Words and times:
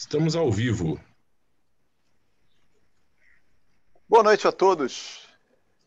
Estamos 0.00 0.34
ao 0.34 0.50
vivo. 0.50 0.98
Boa 4.08 4.22
noite 4.22 4.48
a 4.48 4.50
todos. 4.50 5.28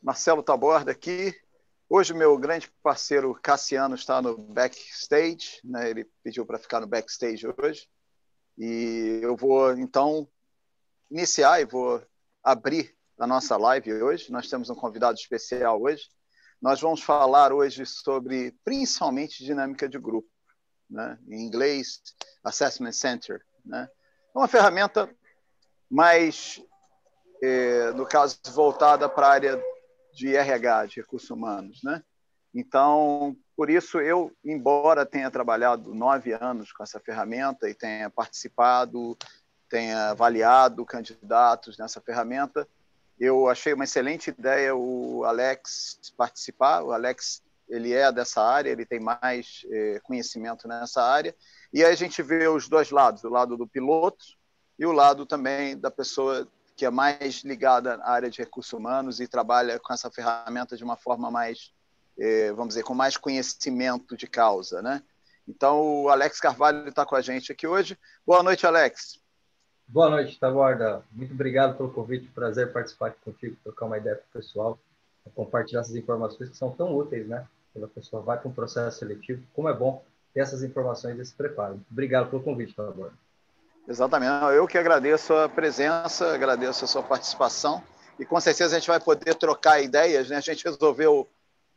Marcelo 0.04 0.44
Taborda 0.44 0.92
aqui. 0.92 1.36
Hoje, 1.90 2.14
meu 2.14 2.38
grande 2.38 2.72
parceiro 2.84 3.34
Cassiano 3.42 3.96
está 3.96 4.22
no 4.22 4.38
backstage, 4.38 5.60
né? 5.64 5.90
ele 5.90 6.06
pediu 6.24 6.46
para 6.46 6.60
ficar 6.60 6.80
no 6.80 6.86
backstage 6.86 7.48
hoje. 7.58 7.90
E 8.56 9.20
eu 9.24 9.36
vou, 9.36 9.76
então, 9.76 10.30
iniciar 11.10 11.60
e 11.60 11.66
vou 11.66 12.00
abrir 12.44 12.96
a 13.18 13.26
nossa 13.26 13.58
live 13.58 13.92
hoje. 13.94 14.32
Nós 14.32 14.48
temos 14.48 14.70
um 14.70 14.76
convidado 14.76 15.18
especial 15.18 15.82
hoje. 15.82 16.08
Nós 16.62 16.80
vamos 16.80 17.02
falar 17.02 17.52
hoje 17.52 17.84
sobre, 17.88 18.52
principalmente, 18.64 19.44
dinâmica 19.44 19.90
de 19.90 19.98
grupo. 19.98 20.30
Né? 20.88 21.18
Em 21.28 21.42
inglês, 21.48 22.00
Assessment 22.44 22.94
Center. 22.94 23.44
Né? 23.66 23.90
É 24.36 24.40
uma 24.40 24.48
ferramenta 24.48 25.08
mais, 25.90 26.60
é, 27.42 27.92
no 27.92 28.06
caso, 28.06 28.40
voltada 28.52 29.08
para 29.08 29.28
a 29.28 29.32
área 29.32 29.64
de 30.12 30.36
RH, 30.36 30.88
de 30.88 31.02
recursos 31.02 31.30
humanos. 31.30 31.84
Né? 31.84 32.02
Então, 32.54 33.36
por 33.56 33.70
isso, 33.70 34.00
eu, 34.00 34.32
embora 34.44 35.06
tenha 35.06 35.30
trabalhado 35.30 35.94
nove 35.94 36.34
anos 36.34 36.72
com 36.72 36.82
essa 36.82 37.00
ferramenta 37.00 37.70
e 37.70 37.76
tenha 37.76 38.10
participado, 38.10 39.16
tenha 39.70 40.10
avaliado 40.10 40.84
candidatos 40.84 41.78
nessa 41.78 42.02
ferramenta, 42.02 42.68
eu 43.20 43.48
achei 43.48 43.74
uma 43.74 43.84
excelente 43.84 44.32
ideia 44.32 44.76
o 44.76 45.24
Alex 45.26 46.12
participar. 46.18 46.82
O 46.84 46.92
Alex 46.92 47.44
ele 47.70 47.94
é 47.94 48.12
dessa 48.12 48.42
área, 48.42 48.72
ele 48.72 48.86
tem 48.86 49.00
mais 49.00 49.64
é, 49.70 50.00
conhecimento 50.04 50.68
nessa 50.68 51.04
área 51.04 51.36
e 51.74 51.84
aí 51.84 51.92
a 51.92 51.96
gente 51.96 52.22
vê 52.22 52.48
os 52.48 52.70
dois 52.70 52.92
lados, 52.92 53.24
o 53.24 53.30
lado 53.30 53.58
do 53.58 53.68
piloto 53.68 54.24
e 54.78 54.86
o 54.86 54.92
lado 54.92 55.26
também 55.26 55.76
da 55.76 55.90
pessoa 55.90 56.48
que 56.76 56.86
é 56.86 56.90
mais 56.92 57.44
ligada 57.44 57.96
à 57.96 58.12
área 58.12 58.30
de 58.30 58.40
recursos 58.40 58.72
humanos 58.72 59.20
e 59.20 59.28
trabalha 59.28 59.80
com 59.80 59.92
essa 59.92 60.12
ferramenta 60.12 60.78
de 60.78 60.84
uma 60.84 60.96
forma 60.96 61.32
mais, 61.32 61.72
eh, 62.18 62.52
vamos 62.52 62.70
dizer, 62.70 62.84
com 62.84 62.94
mais 62.94 63.18
conhecimento 63.18 64.16
de 64.16 64.28
causa, 64.28 64.82
né? 64.82 65.02
Então, 65.48 66.04
o 66.04 66.10
Alex 66.10 66.40
Carvalho 66.40 66.88
está 66.88 67.06
com 67.06 67.16
a 67.16 67.22
gente 67.22 67.52
aqui 67.52 67.68
hoje. 67.68 67.98
Boa 68.26 68.42
noite, 68.42 68.66
Alex. 68.66 69.20
Boa 69.88 70.10
noite, 70.10 70.40
Taborda. 70.40 71.04
Muito 71.12 71.34
obrigado 71.34 71.76
pelo 71.76 71.92
convite. 71.92 72.28
Prazer 72.30 72.72
participar 72.72 73.08
aqui 73.08 73.20
contigo, 73.26 73.58
trocar 73.64 73.86
uma 73.86 73.98
ideia 73.98 74.16
com 74.16 74.24
o 74.24 74.42
pessoal, 74.42 74.80
compartilhar 75.36 75.82
essas 75.82 75.96
informações 75.96 76.50
que 76.50 76.58
são 76.58 76.72
tão 76.72 76.96
úteis, 76.96 77.28
né? 77.28 77.46
Quando 77.74 77.86
a 77.86 77.90
pessoa 77.90 78.22
vai 78.22 78.38
para 78.38 78.48
um 78.48 78.54
processo 78.54 79.00
seletivo, 79.00 79.44
como 79.54 79.68
é 79.68 79.74
bom 79.74 80.04
ter 80.34 80.42
essas 80.42 80.64
informações 80.64 81.18
e 81.18 81.22
esse 81.22 81.34
preparo. 81.34 81.80
Obrigado 81.92 82.30
pelo 82.30 82.42
convite, 82.42 82.74
Tabor. 82.74 83.12
Exatamente. 83.88 84.32
Eu 84.56 84.68
que 84.68 84.78
agradeço 84.78 85.34
a 85.34 85.50
presença, 85.50 86.34
agradeço 86.34 86.86
a 86.86 86.88
sua 86.88 87.04
participação 87.04 87.84
e 88.18 88.26
com 88.26 88.40
certeza 88.40 88.76
a 88.76 88.80
gente 88.80 88.88
vai 88.88 89.00
poder 89.00 89.36
trocar 89.36 89.82
ideias. 89.82 90.30
Né? 90.30 90.38
A 90.38 90.42
gente 90.42 90.64
resolveu 90.64 91.28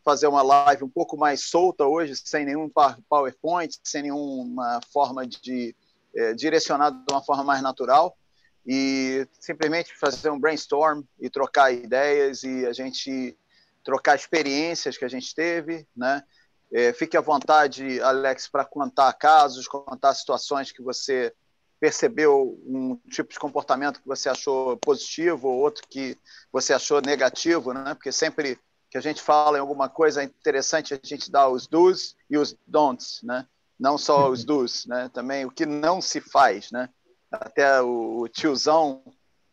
fazer 0.04 0.28
uma 0.28 0.42
live 0.42 0.84
um 0.84 0.88
pouco 0.88 1.16
mais 1.16 1.42
solta 1.42 1.84
hoje, 1.84 2.14
sem 2.16 2.44
nenhum 2.44 2.70
PowerPoint, 3.08 3.76
sem 3.82 4.02
nenhuma 4.02 4.80
forma 4.92 5.26
de 5.26 5.74
é, 6.14 6.32
direcionado 6.32 6.96
de 7.04 7.12
uma 7.12 7.22
forma 7.22 7.42
mais 7.42 7.60
natural 7.60 8.16
e 8.64 9.26
simplesmente 9.38 9.94
fazer 9.94 10.30
um 10.30 10.38
brainstorm 10.38 11.02
e 11.20 11.28
trocar 11.28 11.72
ideias 11.72 12.42
e 12.42 12.64
a 12.66 12.72
gente 12.72 13.36
trocar 13.84 14.16
experiências 14.16 14.96
que 14.96 15.04
a 15.04 15.08
gente 15.08 15.34
teve, 15.34 15.86
né? 15.96 16.22
É, 16.72 16.92
fique 16.92 17.16
à 17.16 17.20
vontade, 17.20 18.00
Alex, 18.00 18.48
para 18.48 18.64
contar 18.64 19.12
casos, 19.14 19.68
contar 19.68 20.14
situações 20.14 20.72
que 20.72 20.82
você 20.82 21.32
percebeu 21.78 22.58
um 22.66 22.96
tipo 23.10 23.32
de 23.32 23.38
comportamento 23.38 24.00
que 24.00 24.08
você 24.08 24.28
achou 24.28 24.76
positivo 24.78 25.48
ou 25.48 25.58
outro 25.60 25.86
que 25.88 26.16
você 26.50 26.72
achou 26.72 27.00
negativo, 27.00 27.72
né? 27.72 27.94
Porque 27.94 28.10
sempre 28.10 28.58
que 28.90 28.98
a 28.98 29.00
gente 29.00 29.20
fala 29.22 29.58
em 29.58 29.60
alguma 29.60 29.88
coisa 29.88 30.22
interessante 30.22 30.94
a 30.94 31.00
gente 31.02 31.30
dar 31.30 31.48
os 31.48 31.66
do's 31.66 32.16
e 32.30 32.38
os 32.38 32.56
don'ts, 32.66 33.20
né? 33.22 33.46
Não 33.78 33.98
só 33.98 34.30
os 34.30 34.42
do's, 34.42 34.86
né? 34.86 35.10
Também 35.12 35.44
o 35.44 35.50
que 35.50 35.66
não 35.66 36.00
se 36.00 36.20
faz, 36.20 36.70
né? 36.70 36.88
Até 37.30 37.80
o 37.82 38.26
tiozão 38.28 39.04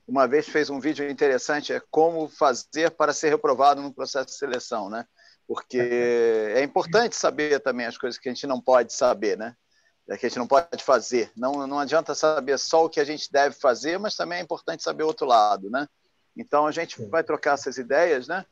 uma 0.07 0.27
vez 0.27 0.47
fez 0.47 0.69
um 0.69 0.79
vídeo 0.79 1.09
interessante 1.09 1.73
é 1.73 1.81
como 1.89 2.27
fazer 2.27 2.91
para 2.91 3.13
ser 3.13 3.29
reprovado 3.29 3.81
no 3.81 3.93
processo 3.93 4.27
de 4.27 4.35
seleção, 4.35 4.89
né? 4.89 5.05
Porque 5.47 5.79
é 5.79 6.63
importante 6.63 7.15
saber 7.15 7.59
também 7.59 7.85
as 7.85 7.97
coisas 7.97 8.19
que 8.19 8.29
a 8.29 8.33
gente 8.33 8.47
não 8.47 8.61
pode 8.61 8.93
saber, 8.93 9.37
né? 9.37 9.55
É 10.09 10.17
que 10.17 10.25
a 10.25 10.29
gente 10.29 10.39
não 10.39 10.47
pode 10.47 10.83
fazer. 10.83 11.31
Não, 11.35 11.65
não 11.65 11.79
adianta 11.79 12.13
saber 12.13 12.57
só 12.59 12.85
o 12.85 12.89
que 12.89 12.99
a 12.99 13.05
gente 13.05 13.31
deve 13.31 13.55
fazer, 13.55 13.97
mas 13.97 14.15
também 14.15 14.39
é 14.39 14.41
importante 14.41 14.83
saber 14.83 15.03
o 15.03 15.07
outro 15.07 15.25
lado, 15.25 15.69
né? 15.69 15.87
Então 16.35 16.65
a 16.67 16.71
gente 16.71 17.01
vai 17.05 17.23
trocar 17.23 17.53
essas 17.53 17.77
ideias, 17.77 18.27
né? 18.27 18.45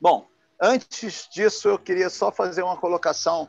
Bom, 0.00 0.26
antes 0.60 1.28
disso 1.30 1.68
eu 1.68 1.78
queria 1.78 2.08
só 2.08 2.30
fazer 2.30 2.62
uma 2.62 2.76
colocação 2.76 3.48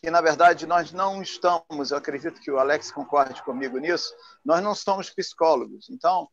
que 0.00 0.10
na 0.10 0.20
verdade 0.20 0.66
nós 0.66 0.92
não 0.92 1.22
estamos, 1.22 1.90
eu 1.90 1.96
acredito 1.96 2.40
que 2.40 2.50
o 2.50 2.58
Alex 2.58 2.90
concorde 2.90 3.42
comigo 3.42 3.78
nisso, 3.78 4.14
nós 4.44 4.62
não 4.62 4.74
somos 4.74 5.10
psicólogos. 5.10 5.88
Então 5.90 6.28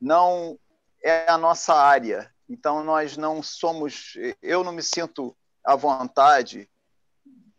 não 0.00 0.58
é 1.02 1.30
a 1.30 1.38
nossa 1.38 1.74
área, 1.74 2.33
então, 2.48 2.84
nós 2.84 3.16
não 3.16 3.42
somos. 3.42 4.14
Eu 4.42 4.62
não 4.62 4.72
me 4.72 4.82
sinto 4.82 5.36
à 5.64 5.74
vontade 5.74 6.68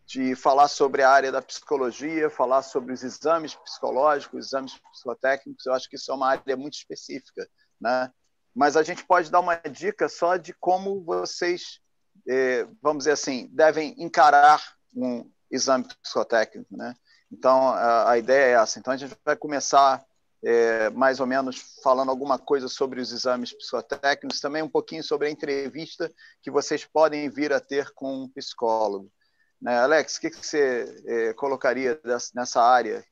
de 0.06 0.36
falar 0.36 0.68
sobre 0.68 1.02
a 1.02 1.10
área 1.10 1.32
da 1.32 1.42
psicologia, 1.42 2.30
falar 2.30 2.62
sobre 2.62 2.94
os 2.94 3.04
exames 3.04 3.56
psicológicos, 3.56 4.46
exames 4.46 4.80
psicotécnicos. 4.92 5.66
Eu 5.66 5.74
acho 5.74 5.90
que 5.90 5.96
isso 5.96 6.12
é 6.12 6.16
uma 6.16 6.30
área 6.30 6.56
muito 6.56 6.76
específica, 6.76 7.48
né? 7.82 8.12
Mas 8.54 8.78
a 8.78 8.84
gente 8.84 9.04
pode 9.04 9.32
dar 9.32 9.40
uma 9.40 9.56
dica 9.56 10.08
só 10.08 10.38
de 10.38 10.54
como 10.54 11.04
vocês, 11.04 11.80
eh, 12.28 12.68
vamos 12.82 13.00
dizer 13.00 13.12
assim, 13.12 13.50
devem 13.52 13.96
encarar 13.98 14.64
um 14.96 15.30
exame 15.52 15.86
psicotécnico, 16.02 16.78
né? 16.78 16.94
Então, 17.32 17.74
a 17.74 18.18
ideia 18.18 18.46
é 18.46 18.62
essa. 18.62 18.80
Então, 18.80 18.94
a 18.94 18.98
gente 18.98 19.18
vai 19.26 19.36
começar 19.36 20.06
é, 20.46 20.92
mais 20.92 21.20
ou 21.20 21.26
menos 21.26 21.80
falando 21.82 22.10
alguma 22.10 22.38
coisa 22.38 22.68
sobre 22.68 23.02
os 23.02 23.12
exames 23.12 23.52
psicotécnicos, 23.52 24.40
também 24.40 24.62
um 24.62 24.70
pouquinho 24.70 25.04
sobre 25.04 25.28
a 25.28 25.32
entrevista 25.32 26.12
que 26.40 26.52
vocês 26.52 26.86
podem 26.86 27.28
vir 27.30 27.52
a 27.52 27.60
ter 27.60 27.92
com 27.96 28.24
um 28.24 28.30
psicólogo. 28.30 29.12
Né? 29.60 29.76
Alex, 29.80 30.18
o 30.18 30.22
que, 30.22 30.30
que 30.30 30.46
você 30.46 31.02
é, 31.08 31.34
colocaria 31.34 32.00
nessa 32.36 32.62
área? 32.62 33.04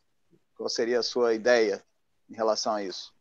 Qual 0.56 0.70
seria 0.70 1.00
a 1.00 1.04
sua 1.04 1.34
ideia 1.34 1.84
em 2.30 2.36
relação 2.36 2.76
a 2.76 2.84
isso? 2.84 3.12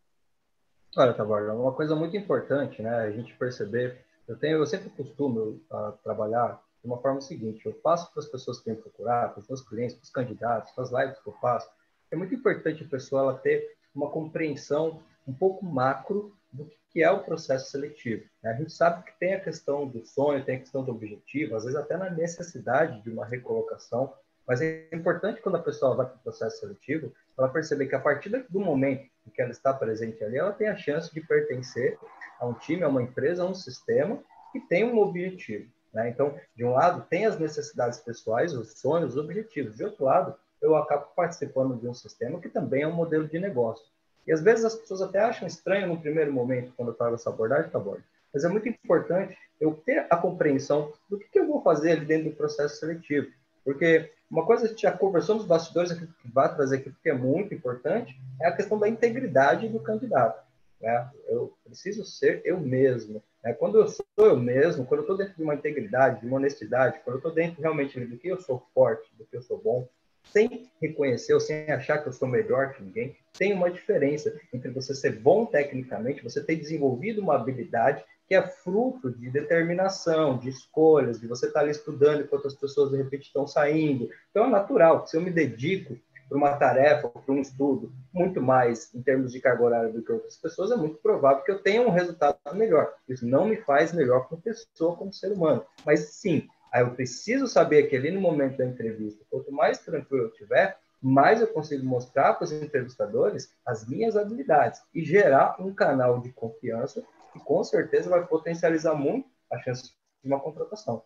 Olha, 0.94 1.14
Taborda, 1.14 1.54
uma 1.54 1.72
coisa 1.72 1.96
muito 1.96 2.14
importante, 2.14 2.82
né, 2.82 2.94
a 2.94 3.10
gente 3.10 3.32
perceber, 3.38 4.04
eu 4.28 4.36
tenho, 4.36 4.58
eu 4.58 4.66
sempre 4.66 4.90
costumo 4.90 5.58
uh, 5.70 5.92
trabalhar 6.04 6.62
de 6.82 6.86
uma 6.86 7.00
forma 7.00 7.22
seguinte, 7.22 7.64
eu 7.64 7.72
passo 7.72 8.12
para 8.12 8.22
as 8.22 8.28
pessoas 8.28 8.58
que 8.58 8.66
vêm 8.66 8.78
procurar, 8.78 9.30
para 9.30 9.40
os 9.40 9.48
meus 9.48 9.62
clientes, 9.66 9.96
para 9.96 10.04
os 10.04 10.10
candidatos, 10.10 10.70
para 10.72 10.84
as 10.84 10.92
lives 10.92 11.18
que 11.18 11.28
eu 11.30 11.32
faço, 11.40 11.70
é 12.10 12.16
muito 12.16 12.34
importante 12.34 12.84
a 12.84 12.88
pessoa 12.88 13.22
ela 13.22 13.38
ter 13.38 13.74
uma 13.94 14.10
compreensão 14.10 15.02
um 15.26 15.32
pouco 15.32 15.64
macro 15.64 16.34
do 16.52 16.70
que 16.90 17.02
é 17.02 17.10
o 17.10 17.22
processo 17.22 17.70
seletivo. 17.70 18.24
Né? 18.42 18.50
A 18.50 18.54
gente 18.54 18.72
sabe 18.72 19.02
que 19.04 19.18
tem 19.18 19.34
a 19.34 19.40
questão 19.40 19.88
do 19.88 20.04
sonho, 20.04 20.44
tem 20.44 20.56
a 20.56 20.60
questão 20.60 20.84
do 20.84 20.92
objetivo, 20.92 21.56
às 21.56 21.64
vezes 21.64 21.78
até 21.78 21.96
na 21.96 22.10
necessidade 22.10 23.00
de 23.00 23.10
uma 23.10 23.24
recolocação, 23.24 24.12
mas 24.46 24.60
é 24.60 24.88
importante 24.92 25.40
quando 25.40 25.56
a 25.56 25.62
pessoa 25.62 25.94
vai 25.94 26.06
para 26.06 26.16
o 26.16 26.22
processo 26.22 26.60
seletivo, 26.60 27.12
ela 27.38 27.48
perceber 27.48 27.86
que 27.86 27.94
a 27.94 28.00
partir 28.00 28.28
do 28.50 28.60
momento 28.60 29.08
em 29.26 29.30
que 29.30 29.40
ela 29.40 29.52
está 29.52 29.72
presente 29.72 30.22
ali, 30.22 30.36
ela 30.36 30.52
tem 30.52 30.68
a 30.68 30.76
chance 30.76 31.12
de 31.14 31.20
pertencer 31.20 31.98
a 32.38 32.46
um 32.46 32.54
time, 32.54 32.82
a 32.82 32.88
uma 32.88 33.02
empresa, 33.02 33.42
a 33.42 33.46
um 33.46 33.54
sistema 33.54 34.22
que 34.52 34.60
tem 34.60 34.84
um 34.84 34.98
objetivo. 34.98 35.70
Né? 35.92 36.08
Então, 36.08 36.38
de 36.56 36.64
um 36.64 36.72
lado, 36.72 37.06
tem 37.08 37.24
as 37.24 37.38
necessidades 37.38 38.00
pessoais, 38.00 38.52
os 38.54 38.80
sonhos, 38.80 39.16
os 39.16 39.24
objetivos. 39.24 39.76
De 39.76 39.84
outro 39.84 40.04
lado, 40.04 40.34
eu 40.62 40.76
acabo 40.76 41.06
participando 41.14 41.76
de 41.76 41.88
um 41.88 41.92
sistema 41.92 42.40
que 42.40 42.48
também 42.48 42.82
é 42.82 42.88
um 42.88 42.94
modelo 42.94 43.26
de 43.26 43.38
negócio. 43.38 43.84
E 44.26 44.32
às 44.32 44.40
vezes 44.40 44.64
as 44.64 44.74
pessoas 44.74 45.02
até 45.02 45.18
acham 45.18 45.46
estranho 45.46 45.88
no 45.88 46.00
primeiro 46.00 46.32
momento, 46.32 46.72
quando 46.76 46.88
eu 46.88 46.94
trago 46.94 47.16
essa 47.16 47.28
abordagem, 47.28 47.70
tá 47.70 47.78
bom. 47.78 47.96
Mas 48.32 48.44
é 48.44 48.48
muito 48.48 48.68
importante 48.68 49.36
eu 49.60 49.74
ter 49.74 50.06
a 50.08 50.16
compreensão 50.16 50.92
do 51.10 51.18
que, 51.18 51.28
que 51.28 51.38
eu 51.38 51.46
vou 51.46 51.62
fazer 51.62 51.92
ali 51.92 52.06
dentro 52.06 52.30
do 52.30 52.36
processo 52.36 52.76
seletivo. 52.76 53.28
Porque 53.64 54.10
uma 54.30 54.46
coisa 54.46 54.62
que 54.62 54.66
a 54.68 54.70
gente 54.70 54.82
já 54.82 54.92
conversou 54.92 55.36
nos 55.36 55.44
bastidores 55.44 55.90
aqui, 55.90 56.06
que 56.06 56.28
vai 56.32 56.54
trazer 56.54 56.76
aqui, 56.76 56.92
que 57.02 57.10
é 57.10 57.14
muito 57.14 57.52
importante, 57.52 58.18
é 58.40 58.46
a 58.46 58.56
questão 58.56 58.78
da 58.78 58.88
integridade 58.88 59.68
do 59.68 59.80
candidato. 59.80 60.42
Né? 60.80 61.10
Eu 61.28 61.52
preciso 61.64 62.04
ser 62.04 62.40
eu 62.44 62.58
mesmo. 62.58 63.22
Né? 63.42 63.52
Quando 63.52 63.78
eu 63.78 63.88
sou 63.88 64.04
eu 64.18 64.36
mesmo, 64.36 64.86
quando 64.86 65.00
eu 65.00 65.02
estou 65.02 65.16
dentro 65.16 65.34
de 65.36 65.42
uma 65.42 65.54
integridade, 65.54 66.20
de 66.20 66.26
uma 66.26 66.36
honestidade, 66.36 67.00
quando 67.04 67.16
eu 67.16 67.18
estou 67.18 67.32
dentro 67.32 67.60
realmente 67.60 68.00
do 68.00 68.16
que 68.16 68.28
eu 68.28 68.40
sou 68.40 68.66
forte, 68.74 69.08
do 69.16 69.24
que 69.24 69.36
eu 69.36 69.42
sou 69.42 69.58
bom, 69.58 69.86
sem 70.24 70.70
reconhecer 70.80 71.34
ou 71.34 71.40
sem 71.40 71.70
achar 71.70 71.98
que 71.98 72.08
eu 72.08 72.12
sou 72.12 72.28
melhor 72.28 72.72
que 72.72 72.82
ninguém, 72.82 73.16
tem 73.36 73.52
uma 73.52 73.70
diferença 73.70 74.34
entre 74.52 74.70
você 74.70 74.94
ser 74.94 75.20
bom 75.20 75.46
tecnicamente, 75.46 76.22
você 76.22 76.42
ter 76.42 76.56
desenvolvido 76.56 77.20
uma 77.20 77.34
habilidade 77.34 78.04
que 78.28 78.34
é 78.34 78.42
fruto 78.42 79.10
de 79.10 79.30
determinação, 79.30 80.38
de 80.38 80.48
escolhas, 80.48 81.20
de 81.20 81.26
você 81.26 81.46
estar 81.46 81.60
ali 81.60 81.70
estudando 81.70 82.22
enquanto 82.22 82.46
as 82.46 82.54
pessoas 82.54 82.90
de 82.90 82.96
repente 82.96 83.26
estão 83.26 83.46
saindo. 83.46 84.08
Então 84.30 84.46
é 84.46 84.50
natural 84.50 85.02
que 85.02 85.10
se 85.10 85.16
eu 85.16 85.20
me 85.20 85.30
dedico, 85.30 85.98
para 86.32 86.38
uma 86.38 86.56
tarefa, 86.56 87.08
para 87.08 87.34
um 87.34 87.40
estudo, 87.40 87.92
muito 88.12 88.40
mais 88.40 88.92
em 88.94 89.02
termos 89.02 89.32
de 89.32 89.40
carga 89.40 89.62
horária 89.62 89.92
do 89.92 90.02
que 90.02 90.10
outras 90.10 90.36
pessoas, 90.36 90.70
é 90.70 90.76
muito 90.76 90.96
provável 90.96 91.44
que 91.44 91.52
eu 91.52 91.58
tenha 91.58 91.82
um 91.82 91.90
resultado 91.90 92.38
melhor. 92.54 92.94
Isso 93.06 93.26
não 93.26 93.46
me 93.46 93.56
faz 93.56 93.92
melhor 93.92 94.26
como 94.28 94.40
pessoa, 94.40 94.96
como 94.96 95.12
ser 95.12 95.30
humano. 95.32 95.62
Mas 95.84 96.14
sim, 96.14 96.48
aí 96.72 96.82
eu 96.82 96.94
preciso 96.94 97.46
saber 97.46 97.84
que 97.84 97.96
ali 97.96 98.10
no 98.10 98.20
momento 98.20 98.56
da 98.56 98.64
entrevista, 98.64 99.24
quanto 99.30 99.52
mais 99.52 99.78
tranquilo 99.78 100.24
eu 100.24 100.32
tiver, 100.32 100.78
mais 101.00 101.40
eu 101.40 101.48
consigo 101.48 101.84
mostrar 101.84 102.34
para 102.34 102.44
os 102.44 102.52
entrevistadores 102.52 103.52
as 103.66 103.86
minhas 103.86 104.16
habilidades 104.16 104.80
e 104.94 105.04
gerar 105.04 105.56
um 105.60 105.74
canal 105.74 106.20
de 106.20 106.32
confiança 106.32 107.04
que 107.32 107.40
com 107.40 107.62
certeza 107.64 108.08
vai 108.08 108.24
potencializar 108.26 108.94
muito 108.94 109.28
a 109.50 109.58
chance 109.58 109.92
de 110.22 110.28
uma 110.28 110.40
contratação. 110.40 111.02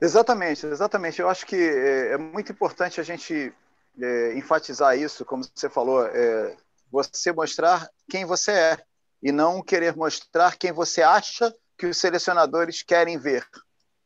Exatamente, 0.00 0.66
exatamente. 0.66 1.20
Eu 1.20 1.28
acho 1.28 1.46
que 1.46 1.56
é, 1.56 2.12
é 2.12 2.18
muito 2.18 2.52
importante 2.52 3.00
a 3.00 3.04
gente 3.04 3.52
é, 4.00 4.34
enfatizar 4.34 4.96
isso, 4.96 5.24
como 5.24 5.42
você 5.42 5.68
falou, 5.68 6.06
é, 6.06 6.56
você 6.90 7.32
mostrar 7.32 7.88
quem 8.08 8.24
você 8.24 8.52
é 8.52 8.78
e 9.22 9.32
não 9.32 9.62
querer 9.62 9.96
mostrar 9.96 10.56
quem 10.56 10.70
você 10.70 11.02
acha 11.02 11.52
que 11.76 11.86
os 11.86 11.98
selecionadores 11.98 12.82
querem 12.82 13.18
ver, 13.18 13.46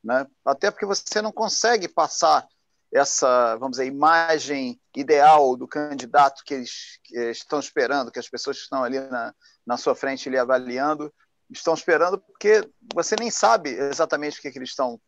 né? 0.03 0.25
Até 0.45 0.69
porque 0.69 0.85
você 0.85 1.21
não 1.21 1.31
consegue 1.31 1.87
passar 1.87 2.47
essa, 2.93 3.55
vamos 3.55 3.77
dizer, 3.77 3.85
imagem 3.85 4.79
ideal 4.95 5.55
do 5.55 5.67
candidato 5.67 6.43
que 6.43 6.53
eles, 6.53 6.99
estão 7.31 7.59
esperando, 7.59 8.11
que 8.11 8.19
as 8.19 8.27
pessoas 8.27 8.57
que 8.57 8.63
estão 8.63 8.83
ali 8.83 8.99
na, 8.99 9.33
na 9.65 9.77
sua 9.77 9.95
frente 9.95 10.29
lhe 10.29 10.37
avaliando 10.37 11.13
estão 11.49 11.73
esperando, 11.73 12.17
porque 12.17 12.69
você 12.93 13.15
nem 13.17 13.29
sabe 13.29 13.69
exatamente 13.71 14.39
o 14.39 14.41
que, 14.41 14.51
que 14.51 14.57
eles 14.57 14.69
estão 14.69 14.99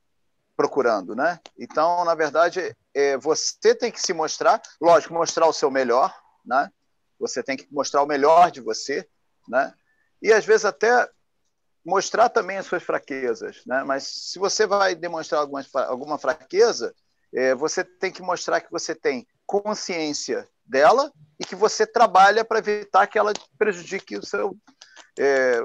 procurando, 0.56 1.16
né? 1.16 1.40
Então, 1.58 2.06
na 2.06 2.14
verdade, 2.16 2.76
é, 2.94 3.18
você 3.18 3.74
tem 3.76 3.92
que 3.92 4.02
se 4.02 4.14
mostrar, 4.14 4.62
lógico, 4.80 5.14
mostrar 5.14 5.48
o 5.48 5.54
seu 5.54 5.72
melhor, 5.72 6.14
né? 6.46 6.70
Você 7.20 7.42
tem 7.42 7.58
que 7.58 7.68
mostrar 7.72 8.04
o 8.04 8.08
melhor 8.08 8.52
de 8.52 8.62
você, 8.62 9.08
né? 9.48 9.74
E 10.22 10.32
às 10.32 10.46
vezes 10.46 10.66
até 10.66 11.10
mostrar 11.86 12.30
também 12.30 12.58
as 12.58 12.66
suas 12.66 12.84
fraquezas, 12.84 13.62
né? 13.66 13.84
Mas 13.84 14.32
se 14.32 14.40
você 14.40 14.66
vai 14.66 14.96
demonstrar 14.96 15.42
alguma, 15.42 15.64
alguma 15.88 16.18
fraqueza, 16.18 16.94
é, 17.34 17.54
você 17.54 17.84
tem 17.84 18.12
que 18.12 18.22
mostrar 18.22 18.62
que 18.62 18.72
você 18.72 18.96
tem 18.96 19.28
consciência 19.46 20.48
dela 20.66 21.12
e 21.40 21.46
que 21.46 21.56
você 21.56 21.86
trabalha 21.86 22.46
para 22.46 22.60
evitar 22.60 23.08
que 23.08 23.18
ela 23.18 23.34
prejudique 23.58 24.18
o 24.18 24.26
seu 24.26 24.56
é, 25.20 25.60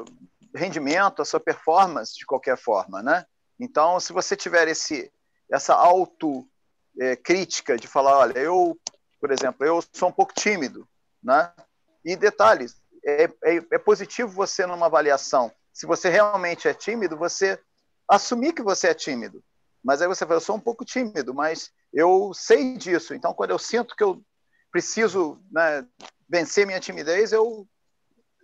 rendimento, 0.55 1.23
a 1.23 1.25
sua 1.25 1.41
performance 1.41 2.17
de 2.17 2.27
qualquer 2.27 2.57
forma, 2.57 3.03
né? 3.03 3.25
Então, 3.61 3.99
se 4.01 4.13
você 4.13 4.37
tiver 4.37 4.69
esse, 4.69 5.13
essa 5.51 5.75
autocrítica 5.75 7.75
é, 7.75 7.77
de 7.77 7.87
falar, 7.87 8.19
olha, 8.19 8.39
eu, 8.39 8.79
por 9.21 9.31
exemplo, 9.31 9.65
eu 9.65 9.83
sou 9.93 10.09
um 10.09 10.13
pouco 10.13 10.33
tímido, 10.35 10.89
né? 11.23 11.53
E 12.05 12.17
detalhes, 12.17 12.81
é, 13.05 13.25
é, 13.45 13.57
é 13.73 13.79
positivo 13.79 14.31
você 14.31 14.67
numa 14.67 14.87
avaliação, 14.87 15.53
se 15.79 15.87
você 15.87 16.09
realmente 16.09 16.67
é 16.67 16.75
tímido, 16.75 17.17
você 17.17 17.57
assumir 18.09 18.53
que 18.53 18.65
você 18.65 18.89
é 18.89 18.95
tímido. 18.95 19.41
Mas 19.81 20.03
aí 20.03 20.09
você 20.09 20.27
fala, 20.27 20.39
eu 20.39 20.41
sou 20.41 20.57
um 20.57 20.61
pouco 20.61 20.85
tímido, 20.85 21.33
mas 21.33 21.71
eu 21.95 22.33
sei 22.35 22.77
disso. 22.77 23.15
Então, 23.15 23.33
quando 23.33 23.51
eu 23.51 23.61
sinto 23.61 23.95
que 23.95 24.03
eu 24.03 24.21
preciso 24.73 25.41
né, 25.53 25.87
vencer 26.29 26.67
minha 26.67 26.81
timidez, 26.81 27.31
eu 27.31 27.65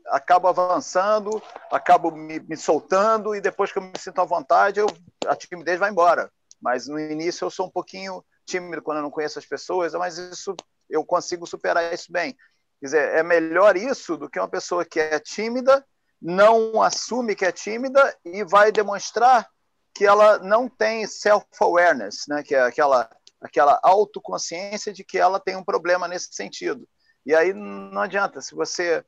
acabo 0.06 0.46
avançando, 0.46 1.42
acabo 1.72 2.12
me, 2.12 2.38
me, 2.38 2.56
soltando 2.56 3.34
e 3.34 3.40
depois 3.40 3.72
que 3.72 3.78
eu 3.78 3.82
me 3.82 3.98
sinto 3.98 4.20
à 4.20 4.25
vontade, 4.25 4.78
eu, 4.78 4.86
a 5.26 5.34
timidez 5.34 5.81
vai 5.81 5.90
embora. 5.90 6.31
Mas 6.62 6.86
no 6.86 7.00
início 7.00 7.44
eu 7.44 7.50
sou 7.50 7.66
um 7.66 7.70
pouquinho 7.70 8.25
tímido 8.46 8.81
quando 8.81 8.98
eu 8.98 9.02
não 9.02 9.10
conheço 9.10 9.40
as 9.40 9.46
pessoas, 9.46 9.92
mas 9.94 10.19
isso 10.19 10.54
eu 10.88 11.04
consigo 11.04 11.48
superar 11.48 11.92
isso 11.92 12.12
bem. 12.12 12.32
Quer 12.78 12.86
dizer, 12.86 13.08
é 13.16 13.25
melhor 13.25 13.76
isso 13.76 14.16
do 14.16 14.31
que 14.31 14.38
uma 14.38 14.46
pessoa 14.46 14.84
que 14.84 15.00
é 15.00 15.19
tímida, 15.19 15.84
não 16.24 16.80
assume 16.80 17.36
que 17.36 17.44
é 17.44 17.52
tímida 17.52 18.16
e 18.24 18.42
vai 18.42 18.72
demonstrar 18.72 19.46
que 19.94 20.06
ela 20.06 20.38
não 20.38 20.70
tem 20.70 21.06
self-awareness, 21.06 22.24
né? 22.26 22.42
que 22.42 22.54
é 22.54 22.62
aquela, 22.62 23.10
aquela 23.42 23.78
autoconsciência 23.82 24.90
de 24.90 25.04
que 25.04 25.18
ela 25.18 25.38
tem 25.38 25.54
um 25.54 25.62
problema 25.62 26.08
nesse 26.08 26.32
sentido. 26.32 26.88
E 27.26 27.34
aí 27.34 27.52
não 27.52 28.00
adianta, 28.00 28.40
se 28.40 28.54
você 28.54 29.04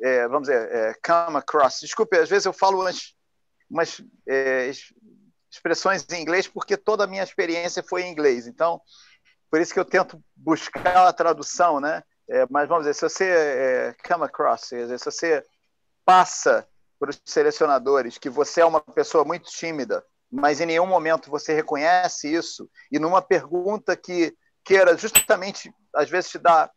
é, 0.00 0.28
vamos 0.28 0.48
dizer, 0.48 0.70
é, 0.72 0.94
come 1.04 1.38
across. 1.38 1.80
Desculpe, 1.80 2.16
às 2.16 2.28
vezes 2.28 2.46
eu 2.46 2.52
falo 2.52 2.82
umas, 2.82 3.14
umas 3.68 4.00
é, 4.28 4.70
expressões 5.50 6.06
em 6.12 6.22
inglês 6.22 6.46
porque 6.46 6.76
toda 6.76 7.02
a 7.02 7.06
minha 7.08 7.24
experiência 7.24 7.82
foi 7.82 8.02
em 8.02 8.12
inglês. 8.12 8.46
Então, 8.46 8.80
por 9.50 9.60
isso 9.60 9.74
que 9.74 9.80
eu 9.80 9.84
tento 9.84 10.22
buscar 10.36 11.08
a 11.08 11.12
tradução, 11.12 11.80
né? 11.80 12.04
É, 12.30 12.46
mas 12.48 12.68
vamos 12.68 12.84
dizer, 12.84 12.94
se 12.94 13.00
você 13.00 13.24
é, 13.24 13.96
come 14.06 14.24
across, 14.24 14.68
se 14.68 14.86
você 14.86 15.44
passa 16.08 16.66
para 16.98 17.10
os 17.10 17.20
selecionadores 17.22 18.16
que 18.16 18.30
você 18.30 18.62
é 18.62 18.64
uma 18.64 18.80
pessoa 18.80 19.26
muito 19.26 19.50
tímida, 19.50 20.02
mas 20.32 20.58
em 20.58 20.64
nenhum 20.64 20.86
momento 20.86 21.30
você 21.30 21.52
reconhece 21.52 22.32
isso, 22.32 22.66
e 22.90 22.98
numa 22.98 23.20
pergunta 23.20 23.94
que 23.94 24.34
queira 24.64 24.96
justamente, 24.96 25.70
às 25.94 26.08
vezes, 26.08 26.30
te 26.30 26.38
dar 26.38 26.70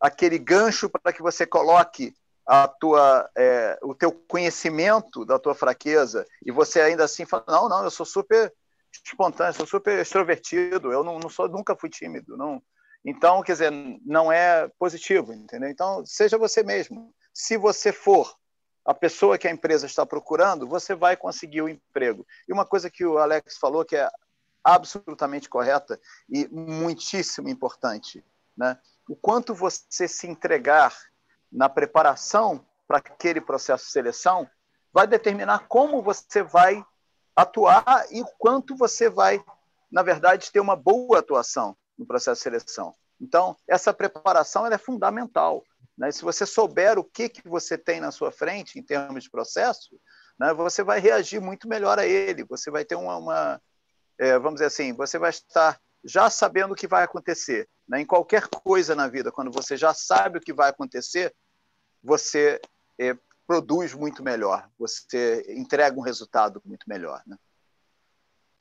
aquele 0.00 0.38
gancho 0.38 0.88
para 0.88 1.12
que 1.12 1.20
você 1.20 1.44
coloque 1.44 2.14
a 2.46 2.68
tua, 2.68 3.28
é, 3.36 3.76
o 3.82 3.92
teu 3.92 4.12
conhecimento 4.12 5.24
da 5.24 5.36
tua 5.36 5.54
fraqueza 5.54 6.24
e 6.46 6.52
você 6.52 6.80
ainda 6.80 7.02
assim 7.02 7.26
fala, 7.26 7.44
não, 7.48 7.68
não, 7.68 7.82
eu 7.82 7.90
sou 7.90 8.06
super 8.06 8.54
espontâneo, 9.04 9.52
sou 9.52 9.66
super 9.66 9.98
extrovertido, 9.98 10.92
eu 10.92 11.02
não, 11.02 11.18
não 11.18 11.28
sou, 11.28 11.48
nunca 11.48 11.74
fui 11.74 11.90
tímido, 11.90 12.36
não. 12.36 12.62
Então, 13.04 13.42
quer 13.42 13.52
dizer, 13.52 13.72
não 14.06 14.30
é 14.30 14.70
positivo, 14.78 15.32
entendeu? 15.32 15.68
Então, 15.68 16.06
seja 16.06 16.38
você 16.38 16.62
mesmo. 16.62 17.12
Se 17.34 17.56
você 17.56 17.92
for 17.92 18.38
a 18.84 18.94
pessoa 18.94 19.38
que 19.38 19.46
a 19.46 19.50
empresa 19.50 19.86
está 19.86 20.06
procurando, 20.06 20.66
você 20.66 20.94
vai 20.94 21.16
conseguir 21.16 21.62
o 21.62 21.68
emprego. 21.68 22.26
E 22.48 22.52
uma 22.52 22.64
coisa 22.64 22.90
que 22.90 23.04
o 23.04 23.18
Alex 23.18 23.58
falou 23.58 23.84
que 23.84 23.96
é 23.96 24.08
absolutamente 24.64 25.48
correta 25.48 26.00
e 26.28 26.48
muitíssimo 26.48 27.48
importante, 27.48 28.24
né? 28.56 28.78
O 29.08 29.16
quanto 29.16 29.54
você 29.54 30.06
se 30.06 30.26
entregar 30.26 30.94
na 31.50 31.68
preparação 31.68 32.64
para 32.86 32.98
aquele 32.98 33.40
processo 33.40 33.86
de 33.86 33.90
seleção 33.90 34.48
vai 34.92 35.06
determinar 35.06 35.66
como 35.68 36.02
você 36.02 36.42
vai 36.42 36.84
atuar 37.34 38.06
e 38.10 38.22
quanto 38.38 38.76
você 38.76 39.08
vai, 39.08 39.42
na 39.90 40.02
verdade, 40.02 40.52
ter 40.52 40.60
uma 40.60 40.76
boa 40.76 41.18
atuação 41.18 41.76
no 41.98 42.06
processo 42.06 42.38
de 42.38 42.42
seleção. 42.42 42.94
Então, 43.20 43.56
essa 43.68 43.92
preparação 43.92 44.66
é 44.66 44.78
fundamental. 44.78 45.64
Né? 46.00 46.10
Se 46.10 46.22
você 46.22 46.46
souber 46.46 46.98
o 46.98 47.04
que, 47.04 47.28
que 47.28 47.46
você 47.46 47.76
tem 47.76 48.00
na 48.00 48.10
sua 48.10 48.32
frente 48.32 48.78
em 48.78 48.82
termos 48.82 49.24
de 49.24 49.30
processo, 49.30 50.00
né, 50.38 50.54
você 50.54 50.82
vai 50.82 50.98
reagir 50.98 51.42
muito 51.42 51.68
melhor 51.68 51.98
a 51.98 52.06
ele. 52.06 52.42
Você 52.44 52.70
vai 52.70 52.86
ter 52.86 52.94
uma, 52.94 53.18
uma 53.18 53.62
é, 54.18 54.38
vamos 54.38 54.54
dizer 54.54 54.66
assim, 54.66 54.94
você 54.94 55.18
vai 55.18 55.28
estar 55.28 55.78
já 56.02 56.30
sabendo 56.30 56.72
o 56.72 56.74
que 56.74 56.88
vai 56.88 57.04
acontecer. 57.04 57.68
Né? 57.86 58.00
Em 58.00 58.06
qualquer 58.06 58.48
coisa 58.48 58.94
na 58.94 59.08
vida, 59.08 59.30
quando 59.30 59.50
você 59.50 59.76
já 59.76 59.92
sabe 59.92 60.38
o 60.38 60.40
que 60.40 60.54
vai 60.54 60.70
acontecer, 60.70 61.34
você 62.02 62.58
é, 62.98 63.14
produz 63.46 63.92
muito 63.92 64.22
melhor, 64.22 64.70
você 64.78 65.44
entrega 65.50 65.98
um 65.98 66.02
resultado 66.02 66.62
muito 66.64 66.88
melhor. 66.88 67.22
Né? 67.26 67.36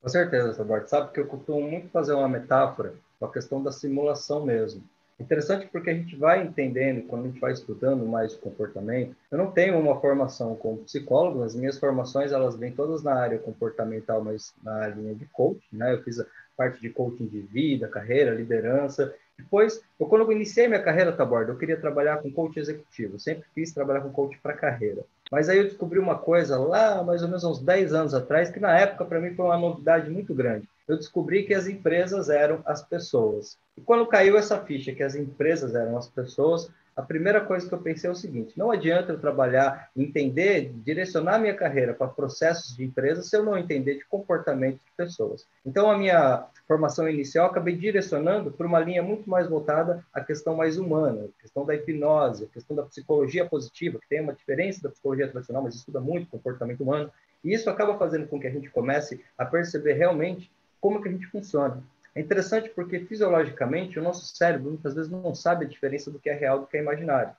Com 0.02 0.10
certeza, 0.10 0.58
Roberto. 0.58 0.90
Sabe 0.90 1.14
que 1.14 1.22
eu 1.22 1.28
costumo 1.28 1.62
muito 1.62 1.90
fazer 1.90 2.14
uma 2.14 2.28
metáfora 2.28 2.94
com 3.18 3.26
a 3.26 3.32
questão 3.32 3.64
da 3.64 3.72
simulação 3.72 4.46
mesmo. 4.46 4.84
Interessante 5.20 5.68
porque 5.68 5.90
a 5.90 5.94
gente 5.94 6.16
vai 6.16 6.42
entendendo, 6.42 7.06
quando 7.08 7.26
a 7.26 7.28
gente 7.28 7.40
vai 7.40 7.52
estudando 7.52 8.06
mais 8.06 8.34
o 8.34 8.40
comportamento. 8.40 9.16
Eu 9.30 9.38
não 9.38 9.52
tenho 9.52 9.78
uma 9.78 10.00
formação 10.00 10.56
como 10.56 10.78
psicólogo, 10.84 11.44
as 11.44 11.54
minhas 11.54 11.78
formações 11.78 12.32
elas 12.32 12.56
vêm 12.56 12.72
todas 12.72 13.04
na 13.04 13.14
área 13.14 13.38
comportamental, 13.38 14.24
mas 14.24 14.54
na 14.64 14.88
linha 14.88 15.14
de 15.14 15.26
coaching, 15.26 15.62
né? 15.74 15.94
Eu 15.94 16.04
fiz 16.04 16.20
a 16.20 16.26
parte 16.56 16.80
de 16.80 16.90
coaching 16.90 17.28
de 17.28 17.42
vida, 17.42 17.88
carreira, 17.88 18.34
liderança, 18.34 19.14
depois, 19.40 19.82
eu, 19.98 20.06
quando 20.06 20.24
eu 20.24 20.32
iniciei 20.34 20.68
minha 20.68 20.84
carreira, 20.84 21.14
Taborda, 21.14 21.52
eu 21.52 21.58
queria 21.58 21.80
trabalhar 21.80 22.18
com 22.18 22.32
coach 22.32 22.60
executivo. 22.60 23.18
sempre 23.20 23.46
quis 23.56 23.72
trabalhar 23.72 24.02
com 24.02 24.12
coach 24.12 24.38
para 24.44 24.54
carreira. 24.54 25.04
Mas 25.32 25.48
aí 25.48 25.60
eu 25.60 25.64
descobri 25.64 25.98
uma 25.98 26.18
coisa 26.18 26.58
lá, 26.58 27.04
mais 27.04 27.22
ou 27.22 27.28
menos 27.28 27.44
uns 27.44 27.60
10 27.60 27.94
anos 27.94 28.14
atrás, 28.14 28.50
que 28.50 28.60
na 28.60 28.78
época 28.78 29.06
para 29.06 29.20
mim 29.20 29.34
foi 29.34 29.46
uma 29.46 29.58
novidade 29.58 30.10
muito 30.10 30.34
grande. 30.34 30.68
Eu 30.90 30.98
descobri 30.98 31.44
que 31.44 31.54
as 31.54 31.68
empresas 31.68 32.30
eram 32.30 32.64
as 32.66 32.82
pessoas. 32.82 33.60
E 33.78 33.82
quando 33.82 34.08
caiu 34.08 34.36
essa 34.36 34.60
ficha 34.60 34.92
que 34.92 35.04
as 35.04 35.14
empresas 35.14 35.76
eram 35.76 35.96
as 35.96 36.10
pessoas, 36.10 36.72
a 36.96 37.02
primeira 37.04 37.40
coisa 37.40 37.66
que 37.66 37.74
eu 37.74 37.80
pensei 37.80 38.10
é 38.10 38.12
o 38.12 38.16
seguinte: 38.16 38.58
não 38.58 38.72
adianta 38.72 39.14
eu 39.14 39.20
trabalhar, 39.20 39.90
entender, 39.96 40.74
direcionar 40.84 41.40
minha 41.40 41.54
carreira 41.54 41.94
para 41.94 42.08
processos 42.08 42.76
de 42.76 42.84
empresas 42.84 43.30
se 43.30 43.38
eu 43.38 43.44
não 43.44 43.56
entender 43.56 44.00
de 44.00 44.06
comportamento 44.06 44.82
de 44.84 44.92
pessoas. 44.98 45.48
Então, 45.64 45.92
a 45.92 45.98
minha 45.98 46.46
formação 46.68 47.08
inicial 47.08 47.46
acabei 47.46 47.76
direcionando 47.76 48.52
para 48.52 48.68
uma 48.68 48.80
linha 48.80 49.04
muito 49.04 49.30
mais 49.30 49.48
voltada 49.48 50.04
à 50.12 50.22
questão 50.22 50.56
mais 50.56 50.80
humana, 50.80 51.26
a 51.26 51.42
questão 51.42 51.66
da 51.66 51.76
hipnose, 51.76 52.46
a 52.46 52.54
questão 52.54 52.76
da 52.76 52.84
psicologia 52.84 53.46
positiva, 53.46 54.00
que 54.00 54.10
tem 54.10 54.22
uma 54.22 54.34
diferença 54.34 54.82
da 54.82 54.90
psicologia 54.90 55.30
tradicional, 55.30 55.64
mas 55.64 55.76
estuda 55.76 56.02
muito 56.02 56.28
comportamento 56.32 56.82
humano. 56.82 57.12
E 57.44 57.54
isso 57.54 57.70
acaba 57.70 57.98
fazendo 57.98 58.28
com 58.28 58.40
que 58.40 58.48
a 58.48 58.52
gente 58.52 58.70
comece 58.72 59.24
a 59.38 59.46
perceber 59.46 59.94
realmente 59.94 60.52
como 60.80 61.02
que 61.02 61.10
a 61.10 61.12
gente 61.12 61.28
funciona. 61.28 61.84
É 62.16 62.22
interessante 62.22 62.70
porque, 62.70 63.00
fisiologicamente, 63.00 64.00
o 64.00 64.04
nosso 64.04 64.26
cérebro 64.36 64.72
muitas 64.72 64.96
vezes 64.96 65.12
não 65.12 65.34
sabe 65.36 65.66
a 65.66 65.68
diferença 65.68 66.10
do 66.10 66.20
que 66.20 66.30
é 66.30 66.34
real 66.34 66.60
do 66.60 66.68
que 66.68 66.78
é 66.78 66.82
imaginário. 66.82 67.34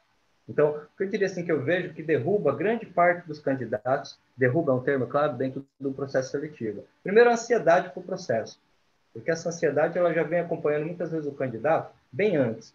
Então, 0.49 0.81
eu 0.99 1.09
diria 1.09 1.27
assim 1.27 1.45
que 1.45 1.53
eu 1.53 1.63
vejo 1.63 1.95
que 1.95 2.03
derruba 2.03 2.57
grande 2.57 2.85
parte 2.87 3.27
dos 3.27 3.39
candidatos, 3.39 4.19
derruba 4.37 4.73
é 4.73 4.75
um 4.75 4.81
termo, 4.81 5.07
claro, 5.07 5.37
dentro 5.37 5.65
do 5.79 5.93
processo 5.93 6.31
seletivo. 6.31 6.85
Primeiro, 7.03 7.31
a 7.31 7.35
ansiedade 7.35 7.91
para 7.91 8.01
o 8.01 8.05
processo, 8.05 8.59
porque 9.13 9.31
essa 9.31 9.49
ansiedade 9.49 9.97
ela 9.97 10.13
já 10.13 10.23
vem 10.23 10.41
acompanhando 10.41 10.87
muitas 10.87 11.11
vezes 11.11 11.27
o 11.27 11.35
candidato 11.35 11.95
bem 12.11 12.37
antes. 12.37 12.75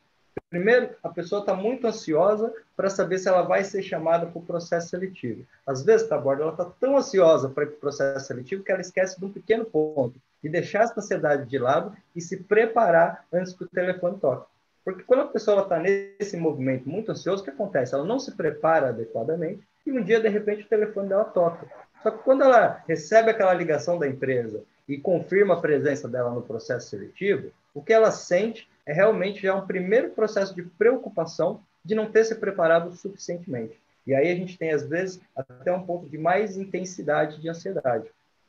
Primeiro, 0.49 0.91
a 1.03 1.09
pessoa 1.09 1.41
está 1.41 1.53
muito 1.53 1.87
ansiosa 1.87 2.53
para 2.77 2.89
saber 2.89 3.17
se 3.17 3.27
ela 3.27 3.41
vai 3.41 3.63
ser 3.63 3.81
chamada 3.81 4.25
para 4.25 4.39
o 4.39 4.45
processo 4.45 4.89
seletivo. 4.89 5.45
Às 5.65 5.83
vezes, 5.83 6.07
tá, 6.07 6.17
Borda, 6.17 6.43
ela 6.43 6.51
está 6.51 6.65
tão 6.79 6.95
ansiosa 6.97 7.49
para 7.49 7.63
ir 7.63 7.67
para 7.67 7.75
o 7.75 7.79
processo 7.79 8.27
seletivo 8.27 8.63
que 8.63 8.71
ela 8.71 8.81
esquece 8.81 9.19
de 9.19 9.25
um 9.25 9.31
pequeno 9.31 9.65
ponto, 9.65 10.15
de 10.45 10.51
deixar 10.51 10.83
essa 10.83 10.93
ansiedade 10.99 11.49
de 11.49 11.57
lado 11.57 11.97
e 12.15 12.21
se 12.21 12.37
preparar 12.37 13.25
antes 13.33 13.51
que 13.51 13.63
o 13.63 13.67
telefone 13.67 14.19
toque. 14.19 14.45
Porque 14.83 15.01
quando 15.01 15.21
a 15.21 15.27
pessoa 15.27 15.63
está 15.63 15.79
nesse 15.79 16.37
movimento 16.37 16.87
muito 16.87 17.11
ansioso, 17.11 17.41
o 17.41 17.43
que 17.43 17.49
acontece? 17.49 17.95
Ela 17.95 18.03
não 18.03 18.19
se 18.19 18.31
prepara 18.35 18.89
adequadamente 18.89 19.67
e 19.83 19.91
um 19.91 20.03
dia, 20.03 20.19
de 20.19 20.29
repente, 20.29 20.61
o 20.61 20.69
telefone 20.69 21.09
dela 21.09 21.23
toca. 21.23 21.65
Só 22.03 22.11
que 22.11 22.23
quando 22.23 22.43
ela 22.43 22.83
recebe 22.87 23.31
aquela 23.31 23.55
ligação 23.55 23.97
da 23.97 24.07
empresa 24.07 24.61
e 24.87 24.99
confirma 24.99 25.55
a 25.55 25.59
presença 25.59 26.07
dela 26.07 26.29
no 26.29 26.43
processo 26.43 26.91
seletivo, 26.91 27.49
o 27.73 27.81
que 27.81 27.91
ela 27.91 28.11
sente 28.11 28.69
é 28.85 28.93
realmente 28.93 29.41
já 29.41 29.55
um 29.55 29.65
primeiro 29.65 30.11
processo 30.11 30.53
de 30.53 30.61
preocupação 30.61 31.59
de 31.83 31.95
não 31.95 32.11
ter 32.11 32.23
se 32.23 32.35
preparado 32.35 32.93
suficientemente. 32.93 33.81
E 34.05 34.13
aí 34.13 34.31
a 34.31 34.35
gente 34.35 34.59
tem, 34.59 34.69
às 34.69 34.87
vezes, 34.87 35.19
até 35.35 35.73
um 35.73 35.83
ponto 35.83 36.07
de 36.07 36.19
mais 36.19 36.55
intensidade 36.55 37.41
de 37.41 37.49
ansiedade. 37.49 38.05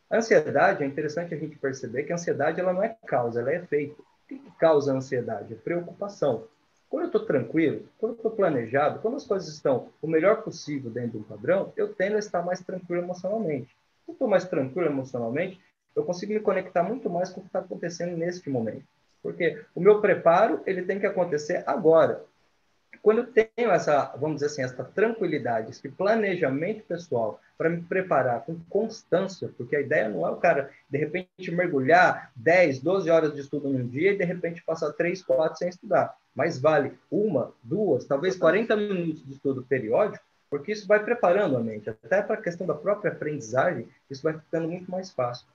A 0.08 0.18
ansiedade, 0.18 0.84
é 0.84 0.86
interessante 0.86 1.34
a 1.34 1.38
gente 1.38 1.56
perceber 1.58 2.04
que 2.04 2.12
a 2.12 2.14
ansiedade 2.14 2.60
ela 2.60 2.72
não 2.72 2.82
é 2.82 2.96
causa, 3.06 3.40
ela 3.40 3.50
é 3.50 3.56
efeito. 3.56 4.00
O 4.00 4.28
que, 4.28 4.38
causa 4.58 4.92
a 4.92 4.96
ansiedade? 4.96 5.52
É 5.52 5.56
preocupação. 5.56 6.44
Quando 6.88 7.02
eu 7.02 7.06
estou 7.06 7.26
tranquilo, 7.26 7.88
quando 7.98 8.12
eu 8.12 8.16
estou 8.16 8.30
planejado, 8.30 9.00
quando 9.00 9.16
as 9.16 9.26
coisas 9.26 9.48
estão 9.48 9.88
o 10.00 10.06
melhor 10.06 10.42
possível 10.42 10.90
dentro 10.90 11.12
de 11.12 11.18
um 11.18 11.22
padrão, 11.22 11.72
eu 11.76 11.92
tendo 11.92 12.16
a 12.16 12.20
estar 12.20 12.42
mais 12.42 12.60
tranquilo 12.60 13.02
emocionalmente. 13.02 13.68
Se 14.04 14.10
eu 14.10 14.12
estou 14.12 14.28
mais 14.28 14.44
tranquilo 14.44 14.86
emocionalmente, 14.86 15.60
eu 15.96 16.04
consigo 16.04 16.32
me 16.32 16.40
conectar 16.40 16.84
muito 16.84 17.10
mais 17.10 17.30
com 17.30 17.40
o 17.40 17.42
que 17.42 17.48
está 17.48 17.58
acontecendo 17.58 18.16
neste 18.16 18.48
momento. 18.48 18.84
Porque 19.22 19.60
o 19.74 19.80
meu 19.80 20.00
preparo 20.00 20.60
ele 20.66 20.82
tem 20.82 21.00
que 21.00 21.06
acontecer 21.06 21.64
agora. 21.66 22.24
Quando 23.06 23.18
eu 23.18 23.26
tenho 23.28 23.70
essa, 23.70 24.12
vamos 24.18 24.38
dizer 24.38 24.46
assim, 24.46 24.62
essa 24.64 24.82
tranquilidade, 24.82 25.70
esse 25.70 25.88
planejamento 25.88 26.82
pessoal 26.88 27.40
para 27.56 27.70
me 27.70 27.80
preparar 27.80 28.40
com 28.40 28.58
constância, 28.68 29.48
porque 29.56 29.76
a 29.76 29.80
ideia 29.80 30.08
não 30.08 30.26
é 30.26 30.30
o 30.32 30.38
cara, 30.38 30.72
de 30.90 30.98
repente, 30.98 31.52
mergulhar 31.52 32.32
10, 32.34 32.80
12 32.80 33.08
horas 33.08 33.32
de 33.32 33.42
estudo 33.42 33.68
num 33.68 33.86
dia 33.86 34.10
e, 34.10 34.18
de 34.18 34.24
repente, 34.24 34.60
passar 34.64 34.92
3, 34.92 35.22
4 35.22 35.56
sem 35.56 35.68
estudar. 35.68 36.16
Mas 36.34 36.58
vale 36.58 36.94
uma, 37.08 37.52
duas, 37.62 38.04
talvez 38.04 38.36
40 38.36 38.74
minutos 38.74 39.24
de 39.24 39.34
estudo 39.34 39.62
periódico, 39.62 40.24
porque 40.50 40.72
isso 40.72 40.88
vai 40.88 40.98
preparando 40.98 41.56
a 41.56 41.60
mente. 41.60 41.88
Até 41.88 42.20
para 42.22 42.34
a 42.34 42.42
questão 42.42 42.66
da 42.66 42.74
própria 42.74 43.12
aprendizagem, 43.12 43.86
isso 44.10 44.24
vai 44.24 44.32
ficando 44.32 44.66
muito 44.66 44.90
mais 44.90 45.12
fácil. 45.12 45.46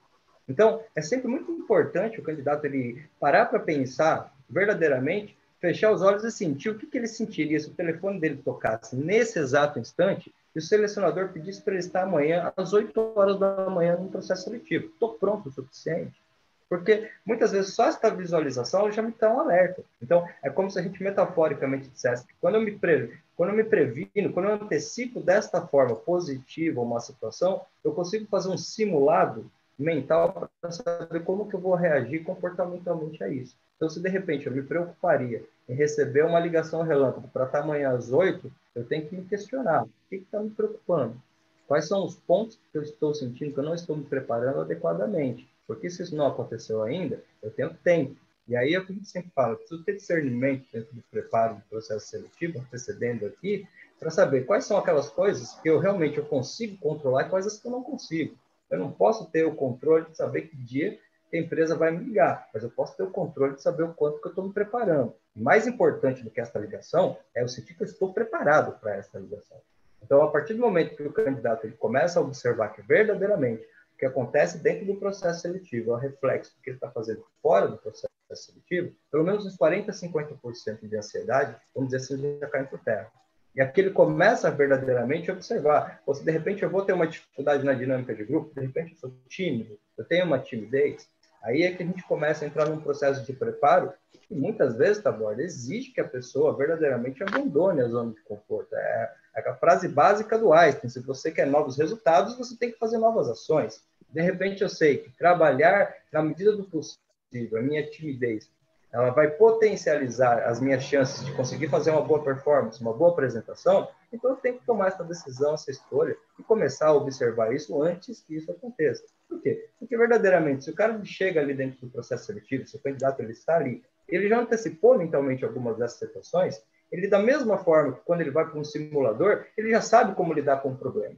Então, 0.48 0.82
é 0.96 1.02
sempre 1.02 1.28
muito 1.28 1.52
importante 1.52 2.18
o 2.18 2.24
candidato 2.24 2.64
ele 2.64 3.04
parar 3.20 3.48
para 3.48 3.60
pensar 3.60 4.34
verdadeiramente, 4.50 5.36
fechar 5.62 5.92
os 5.92 6.02
olhos 6.02 6.24
e 6.24 6.32
sentir 6.32 6.70
o 6.70 6.76
que, 6.76 6.88
que 6.88 6.98
ele 6.98 7.08
sentiria 7.08 7.60
se 7.60 7.70
o 7.70 7.74
telefone 7.74 8.20
dele 8.20 8.42
tocasse 8.44 8.96
nesse 8.96 9.38
exato 9.38 9.80
instante 9.80 10.34
e 10.54 10.60
o 10.60 10.62
selecionador 10.62 11.30
pedisse 11.30 11.62
para 11.62 11.74
ele 11.74 11.84
estar 11.84 12.04
amanhã 12.04 12.52
às 12.58 12.74
8 12.74 13.14
horas 13.16 13.40
da 13.40 13.70
manhã 13.70 13.96
no 13.96 14.10
processo 14.10 14.46
seletivo. 14.46 14.88
Estou 14.88 15.14
pronto 15.14 15.48
o 15.48 15.52
suficiente. 15.52 16.20
Porque 16.68 17.10
muitas 17.26 17.52
vezes 17.52 17.74
só 17.74 17.88
essa 17.88 18.10
visualização 18.10 18.92
já 18.92 19.02
me 19.02 19.14
dá 19.18 19.32
um 19.32 19.42
alerta. 19.42 19.84
Então, 20.02 20.28
é 20.42 20.50
como 20.50 20.72
se 20.72 20.80
a 20.80 20.82
gente 20.82 21.04
metaforicamente 21.04 21.90
dissesse 21.90 22.26
que 22.26 22.34
quando 22.42 22.56
eu 22.56 22.62
me, 22.62 22.72
pre... 22.72 23.18
quando 23.36 23.50
eu 23.50 23.56
me 23.56 23.64
previno, 23.64 24.34
quando 24.34 24.48
eu 24.48 24.56
antecipo 24.56 25.22
desta 25.22 25.62
forma 25.62 25.96
positiva 25.96 26.82
uma 26.82 27.00
situação, 27.00 27.62
eu 27.84 27.94
consigo 27.94 28.26
fazer 28.28 28.50
um 28.50 28.58
simulado 28.58 29.50
mental 29.78 30.50
para 30.62 30.72
saber 30.72 31.24
como 31.24 31.48
que 31.48 31.56
eu 31.56 31.60
vou 31.60 31.76
reagir 31.76 32.24
comportamentalmente 32.24 33.24
a 33.24 33.28
isso. 33.28 33.56
Então, 33.82 33.90
se 33.90 34.00
de 34.00 34.10
repente 34.10 34.46
eu 34.46 34.54
me 34.54 34.62
preocuparia 34.62 35.44
em 35.68 35.74
receber 35.74 36.24
uma 36.24 36.40
ligação 36.40 36.84
relâmpago 36.84 37.28
para 37.30 37.46
estar 37.46 37.62
amanhã 37.62 37.90
às 37.90 38.12
oito, 38.12 38.54
eu 38.76 38.86
tenho 38.86 39.08
que 39.08 39.16
me 39.16 39.26
questionar. 39.26 39.86
O 39.86 39.90
que 40.08 40.18
está 40.18 40.40
me 40.40 40.52
preocupando? 40.52 41.20
Quais 41.68 41.88
são 41.88 42.06
os 42.06 42.14
pontos 42.14 42.60
que 42.72 42.78
eu 42.78 42.84
estou 42.84 43.16
sentindo 43.16 43.52
que 43.52 43.60
eu 43.60 43.64
não 43.64 43.74
estou 43.74 43.98
me 43.98 44.04
preparando 44.04 44.62
adequadamente? 44.62 45.50
Porque 45.66 45.90
se 45.90 46.04
isso 46.04 46.16
não 46.16 46.28
aconteceu 46.28 46.84
ainda, 46.84 47.24
eu 47.42 47.50
tenho 47.50 47.74
tempo. 47.84 48.16
E 48.48 48.56
aí 48.56 48.76
é 48.76 48.78
a 48.78 48.82
gente 48.82 49.10
sempre 49.10 49.32
fala, 49.34 49.56
preciso 49.56 49.84
ter 49.84 49.96
discernimento 49.96 50.64
dentro 50.72 50.94
do 50.94 51.02
preparo 51.10 51.56
do 51.56 51.62
processo 51.62 52.06
seletivo, 52.06 52.60
antecedendo 52.60 53.26
aqui, 53.26 53.68
para 54.00 54.12
saber 54.12 54.46
quais 54.46 54.66
são 54.66 54.78
aquelas 54.78 55.10
coisas 55.10 55.56
que 55.56 55.68
eu 55.68 55.80
realmente 55.80 56.20
eu 56.20 56.26
consigo 56.26 56.78
controlar 56.78 57.24
e 57.24 57.30
quais 57.30 57.48
as 57.48 57.58
que 57.58 57.68
eu 57.68 57.72
não 57.72 57.82
consigo. 57.82 58.38
Eu 58.70 58.78
não 58.78 58.92
posso 58.92 59.26
ter 59.32 59.44
o 59.44 59.56
controle 59.56 60.06
de 60.06 60.16
saber 60.16 60.44
que 60.44 60.56
dia 60.56 61.00
a 61.38 61.40
empresa 61.40 61.76
vai 61.76 61.92
me 61.92 62.04
ligar, 62.04 62.50
mas 62.54 62.64
eu 62.64 62.70
posso 62.70 62.96
ter 62.98 63.04
o 63.04 63.12
controle 63.12 63.56
de 63.56 63.62
saber 63.62 63.84
o 63.84 63.94
quanto 63.94 64.20
que 64.20 64.28
eu 64.28 64.32
estou 64.32 64.46
me 64.46 64.54
preparando. 64.54 65.14
Mais 65.36 65.66
importante 65.66 66.24
do 66.24 66.30
que 66.30 66.42
essa 66.42 66.60
ligação 66.60 67.18
é 67.34 67.44
o 67.44 67.48
sentir 67.48 67.74
que 67.76 67.84
eu 67.84 67.88
estou 67.88 68.14
preparado 68.14 68.78
para 68.80 68.96
essa 68.96 69.18
ligação. 69.18 69.58
Então, 70.04 70.22
a 70.22 70.32
partir 70.32 70.56
do 70.56 70.62
momento 70.62 70.96
que 70.96 71.04
o 71.04 71.14
candidato 71.14 71.66
ele 71.66 71.76
começa 71.76 72.20
a 72.20 72.24
observar 72.24 72.70
que 72.70 72.82
verdadeiramente 72.82 73.64
o 73.94 73.98
que 73.98 74.06
acontece 74.06 74.58
dentro 74.58 74.86
do 74.86 74.96
processo 74.96 75.42
seletivo 75.42 75.92
é 75.92 75.94
o 75.94 75.98
reflexo 75.98 76.56
do 76.56 76.62
que 76.62 76.72
ele 76.72 76.78
está 76.78 76.90
fazendo 76.90 77.24
fora 77.42 77.68
do 77.68 77.78
processo 77.78 78.12
seletivo, 78.34 78.94
pelo 79.12 79.24
menos 79.24 79.46
uns 79.46 79.58
40% 79.58 79.90
a 79.90 79.92
50% 79.92 80.88
de 80.88 80.98
ansiedade, 80.98 81.56
vamos 81.74 81.92
dizer 81.92 82.16
assim, 82.16 82.40
já 82.40 82.48
caem 82.48 82.66
por 82.66 82.80
terra. 82.80 83.12
E 83.54 83.62
aqui 83.62 83.82
ele 83.82 83.92
começa 83.92 84.48
a 84.48 84.52
verdadeiramente 84.52 85.30
observar. 85.30 86.02
Ou 86.06 86.16
se 86.16 86.24
de 86.24 86.32
repente 86.32 86.64
eu 86.64 86.70
vou 86.70 86.84
ter 86.84 86.94
uma 86.94 87.08
dificuldade 87.08 87.66
na 87.66 87.74
dinâmica 87.74 88.16
de 88.16 88.24
grupo, 88.24 88.54
de 88.54 88.62
repente 88.66 88.94
eu 88.94 88.98
sou 88.98 89.14
tímido, 89.28 89.78
eu 89.98 90.06
tenho 90.06 90.26
uma 90.26 90.40
timidez, 90.40 91.08
aí 91.44 91.64
é 91.64 91.72
que 91.72 91.84
a 91.84 91.86
gente 91.86 92.04
começa 92.04 92.44
a 92.44 92.48
entrar 92.48 92.68
num 92.68 92.80
processo 92.80 93.24
de 93.26 93.34
preparo 93.34 93.94
que 94.28 94.36
muitas 94.36 94.76
vezes, 94.76 95.04
tá, 95.04 95.12
borda, 95.12 95.42
exige 95.42 95.92
que 95.92 96.00
a 96.00 96.08
pessoa 96.08 96.56
verdadeiramente 96.56 97.22
abandone 97.22 97.82
a 97.82 97.88
zona 97.88 98.14
de 98.14 98.22
conforto. 98.22 98.74
É, 98.76 99.14
é 99.36 99.50
a 99.50 99.56
frase 99.56 99.88
básica 99.88 100.38
do 100.38 100.54
Einstein: 100.54 100.90
se 100.90 101.00
você 101.02 101.32
quer 101.32 101.48
novos 101.48 101.78
resultados, 101.78 102.38
você 102.38 102.56
tem 102.58 102.72
que 102.72 102.80
fazer 102.80 102.98
novas 102.98 103.28
ações. 103.28 103.84
De 104.10 104.22
repente 104.22 104.62
eu 104.62 104.70
sei 104.70 104.98
que 104.98 105.10
trabalhar 105.18 105.94
na 106.12 106.22
medida 106.22 106.56
do 106.56 106.64
possível, 106.64 107.60
a 107.60 107.62
minha 107.62 107.90
timidez, 107.90 108.50
ela 108.92 109.10
vai 109.12 109.30
potencializar 109.30 110.44
as 110.44 110.60
minhas 110.60 110.84
chances 110.84 111.26
de 111.26 111.34
conseguir 111.34 111.70
fazer 111.70 111.92
uma 111.92 112.02
boa 112.02 112.22
performance, 112.24 112.82
uma 112.82 112.94
boa 112.94 113.12
apresentação, 113.12 113.88
então 114.12 114.32
eu 114.32 114.36
tenho 114.36 114.60
que 114.60 114.66
tomar 114.66 114.88
essa 114.88 115.04
decisão, 115.04 115.54
essa 115.54 115.72
escolha 115.72 116.16
e 116.38 116.44
começar 116.44 116.88
a 116.88 116.94
observar 116.94 117.54
isso 117.54 117.82
antes 117.82 118.22
que 118.22 118.36
isso 118.36 118.52
aconteça. 118.52 119.04
Por 119.32 119.42
quê? 119.42 119.70
Porque 119.80 119.98
verdadeiramente, 119.98 120.66
se 120.66 120.72
o 120.72 120.76
cara 120.76 121.00
chega 121.06 121.40
ali 121.40 121.54
dentro 121.54 121.80
do 121.80 121.90
processo 121.90 122.26
seletivo, 122.26 122.68
se 122.68 122.76
o 122.76 122.82
candidato 122.82 123.22
ele 123.22 123.32
está 123.32 123.56
ali, 123.56 123.82
ele 124.10 124.28
já 124.28 124.42
antecipou 124.42 124.98
mentalmente 124.98 125.46
algumas 125.46 125.78
dessas 125.78 126.00
situações, 126.00 126.62
ele 126.92 127.08
da 127.08 127.18
mesma 127.18 127.58
forma 127.58 127.94
que 127.94 128.02
quando 128.02 128.20
ele 128.20 128.30
vai 128.30 128.46
para 128.46 128.60
um 128.60 128.64
simulador, 128.66 129.46
ele 129.58 129.72
já 129.72 129.80
sabe 129.80 130.14
como 130.16 130.34
lidar 130.34 130.62
com 130.62 130.74
o 130.74 130.78
problema. 130.78 131.16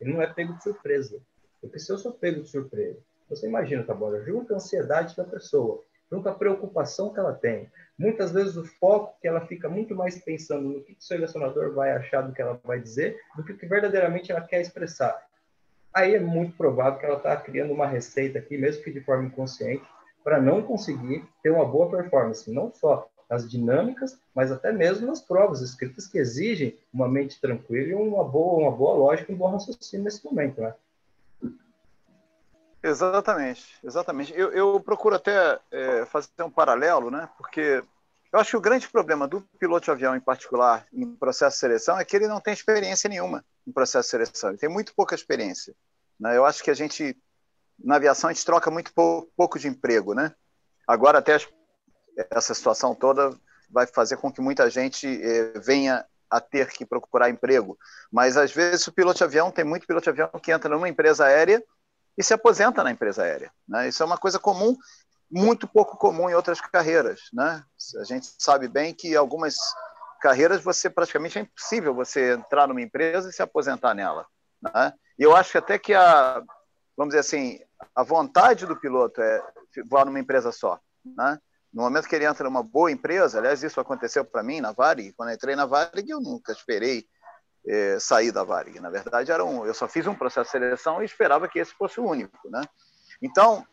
Ele 0.00 0.12
não 0.12 0.20
é 0.20 0.26
pego 0.26 0.54
de 0.54 0.64
surpresa. 0.64 1.20
Porque 1.60 1.78
se 1.78 1.92
eu 1.92 1.98
sou 1.98 2.10
pego 2.10 2.42
de 2.42 2.48
surpresa, 2.48 2.98
você 3.30 3.46
imagina, 3.46 3.84
tá 3.84 3.94
bom? 3.94 4.12
Junta 4.24 4.54
a 4.54 4.56
ansiedade 4.56 5.16
da 5.16 5.22
pessoa, 5.22 5.84
junto 6.10 6.28
à 6.28 6.34
preocupação 6.34 7.14
que 7.14 7.20
ela 7.20 7.34
tem. 7.34 7.70
Muitas 7.96 8.32
vezes 8.32 8.56
o 8.56 8.64
foco 8.64 9.16
que 9.20 9.28
ela 9.28 9.46
fica 9.46 9.68
muito 9.68 9.94
mais 9.94 10.18
pensando 10.18 10.68
no 10.68 10.82
que 10.82 10.94
o 10.94 10.96
selecionador 11.00 11.72
vai 11.72 11.92
achar 11.92 12.22
do 12.22 12.32
que 12.32 12.42
ela 12.42 12.60
vai 12.64 12.80
dizer, 12.80 13.16
do 13.36 13.44
que 13.44 13.54
que 13.54 13.66
verdadeiramente 13.66 14.32
ela 14.32 14.40
quer 14.40 14.60
expressar. 14.60 15.27
Aí 15.98 16.14
é 16.14 16.20
muito 16.20 16.56
provável 16.56 16.96
que 16.96 17.04
ela 17.04 17.16
está 17.16 17.36
criando 17.36 17.72
uma 17.72 17.84
receita 17.84 18.38
aqui, 18.38 18.56
mesmo 18.56 18.84
que 18.84 18.92
de 18.92 19.00
forma 19.00 19.24
inconsciente, 19.24 19.82
para 20.22 20.40
não 20.40 20.62
conseguir 20.62 21.24
ter 21.42 21.50
uma 21.50 21.64
boa 21.64 21.90
performance, 21.90 22.48
não 22.52 22.72
só 22.72 23.08
nas 23.28 23.50
dinâmicas, 23.50 24.16
mas 24.32 24.52
até 24.52 24.70
mesmo 24.70 25.08
nas 25.08 25.20
provas 25.20 25.60
escritas 25.60 26.06
que 26.06 26.16
exigem 26.16 26.78
uma 26.94 27.08
mente 27.08 27.40
tranquila 27.40 27.88
e 27.88 27.94
uma 27.94 28.22
boa, 28.22 28.62
uma 28.62 28.70
boa 28.70 28.94
lógica, 28.94 29.32
um 29.32 29.36
bom 29.36 29.50
raciocínio 29.50 30.04
nesse 30.04 30.24
momento, 30.24 30.60
né? 30.60 30.72
Exatamente, 32.80 33.76
exatamente. 33.82 34.32
Eu, 34.38 34.52
eu 34.52 34.78
procuro 34.78 35.16
até 35.16 35.58
é, 35.72 36.06
fazer 36.06 36.28
um 36.44 36.50
paralelo, 36.50 37.10
né? 37.10 37.28
Porque 37.36 37.82
eu 38.32 38.38
acho 38.38 38.50
que 38.50 38.56
o 38.56 38.60
grande 38.60 38.88
problema 38.88 39.26
do 39.26 39.40
piloto 39.58 39.86
de 39.86 39.90
avião, 39.90 40.14
em 40.14 40.20
particular, 40.20 40.86
em 40.92 41.12
processo 41.16 41.56
de 41.56 41.60
seleção, 41.60 41.98
é 41.98 42.04
que 42.04 42.14
ele 42.14 42.28
não 42.28 42.40
tem 42.40 42.54
experiência 42.54 43.08
nenhuma 43.10 43.44
em 43.66 43.72
processo 43.72 44.06
de 44.06 44.10
seleção. 44.10 44.50
Ele 44.50 44.58
tem 44.58 44.68
muito 44.68 44.94
pouca 44.94 45.16
experiência. 45.16 45.74
Né? 46.18 46.36
Eu 46.36 46.44
acho 46.44 46.62
que 46.62 46.70
a 46.70 46.74
gente, 46.74 47.16
na 47.78 47.96
aviação, 47.96 48.30
a 48.30 48.32
gente 48.32 48.44
troca 48.44 48.70
muito 48.70 48.92
pouco, 48.92 49.30
pouco 49.36 49.58
de 49.58 49.68
emprego, 49.68 50.14
né? 50.14 50.34
Agora, 50.86 51.18
até 51.18 51.38
essa 52.30 52.54
situação 52.54 52.94
toda 52.94 53.36
vai 53.70 53.86
fazer 53.86 54.16
com 54.16 54.32
que 54.32 54.40
muita 54.40 54.70
gente 54.70 55.06
é, 55.06 55.58
venha 55.58 56.04
a 56.30 56.40
ter 56.40 56.68
que 56.70 56.84
procurar 56.84 57.30
emprego. 57.30 57.78
Mas, 58.10 58.36
às 58.36 58.52
vezes, 58.52 58.86
o 58.86 58.92
piloto 58.92 59.18
de 59.18 59.24
avião, 59.24 59.50
tem 59.50 59.64
muito 59.64 59.86
piloto 59.86 60.04
de 60.04 60.10
avião 60.10 60.40
que 60.40 60.52
entra 60.52 60.68
numa 60.70 60.88
empresa 60.88 61.24
aérea 61.24 61.62
e 62.16 62.22
se 62.22 62.34
aposenta 62.34 62.82
na 62.82 62.90
empresa 62.90 63.22
aérea. 63.22 63.50
Né? 63.66 63.88
Isso 63.88 64.02
é 64.02 64.06
uma 64.06 64.18
coisa 64.18 64.38
comum 64.38 64.76
muito 65.30 65.68
pouco 65.68 65.96
comum 65.96 66.28
em 66.28 66.34
outras 66.34 66.60
carreiras, 66.60 67.20
né? 67.32 67.62
A 68.00 68.04
gente 68.04 68.32
sabe 68.38 68.66
bem 68.66 68.94
que 68.94 69.14
algumas 69.14 69.56
carreiras 70.20 70.62
você 70.62 70.88
praticamente 70.88 71.38
é 71.38 71.42
impossível 71.42 71.94
você 71.94 72.32
entrar 72.32 72.66
numa 72.66 72.80
empresa 72.80 73.28
e 73.28 73.32
se 73.32 73.42
aposentar 73.42 73.94
nela, 73.94 74.26
né? 74.62 74.92
E 75.18 75.22
eu 75.22 75.34
acho 75.34 75.58
até 75.58 75.78
que 75.78 75.94
a, 75.94 76.42
vamos 76.96 77.12
dizer 77.12 77.20
assim, 77.20 77.60
a 77.94 78.02
vontade 78.02 78.66
do 78.66 78.78
piloto 78.78 79.20
é 79.20 79.42
voar 79.88 80.04
numa 80.04 80.20
empresa 80.20 80.52
só, 80.52 80.78
né? 81.04 81.38
No 81.72 81.82
momento 81.82 82.08
que 82.08 82.16
ele 82.16 82.24
entra 82.24 82.44
numa 82.44 82.62
boa 82.62 82.90
empresa, 82.90 83.38
aliás, 83.38 83.62
isso 83.62 83.78
aconteceu 83.78 84.24
para 84.24 84.42
mim 84.42 84.60
na 84.60 84.72
Varig, 84.72 85.12
quando 85.12 85.28
eu 85.28 85.34
entrei 85.34 85.54
na 85.54 85.66
Varig, 85.66 86.08
eu 86.08 86.20
nunca 86.20 86.50
esperei 86.50 87.06
eh, 87.66 87.98
sair 88.00 88.32
da 88.32 88.42
Varig. 88.42 88.80
Na 88.80 88.88
verdade, 88.88 89.30
era 89.30 89.44
um, 89.44 89.66
eu 89.66 89.74
só 89.74 89.86
fiz 89.86 90.06
um 90.06 90.14
processo 90.14 90.46
de 90.46 90.52
seleção 90.52 91.02
e 91.02 91.04
esperava 91.04 91.46
que 91.46 91.58
esse 91.58 91.74
fosse 91.74 92.00
o 92.00 92.06
único, 92.06 92.38
né? 92.48 92.62
Então, 93.20 93.66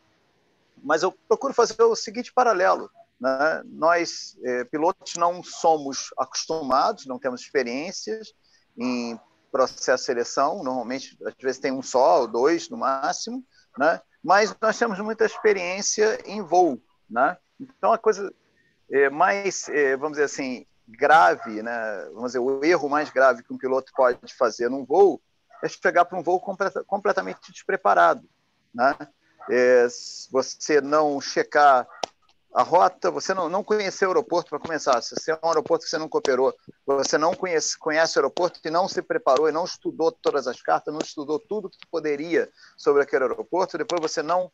mas 0.84 1.04
eu 1.04 1.12
procuro 1.28 1.54
fazer 1.54 1.82
o 1.82 1.96
seguinte 1.96 2.34
paralelo. 2.34 2.90
Né? 3.20 3.64
Nós, 3.66 4.38
eh, 4.44 4.66
pilotos, 4.66 5.16
não 5.16 5.42
somos 5.42 6.10
acostumados, 6.18 7.06
não 7.06 7.18
temos 7.18 7.42
experiências 7.42 8.34
em 8.78 9.18
processo 9.56 10.02
de 10.02 10.06
seleção, 10.06 10.62
normalmente, 10.62 11.18
às 11.26 11.34
vezes 11.42 11.62
tem 11.62 11.72
um 11.72 11.82
só 11.82 12.22
ou 12.22 12.28
dois 12.28 12.70
no 12.70 12.76
máximo, 12.76 13.42
né? 13.78 14.02
mas 14.22 14.54
nós 14.62 14.78
temos 14.78 15.00
muita 15.00 15.24
experiência 15.24 16.20
em 16.26 16.42
voo. 16.42 16.78
Né? 17.10 17.38
Então, 17.58 17.94
a 17.94 17.98
coisa 17.98 18.34
é, 18.92 19.10
mais, 19.10 19.70
é, 19.70 19.96
vamos 19.96 20.18
dizer 20.18 20.26
assim, 20.26 20.66
grave, 20.86 21.64
né? 21.64 22.06
vamos 22.14 22.34
dizer, 22.34 22.40
o 22.40 22.66
erro 22.66 22.90
mais 22.90 23.10
grave 23.10 23.44
que 23.44 23.54
um 23.54 23.58
piloto 23.58 23.94
pode 23.96 24.34
fazer 24.38 24.70
num 24.70 24.84
voo 24.84 25.22
é 25.64 25.70
chegar 25.70 26.04
para 26.04 26.20
um 26.20 26.24
voo 26.24 26.42
completamente 26.86 27.50
despreparado. 27.50 28.28
Né? 28.74 28.94
É, 29.50 29.88
você 30.30 30.82
não 30.82 31.22
checar 31.22 31.88
a 32.56 32.64
rota, 32.64 33.12
você 33.12 33.34
não, 33.34 33.50
não 33.50 33.62
conhecer 33.62 34.06
o 34.06 34.10
aeroporto 34.10 34.50
para 34.50 34.60
começar. 34.60 35.02
Se 35.02 35.14
você 35.14 35.32
é 35.32 35.40
um 35.44 35.50
aeroporto 35.50 35.84
que 35.84 35.90
você 35.90 35.98
nunca 35.98 36.18
operou, 36.18 36.56
você 36.86 37.18
não 37.18 37.34
conhece, 37.34 37.78
conhece 37.78 38.18
o 38.18 38.22
aeroporto 38.22 38.62
e 38.64 38.70
não 38.70 38.88
se 38.88 39.02
preparou 39.02 39.50
e 39.50 39.52
não 39.52 39.66
estudou 39.66 40.10
todas 40.10 40.48
as 40.48 40.62
cartas, 40.62 40.94
não 40.94 41.02
estudou 41.02 41.38
tudo 41.38 41.70
que 41.70 41.78
poderia 41.92 42.50
sobre 42.78 43.04
aquele 43.04 43.26
aeroporto, 43.26 43.78
depois 43.78 44.02
você 44.02 44.24
não 44.24 44.50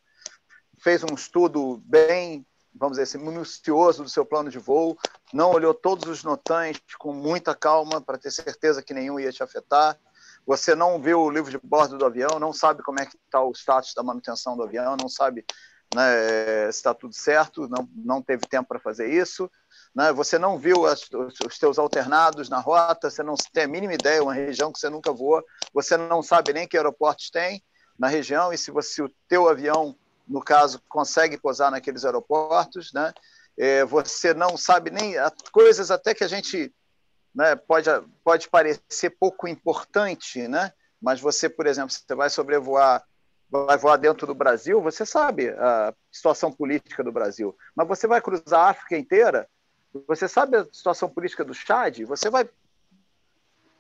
fez 0.80 1.04
um 1.04 1.14
estudo 1.14 1.80
bem 1.86 2.44
vamos 2.74 2.98
dizer 2.98 3.04
assim, 3.04 3.18
minucioso 3.18 4.02
do 4.02 4.10
seu 4.10 4.26
plano 4.26 4.50
de 4.50 4.58
voo, 4.58 4.98
não 5.34 5.52
olhou 5.52 5.74
todos 5.74 6.10
os 6.10 6.24
notões 6.24 6.82
com 6.98 7.14
muita 7.14 7.54
calma 7.54 8.00
para 8.00 8.18
ter 8.18 8.32
certeza 8.32 8.82
que 8.82 8.94
nenhum 8.94 9.20
ia 9.20 9.30
te 9.30 9.44
afetar. 9.44 10.00
Você 10.48 10.74
não 10.74 11.00
viu 11.00 11.20
o 11.20 11.30
livro 11.30 11.52
de 11.52 11.60
bordo 11.62 11.98
do 11.98 12.06
avião, 12.06 12.40
não 12.40 12.54
sabe 12.54 12.82
como 12.82 13.02
é 13.02 13.06
que 13.06 13.18
está 13.18 13.44
o 13.44 13.52
status 13.52 13.94
da 13.94 14.02
manutenção 14.02 14.56
do 14.56 14.64
avião, 14.64 14.96
não 14.96 15.10
sabe 15.10 15.46
né, 15.94 16.70
está 16.70 16.94
tudo 16.94 17.14
certo, 17.14 17.68
não, 17.68 17.88
não 17.96 18.22
teve 18.22 18.46
tempo 18.48 18.70
para 18.70 18.80
fazer 18.80 19.10
isso. 19.10 19.50
Né? 19.94 20.12
Você 20.14 20.40
não 20.40 20.58
viu 20.58 20.86
as, 20.86 21.02
os, 21.12 21.58
teus 21.60 21.78
alternados 21.78 22.50
na 22.50 22.60
rota, 22.60 23.10
você 23.10 23.22
não 23.22 23.36
tem 23.52 23.64
a 23.64 23.68
mínima 23.68 23.94
ideia, 23.94 24.24
uma 24.24 24.34
região 24.34 24.72
que 24.72 24.80
você 24.80 24.90
nunca 24.90 25.12
voou, 25.12 25.44
você 25.74 25.98
não 25.98 26.24
sabe 26.24 26.54
nem 26.54 26.68
que 26.68 26.78
aeroportos 26.78 27.30
tem 27.30 27.64
na 28.00 28.08
região, 28.08 28.52
e 28.52 28.58
se, 28.58 28.72
você, 28.72 28.94
se 28.94 29.02
o 29.02 29.12
teu 29.28 29.48
avião 29.48 29.96
no 30.32 30.42
caso, 30.42 30.82
consegue 30.88 31.38
posar 31.38 31.70
naqueles 31.70 32.06
aeroportos, 32.06 32.92
né? 32.94 33.14
É, 33.58 33.84
você 33.84 34.34
não 34.34 34.56
sabe 34.56 34.90
nem 34.90 35.16
coisas 35.52 35.92
até 35.92 36.14
que 36.14 36.24
a 36.24 36.28
gente 36.28 36.74
né, 37.36 37.56
pode, 37.56 37.90
pode 38.24 38.50
parecer 38.50 39.10
pouco 39.20 39.48
importante, 39.48 40.48
né? 40.48 40.72
Mas 41.02 41.20
você, 41.20 41.50
por 41.50 41.68
exemplo, 41.68 41.92
você 41.92 42.16
vai 42.16 42.30
sobrevoar, 42.30 43.04
vai 43.52 43.78
voar 43.78 43.98
dentro 43.98 44.26
do 44.26 44.34
Brasil, 44.34 44.82
você 44.82 45.06
sabe 45.06 45.50
a 45.50 45.94
situação 46.10 46.52
política 46.52 47.04
do 47.04 47.12
Brasil. 47.12 47.56
Mas 47.76 47.86
você 47.86 48.08
vai 48.08 48.22
cruzar 48.22 48.62
a 48.62 48.70
África 48.70 48.98
inteira, 48.98 49.48
você 50.08 50.28
sabe 50.28 50.56
a 50.56 50.66
situação 50.72 51.10
política 51.10 51.44
do 51.44 51.54
Chad, 51.54 52.06
você 52.06 52.30
vai 52.30 52.50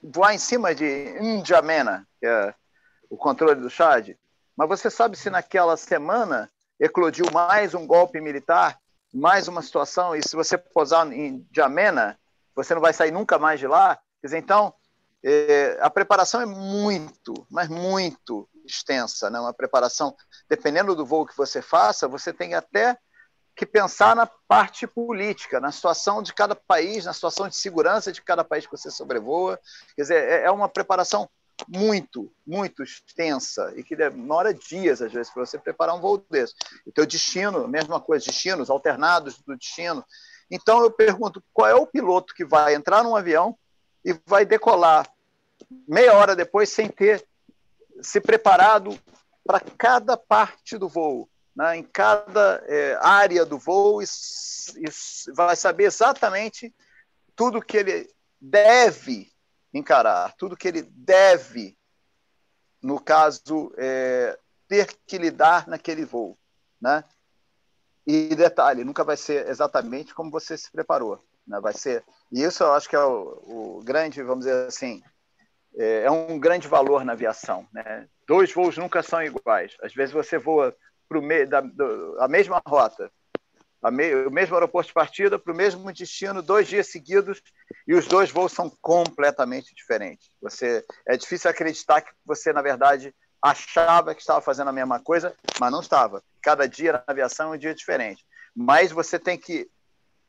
voar 0.03 0.33
em 0.33 0.37
cima 0.37 0.75
de 0.75 0.85
N'Djamena, 1.21 2.05
que 2.19 2.25
é 2.25 2.53
o 3.09 3.15
controle 3.15 3.61
do 3.61 3.69
Chad, 3.69 4.09
mas 4.57 4.67
você 4.67 4.89
sabe 4.89 5.15
se 5.15 5.29
naquela 5.29 5.77
semana 5.77 6.50
eclodiu 6.77 7.25
mais 7.31 7.74
um 7.74 7.87
golpe 7.87 8.19
militar, 8.19 8.77
mais 9.13 9.48
uma 9.48 9.61
situação, 9.61 10.13
e 10.15 10.22
se 10.22 10.35
você 10.35 10.57
posar 10.57 11.09
em 11.13 11.48
Jamena, 11.55 12.19
você 12.53 12.74
não 12.74 12.81
vai 12.81 12.91
sair 12.91 13.11
nunca 13.11 13.39
mais 13.39 13.59
de 13.59 13.67
lá? 13.67 13.98
Quer 14.19 14.27
dizer, 14.27 14.37
então, 14.39 14.74
é, 15.24 15.77
a 15.79 15.89
preparação 15.89 16.41
é 16.41 16.46
muito, 16.46 17.46
mas 17.50 17.69
muito 17.69 18.50
extensa, 18.65 19.29
né? 19.29 19.39
Uma 19.39 19.53
preparação, 19.53 20.15
dependendo 20.50 20.95
do 20.95 21.05
voo 21.05 21.25
que 21.25 21.37
você 21.37 21.61
faça, 21.61 22.07
você 22.07 22.31
tem 22.33 22.53
até 22.53 22.97
que 23.55 23.65
pensar 23.65 24.15
na 24.15 24.25
parte 24.25 24.87
política, 24.87 25.59
na 25.59 25.71
situação 25.71 26.24
de 26.24 26.33
cada 26.33 26.55
país, 26.55 27.05
na 27.05 27.13
situação 27.13 27.47
de 27.47 27.55
segurança 27.55 28.11
de 28.11 28.21
cada 28.21 28.43
país 28.43 28.65
que 28.65 28.71
você 28.71 28.89
sobrevoa. 28.89 29.59
Quer 29.95 30.01
dizer, 30.01 30.24
é, 30.24 30.43
é 30.43 30.51
uma 30.51 30.69
preparação 30.69 31.29
muito, 31.67 32.33
muito 32.45 32.81
extensa 32.81 33.71
e 33.75 33.83
que 33.83 33.95
demora 33.95 34.53
dias, 34.53 35.01
às 35.01 35.11
vezes, 35.11 35.31
para 35.31 35.45
você 35.45 35.59
preparar 35.59 35.95
um 35.95 36.01
voo 36.01 36.24
desse. 36.29 36.55
O 36.85 36.91
teu 36.91 37.05
destino, 37.05 37.67
mesma 37.67 38.00
coisa, 38.00 38.25
destinos 38.25 38.69
alternados 38.69 39.39
do 39.41 39.55
destino. 39.55 40.03
Então, 40.50 40.81
eu 40.81 40.91
pergunto, 40.91 41.43
qual 41.53 41.69
é 41.69 41.75
o 41.75 41.87
piloto 41.87 42.33
que 42.33 42.45
vai 42.45 42.74
entrar 42.74 43.03
num 43.03 43.15
avião 43.15 43.57
e 44.03 44.19
vai 44.25 44.45
decolar 44.45 45.07
meia 45.87 46.13
hora 46.13 46.35
depois 46.35 46.69
sem 46.69 46.89
ter 46.89 47.25
se 48.01 48.20
preparado 48.20 48.98
para 49.46 49.59
cada 49.59 50.18
parte 50.18 50.77
do 50.77 50.87
voo, 50.87 51.29
né? 51.55 51.77
em 51.77 51.83
cada 51.83 52.64
é, 52.68 52.98
área 53.01 53.46
do 53.46 53.57
voo, 53.57 54.01
e, 54.01 54.05
e 54.05 55.33
vai 55.33 55.55
saber 55.55 55.85
exatamente 55.85 56.74
tudo 57.35 57.61
que 57.61 57.77
ele 57.77 58.09
deve 58.40 59.31
encarar, 59.74 60.33
tudo 60.35 60.57
que 60.57 60.68
ele 60.68 60.81
deve, 60.81 61.77
no 62.81 63.00
caso, 63.00 63.74
é, 63.77 64.37
ter 64.68 64.96
que 65.05 65.18
lidar 65.18 65.68
naquele 65.68 66.05
voo. 66.05 66.37
Né? 66.79 67.03
E 68.05 68.35
detalhe, 68.35 68.83
nunca 68.83 69.03
vai 69.03 69.16
ser 69.16 69.48
exatamente 69.48 70.14
como 70.14 70.31
você 70.31 70.57
se 70.57 70.72
preparou. 70.72 71.24
Né? 71.46 71.59
Vai 71.59 71.74
ser. 71.74 72.03
E 72.31 72.44
isso 72.44 72.64
eu 72.64 72.74
acho 72.74 72.90
que 72.90 72.96
é 72.96 73.03
o, 73.03 73.77
o 73.77 73.81
grande, 73.83 74.24
vamos 74.24 74.46
dizer 74.46 74.68
assim, 74.68 75.03
é, 75.77 76.03
é, 76.03 76.12
um 76.12 76.40
grande 76.40 76.68
valor 76.68 77.03
na 77.03 77.14
aviação. 77.14 77.68
Né? 77.72 78.07
Dois 78.27 78.53
voos 78.53 78.77
nunca 78.77 79.01
são 79.01 79.22
iguais. 79.24 79.75
Às 79.81 79.94
vezes 79.94 80.14
você 80.14 80.38
voa 80.38 80.75
para 81.07 81.20
a 82.20 82.27
mesma 82.27 82.62
rota, 82.66 83.12
me, 83.92 84.14
o 84.25 84.31
mesmo 84.31 84.55
aeroporto 84.55 84.88
de 84.88 84.94
partida 84.94 85.40
para 85.40 85.51
o 85.51 85.55
mesmo 85.55 85.92
destino, 85.92 86.42
dois 86.42 86.68
dias 86.68 86.88
seguidos, 86.88 87.42
e 87.88 87.96
os 87.96 88.05
dois 88.07 88.29
voos 88.29 88.51
são 88.51 88.70
completamente 88.81 89.74
diferentes. 89.74 90.29
Você 90.42 90.86
É 91.07 91.18
difícil 91.18 91.50
acreditar 91.50 92.01
que 92.01 92.12
você, 92.25 92.53
na 92.53 92.62
verdade, 92.62 93.14
achava 93.42 94.14
que 94.14 94.22
estava 94.22 94.40
fazendo 94.40 94.70
a 94.70 94.74
mesma 94.74 95.00
coisa, 95.00 95.36
mas 95.60 95.72
não 95.72 95.79
estava. 95.79 96.24
Cada 96.42 96.68
dia 96.68 96.94
na 96.94 97.03
aviação 97.07 97.51
é 97.51 97.55
um 97.55 97.60
dia 97.60 97.74
diferente. 97.74 98.24
Mas 98.55 98.92
você 98.92 99.18
tem 99.18 99.38
que 99.38 99.68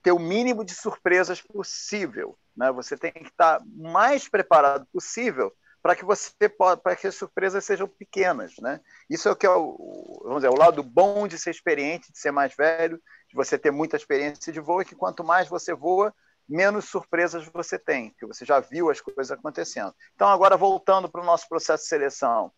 ter 0.03 0.13
o 0.13 0.19
mínimo 0.19 0.65
de 0.65 0.75
surpresas 0.75 1.41
possível. 1.43 2.39
Né? 2.57 2.71
Você 2.73 2.97
tem 2.97 3.12
que 3.12 3.25
estar 3.25 3.61
mais 3.67 4.29
preparado 4.29 4.87
possível 4.93 5.53
para 5.83 5.97
que 5.97 6.05
você 6.05 6.31
para 6.49 6.95
que 6.95 7.09
as 7.09 7.17
surpresas 7.17 7.65
sejam 7.65 7.88
pequenas, 7.88 8.55
né? 8.61 8.81
Isso 9.11 9.29
é 9.29 9.33
o 9.33 9.37
que 9.37 9.45
é 9.45 9.51
o, 9.51 10.21
vamos 10.23 10.43
dizer, 10.43 10.55
o 10.55 10.59
lado 10.59 10.81
bom 10.83 11.27
de 11.27 11.37
ser 11.37 11.51
experiente, 11.51 12.12
de 12.12 12.19
ser 12.19 12.31
mais 12.31 12.55
velho, 12.55 13.03
de 13.29 13.35
você 13.35 13.59
ter 13.59 13.73
muita 13.73 13.97
experiência 13.97 14.53
de 14.53 14.61
voo, 14.61 14.81
é 14.81 14.85
que 14.85 14.95
quanto 14.95 15.25
mais 15.25 15.49
você 15.49 15.75
voa, 15.75 16.15
menos 16.49 16.85
surpresas 16.85 17.49
você 17.53 17.79
tem, 17.79 18.11
porque 18.11 18.27
você 18.27 18.45
já 18.45 18.61
viu 18.61 18.91
as 18.91 19.01
coisas 19.01 19.33
acontecendo. 19.33 19.93
Então, 20.15 20.29
agora 20.29 20.57
voltando 20.57 21.09
para 21.09 21.21
o 21.21 21.25
nosso 21.25 21.49
processo 21.49 21.83
de 21.83 21.88
seleção, 21.88 22.53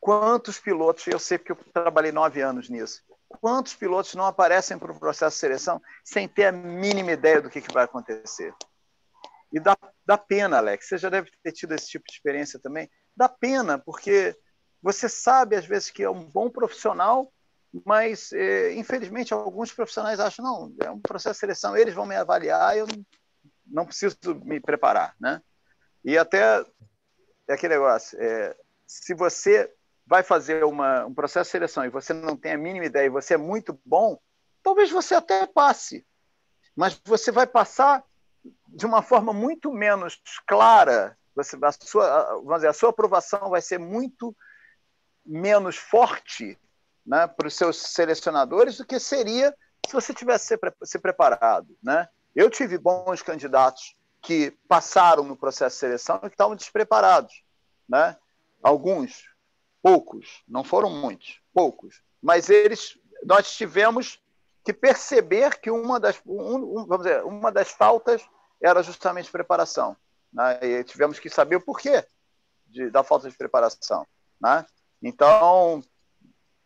quantos 0.00 0.58
pilotos, 0.58 1.06
eu 1.08 1.18
sei 1.18 1.36
porque 1.36 1.52
eu 1.52 1.58
trabalhei 1.74 2.12
nove 2.12 2.40
anos 2.40 2.70
nisso, 2.70 3.02
quantos 3.28 3.74
pilotos 3.74 4.14
não 4.14 4.24
aparecem 4.24 4.78
para 4.78 4.92
o 4.92 4.98
processo 4.98 5.36
de 5.36 5.40
seleção 5.40 5.80
sem 6.04 6.26
ter 6.26 6.46
a 6.46 6.52
mínima 6.52 7.12
ideia 7.12 7.40
do 7.40 7.50
que, 7.50 7.60
que 7.60 7.72
vai 7.72 7.84
acontecer? 7.84 8.54
E 9.52 9.60
dá, 9.60 9.76
dá 10.04 10.18
pena, 10.18 10.58
Alex. 10.58 10.88
Você 10.88 10.98
já 10.98 11.08
deve 11.08 11.30
ter 11.42 11.52
tido 11.52 11.74
esse 11.74 11.88
tipo 11.88 12.04
de 12.06 12.12
experiência 12.12 12.58
também. 12.58 12.90
Dá 13.16 13.28
pena, 13.28 13.78
porque 13.78 14.36
você 14.82 15.08
sabe, 15.08 15.56
às 15.56 15.66
vezes, 15.66 15.90
que 15.90 16.02
é 16.02 16.10
um 16.10 16.24
bom 16.24 16.50
profissional, 16.50 17.32
mas, 17.84 18.32
é, 18.32 18.74
infelizmente, 18.74 19.34
alguns 19.34 19.72
profissionais 19.72 20.20
acham, 20.20 20.44
não, 20.44 20.74
é 20.80 20.90
um 20.90 21.00
processo 21.00 21.34
de 21.34 21.40
seleção, 21.40 21.76
eles 21.76 21.94
vão 21.94 22.06
me 22.06 22.16
avaliar, 22.16 22.76
eu 22.76 22.86
não 23.66 23.84
preciso 23.84 24.16
me 24.44 24.60
preparar, 24.60 25.14
né? 25.20 25.42
E 26.04 26.16
até, 26.16 26.64
é 27.48 27.52
aquele 27.52 27.74
negócio, 27.74 28.18
é, 28.20 28.56
se 28.86 29.12
você 29.14 29.70
vai 30.08 30.22
fazer 30.22 30.64
uma, 30.64 31.04
um 31.04 31.12
processo 31.12 31.48
de 31.48 31.52
seleção 31.52 31.84
e 31.84 31.90
você 31.90 32.14
não 32.14 32.34
tem 32.34 32.52
a 32.52 32.58
mínima 32.58 32.86
ideia 32.86 33.06
e 33.06 33.10
você 33.10 33.34
é 33.34 33.36
muito 33.36 33.78
bom, 33.84 34.18
talvez 34.62 34.90
você 34.90 35.14
até 35.14 35.46
passe, 35.46 36.04
mas 36.74 36.98
você 37.04 37.30
vai 37.30 37.46
passar 37.46 38.02
de 38.68 38.86
uma 38.86 39.02
forma 39.02 39.34
muito 39.34 39.70
menos 39.70 40.18
clara, 40.46 41.16
você, 41.36 41.58
a, 41.62 41.72
sua, 41.72 42.24
vamos 42.36 42.54
dizer, 42.56 42.68
a 42.68 42.72
sua 42.72 42.88
aprovação 42.88 43.50
vai 43.50 43.60
ser 43.60 43.78
muito 43.78 44.34
menos 45.26 45.76
forte 45.76 46.58
né, 47.04 47.26
para 47.26 47.46
os 47.46 47.54
seus 47.54 47.76
selecionadores 47.76 48.78
do 48.78 48.86
que 48.86 48.98
seria 48.98 49.54
se 49.86 49.92
você 49.92 50.14
tivesse 50.14 50.58
se, 50.84 50.98
preparado. 50.98 51.76
Né? 51.82 52.08
Eu 52.34 52.48
tive 52.48 52.78
bons 52.78 53.20
candidatos 53.20 53.94
que 54.22 54.52
passaram 54.66 55.22
no 55.22 55.36
processo 55.36 55.76
de 55.76 55.80
seleção 55.80 56.16
e 56.16 56.28
que 56.28 56.34
estavam 56.34 56.56
despreparados. 56.56 57.42
Né? 57.86 58.16
Alguns, 58.62 59.27
poucos, 59.82 60.42
não 60.48 60.64
foram 60.64 60.90
muitos, 60.90 61.40
poucos, 61.52 62.02
mas 62.22 62.50
eles, 62.50 62.98
nós 63.24 63.52
tivemos 63.56 64.20
que 64.64 64.72
perceber 64.72 65.58
que 65.60 65.70
uma 65.70 65.98
das, 65.98 66.20
um, 66.26 66.86
vamos 66.86 67.06
dizer, 67.06 67.24
uma 67.24 67.50
das 67.50 67.70
faltas 67.70 68.22
era 68.60 68.82
justamente 68.82 69.30
preparação. 69.30 69.96
Né? 70.32 70.58
E 70.62 70.84
tivemos 70.84 71.18
que 71.18 71.30
saber 71.30 71.56
o 71.56 71.60
porquê 71.60 72.04
de, 72.66 72.90
da 72.90 73.02
falta 73.02 73.30
de 73.30 73.36
preparação. 73.36 74.06
Né? 74.40 74.66
Então, 75.02 75.82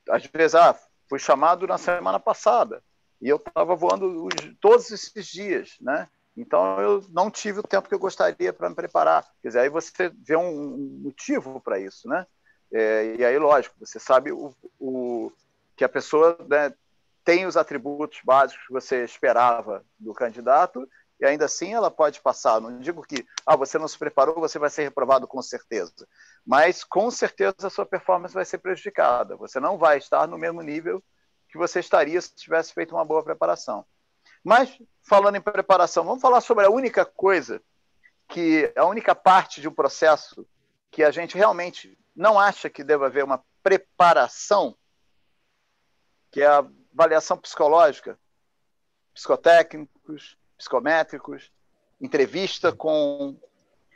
às 0.09 0.25
vezes, 0.27 0.55
ah, 0.55 0.77
fui 1.09 1.19
chamado 1.19 1.67
na 1.67 1.79
semana 1.79 2.19
passada 2.19 2.83
e 3.21 3.29
eu 3.29 3.37
estava 3.37 3.77
voando 3.77 4.27
os, 4.27 4.35
todos 4.61 4.91
esses 4.91 5.27
dias, 5.27 5.77
né? 5.81 6.09
Então 6.37 6.81
eu 6.81 7.05
não 7.11 7.31
tive 7.31 7.61
o 7.61 7.63
tempo 7.63 7.89
que 7.89 7.95
eu 7.95 7.99
gostaria 7.99 8.53
para 8.53 8.69
me 8.69 8.75
preparar. 8.75 9.25
Quer 9.41 9.49
dizer, 9.49 9.61
aí 9.61 9.69
você 9.69 10.11
vê 10.27 10.35
um, 10.35 11.01
motivo 11.05 11.61
para 11.61 11.79
isso, 11.79 12.09
né? 12.09 12.27
É, 12.73 13.17
e 13.19 13.25
aí, 13.25 13.39
lógico, 13.39 13.75
você 13.79 13.99
sabe 13.99 14.33
o, 14.33 14.55
o 14.81 15.31
que 15.77 15.85
a 15.85 15.89
pessoa 15.89 16.37
né, 16.49 16.73
tem 17.25 17.47
os 17.47 17.57
atributos 17.57 18.21
básicos 18.25 18.67
que 18.67 18.73
você 18.73 19.05
esperava 19.05 19.85
do 19.99 20.15
candidato 20.15 20.89
e 21.21 21.25
ainda 21.25 21.45
assim 21.45 21.73
ela 21.75 21.91
pode 21.91 22.21
passar. 22.21 22.61
Não 22.61 22.79
digo 22.79 23.03
que 23.03 23.27
ah, 23.47 23.57
você 23.57 23.79
não 23.79 23.87
se 23.87 23.99
preparou, 23.99 24.41
você 24.41 24.59
vai 24.59 24.71
ser 24.71 24.83
reprovado 24.83 25.29
com 25.29 25.41
certeza, 25.43 26.09
mas 26.45 26.83
com 26.83 27.11
certeza 27.11 27.55
a 27.67 27.71
sua 27.71 27.87
performance 27.87 28.35
vai 28.35 28.45
ser 28.45 28.59
prejudicada. 28.59 29.37
Você 29.37 29.61
não 29.61 29.79
vai 29.79 29.99
estar 29.99 30.27
no 30.27 30.39
mesmo 30.39 30.63
nível 30.63 31.03
que 31.49 31.59
você 31.59 31.81
estaria 31.81 32.21
se 32.21 32.35
tivesse 32.35 32.73
feito 32.73 32.95
uma 32.95 33.05
boa 33.05 33.23
preparação. 33.23 33.85
Mas, 34.43 34.77
falando 35.07 35.37
em 35.37 35.41
preparação, 35.41 36.05
vamos 36.05 36.23
falar 36.23 36.41
sobre 36.41 36.65
a 36.65 36.71
única 36.71 37.05
coisa 37.05 37.63
que, 38.27 38.73
a 38.75 38.85
única 38.85 39.15
parte 39.15 39.61
de 39.61 39.69
um 39.69 39.75
processo 39.75 40.47
que 40.91 41.05
a 41.05 41.11
gente 41.11 41.37
realmente 41.37 41.97
não 42.15 42.39
acha 42.39 42.69
que 42.69 42.85
deva 42.85 43.07
haver 43.07 43.25
uma 43.25 43.43
preparação, 43.63 44.77
que 46.31 46.43
é 46.43 46.47
a 46.47 46.65
avaliação 46.93 47.39
psicológica, 47.39 48.19
psicotécnicos, 49.15 50.37
psicométricos, 50.57 51.51
entrevista 52.01 52.73
com. 52.73 53.37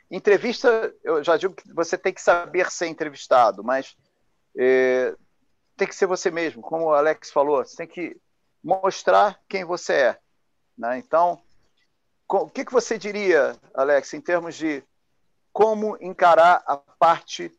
Entrevista, 0.09 0.93
eu 1.03 1.21
já 1.21 1.35
digo 1.35 1.53
que 1.53 1.73
você 1.73 1.97
tem 1.97 2.13
que 2.13 2.21
saber 2.21 2.71
ser 2.71 2.87
entrevistado, 2.87 3.61
mas 3.61 3.97
é, 4.57 5.13
tem 5.75 5.87
que 5.87 5.95
ser 5.95 6.05
você 6.05 6.31
mesmo, 6.31 6.61
como 6.61 6.85
o 6.85 6.93
Alex 6.93 7.29
falou, 7.29 7.57
você 7.57 7.75
tem 7.75 7.87
que 7.87 8.17
mostrar 8.63 9.39
quem 9.49 9.65
você 9.65 9.93
é. 9.93 10.19
Né? 10.77 10.97
Então, 10.97 11.41
o 12.27 12.49
que, 12.49 12.63
que 12.63 12.71
você 12.71 12.97
diria, 12.97 13.55
Alex, 13.73 14.13
em 14.13 14.21
termos 14.21 14.55
de 14.55 14.83
como 15.51 15.97
encarar 16.01 16.63
a 16.65 16.77
parte 16.77 17.51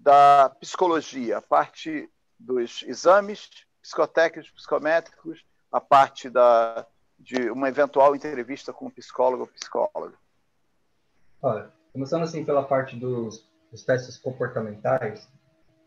da 0.00 0.50
psicologia, 0.60 1.38
a 1.38 1.42
parte 1.42 2.10
dos 2.38 2.82
exames 2.86 3.50
psicotécnicos, 3.82 4.50
psicométricos, 4.50 5.44
a 5.70 5.80
parte 5.80 6.28
da, 6.30 6.86
de 7.18 7.50
uma 7.50 7.68
eventual 7.68 8.16
entrevista 8.16 8.72
com 8.72 8.86
um 8.86 8.90
psicólogo 8.90 9.42
ou 9.42 9.48
psicóloga? 9.48 10.16
Olha, 11.42 11.70
começando 11.92 12.22
assim 12.22 12.44
pela 12.44 12.64
parte 12.64 12.96
dos, 12.96 13.46
dos 13.70 13.84
testes 13.84 14.16
comportamentais, 14.16 15.28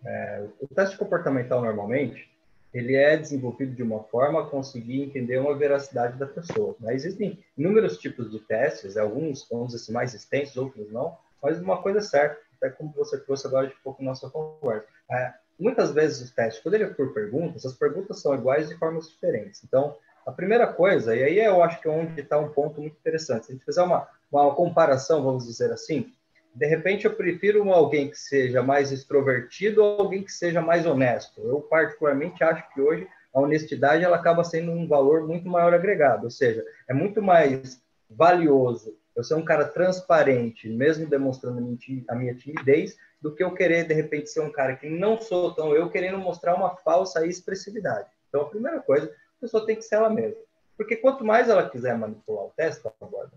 é, 0.06 0.48
o 0.60 0.68
teste 0.68 0.98
comportamental 0.98 1.62
normalmente 1.62 2.32
ele 2.74 2.96
é 2.96 3.16
desenvolvido 3.16 3.76
de 3.76 3.84
uma 3.84 4.04
forma 4.06 4.42
a 4.42 4.46
conseguir 4.48 5.04
entender 5.04 5.38
uma 5.38 5.56
veracidade 5.56 6.18
da 6.18 6.26
pessoa. 6.26 6.76
Né? 6.80 6.96
Existem 6.96 7.44
inúmeros 7.56 8.00
tipos 8.00 8.32
de 8.32 8.40
testes, 8.40 8.98
alguns, 8.98 9.48
vamos 9.50 9.68
dizer 9.68 9.84
assim, 9.84 9.94
mais 9.94 10.14
extensos, 10.14 10.58
outros 10.58 10.92
não, 10.92 11.16
mas 11.42 11.60
uma 11.60 11.82
coisa 11.82 12.00
é 12.00 12.02
certa, 12.02 12.42
até 12.64 12.70
como 12.70 12.94
você 12.94 13.20
trouxe 13.20 13.46
agora 13.46 13.68
de 13.68 13.76
pouco 13.84 14.02
nossa 14.02 14.30
conversa. 14.30 14.88
É, 15.12 15.34
muitas 15.60 15.92
vezes 15.92 16.22
os 16.22 16.32
testes, 16.32 16.64
quando 16.64 16.76
ele 16.76 16.86
é 16.86 16.88
por 16.88 17.14
perguntas, 17.14 17.66
as 17.66 17.74
perguntas 17.74 18.22
são 18.22 18.34
iguais 18.34 18.70
de 18.70 18.78
formas 18.78 19.10
diferentes. 19.10 19.62
Então, 19.64 19.96
a 20.26 20.32
primeira 20.32 20.66
coisa, 20.68 21.14
e 21.14 21.22
aí 21.22 21.40
eu 21.40 21.62
acho 21.62 21.82
que 21.82 21.88
é 21.88 21.92
onde 21.92 22.22
está 22.22 22.40
um 22.40 22.50
ponto 22.50 22.80
muito 22.80 22.96
interessante, 22.96 23.46
se 23.46 23.52
a 23.52 23.56
gente 23.56 23.66
fizer 23.66 23.84
uma, 23.84 24.08
uma 24.32 24.56
comparação, 24.56 25.22
vamos 25.22 25.46
dizer 25.46 25.72
assim, 25.74 26.14
de 26.56 26.66
repente 26.66 27.06
eu 27.06 27.14
prefiro 27.14 27.70
alguém 27.74 28.10
que 28.10 28.18
seja 28.18 28.64
mais 28.64 28.92
extrovertido 28.92 29.84
ou 29.84 30.00
alguém 30.00 30.24
que 30.24 30.32
seja 30.32 30.62
mais 30.62 30.86
honesto. 30.86 31.42
Eu 31.42 31.60
particularmente 31.62 32.44
acho 32.44 32.64
que 32.74 32.80
hoje 32.80 33.08
a 33.34 33.42
honestidade 33.42 34.04
ela 34.04 34.16
acaba 34.16 34.44
sendo 34.44 34.72
um 34.72 34.88
valor 34.88 35.28
muito 35.28 35.50
maior 35.50 35.74
agregado, 35.74 36.26
ou 36.26 36.32
seja, 36.32 36.64
é 36.88 36.94
muito 36.94 37.22
mais 37.22 37.82
valioso 38.10 38.96
eu 39.16 39.24
ser 39.24 39.36
um 39.36 39.46
cara 39.46 39.66
transparente, 39.66 40.70
mesmo 40.70 41.08
demonstrando 41.08 41.60
a 42.08 42.16
minha 42.16 42.36
timidez, 42.36 42.98
do 43.22 43.34
que 43.34 43.44
eu 43.44 43.54
querer 43.54 43.88
de 43.88 43.94
repente 43.94 44.30
ser 44.30 44.42
um 44.42 44.52
cara 44.52 44.76
que 44.76 44.90
não 44.90 45.20
sou 45.20 45.54
tão 45.54 45.74
eu 45.76 45.90
querendo 45.90 46.18
mostrar 46.18 46.56
uma 46.56 46.76
falsa 46.78 47.26
expressividade. 47.26 48.08
Então 48.28 48.42
a 48.42 48.50
primeira 48.50 48.82
coisa 48.82 49.12
pessoa 49.44 49.66
tem 49.66 49.76
que 49.76 49.82
ser 49.82 49.96
ela 49.96 50.10
mesma. 50.10 50.42
Porque 50.78 50.96
quanto 50.96 51.24
mais 51.24 51.50
ela 51.50 51.70
quiser 51.70 51.98
manipular 51.98 52.46
o 52.46 52.54
teste, 52.56 52.82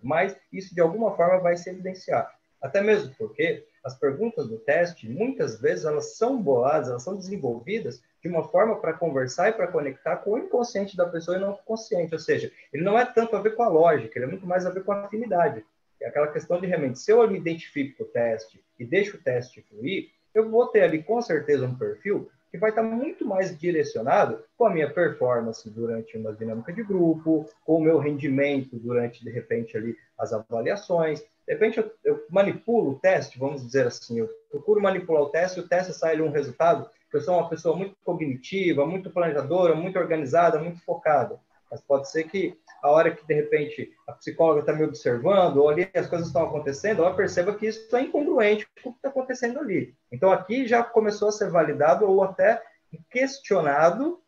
mais 0.03 0.37
isso 0.53 0.75
de 0.75 0.81
alguma 0.81 1.15
forma 1.15 1.39
vai 1.39 1.57
se 1.57 1.69
evidenciar. 1.69 2.35
Até 2.63 2.81
mesmo 2.81 3.15
porque 3.19 3.65
as 3.85 3.99
perguntas 3.99 4.49
do 4.49 4.59
teste, 4.59 5.09
muitas 5.09 5.61
vezes, 5.61 5.85
elas 5.85 6.17
são 6.17 6.41
boladas, 6.43 6.89
elas 6.89 7.03
são 7.03 7.17
desenvolvidas 7.17 8.03
de 8.27 8.33
uma 8.33 8.49
forma 8.49 8.77
para 8.77 8.93
conversar 8.93 9.51
e 9.51 9.53
para 9.53 9.69
conectar 9.69 10.17
com 10.17 10.33
o 10.33 10.39
inconsciente 10.39 10.97
da 10.97 11.07
pessoa 11.07 11.37
e 11.37 11.41
não 11.41 11.53
com 11.53 11.61
o 11.61 11.65
consciente. 11.65 12.13
Ou 12.13 12.19
seja, 12.19 12.51
ele 12.73 12.83
não 12.83 12.99
é 12.99 13.05
tanto 13.05 13.37
a 13.37 13.41
ver 13.41 13.55
com 13.55 13.63
a 13.63 13.69
lógica, 13.69 14.19
ele 14.19 14.27
é 14.27 14.29
muito 14.29 14.47
mais 14.47 14.67
a 14.67 14.71
ver 14.71 14.85
com 14.85 14.93
a 14.93 15.05
afinidade. 15.05 15.65
É 16.01 16.09
aquela 16.09 16.29
questão 16.29 16.61
de 16.61 16.67
realmente, 16.67 16.99
se 16.99 17.11
eu 17.11 17.29
me 17.31 17.39
identifico 17.39 17.99
com 17.99 18.05
o 18.05 18.07
teste 18.09 18.63
e 18.79 18.85
deixo 18.85 19.17
o 19.17 19.21
teste 19.21 19.63
fluir, 19.63 20.11
eu 20.35 20.51
vou 20.51 20.67
ter 20.67 20.83
ali 20.83 21.03
com 21.03 21.21
certeza 21.23 21.67
um 21.67 21.75
perfil 21.75 22.29
que 22.51 22.59
vai 22.59 22.71
estar 22.71 22.83
muito 22.83 23.25
mais 23.25 23.57
direcionado 23.57 24.43
com 24.57 24.67
a 24.67 24.71
minha 24.71 24.91
performance 24.91 25.69
durante 25.71 26.17
uma 26.17 26.33
dinâmica 26.33 26.73
de 26.73 26.83
grupo, 26.83 27.49
com 27.65 27.77
o 27.77 27.81
meu 27.81 27.99
rendimento 27.99 28.77
durante, 28.77 29.25
de 29.25 29.31
repente, 29.31 29.77
ali 29.77 29.97
as 30.19 30.33
avaliações. 30.33 31.21
De 31.21 31.53
repente, 31.53 31.79
eu, 31.79 31.93
eu 32.05 32.25
manipulo 32.31 32.93
o 32.93 32.99
teste, 32.99 33.39
vamos 33.39 33.65
dizer 33.65 33.87
assim, 33.87 34.19
eu 34.19 34.29
procuro 34.51 34.81
manipular 34.81 35.23
o 35.23 35.31
teste, 35.31 35.61
o 35.61 35.69
teste 35.69 35.93
sai 35.93 36.15
ali 36.15 36.23
um 36.23 36.31
resultado, 36.31 36.89
eu 37.17 37.21
sou 37.23 37.39
uma 37.39 37.49
pessoa 37.49 37.77
muito 37.77 37.97
cognitiva, 38.05 38.87
muito 38.87 39.11
planejadora, 39.11 39.75
muito 39.75 39.99
organizada, 39.99 40.59
muito 40.59 40.81
focada. 40.85 41.41
Mas 41.71 41.81
pode 41.81 42.11
ser 42.11 42.25
que 42.25 42.57
a 42.83 42.91
hora 42.91 43.11
que, 43.11 43.27
de 43.27 43.35
repente, 43.35 43.91
a 44.07 44.13
psicóloga 44.13 44.61
está 44.61 44.73
me 44.73 44.85
observando, 44.85 45.57
ou 45.57 45.69
ali 45.69 45.91
as 45.95 46.07
coisas 46.07 46.29
estão 46.29 46.45
acontecendo, 46.45 47.03
ela 47.03 47.15
perceba 47.15 47.55
que 47.55 47.67
isso 47.67 47.97
é 47.97 48.03
incongruente 48.03 48.69
com 48.83 48.91
o 48.91 48.93
que 48.93 48.99
está 48.99 49.09
acontecendo 49.09 49.59
ali. 49.59 49.95
Então, 50.13 50.31
aqui 50.31 50.67
já 50.67 50.83
começou 50.83 51.29
a 51.29 51.33
ser 51.33 51.51
validado 51.51 52.09
ou 52.09 52.23
até 52.23 52.63
questionado 53.11 54.21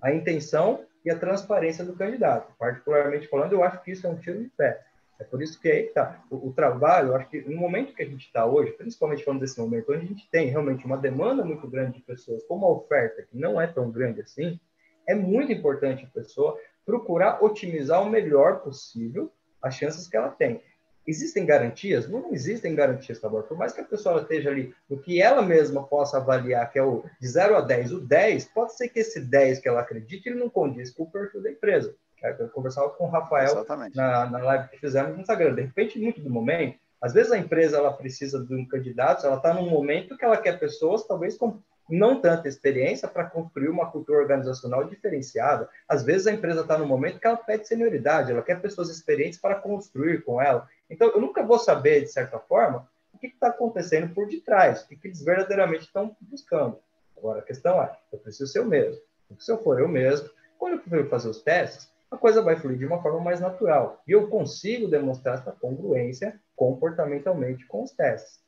a 0.00 0.12
intenção 0.12 0.84
e 1.04 1.10
a 1.10 1.18
transparência 1.18 1.84
do 1.84 1.96
candidato. 1.96 2.52
Particularmente 2.58 3.26
falando, 3.28 3.52
eu 3.52 3.64
acho 3.64 3.82
que 3.82 3.90
isso 3.90 4.06
é 4.06 4.10
um 4.10 4.18
tiro 4.18 4.42
de 4.42 4.48
pé. 4.50 4.80
É 5.18 5.24
por 5.24 5.42
isso 5.42 5.60
que 5.60 5.68
aí 5.68 5.86
está. 5.86 6.22
O, 6.30 6.48
o, 6.48 6.52
trabalho, 6.52 7.14
acho 7.14 7.28
que 7.28 7.40
no 7.40 7.56
momento 7.56 7.94
que 7.94 8.02
a 8.02 8.06
gente 8.06 8.26
está 8.26 8.46
hoje, 8.46 8.72
principalmente 8.72 9.24
falando 9.24 9.40
desse 9.40 9.58
momento, 9.58 9.92
onde 9.92 10.04
a 10.04 10.08
gente 10.08 10.28
tem 10.30 10.48
realmente 10.48 10.86
uma 10.86 10.96
demanda 10.96 11.44
muito 11.44 11.66
grande 11.66 11.98
de 11.98 12.02
pessoas, 12.02 12.44
como 12.44 12.64
a 12.64 12.72
oferta, 12.72 13.22
que 13.22 13.36
não 13.36 13.60
é 13.60 13.66
tão 13.66 13.90
grande 13.90 14.20
assim, 14.20 14.60
é 15.06 15.14
muito 15.14 15.50
importante 15.50 16.04
a 16.04 16.08
pessoa 16.08 16.58
procurar 16.86 17.42
otimizar 17.42 18.00
o 18.02 18.08
melhor 18.08 18.60
possível 18.60 19.32
as 19.60 19.74
chances 19.74 20.06
que 20.06 20.16
ela 20.16 20.30
tem. 20.30 20.62
Existem 21.06 21.44
garantias? 21.44 22.08
Não 22.08 22.32
existem 22.32 22.74
garantias, 22.74 23.18
tá 23.18 23.28
bom? 23.28 23.40
Por 23.42 23.56
mais 23.56 23.72
que 23.72 23.80
a 23.80 23.84
pessoa 23.84 24.20
esteja 24.20 24.50
ali 24.50 24.74
no 24.88 24.98
que 24.98 25.20
ela 25.20 25.42
mesma 25.42 25.82
possa 25.82 26.18
avaliar, 26.18 26.70
que 26.70 26.78
é 26.78 26.82
o 26.82 27.02
de 27.18 27.26
0 27.26 27.56
a 27.56 27.60
10, 27.62 27.92
o 27.92 28.00
10, 28.00 28.44
pode 28.46 28.76
ser 28.76 28.88
que 28.88 29.00
esse 29.00 29.18
10 29.18 29.58
que 29.58 29.68
ela 29.68 29.80
acredite, 29.80 30.28
ele 30.28 30.38
não 30.38 30.50
condiz 30.50 30.90
com 30.90 31.04
o 31.04 31.10
perfil 31.10 31.42
da 31.42 31.50
empresa. 31.50 31.96
Eu 32.22 32.48
conversava 32.48 32.90
com 32.90 33.04
o 33.04 33.10
Rafael 33.10 33.64
na, 33.94 34.26
na 34.26 34.38
live 34.38 34.68
que 34.68 34.78
fizemos 34.78 35.14
no 35.14 35.20
Instagram. 35.20 35.54
De 35.54 35.62
repente, 35.62 35.98
muito 35.98 36.20
do 36.20 36.30
momento, 36.30 36.78
às 37.00 37.12
vezes 37.12 37.30
a 37.30 37.38
empresa 37.38 37.78
ela 37.78 37.92
precisa 37.92 38.44
de 38.44 38.54
um 38.54 38.66
candidato, 38.66 39.24
ela 39.24 39.36
está 39.36 39.54
num 39.54 39.68
momento 39.68 40.16
que 40.16 40.24
ela 40.24 40.36
quer 40.36 40.58
pessoas 40.58 41.06
talvez 41.06 41.36
com 41.36 41.60
não 41.88 42.20
tanta 42.20 42.48
experiência 42.48 43.08
para 43.08 43.24
construir 43.24 43.68
uma 43.68 43.90
cultura 43.90 44.18
organizacional 44.18 44.84
diferenciada. 44.84 45.68
Às 45.88 46.04
vezes 46.04 46.26
a 46.26 46.32
empresa 46.32 46.60
está 46.60 46.76
no 46.76 46.86
momento 46.86 47.18
que 47.18 47.26
ela 47.26 47.36
pede 47.36 47.66
senioridade, 47.66 48.30
ela 48.30 48.42
quer 48.42 48.60
pessoas 48.60 48.90
experientes 48.90 49.38
para 49.38 49.54
construir 49.54 50.22
com 50.22 50.40
ela. 50.40 50.68
Então, 50.90 51.08
eu 51.08 51.20
nunca 51.20 51.42
vou 51.42 51.58
saber, 51.58 52.02
de 52.02 52.08
certa 52.08 52.38
forma, 52.38 52.86
o 53.12 53.18
que 53.18 53.28
está 53.28 53.48
acontecendo 53.48 54.12
por 54.12 54.28
detrás, 54.28 54.82
o 54.82 54.88
que, 54.88 54.96
que 54.96 55.08
eles 55.08 55.24
verdadeiramente 55.24 55.84
estão 55.84 56.14
buscando. 56.20 56.78
Agora, 57.16 57.40
a 57.40 57.42
questão 57.42 57.82
é, 57.82 57.90
eu 58.12 58.18
preciso 58.18 58.52
ser 58.52 58.58
eu 58.58 58.66
mesmo. 58.66 59.00
Se 59.38 59.50
eu 59.50 59.58
for 59.58 59.80
eu 59.80 59.88
mesmo, 59.88 60.28
quando 60.58 60.74
eu 60.74 60.82
for 60.82 61.08
fazer 61.08 61.28
os 61.28 61.42
testes, 61.42 61.90
a 62.10 62.16
coisa 62.16 62.42
vai 62.42 62.56
fluir 62.56 62.78
de 62.78 62.86
uma 62.86 63.02
forma 63.02 63.20
mais 63.20 63.40
natural. 63.40 64.02
E 64.06 64.12
eu 64.12 64.28
consigo 64.28 64.88
demonstrar 64.88 65.38
essa 65.38 65.52
congruência 65.52 66.40
comportamentalmente 66.56 67.66
com 67.66 67.82
os 67.82 67.90
testes. 67.92 68.40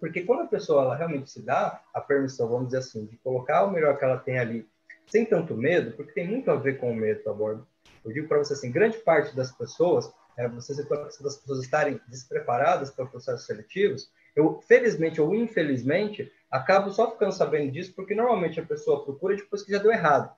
Porque 0.00 0.22
quando 0.22 0.42
a 0.42 0.46
pessoa 0.46 0.82
ela 0.82 0.96
realmente 0.96 1.30
se 1.30 1.42
dá 1.42 1.80
a 1.92 2.00
permissão, 2.00 2.48
vamos 2.48 2.66
dizer 2.66 2.78
assim, 2.78 3.06
de 3.06 3.16
colocar 3.18 3.64
o 3.64 3.70
melhor 3.70 3.98
que 3.98 4.04
ela 4.04 4.18
tem 4.18 4.38
ali 4.38 4.68
sem 5.06 5.24
tanto 5.24 5.56
medo, 5.56 5.92
porque 5.92 6.12
tem 6.12 6.26
muito 6.26 6.50
a 6.50 6.56
ver 6.56 6.78
com 6.78 6.90
o 6.90 6.94
medo, 6.94 7.22
tá 7.22 7.32
bom? 7.32 7.62
Eu 8.04 8.12
digo 8.12 8.28
para 8.28 8.38
você 8.38 8.54
assim, 8.54 8.70
grande 8.70 8.98
parte 8.98 9.34
das 9.36 9.52
pessoas, 9.52 10.12
é, 10.36 10.48
você 10.48 10.74
citou 10.74 10.96
das 10.98 11.16
pessoas 11.16 11.62
estarem 11.62 12.00
despreparadas 12.08 12.90
para 12.90 13.06
processos 13.06 13.46
seletivos, 13.46 14.10
eu, 14.34 14.60
felizmente 14.62 15.20
ou 15.20 15.34
infelizmente, 15.34 16.30
acabo 16.50 16.90
só 16.90 17.10
ficando 17.10 17.32
sabendo 17.32 17.72
disso, 17.72 17.94
porque 17.94 18.14
normalmente 18.14 18.60
a 18.60 18.66
pessoa 18.66 19.02
procura 19.04 19.36
depois 19.36 19.62
que 19.62 19.72
já 19.72 19.78
deu 19.78 19.90
errado. 19.90 20.30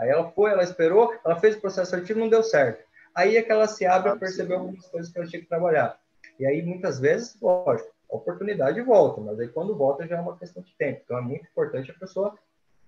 Aí 0.00 0.08
ela 0.08 0.30
foi, 0.30 0.50
ela 0.50 0.62
esperou, 0.62 1.14
ela 1.24 1.38
fez 1.38 1.56
o 1.56 1.60
processo 1.60 1.90
seletivo, 1.90 2.20
não 2.20 2.28
deu 2.28 2.42
certo. 2.42 2.82
Aí 3.14 3.36
é 3.36 3.42
que 3.42 3.52
ela 3.52 3.68
se 3.68 3.84
abre 3.84 4.10
a 4.10 4.16
perceber 4.16 4.54
algumas 4.54 4.86
coisas 4.86 5.12
que 5.12 5.18
ela 5.18 5.28
tinha 5.28 5.42
que 5.42 5.48
trabalhar. 5.48 6.00
E 6.38 6.46
aí, 6.46 6.62
muitas 6.62 6.98
vezes, 6.98 7.36
lógico, 7.40 7.90
a 8.10 8.16
oportunidade 8.16 8.80
volta, 8.80 9.20
mas 9.20 9.38
aí 9.38 9.48
quando 9.48 9.76
volta 9.76 10.06
já 10.06 10.16
é 10.16 10.20
uma 10.20 10.36
questão 10.36 10.62
de 10.62 10.74
tempo. 10.74 11.02
Então 11.04 11.18
é 11.18 11.20
muito 11.20 11.46
importante 11.46 11.90
a 11.90 11.94
pessoa 11.94 12.34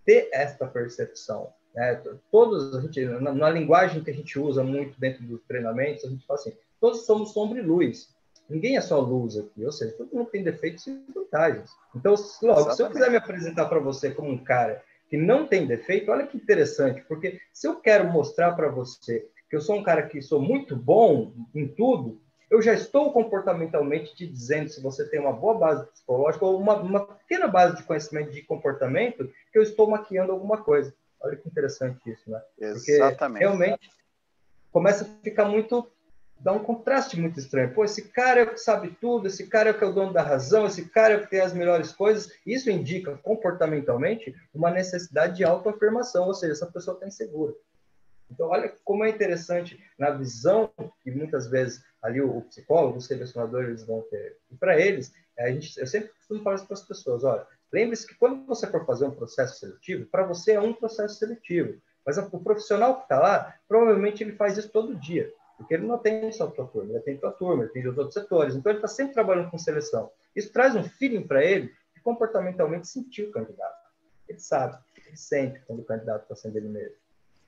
ter 0.06 0.30
esta 0.32 0.66
percepção. 0.66 1.52
Né? 1.74 2.02
Todos, 2.30 2.74
a 2.76 2.80
gente, 2.80 3.04
na, 3.04 3.32
na, 3.32 3.50
linguagem 3.50 4.02
que 4.02 4.10
a 4.10 4.14
gente 4.14 4.38
usa 4.38 4.64
muito 4.64 4.98
dentro 4.98 5.22
dos 5.24 5.42
treinamentos, 5.44 6.04
a 6.04 6.08
gente 6.08 6.26
fala 6.26 6.40
assim, 6.40 6.56
todos 6.80 7.04
somos 7.04 7.32
sombra 7.32 7.58
e 7.58 7.62
luz. 7.62 8.10
Ninguém 8.48 8.76
é 8.76 8.80
só 8.80 9.00
luz 9.00 9.36
aqui, 9.36 9.64
ou 9.64 9.72
seja, 9.72 9.92
todo 9.92 10.12
mundo 10.12 10.28
tem 10.30 10.42
defeitos 10.42 10.86
e 10.86 11.04
vantagens. 11.14 11.70
Então, 11.94 12.14
logo, 12.42 12.72
se 12.72 12.82
eu 12.82 12.90
quiser 12.90 13.10
me 13.10 13.16
apresentar 13.16 13.66
para 13.66 13.78
você 13.78 14.10
como 14.10 14.30
um 14.30 14.42
cara 14.42 14.82
que 15.12 15.16
não 15.18 15.46
tem 15.46 15.66
defeito, 15.66 16.10
olha 16.10 16.26
que 16.26 16.38
interessante, 16.38 17.02
porque 17.02 17.38
se 17.52 17.68
eu 17.68 17.76
quero 17.76 18.10
mostrar 18.10 18.52
para 18.52 18.70
você 18.70 19.28
que 19.50 19.54
eu 19.54 19.60
sou 19.60 19.76
um 19.76 19.82
cara 19.82 20.08
que 20.08 20.22
sou 20.22 20.40
muito 20.40 20.74
bom 20.74 21.34
em 21.54 21.68
tudo, 21.68 22.18
eu 22.50 22.62
já 22.62 22.72
estou 22.72 23.12
comportamentalmente 23.12 24.14
te 24.14 24.26
dizendo 24.26 24.70
se 24.70 24.80
você 24.80 25.06
tem 25.06 25.20
uma 25.20 25.34
boa 25.34 25.52
base 25.58 25.86
psicológica 25.90 26.46
ou 26.46 26.58
uma, 26.58 26.76
uma 26.76 27.00
pequena 27.04 27.46
base 27.46 27.76
de 27.76 27.82
conhecimento 27.82 28.30
de 28.30 28.40
comportamento, 28.40 29.30
que 29.52 29.58
eu 29.58 29.62
estou 29.62 29.86
maquiando 29.86 30.32
alguma 30.32 30.56
coisa. 30.56 30.94
Olha 31.20 31.36
que 31.36 31.46
interessante 31.46 32.10
isso, 32.10 32.30
né? 32.30 32.40
Porque 32.58 32.92
Exatamente. 32.92 33.40
realmente 33.40 33.90
começa 34.72 35.04
a 35.04 35.22
ficar 35.22 35.44
muito 35.44 35.86
dá 36.42 36.52
um 36.52 36.58
contraste 36.58 37.18
muito 37.18 37.38
estranho. 37.38 37.72
Pô, 37.72 37.84
esse 37.84 38.02
cara 38.08 38.40
é 38.40 38.42
o 38.42 38.50
que 38.50 38.58
sabe 38.58 38.96
tudo, 39.00 39.28
esse 39.28 39.46
cara 39.46 39.70
é 39.70 39.72
o 39.72 39.78
que 39.78 39.84
é 39.84 39.86
o 39.86 39.92
dono 39.92 40.12
da 40.12 40.22
razão, 40.22 40.66
esse 40.66 40.88
cara 40.88 41.14
é 41.14 41.16
o 41.16 41.20
que 41.20 41.30
tem 41.30 41.40
as 41.40 41.52
melhores 41.52 41.92
coisas. 41.92 42.32
Isso 42.44 42.70
indica 42.70 43.16
comportamentalmente 43.18 44.34
uma 44.52 44.70
necessidade 44.70 45.36
de 45.36 45.44
autoafirmação, 45.44 46.26
ou 46.26 46.34
seja, 46.34 46.52
essa 46.52 46.66
pessoa 46.66 46.94
está 46.94 47.06
insegura. 47.06 47.54
Então, 48.30 48.48
olha 48.48 48.72
como 48.84 49.04
é 49.04 49.10
interessante 49.10 49.78
na 49.98 50.10
visão 50.10 50.70
que 51.02 51.10
muitas 51.10 51.48
vezes 51.48 51.84
ali 52.02 52.20
o, 52.20 52.38
o 52.38 52.42
psicólogo, 52.42 52.98
os 52.98 53.06
selecionadores 53.06 53.84
vão 53.84 54.02
ter. 54.10 54.38
E 54.50 54.56
para 54.56 54.80
eles, 54.80 55.12
a 55.38 55.50
gente, 55.50 55.78
eu 55.78 55.86
sempre 55.86 56.08
costumo 56.08 56.42
falar 56.42 56.56
isso 56.56 56.66
para 56.66 56.74
as 56.74 56.82
pessoas: 56.82 57.24
olha, 57.24 57.46
lembre-se 57.72 58.06
que 58.06 58.14
quando 58.14 58.44
você 58.46 58.66
for 58.66 58.84
fazer 58.84 59.04
um 59.04 59.10
processo 59.10 59.60
seletivo, 59.60 60.06
para 60.06 60.24
você 60.24 60.52
é 60.52 60.60
um 60.60 60.72
processo 60.72 61.16
seletivo. 61.16 61.80
Mas 62.04 62.18
o 62.18 62.40
profissional 62.40 62.96
que 62.96 63.02
está 63.04 63.20
lá, 63.20 63.54
provavelmente 63.68 64.24
ele 64.24 64.32
faz 64.32 64.58
isso 64.58 64.68
todo 64.70 64.96
dia, 64.96 65.32
porque 65.62 65.74
ele 65.74 65.86
não 65.86 65.98
tem 65.98 66.30
só 66.32 66.44
a 66.44 66.50
tua 66.50 66.66
turma, 66.66 66.92
ele 66.92 67.00
tem 67.00 67.14
a 67.14 67.20
tua 67.20 67.32
turma, 67.32 67.62
ele 67.62 67.72
tem 67.72 67.86
os 67.86 67.96
outros 67.96 68.14
setores. 68.14 68.54
Então, 68.54 68.70
ele 68.70 68.78
está 68.78 68.88
sempre 68.88 69.14
trabalhando 69.14 69.50
com 69.50 69.58
seleção. 69.58 70.10
Isso 70.34 70.52
traz 70.52 70.74
um 70.74 70.82
feeling 70.82 71.26
para 71.26 71.44
ele 71.44 71.72
de 71.94 72.00
comportamentalmente 72.02 72.88
sentir 72.88 73.24
o 73.24 73.30
candidato. 73.30 73.90
Ele 74.28 74.38
sabe, 74.40 74.76
ele 75.06 75.16
sente 75.16 75.60
quando 75.60 75.80
o 75.80 75.84
candidato 75.84 76.22
está 76.22 76.34
sendo 76.34 76.56
ele 76.56 76.68
mesmo. 76.68 76.96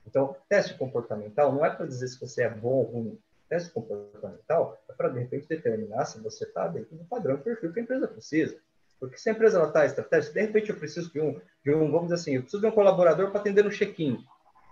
Então, 0.07 0.35
teste 0.47 0.77
comportamental 0.77 1.51
não 1.51 1.65
é 1.65 1.69
para 1.69 1.85
dizer 1.85 2.07
se 2.07 2.19
você 2.19 2.43
é 2.43 2.49
bom 2.49 2.69
ou 2.69 2.83
ruim. 2.83 3.19
Teste 3.49 3.71
comportamental 3.71 4.81
é 4.89 4.93
para, 4.93 5.09
de 5.09 5.19
repente, 5.19 5.47
determinar 5.47 6.05
se 6.05 6.19
você 6.19 6.45
está 6.45 6.67
dentro 6.67 6.95
do 6.95 7.03
padrão 7.05 7.37
perfil 7.37 7.73
que 7.73 7.79
a 7.79 7.83
empresa 7.83 8.07
precisa. 8.07 8.57
Porque 8.99 9.17
se 9.17 9.29
a 9.29 9.33
empresa 9.33 9.61
está 9.61 9.85
estratégica, 9.85 10.33
de 10.33 10.41
repente 10.41 10.69
eu 10.69 10.77
preciso 10.77 11.11
de 11.11 11.19
um, 11.19 11.39
de 11.63 11.73
um, 11.73 11.91
vamos 11.91 12.03
dizer 12.03 12.15
assim, 12.15 12.35
eu 12.35 12.41
preciso 12.41 12.61
de 12.61 12.67
um 12.67 12.71
colaborador 12.71 13.29
para 13.29 13.41
atender 13.41 13.63
no 13.63 13.69
check-in. 13.69 14.23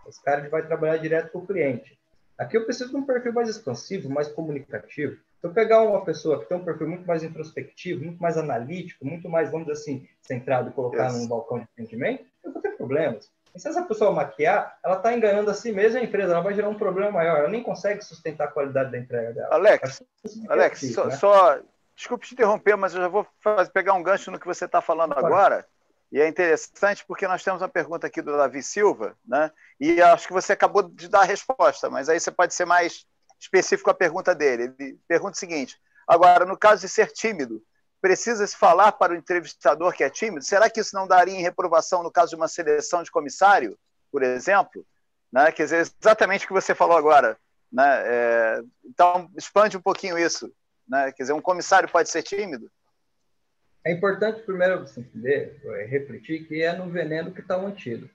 Esse 0.08 0.24
cara 0.24 0.48
vai 0.50 0.66
trabalhar 0.66 0.98
direto 0.98 1.32
com 1.32 1.40
o 1.40 1.48
cliente. 1.48 1.98
Aqui 2.38 2.58
eu 2.58 2.66
preciso 2.66 2.90
de 2.90 2.96
um 2.98 3.06
perfil 3.06 3.34
mais 3.34 3.50
expansivo, 3.50 4.10
mais 4.10 4.28
comunicativo. 4.28 5.16
Se 5.40 5.48
eu 5.48 5.52
pegar 5.52 5.82
uma 5.82 6.04
pessoa 6.04 6.40
que 6.40 6.48
tem 6.48 6.58
um 6.58 6.64
perfil 6.64 6.88
muito 6.88 7.06
mais 7.06 7.24
introspectivo, 7.24 8.04
muito 8.04 8.22
mais 8.22 8.38
analítico, 8.38 9.06
muito 9.06 9.30
mais, 9.30 9.52
vamos 9.52 9.68
dizer 9.68 9.80
assim, 9.80 10.08
centrado 10.22 10.70
e 10.70 10.74
colocar 10.74 11.08
yes. 11.08 11.22
num 11.22 11.28
balcão 11.28 11.60
de 11.60 11.66
atendimento, 11.66 12.26
eu 12.44 12.52
vou 12.52 12.62
ter 12.62 12.72
problemas. 12.72 13.30
E 13.54 13.60
se 13.60 13.68
essa 13.68 13.84
pessoa 13.84 14.12
maquiar, 14.12 14.80
ela 14.84 14.98
está 14.98 15.14
enganando 15.14 15.52
a 15.52 15.54
si 15.54 15.72
mesma 15.72 16.00
e 16.00 16.02
a 16.02 16.06
empresa, 16.06 16.32
ela 16.34 16.42
vai 16.42 16.56
gerar 16.56 16.70
um 16.70 16.78
problema 16.78 17.12
maior, 17.12 17.38
ela 17.38 17.50
nem 17.50 17.62
consegue 17.62 18.04
sustentar 18.04 18.46
a 18.46 18.52
qualidade 18.52 18.92
da 18.92 18.98
entrega 18.98 19.32
dela. 19.32 19.54
Alex, 19.54 20.04
Alex, 20.50 20.94
só, 20.94 21.06
né? 21.06 21.16
só, 21.16 21.60
desculpe 21.96 22.26
te 22.26 22.34
interromper, 22.34 22.76
mas 22.76 22.96
eu 22.96 23.02
já 23.02 23.08
vou 23.08 23.28
fazer, 23.40 23.70
pegar 23.70 23.94
um 23.94 24.02
gancho 24.02 24.32
no 24.32 24.40
que 24.40 24.48
você 24.48 24.66
está 24.66 24.82
falando 24.82 25.14
agora. 25.14 25.66
E 26.14 26.22
é 26.22 26.28
interessante 26.28 27.04
porque 27.06 27.28
nós 27.28 27.44
temos 27.44 27.62
uma 27.62 27.68
pergunta 27.68 28.08
aqui 28.08 28.22
do 28.22 28.38
Davi 28.38 28.64
Silva, 28.64 29.18
né? 29.26 29.52
E 29.80 30.02
acho 30.02 30.28
que 30.28 30.34
você 30.34 30.54
acabou 30.54 30.84
de 30.84 31.10
dar 31.10 31.22
a 31.22 31.26
resposta, 31.26 31.90
mas 31.90 32.08
aí 32.08 32.20
você 32.20 32.32
pode 32.32 32.54
ser 32.54 32.66
mais 32.66 33.06
específico 33.38 33.90
a 33.90 33.94
pergunta 33.94 34.34
dele. 34.34 34.74
Ele 34.80 35.00
pergunta 35.08 35.36
o 35.36 35.40
seguinte: 35.40 35.78
agora, 36.08 36.46
no 36.46 36.58
caso 36.58 36.82
de 36.82 36.88
ser 36.88 37.12
tímido, 37.12 37.62
Precisa-se 38.04 38.58
falar 38.58 38.92
para 38.92 39.14
o 39.14 39.16
entrevistador 39.16 39.94
que 39.94 40.04
é 40.04 40.10
tímido? 40.10 40.44
Será 40.44 40.70
que 40.70 40.82
isso 40.82 40.94
não 40.94 41.08
daria 41.08 41.34
em 41.34 41.42
reprovação 41.42 42.04
no 42.04 42.12
caso 42.12 42.32
de 42.32 42.36
uma 42.36 42.50
seleção 42.50 43.02
de 43.02 43.10
comissário, 43.10 43.80
por 44.12 44.22
exemplo? 44.22 44.86
Né? 45.32 45.54
Quer 45.54 45.64
dizer, 45.64 45.90
exatamente 46.02 46.44
o 46.44 46.48
que 46.50 46.54
você 46.54 46.76
falou 46.76 46.98
agora. 46.98 47.38
Né? 47.72 48.02
É, 48.04 48.62
então, 48.84 49.32
expande 49.38 49.78
um 49.78 49.82
pouquinho 49.82 50.20
isso. 50.20 50.54
Né? 50.86 51.14
Quer 51.14 51.24
dizer, 51.24 51.32
um 51.32 51.40
comissário 51.40 51.88
pode 51.88 52.10
ser 52.10 52.24
tímido? 52.24 52.70
É 53.86 53.92
importante, 53.92 54.42
primeiro, 54.42 54.80
você 54.80 55.02
entender, 55.02 55.60
é, 55.66 55.84
refletir 55.86 56.48
que 56.48 56.62
é 56.62 56.74
no 56.74 56.90
veneno 56.90 57.32
que 57.32 57.42
está 57.42 57.58
mantido. 57.58 58.10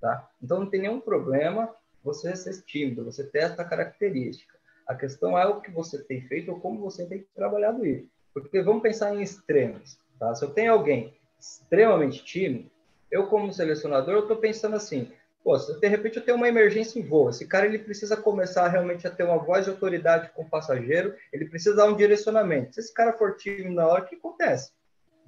Tá? 0.00 0.28
Então, 0.40 0.60
não 0.60 0.70
tem 0.70 0.82
nenhum 0.82 1.00
problema 1.00 1.74
você 2.04 2.36
ser 2.36 2.62
tímido, 2.62 3.04
você 3.04 3.24
ter 3.24 3.40
essa 3.40 3.64
característica. 3.64 4.56
A 4.86 4.94
questão 4.94 5.36
é 5.36 5.44
o 5.44 5.60
que 5.60 5.70
você 5.70 5.98
tem 5.98 6.22
feito 6.22 6.52
ou 6.52 6.60
como 6.60 6.80
você 6.80 7.04
tem 7.04 7.26
trabalhado 7.34 7.84
isso. 7.84 8.08
Porque 8.32 8.62
vamos 8.62 8.82
pensar 8.82 9.14
em 9.14 9.20
extremos. 9.20 9.98
Tá? 10.18 10.34
Se 10.34 10.44
eu 10.44 10.50
tenho 10.50 10.72
alguém 10.72 11.16
extremamente 11.38 12.24
tímido, 12.24 12.70
eu 13.10 13.26
como 13.26 13.52
selecionador, 13.52 14.14
eu 14.14 14.22
estou 14.22 14.36
pensando 14.36 14.76
assim, 14.76 15.10
pô, 15.42 15.58
se 15.58 15.78
de 15.80 15.88
repente 15.88 16.18
eu 16.18 16.24
tenho 16.24 16.36
uma 16.36 16.48
emergência 16.48 16.98
em 16.98 17.02
voo, 17.02 17.30
esse 17.30 17.46
cara 17.46 17.66
ele 17.66 17.78
precisa 17.78 18.16
começar 18.16 18.68
realmente 18.68 19.06
a 19.06 19.10
ter 19.10 19.24
uma 19.24 19.38
voz 19.38 19.64
de 19.64 19.70
autoridade 19.70 20.30
com 20.34 20.42
o 20.42 20.48
passageiro, 20.48 21.14
ele 21.32 21.48
precisa 21.48 21.74
dar 21.74 21.86
um 21.86 21.96
direcionamento. 21.96 22.74
Se 22.74 22.80
esse 22.80 22.94
cara 22.94 23.12
for 23.12 23.36
tímido 23.36 23.70
na 23.70 23.86
hora, 23.86 24.04
o 24.04 24.06
que 24.06 24.16
acontece? 24.16 24.72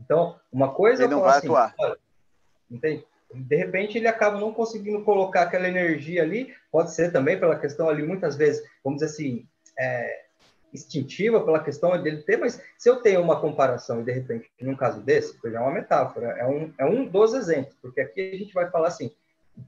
Então, 0.00 0.38
uma 0.52 0.72
coisa... 0.72 1.04
Ele 1.04 1.12
não 1.12 1.20
vai 1.20 1.38
assim, 1.38 1.46
atuar. 1.46 1.74
entende? 2.70 3.04
De 3.32 3.56
repente 3.56 3.96
ele 3.96 4.08
acaba 4.08 4.40
não 4.40 4.52
conseguindo 4.52 5.04
colocar 5.04 5.42
aquela 5.42 5.68
energia 5.68 6.22
ali, 6.22 6.52
pode 6.70 6.92
ser 6.92 7.12
também 7.12 7.38
pela 7.38 7.58
questão 7.58 7.88
ali, 7.88 8.02
muitas 8.02 8.34
vezes, 8.34 8.62
vamos 8.82 9.00
dizer 9.00 9.12
assim, 9.12 9.46
é, 9.78 10.24
instintiva 10.72 11.40
pela 11.40 11.62
questão 11.62 12.00
dele 12.02 12.22
ter, 12.22 12.36
mas 12.36 12.60
se 12.78 12.88
eu 12.88 12.96
tenho 12.96 13.20
uma 13.20 13.40
comparação 13.40 14.00
e 14.00 14.04
de 14.04 14.12
repente, 14.12 14.50
num 14.60 14.76
caso 14.76 15.00
desse, 15.00 15.38
já 15.44 15.58
é 15.58 15.62
uma 15.62 15.72
metáfora, 15.72 16.28
é 16.38 16.46
um, 16.46 16.72
é 16.78 16.84
um 16.84 17.04
dos 17.04 17.34
exemplos, 17.34 17.76
porque 17.80 18.00
aqui 18.00 18.32
a 18.32 18.36
gente 18.36 18.52
vai 18.52 18.70
falar 18.70 18.88
assim, 18.88 19.12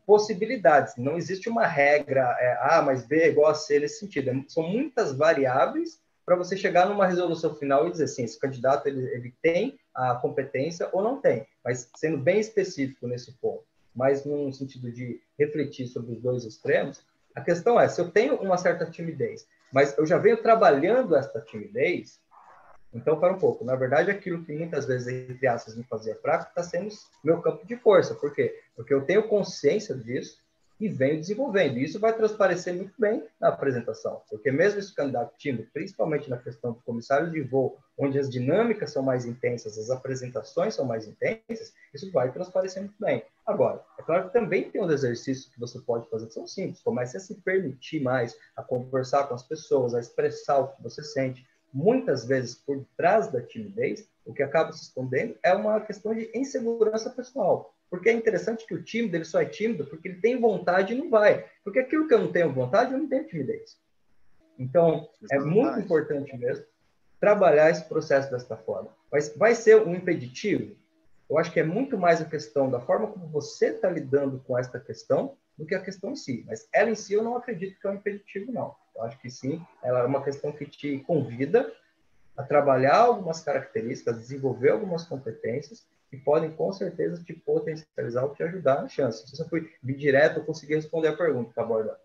possibilidades, 0.07 0.95
não 0.97 1.17
existe 1.17 1.49
uma 1.49 1.67
regra 1.67 2.37
é, 2.41 2.57
A 2.61 2.83
mais 2.83 3.07
B 3.07 3.21
é 3.21 3.29
igual 3.29 3.51
a 3.51 3.55
C 3.55 3.79
nesse 3.79 4.01
sentido, 4.01 4.31
é, 4.31 4.45
são 4.49 4.63
muitas 4.65 5.13
variáveis 5.13 6.01
para 6.25 6.37
você 6.37 6.57
chegar 6.57 6.89
numa 6.89 7.07
resolução 7.07 7.55
final 7.55 7.87
e 7.87 7.91
dizer 7.91 8.05
assim, 8.05 8.25
esse 8.25 8.39
candidato 8.39 8.87
ele, 8.87 9.03
ele 9.13 9.35
tem 9.43 9.79
a 9.95 10.15
competência 10.17 10.89
ou 10.93 11.03
não 11.03 11.21
tem, 11.21 11.47
mas 11.65 11.91
sendo 11.97 12.19
bem 12.19 12.41
específico 12.41 13.07
nesse 13.07 13.33
ponto, 13.33 13.65
mas 13.95 14.25
num 14.25 14.53
sentido 14.53 14.91
de 14.91 15.21
refletir 15.39 15.87
sobre 15.87 16.13
os 16.13 16.21
dois 16.21 16.45
extremos, 16.45 17.05
a 17.35 17.41
questão 17.41 17.81
é, 17.81 17.89
se 17.89 18.01
eu 18.01 18.11
tenho 18.11 18.37
uma 18.37 18.57
certa 18.57 18.87
timidez, 18.87 19.47
mas 19.73 19.97
eu 19.97 20.07
já 20.07 20.19
venho 20.19 20.43
trabalhando 20.43 21.17
essa 21.17 21.41
timidez, 21.41 22.21
então, 22.95 23.19
para 23.19 23.33
um 23.33 23.39
pouco. 23.39 23.65
Na 23.65 23.75
verdade, 23.75 24.11
aquilo 24.11 24.45
que 24.45 24.53
muitas 24.53 24.87
vezes, 24.87 25.09
entre 25.09 25.47
aspas, 25.47 25.75
me 25.75 25.83
fazia 25.85 26.15
fraco, 26.17 26.49
está 26.49 26.63
sendo 26.63 26.95
meu 27.25 27.41
campo 27.41 27.67
de 27.67 27.75
força. 27.77 28.15
Por 28.15 28.35
quê? 28.35 28.61
Porque 28.77 28.93
eu 28.93 29.05
tenho 29.05 29.29
consciência 29.29 29.95
disso, 29.95 30.42
e 30.83 30.89
venho 30.89 31.21
desenvolvendo. 31.21 31.79
Isso 31.79 32.01
vai 32.01 32.13
transparecer 32.13 32.75
muito 32.75 32.93
bem 32.99 33.25
na 33.41 33.49
apresentação, 33.49 34.21
porque 34.29 34.51
mesmo 34.51 34.81
esse 34.81 34.93
candidato 34.93 35.33
tímido, 35.39 35.69
principalmente 35.73 36.29
na 36.29 36.37
questão 36.37 36.73
do 36.73 36.81
comissário 36.81 37.31
de 37.31 37.41
voo, 37.41 37.79
onde 37.97 38.19
as 38.19 38.29
dinâmicas 38.29 38.91
são 38.91 39.01
mais 39.01 39.25
intensas, 39.25 39.79
as 39.79 39.91
apresentações 39.91 40.75
são 40.75 40.85
mais 40.85 41.07
intensas, 41.07 41.73
isso 41.95 42.11
vai 42.11 42.33
transparecer 42.33 42.83
muito 42.83 42.97
bem. 42.99 43.23
Agora, 43.47 43.81
é 43.97 44.03
claro 44.03 44.27
que 44.27 44.33
também 44.33 44.69
tem 44.71 44.83
uns 44.83 44.91
exercícios 44.91 45.49
que 45.55 45.61
você 45.61 45.79
pode 45.79 46.11
fazer 46.11 46.27
que 46.27 46.35
são 46.35 46.49
simples. 46.49 46.83
Comece 46.83 47.17
a 47.17 47.21
se 47.21 47.37
permitir 47.37 48.03
mais, 48.03 48.37
a 48.57 48.63
conversar 48.63 49.29
com 49.29 49.35
as 49.35 49.43
pessoas, 49.45 49.95
a 49.95 50.01
expressar 50.01 50.59
o 50.59 50.69
que 50.69 50.83
você 50.83 51.03
sente. 51.05 51.47
Muitas 51.73 52.27
vezes, 52.27 52.57
por 52.57 52.85
trás 52.97 53.31
da 53.31 53.41
timidez, 53.41 54.05
o 54.25 54.35
que 54.35 54.43
acaba 54.43 54.73
se 54.73 54.83
escondendo 54.83 55.37
é 55.45 55.55
uma 55.55 55.81
questão 55.81 56.13
de 56.13 56.29
insegurança 56.35 57.09
pessoal. 57.09 57.73
Porque 57.93 58.09
é 58.09 58.13
interessante 58.15 58.67
que 58.67 58.73
o 58.73 58.83
tímido 58.83 59.15
ele 59.19 59.25
só 59.27 59.43
é 59.43 59.45
tímido 59.45 59.85
porque 59.85 60.09
ele 60.09 60.19
tem 60.19 60.41
vontade 60.41 60.95
e 60.95 60.97
não 60.97 61.11
vai. 61.11 61.45
Porque 61.63 61.79
aquilo 61.79 62.09
que 62.09 62.15
eu 62.15 62.21
não 62.21 62.33
tenho 62.33 62.51
vontade, 62.51 62.91
eu 62.91 62.99
não 62.99 63.07
tenho 63.07 63.27
timidez. 63.27 63.79
Então, 64.59 65.11
é 65.31 65.39
muito 65.39 65.79
importante 65.79 66.35
mesmo 66.39 66.65
trabalhar 67.21 67.69
esse 67.69 67.85
processo 67.85 68.31
desta 68.31 68.57
forma. 68.57 68.89
Mas 69.13 69.37
vai 69.37 69.55
ser 69.55 69.83
um 69.87 69.95
impeditivo? 69.95 70.75
Eu 71.29 71.37
acho 71.37 71.53
que 71.53 71.61
é 71.61 71.65
muito 71.65 71.99
mais 71.99 72.19
a 72.23 72.25
questão 72.25 72.71
da 72.71 72.81
forma 72.81 73.09
como 73.09 73.29
você 73.29 73.67
está 73.67 73.91
lidando 73.91 74.39
com 74.39 74.59
esta 74.59 74.81
questão 74.81 75.37
do 75.59 75.67
que 75.67 75.75
a 75.75 75.83
questão 75.83 76.13
em 76.13 76.17
si. 76.17 76.45
Mas 76.47 76.67
ela 76.73 76.89
em 76.89 76.95
si 76.95 77.13
eu 77.13 77.23
não 77.23 77.37
acredito 77.37 77.79
que 77.79 77.87
é 77.87 77.91
um 77.91 77.97
impeditivo, 77.97 78.51
não. 78.51 78.75
Eu 78.97 79.03
acho 79.03 79.19
que 79.19 79.29
sim, 79.31 79.63
ela 79.83 80.01
é 80.01 80.07
uma 80.07 80.25
questão 80.25 80.51
que 80.51 80.65
te 80.65 81.01
convida 81.01 81.71
a 82.39 82.43
trabalhar 82.43 82.97
algumas 82.97 83.41
características, 83.43 84.17
desenvolver 84.17 84.71
algumas 84.71 85.05
competências 85.05 85.87
que 86.13 86.19
podem 86.19 86.51
com 86.51 86.71
certeza 86.75 87.25
te 87.25 87.33
potencializar 87.33 88.25
ou 88.25 88.35
te 88.35 88.43
ajudar 88.43 88.83
na 88.83 88.89
chance. 88.89 89.27
Se 89.27 89.35
você 89.35 89.49
foi 89.49 89.73
direto, 89.83 90.41
eu 90.41 90.45
consegui 90.45 90.75
responder 90.75 91.09
a 91.09 91.17
pergunta 91.17 91.49
está 91.49 91.63
abordando. 91.63 91.97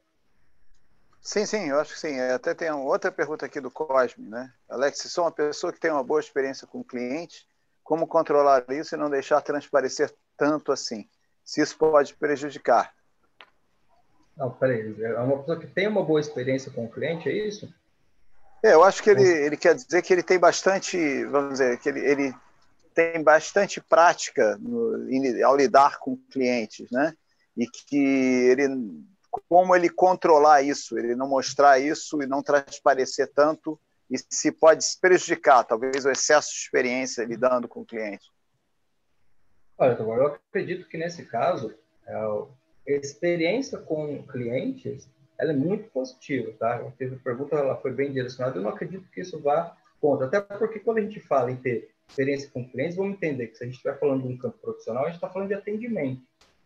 Sim, 1.20 1.46
sim, 1.46 1.68
eu 1.68 1.78
acho 1.78 1.94
que 1.94 2.00
sim. 2.00 2.18
Até 2.18 2.54
tem 2.54 2.72
outra 2.72 3.12
pergunta 3.12 3.46
aqui 3.46 3.60
do 3.60 3.70
Cosme, 3.70 4.30
né? 4.30 4.50
Alex, 4.70 5.00
se 5.00 5.10
sou 5.10 5.26
uma 5.26 5.32
pessoa 5.32 5.74
que 5.74 5.80
tem 5.82 5.92
uma 5.92 6.06
boa 6.06 6.22
experiência 6.22 6.66
com 6.66 6.80
o 6.80 6.86
cliente, 6.86 7.46
como 7.84 8.08
controlar 8.08 8.64
isso 8.70 8.96
e 8.96 8.98
não 8.98 9.10
deixar 9.10 9.42
transparecer 9.42 10.10
tanto 10.38 10.72
assim? 10.72 11.06
Se 11.44 11.60
isso 11.60 11.78
pode 11.78 12.16
prejudicar. 12.16 12.94
Não, 14.38 14.52
peraí. 14.52 14.96
É 15.04 15.20
uma 15.20 15.40
pessoa 15.40 15.60
que 15.60 15.68
tem 15.68 15.86
uma 15.86 16.06
boa 16.06 16.22
experiência 16.22 16.72
com 16.72 16.86
o 16.86 16.90
cliente, 16.90 17.28
é 17.28 17.34
isso? 17.34 17.68
É, 18.64 18.74
eu 18.74 18.86
acho 18.86 19.04
que 19.04 19.10
ele, 19.10 19.28
ele 19.28 19.58
quer 19.58 19.76
dizer 19.76 20.02
que 20.02 20.14
ele 20.14 20.24
tem 20.24 20.40
bastante, 20.40 21.26
vamos 21.26 21.60
dizer, 21.60 21.78
que 21.80 21.90
ele, 21.90 22.00
ele 22.00 22.36
tem 22.98 23.22
bastante 23.22 23.80
prática 23.80 24.58
no, 24.58 25.08
ao 25.46 25.56
lidar 25.56 26.00
com 26.00 26.18
clientes, 26.32 26.90
né? 26.90 27.14
E 27.56 27.68
que 27.68 27.96
ele, 27.96 28.68
como 29.48 29.76
ele 29.76 29.88
controlar 29.88 30.64
isso, 30.64 30.98
ele 30.98 31.16
não 31.16 31.30
mostrar 31.30 31.78
isso 31.78 32.24
e 32.24 32.26
não 32.26 32.42
transparecer 32.42 33.32
tanto, 33.36 33.80
e 34.10 34.18
se 34.18 34.52
pode 34.52 34.84
se 34.84 35.00
prejudicar, 35.00 35.64
talvez 35.64 36.06
o 36.06 36.10
excesso 36.10 36.50
de 36.50 36.58
experiência 36.58 37.24
lidando 37.24 37.68
com 37.68 37.82
o 37.82 37.86
cliente. 37.86 38.32
Olha, 39.78 39.96
eu 40.00 40.26
acredito 40.26 40.88
que 40.88 40.98
nesse 40.98 41.24
caso, 41.24 41.72
é, 42.08 42.16
a 42.16 42.48
experiência 42.88 43.78
com 43.78 44.24
clientes 44.24 45.08
ela 45.38 45.52
é 45.52 45.56
muito 45.56 45.88
positiva, 45.92 46.52
tá? 46.58 46.78
A 46.78 47.18
pergunta 47.24 47.56
ela 47.56 47.78
foi 47.78 47.92
bem 47.92 48.12
direcionada, 48.12 48.58
eu 48.58 48.64
não 48.64 48.72
acredito 48.72 49.08
que 49.12 49.22
isso 49.22 49.40
vá 49.40 49.78
contra, 50.02 50.26
até 50.26 50.42
porque 50.42 50.80
quando 50.80 50.98
a 50.98 51.02
gente 51.02 51.20
fala 51.20 51.52
em 51.52 51.58
ter 51.58 51.96
experiência 52.10 52.50
com 52.52 52.68
clientes, 52.68 52.96
vamos 52.96 53.14
entender 53.14 53.48
que 53.48 53.58
se 53.58 53.64
a 53.64 53.68
gente 53.68 53.76
estiver 53.76 54.00
falando 54.00 54.24
de 54.24 54.34
um 54.34 54.38
campo 54.38 54.58
profissional, 54.60 55.04
a 55.04 55.08
gente 55.08 55.16
está 55.16 55.30
falando 55.30 55.50
de 55.50 55.54
atendimento. 55.54 56.22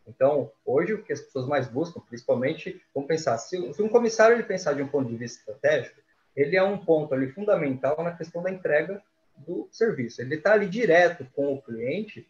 Então, 0.07 0.51
hoje, 0.65 0.93
o 0.93 1.03
que 1.03 1.13
as 1.13 1.21
pessoas 1.21 1.47
mais 1.47 1.67
buscam, 1.67 2.01
principalmente, 2.01 2.81
vamos 2.93 3.07
pensar, 3.07 3.37
se, 3.37 3.73
se 3.73 3.81
um 3.81 3.89
comissário 3.89 4.35
ele 4.35 4.43
pensar 4.43 4.73
de 4.73 4.81
um 4.81 4.87
ponto 4.87 5.09
de 5.09 5.15
vista 5.15 5.39
estratégico, 5.39 6.01
ele 6.35 6.55
é 6.55 6.63
um 6.63 6.77
ponto 6.77 7.13
ali 7.13 7.31
fundamental 7.31 8.01
na 8.03 8.11
questão 8.11 8.41
da 8.41 8.51
entrega 8.51 9.01
do 9.37 9.67
serviço. 9.71 10.21
Ele 10.21 10.35
está 10.35 10.53
ali 10.53 10.67
direto 10.67 11.25
com 11.35 11.53
o 11.53 11.61
cliente, 11.61 12.27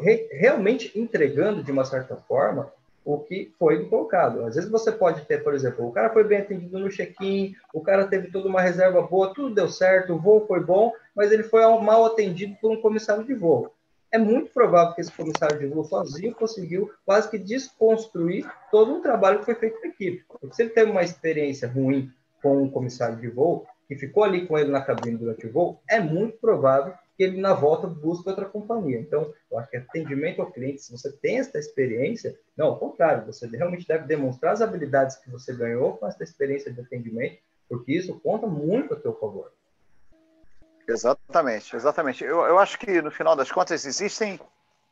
re, 0.00 0.28
realmente 0.32 0.98
entregando, 0.98 1.62
de 1.62 1.70
uma 1.70 1.84
certa 1.84 2.16
forma, 2.16 2.72
o 3.04 3.18
que 3.18 3.52
foi 3.58 3.88
colocado. 3.88 4.44
Às 4.44 4.54
vezes 4.54 4.70
você 4.70 4.92
pode 4.92 5.24
ter, 5.26 5.42
por 5.42 5.54
exemplo, 5.54 5.86
o 5.86 5.92
cara 5.92 6.10
foi 6.10 6.24
bem 6.24 6.38
atendido 6.38 6.78
no 6.78 6.88
check-in, 6.88 7.54
o 7.74 7.80
cara 7.80 8.06
teve 8.06 8.30
toda 8.30 8.48
uma 8.48 8.60
reserva 8.60 9.02
boa, 9.02 9.34
tudo 9.34 9.54
deu 9.54 9.68
certo, 9.68 10.14
o 10.14 10.18
voo 10.18 10.46
foi 10.46 10.60
bom, 10.60 10.92
mas 11.14 11.32
ele 11.32 11.42
foi 11.42 11.62
mal 11.80 12.04
atendido 12.06 12.56
por 12.60 12.70
um 12.70 12.80
comissário 12.80 13.24
de 13.24 13.34
voo. 13.34 13.72
É 14.10 14.18
muito 14.18 14.52
provável 14.52 14.94
que 14.94 15.00
esse 15.00 15.12
comissário 15.12 15.58
de 15.58 15.66
voo 15.66 15.84
sozinho 15.84 16.34
conseguiu 16.34 16.90
quase 17.04 17.30
que 17.30 17.38
desconstruir 17.38 18.46
todo 18.70 18.92
um 18.92 19.00
trabalho 19.00 19.38
que 19.38 19.46
foi 19.46 19.54
feito 19.54 19.78
por 19.78 19.86
equipe. 19.86 20.24
Se 20.52 20.62
ele 20.62 20.70
teve 20.70 20.90
uma 20.90 21.02
experiência 21.02 21.66
ruim 21.66 22.10
com 22.42 22.62
um 22.62 22.70
comissário 22.70 23.16
de 23.16 23.28
voo, 23.28 23.66
que 23.88 23.96
ficou 23.96 24.22
ali 24.24 24.46
com 24.46 24.58
ele 24.58 24.70
na 24.70 24.82
cabine 24.82 25.16
durante 25.16 25.46
o 25.46 25.52
voo, 25.52 25.80
é 25.88 25.98
muito 25.98 26.38
provável 26.38 26.94
que 27.16 27.22
ele 27.22 27.40
na 27.40 27.54
volta 27.54 27.86
busca 27.86 28.30
outra 28.30 28.44
companhia. 28.44 28.98
Então, 28.98 29.32
eu 29.50 29.58
acho 29.58 29.70
que 29.70 29.76
atendimento 29.76 30.42
ao 30.42 30.50
cliente, 30.50 30.82
se 30.82 30.92
você 30.92 31.10
tem 31.10 31.38
essa 31.38 31.58
experiência, 31.58 32.38
não, 32.56 32.68
ao 32.68 32.78
contrário, 32.78 33.26
você 33.26 33.46
realmente 33.46 33.86
deve 33.86 34.06
demonstrar 34.06 34.52
as 34.52 34.60
habilidades 34.60 35.16
que 35.16 35.30
você 35.30 35.54
ganhou 35.54 35.96
com 35.96 36.06
essa 36.06 36.22
experiência 36.22 36.72
de 36.72 36.80
atendimento, 36.80 37.38
porque 37.68 37.92
isso 37.92 38.18
conta 38.20 38.46
muito 38.46 38.92
a 38.92 39.00
seu 39.00 39.14
favor. 39.14 39.52
Exatamente, 40.88 41.76
exatamente. 41.76 42.24
Eu, 42.24 42.40
eu 42.42 42.58
acho 42.58 42.78
que, 42.78 43.00
no 43.00 43.10
final 43.10 43.36
das 43.36 43.50
contas, 43.50 43.84
existem 43.84 44.40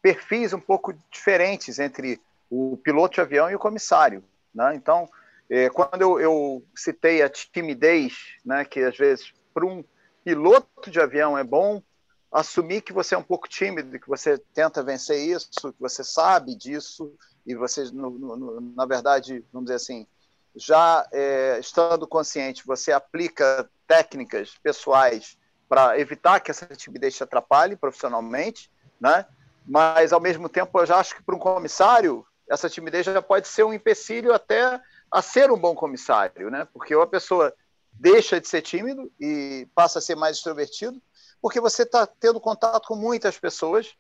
perfis 0.01 0.53
um 0.53 0.61
pouco 0.61 0.95
diferentes 1.11 1.79
entre 1.79 2.21
o 2.49 2.77
piloto 2.77 3.15
de 3.15 3.21
avião 3.21 3.51
e 3.51 3.55
o 3.55 3.59
comissário. 3.59 4.25
Né? 4.55 4.75
Então, 4.75 5.09
é, 5.49 5.69
quando 5.69 6.01
eu, 6.01 6.21
eu, 6.21 6.65
citei 6.77 7.23
a 7.23 7.29
timidez, 7.29 8.15
né, 8.45 8.65
que 8.65 8.81
às 8.81 8.97
vezes 8.97 9.33
para 9.53 9.67
um 9.67 9.85
piloto 10.25 10.91
de 10.91 11.01
avião 11.01 11.37
é 11.37 11.45
bom 11.45 11.83
assumir 12.31 12.83
que 12.83 12.93
você 12.93 13.15
é 13.15 13.19
um 13.19 13.23
pouco 13.23 13.49
tímido, 13.49 13.99
que 13.99 14.09
você 14.09 14.39
tenta 14.55 14.83
vencer 14.83 15.19
isso, 15.19 15.73
que 15.73 15.81
você 15.81 16.05
sabe 16.05 16.55
disso 16.55 17.13
e 17.45 17.55
você, 17.55 17.85
no, 17.93 18.11
no, 18.11 18.61
na 18.77 18.87
verdade, 18.87 19.45
vamos 19.53 19.67
dizer 19.67 19.77
assim, 19.77 20.07
já 20.55 21.07
é, 21.13 21.59
estando 21.59 22.07
consciente, 22.07 22.67
você 22.67 22.93
aplica 22.93 23.69
técnicas 23.87 24.57
pessoais 24.63 25.37
para 25.71 26.01
evitar 26.01 26.41
que 26.41 26.51
essa 26.51 26.67
timidez 26.67 27.15
te 27.15 27.23
atrapalhe 27.23 27.77
profissionalmente, 27.77 28.69
né? 29.01 29.25
Mas 29.65 30.13
ao 30.13 30.19
mesmo 30.19 30.49
tempo, 30.49 30.81
eu 30.81 30.85
já 30.85 30.97
acho 30.97 31.15
que 31.15 31.23
para 31.23 31.37
um 31.37 31.39
comissário 31.39 32.27
essa 32.49 32.69
timidez 32.69 33.07
já 33.07 33.23
pode 33.23 33.47
ser 33.47 33.63
um 33.63 33.73
empecilho 33.73 34.35
até 34.35 34.81
a 35.09 35.23
ser 35.23 35.49
um 35.53 35.57
bom 35.57 35.73
comissário, 35.77 36.51
né? 36.51 36.67
Porque 36.73 36.93
ou 36.93 37.03
a 37.03 37.07
pessoa 37.07 37.55
deixa 37.93 38.41
de 38.41 38.49
ser 38.49 38.63
tímido 38.63 39.13
e 39.21 39.69
passa 39.73 40.01
a 40.01 40.03
ser 40.03 40.17
mais 40.17 40.39
extrovertido, 40.39 41.01
porque 41.41 41.61
você 41.61 41.85
está 41.85 42.05
tendo 42.05 42.41
contato 42.41 42.89
com 42.89 42.97
muitas 42.97 43.39
pessoas, 43.39 43.95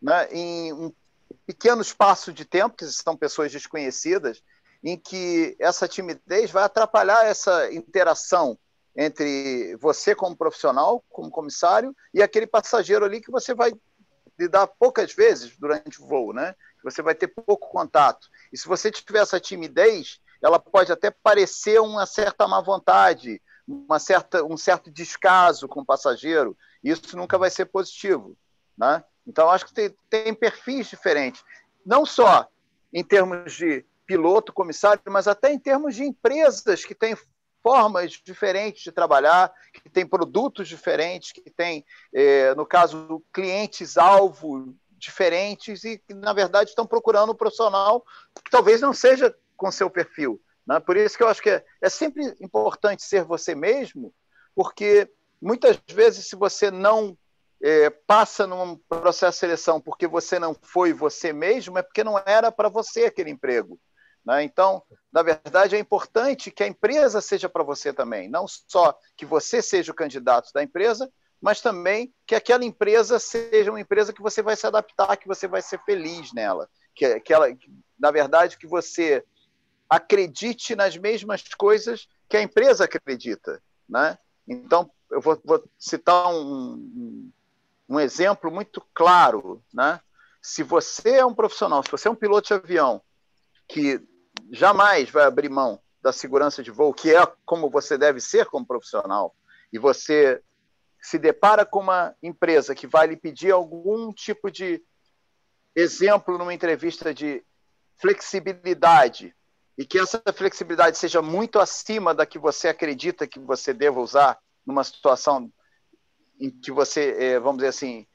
né, 0.00 0.26
em 0.32 0.72
um 0.72 0.92
pequeno 1.46 1.82
espaço 1.82 2.32
de 2.32 2.44
tempo, 2.44 2.76
que 2.76 2.86
são 2.86 3.16
pessoas 3.16 3.52
desconhecidas, 3.52 4.42
em 4.82 4.98
que 4.98 5.56
essa 5.60 5.86
timidez 5.86 6.50
vai 6.50 6.64
atrapalhar 6.64 7.24
essa 7.24 7.72
interação 7.72 8.58
entre 8.96 9.76
você 9.76 10.14
como 10.14 10.36
profissional, 10.36 11.02
como 11.08 11.30
comissário, 11.30 11.94
e 12.12 12.22
aquele 12.22 12.46
passageiro 12.46 13.04
ali 13.04 13.20
que 13.20 13.30
você 13.30 13.54
vai 13.54 13.72
lidar 14.38 14.66
poucas 14.66 15.12
vezes 15.14 15.56
durante 15.56 16.00
o 16.00 16.06
voo, 16.06 16.32
né? 16.32 16.54
Você 16.84 17.00
vai 17.00 17.14
ter 17.14 17.28
pouco 17.28 17.68
contato. 17.68 18.28
E 18.52 18.58
se 18.58 18.66
você 18.66 18.90
tiver 18.90 19.20
essa 19.20 19.38
timidez, 19.38 20.20
ela 20.42 20.58
pode 20.58 20.90
até 20.90 21.10
parecer 21.10 21.80
uma 21.80 22.06
certa 22.06 22.48
má 22.48 22.60
vontade, 22.60 23.40
uma 23.66 23.98
certa, 23.98 24.44
um 24.44 24.56
certo 24.56 24.90
descaso 24.90 25.68
com 25.68 25.80
o 25.80 25.86
passageiro, 25.86 26.56
isso 26.82 27.16
nunca 27.16 27.38
vai 27.38 27.50
ser 27.50 27.66
positivo. 27.66 28.36
Né? 28.76 29.02
Então, 29.26 29.48
acho 29.48 29.66
que 29.66 29.72
tem, 29.72 29.94
tem 30.10 30.34
perfis 30.34 30.88
diferentes, 30.88 31.44
não 31.86 32.04
só 32.04 32.48
em 32.92 33.04
termos 33.04 33.52
de 33.54 33.84
piloto, 34.04 34.52
comissário, 34.52 35.00
mas 35.06 35.28
até 35.28 35.52
em 35.52 35.58
termos 35.58 35.94
de 35.94 36.04
empresas 36.04 36.84
que 36.84 36.94
têm 36.94 37.16
formas 37.62 38.12
diferentes 38.12 38.82
de 38.82 38.92
trabalhar, 38.92 39.52
que 39.72 39.88
têm 39.88 40.06
produtos 40.06 40.68
diferentes, 40.68 41.32
que 41.32 41.50
têm, 41.50 41.84
eh, 42.12 42.54
no 42.54 42.66
caso, 42.66 43.22
clientes-alvo 43.32 44.74
diferentes 44.98 45.84
e 45.84 45.98
que, 45.98 46.14
na 46.14 46.32
verdade, 46.32 46.70
estão 46.70 46.86
procurando 46.86 47.32
um 47.32 47.36
profissional 47.36 48.04
que 48.44 48.50
talvez 48.50 48.80
não 48.80 48.92
seja 48.92 49.34
com 49.56 49.70
seu 49.70 49.90
perfil. 49.90 50.40
Né? 50.66 50.78
Por 50.80 50.96
isso 50.96 51.16
que 51.16 51.22
eu 51.22 51.28
acho 51.28 51.42
que 51.42 51.50
é, 51.50 51.64
é 51.80 51.88
sempre 51.88 52.34
importante 52.40 53.02
ser 53.02 53.24
você 53.24 53.54
mesmo, 53.54 54.14
porque 54.54 55.10
muitas 55.40 55.78
vezes, 55.88 56.26
se 56.26 56.36
você 56.36 56.70
não 56.70 57.16
é, 57.62 57.90
passa 57.90 58.46
num 58.46 58.76
processo 58.88 59.36
de 59.36 59.40
seleção 59.40 59.80
porque 59.80 60.06
você 60.06 60.38
não 60.38 60.54
foi 60.54 60.92
você 60.92 61.32
mesmo, 61.32 61.78
é 61.78 61.82
porque 61.82 62.04
não 62.04 62.20
era 62.26 62.50
para 62.50 62.68
você 62.68 63.04
aquele 63.04 63.30
emprego. 63.30 63.78
Né? 64.24 64.44
Então, 64.44 64.82
na 65.12 65.22
verdade, 65.22 65.76
é 65.76 65.78
importante 65.78 66.50
que 66.50 66.62
a 66.62 66.66
empresa 66.66 67.20
seja 67.20 67.48
para 67.48 67.62
você 67.62 67.92
também, 67.92 68.28
não 68.28 68.46
só 68.48 68.96
que 69.16 69.26
você 69.26 69.60
seja 69.60 69.92
o 69.92 69.94
candidato 69.94 70.52
da 70.52 70.62
empresa, 70.62 71.10
mas 71.40 71.60
também 71.60 72.14
que 72.24 72.36
aquela 72.36 72.64
empresa 72.64 73.18
seja 73.18 73.70
uma 73.70 73.80
empresa 73.80 74.12
que 74.12 74.22
você 74.22 74.40
vai 74.42 74.54
se 74.54 74.66
adaptar, 74.66 75.16
que 75.16 75.26
você 75.26 75.48
vai 75.48 75.60
ser 75.60 75.82
feliz 75.84 76.32
nela, 76.32 76.68
que, 76.94 77.18
que 77.20 77.32
ela, 77.34 77.48
na 77.98 78.12
verdade, 78.12 78.56
que 78.56 78.66
você 78.66 79.24
acredite 79.90 80.76
nas 80.76 80.96
mesmas 80.96 81.42
coisas 81.58 82.08
que 82.28 82.36
a 82.36 82.42
empresa 82.42 82.84
acredita. 82.84 83.60
Né? 83.88 84.16
Então, 84.46 84.88
eu 85.10 85.20
vou, 85.20 85.40
vou 85.44 85.62
citar 85.78 86.32
um, 86.32 87.30
um, 87.88 88.00
exemplo 88.00 88.50
muito 88.50 88.80
claro. 88.94 89.62
Né? 89.74 90.00
Se 90.40 90.62
você 90.62 91.16
é 91.16 91.26
um 91.26 91.34
profissional, 91.34 91.82
se 91.82 91.90
você 91.90 92.06
é 92.06 92.10
um 92.10 92.16
piloto 92.16 92.46
de 92.46 92.54
avião 92.54 93.02
que 93.68 94.00
jamais 94.50 95.10
vai 95.10 95.24
abrir 95.24 95.48
mão 95.48 95.80
da 96.02 96.12
segurança 96.12 96.62
de 96.62 96.70
voo, 96.70 96.92
que 96.92 97.14
é 97.14 97.20
como 97.44 97.70
você 97.70 97.96
deve 97.96 98.20
ser 98.20 98.46
como 98.46 98.66
profissional, 98.66 99.34
e 99.72 99.78
você 99.78 100.42
se 101.00 101.18
depara 101.18 101.64
com 101.64 101.80
uma 101.80 102.14
empresa 102.22 102.74
que 102.74 102.86
vai 102.86 103.06
lhe 103.06 103.16
pedir 103.16 103.50
algum 103.50 104.12
tipo 104.12 104.50
de 104.50 104.82
exemplo 105.74 106.38
numa 106.38 106.54
entrevista 106.54 107.12
de 107.12 107.44
flexibilidade 108.00 109.34
e 109.76 109.86
que 109.86 109.98
essa 109.98 110.22
flexibilidade 110.34 110.98
seja 110.98 111.22
muito 111.22 111.58
acima 111.58 112.14
da 112.14 112.26
que 112.26 112.38
você 112.38 112.68
acredita 112.68 113.26
que 113.26 113.40
você 113.40 113.72
deva 113.72 114.00
usar 114.00 114.38
numa 114.66 114.84
situação 114.84 115.52
em 116.38 116.50
que 116.50 116.70
você, 116.70 117.16
é, 117.18 117.38
vamos 117.40 117.58
dizer 117.58 117.68
assim, 117.68 118.06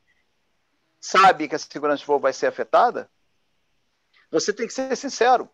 sabe 0.99 1.47
que 1.47 1.55
a 1.55 1.59
segurança 1.59 1.99
de 1.99 2.05
voo 2.05 2.20
vai 2.20 2.34
ser 2.34 2.47
afetada, 2.47 3.09
você 4.32 4.53
tem 4.53 4.68
que 4.68 4.74
ser 4.74 4.95
sincero. 4.95 5.49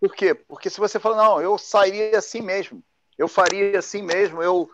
Por 0.00 0.14
quê? 0.14 0.34
Porque 0.34 0.70
se 0.70 0.78
você 0.78 0.98
fala, 0.98 1.16
não, 1.16 1.40
eu 1.40 1.58
sairia 1.58 2.18
assim 2.18 2.40
mesmo, 2.40 2.82
eu 3.16 3.26
faria 3.26 3.78
assim 3.78 4.02
mesmo, 4.02 4.42
eu 4.42 4.70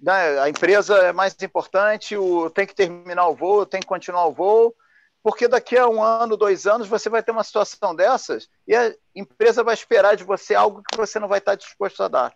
né, 0.00 0.38
a 0.40 0.48
empresa 0.48 0.96
é 0.98 1.12
mais 1.12 1.36
importante, 1.42 2.16
o, 2.16 2.48
tem 2.50 2.66
que 2.66 2.74
terminar 2.74 3.26
o 3.28 3.34
voo, 3.34 3.66
tem 3.66 3.80
que 3.80 3.86
continuar 3.86 4.26
o 4.26 4.32
voo, 4.32 4.74
porque 5.22 5.48
daqui 5.48 5.76
a 5.76 5.88
um 5.88 6.02
ano, 6.02 6.36
dois 6.36 6.66
anos, 6.66 6.88
você 6.88 7.10
vai 7.10 7.22
ter 7.22 7.32
uma 7.32 7.44
situação 7.44 7.94
dessas 7.94 8.48
e 8.66 8.74
a 8.74 8.94
empresa 9.14 9.64
vai 9.64 9.74
esperar 9.74 10.16
de 10.16 10.24
você 10.24 10.54
algo 10.54 10.82
que 10.82 10.96
você 10.96 11.18
não 11.18 11.28
vai 11.28 11.38
estar 11.38 11.54
disposto 11.54 12.02
a 12.02 12.08
dar. 12.08 12.34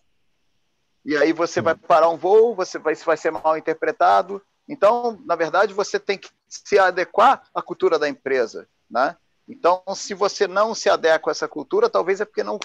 E 1.05 1.17
aí 1.17 1.33
você 1.33 1.61
vai 1.61 1.75
parar 1.75 2.09
um 2.11 2.17
voo, 2.17 2.55
você 2.55 2.79
vai, 2.79 2.95
vai 2.95 3.17
ser 3.17 3.31
mal 3.31 3.57
interpretado. 3.57 4.43
Então, 4.69 5.21
na 5.25 5.35
verdade, 5.35 5.75
você 5.75 5.99
tem 5.99 6.17
que 6.19 6.31
se 6.49 6.79
adequar 6.79 7.43
à 7.55 7.63
cultura 7.63 7.99
da 7.99 8.09
empresa, 8.09 8.69
né? 8.91 9.17
Então, 9.49 9.83
se 9.95 10.15
você 10.15 10.47
não 10.47 10.75
se 10.75 10.89
adequa 10.89 11.31
a 11.31 11.33
essa 11.33 11.49
cultura, 11.49 11.91
talvez 11.91 12.21
é 12.21 12.25
porque 12.25 12.43
não, 12.43 12.59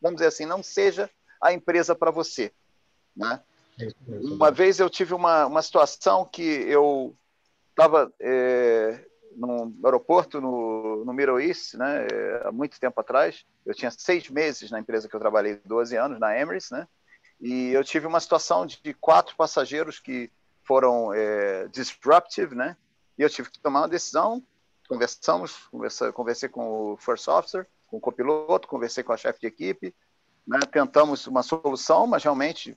vamos 0.00 0.16
dizer 0.16 0.28
assim, 0.28 0.46
não 0.46 0.62
seja 0.62 1.10
a 1.40 1.52
empresa 1.52 1.94
para 1.94 2.10
você, 2.10 2.52
né? 3.16 3.40
Uma 4.06 4.50
vez 4.50 4.78
eu 4.78 4.90
tive 4.90 5.14
uma, 5.14 5.46
uma 5.46 5.62
situação 5.62 6.24
que 6.24 6.42
eu 6.42 7.16
estava 7.70 8.12
é, 8.20 9.06
no 9.34 9.74
aeroporto 9.84 10.40
no, 10.40 11.04
no 11.04 11.12
Middle 11.12 11.40
East, 11.40 11.74
né, 11.74 12.06
é, 12.12 12.42
há 12.44 12.52
muito 12.52 12.78
tempo 12.78 13.00
atrás. 13.00 13.44
Eu 13.64 13.74
tinha 13.74 13.90
seis 13.90 14.28
meses 14.28 14.70
na 14.70 14.80
empresa 14.80 15.08
que 15.08 15.14
eu 15.14 15.20
trabalhei, 15.20 15.60
12 15.64 15.96
anos, 15.96 16.18
na 16.18 16.38
Emirates, 16.38 16.70
né? 16.70 16.86
E 17.40 17.70
eu 17.70 17.82
tive 17.82 18.06
uma 18.06 18.20
situação 18.20 18.66
de 18.66 18.92
quatro 19.00 19.34
passageiros 19.34 19.98
que 19.98 20.30
foram 20.62 21.12
é, 21.14 21.68
disruptive, 21.68 22.54
né? 22.54 22.76
E 23.16 23.22
eu 23.22 23.30
tive 23.30 23.50
que 23.50 23.58
tomar 23.58 23.80
uma 23.80 23.88
decisão. 23.88 24.42
Conversamos, 24.90 25.68
conversa, 25.70 26.12
conversei 26.12 26.48
com 26.48 26.92
o 26.92 26.96
first 26.96 27.28
officer, 27.28 27.64
com 27.86 27.98
o 27.98 28.00
copiloto, 28.00 28.66
conversei 28.66 29.04
com 29.04 29.12
a 29.12 29.16
chefe 29.16 29.38
de 29.38 29.46
equipe, 29.46 29.94
né? 30.44 30.58
tentamos 30.68 31.28
uma 31.28 31.44
solução, 31.44 32.08
mas 32.08 32.24
realmente 32.24 32.76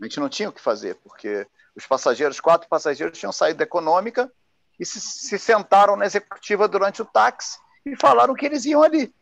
a 0.00 0.04
gente 0.04 0.20
não 0.20 0.28
tinha 0.28 0.50
o 0.50 0.52
que 0.52 0.60
fazer, 0.60 0.94
porque 1.02 1.44
os 1.74 1.84
passageiros, 1.84 2.38
quatro 2.38 2.68
passageiros, 2.68 3.18
tinham 3.18 3.32
saído 3.32 3.58
da 3.58 3.64
econômica 3.64 4.32
e 4.78 4.86
se, 4.86 5.00
se 5.00 5.36
sentaram 5.36 5.96
na 5.96 6.06
executiva 6.06 6.68
durante 6.68 7.02
o 7.02 7.04
táxi 7.04 7.58
e 7.84 7.96
falaram 7.96 8.36
que 8.36 8.46
eles 8.46 8.64
iam 8.64 8.80
ali. 8.80 9.12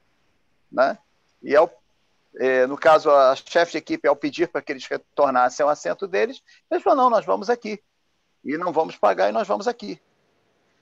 Né? 0.70 0.98
E 1.42 1.56
ao, 1.56 1.72
é, 2.38 2.66
no 2.66 2.76
caso, 2.76 3.10
a 3.10 3.34
chefe 3.34 3.72
de 3.72 3.78
equipe, 3.78 4.06
ao 4.06 4.14
pedir 4.14 4.48
para 4.48 4.60
que 4.60 4.72
eles 4.72 4.84
retornassem 4.84 5.64
ao 5.64 5.70
assento 5.70 6.06
deles, 6.06 6.42
eles 6.70 6.84
falaram: 6.84 7.04
não, 7.04 7.10
nós 7.16 7.24
vamos 7.24 7.48
aqui. 7.48 7.82
E 8.44 8.58
não 8.58 8.74
vamos 8.74 8.94
pagar 8.94 9.30
e 9.30 9.32
nós 9.32 9.48
vamos 9.48 9.66
aqui. 9.66 9.98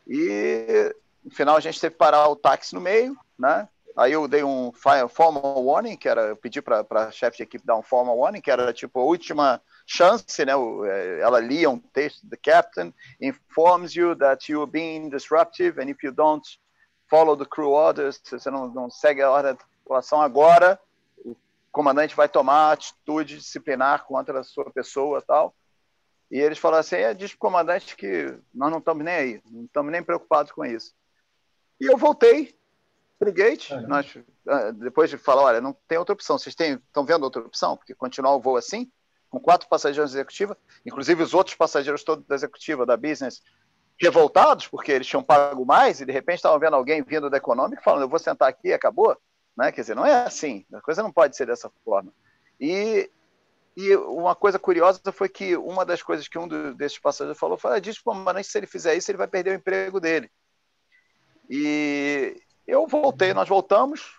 E 0.04 0.92
no 1.24 1.30
final 1.30 1.56
a 1.56 1.60
gente 1.60 1.80
teve 1.80 1.92
que 1.92 1.98
parar 1.98 2.28
o 2.28 2.36
táxi 2.36 2.74
no 2.74 2.80
meio, 2.80 3.16
né? 3.38 3.68
Aí 3.96 4.12
eu 4.12 4.26
dei 4.26 4.42
um 4.42 4.72
formal 4.72 5.64
warning, 5.64 5.96
que 5.96 6.08
era, 6.08 6.22
eu 6.22 6.36
pedi 6.36 6.60
para 6.60 6.84
a 6.90 7.10
chefe 7.12 7.36
de 7.36 7.42
equipe 7.44 7.64
dar 7.64 7.76
um 7.76 7.82
formal 7.82 8.18
warning, 8.18 8.40
que 8.40 8.50
era 8.50 8.72
tipo 8.72 8.98
a 8.98 9.04
última 9.04 9.62
chance, 9.86 10.44
né? 10.44 10.52
É, 10.52 11.20
ela 11.20 11.38
lia 11.38 11.70
um 11.70 11.78
texto, 11.78 12.28
the 12.28 12.36
captain 12.36 12.92
informs 13.20 13.94
you 13.94 14.16
that 14.16 14.50
you 14.50 14.62
are 14.62 14.70
being 14.70 15.08
disruptive 15.10 15.80
and 15.80 15.88
if 15.88 16.02
you 16.02 16.10
don't 16.10 16.58
follow 17.08 17.36
the 17.36 17.44
crew 17.44 17.70
orders, 17.70 18.20
se 18.24 18.36
você 18.36 18.50
não, 18.50 18.66
não 18.68 18.90
segue 18.90 19.22
a 19.22 19.30
ordem 19.30 19.52
da 19.52 19.58
tripulação 19.58 20.20
agora, 20.20 20.80
o 21.24 21.36
comandante 21.70 22.16
vai 22.16 22.28
tomar 22.28 22.72
atitude 22.72 23.38
disciplinar 23.38 24.04
contra 24.04 24.40
a 24.40 24.44
sua 24.44 24.70
pessoa 24.72 25.22
tal. 25.22 25.54
E 26.30 26.38
eles 26.38 26.58
falaram 26.58 26.80
assim, 26.80 26.96
é, 26.96 27.14
diz 27.14 27.30
para 27.30 27.36
o 27.36 27.38
comandante 27.38 27.94
que 27.94 28.36
nós 28.52 28.72
não 28.72 28.78
estamos 28.78 29.04
nem 29.04 29.14
aí, 29.14 29.42
não 29.48 29.66
estamos 29.66 29.92
nem 29.92 30.02
preocupados 30.02 30.50
com 30.50 30.64
isso. 30.64 30.92
E 31.84 31.86
eu 31.86 31.98
voltei 31.98 32.54
para 33.18 33.28
o 33.28 33.32
gate, 33.32 33.70
uhum. 33.70 33.86
nós, 33.86 34.16
ah, 34.48 34.70
depois 34.70 35.10
de 35.10 35.18
falar, 35.18 35.42
olha, 35.42 35.60
não 35.60 35.76
tem 35.86 35.98
outra 35.98 36.14
opção, 36.14 36.38
vocês 36.38 36.56
estão 36.58 37.04
vendo 37.04 37.24
outra 37.24 37.42
opção? 37.42 37.76
Porque 37.76 37.94
continuar 37.94 38.34
o 38.34 38.40
voo 38.40 38.56
assim, 38.56 38.90
com 39.28 39.38
quatro 39.38 39.68
passageiros 39.68 40.12
da 40.12 40.18
executiva, 40.18 40.56
inclusive 40.86 41.22
os 41.22 41.34
outros 41.34 41.54
passageiros 41.54 42.02
todos 42.02 42.26
da 42.26 42.34
executiva, 42.34 42.86
da 42.86 42.96
business, 42.96 43.42
revoltados, 44.00 44.66
porque 44.66 44.92
eles 44.92 45.06
tinham 45.06 45.22
pago 45.22 45.66
mais 45.66 46.00
e 46.00 46.06
de 46.06 46.12
repente 46.12 46.36
estavam 46.36 46.58
vendo 46.58 46.74
alguém 46.74 47.02
vindo 47.02 47.28
da 47.28 47.36
econômica 47.36 47.82
falando, 47.82 48.02
eu 48.02 48.08
vou 48.08 48.18
sentar 48.18 48.48
aqui 48.48 48.68
e 48.68 48.72
acabou. 48.72 49.14
Né? 49.54 49.70
Quer 49.70 49.82
dizer, 49.82 49.94
não 49.94 50.06
é 50.06 50.24
assim, 50.24 50.64
a 50.72 50.80
coisa 50.80 51.02
não 51.02 51.12
pode 51.12 51.36
ser 51.36 51.46
dessa 51.46 51.70
forma. 51.84 52.10
E, 52.58 53.10
e 53.76 53.94
uma 53.94 54.34
coisa 54.34 54.58
curiosa 54.58 55.00
foi 55.12 55.28
que 55.28 55.54
uma 55.54 55.84
das 55.84 56.02
coisas 56.02 56.26
que 56.26 56.38
um 56.38 56.48
desses 56.74 56.98
passageiros 56.98 57.38
falou 57.38 57.58
foi, 57.58 57.76
ah, 57.76 57.78
diz 57.78 57.98
o 57.98 58.04
comandante 58.04 58.48
se 58.48 58.56
ele 58.56 58.66
fizer 58.66 58.94
isso, 58.94 59.10
ele 59.10 59.18
vai 59.18 59.28
perder 59.28 59.50
o 59.50 59.54
emprego 59.54 60.00
dele. 60.00 60.30
E 61.48 62.40
eu 62.66 62.86
voltei, 62.86 63.34
nós 63.34 63.48
voltamos, 63.48 64.18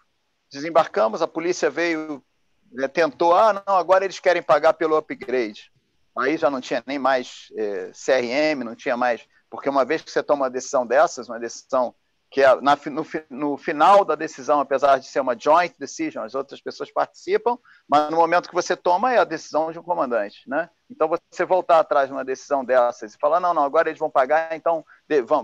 desembarcamos, 0.52 1.22
a 1.22 1.28
polícia 1.28 1.70
veio 1.70 2.24
né, 2.72 2.88
tentou, 2.88 3.34
ah, 3.34 3.64
não, 3.66 3.76
agora 3.76 4.04
eles 4.06 4.20
querem 4.20 4.42
pagar 4.42 4.74
pelo 4.74 4.98
upgrade. 4.98 5.72
Aí 6.18 6.38
já 6.38 6.50
não 6.50 6.62
tinha 6.62 6.84
nem 6.86 7.00
mais 7.00 7.48
é, 7.56 7.92
CRM, 7.92 8.64
não 8.64 8.76
tinha 8.76 8.96
mais, 8.96 9.26
porque 9.50 9.70
uma 9.70 9.86
vez 9.86 10.02
que 10.02 10.12
você 10.12 10.24
toma 10.24 10.44
uma 10.44 10.50
decisão 10.50 10.86
dessas, 10.86 11.28
uma 11.28 11.40
decisão 11.40 11.94
que 12.36 12.42
é 12.42 12.54
na, 12.60 12.78
no, 12.88 13.06
no, 13.30 13.58
final 13.58 14.04
da 14.04 14.14
decisão, 14.14 14.60
apesar 14.60 15.00
de 15.00 15.08
ser 15.08 15.22
uma 15.22 15.40
joint 15.40 15.74
decision, 15.80 16.22
as 16.22 16.36
outras 16.36 16.60
pessoas 16.60 16.92
participam, 16.92 17.58
mas 17.88 18.12
no 18.12 18.18
momento 18.18 18.50
que 18.50 18.54
você 18.54 18.76
toma 18.76 19.14
é 19.14 19.20
a 19.20 19.24
decisão 19.24 19.72
de 19.72 19.80
um 19.80 19.82
comandante, 19.82 20.42
né? 20.46 20.70
Então 20.90 21.08
você 21.08 21.46
voltar 21.46 21.80
atrás 21.80 22.10
de 22.10 22.14
uma 22.14 22.26
decisão 22.26 22.66
dessas 22.66 23.14
e 23.14 23.18
falar 23.18 23.40
não, 23.40 23.54
não, 23.54 23.64
agora 23.64 23.88
eles 23.88 23.98
vão 23.98 24.10
pagar, 24.10 24.54
então 24.54 24.86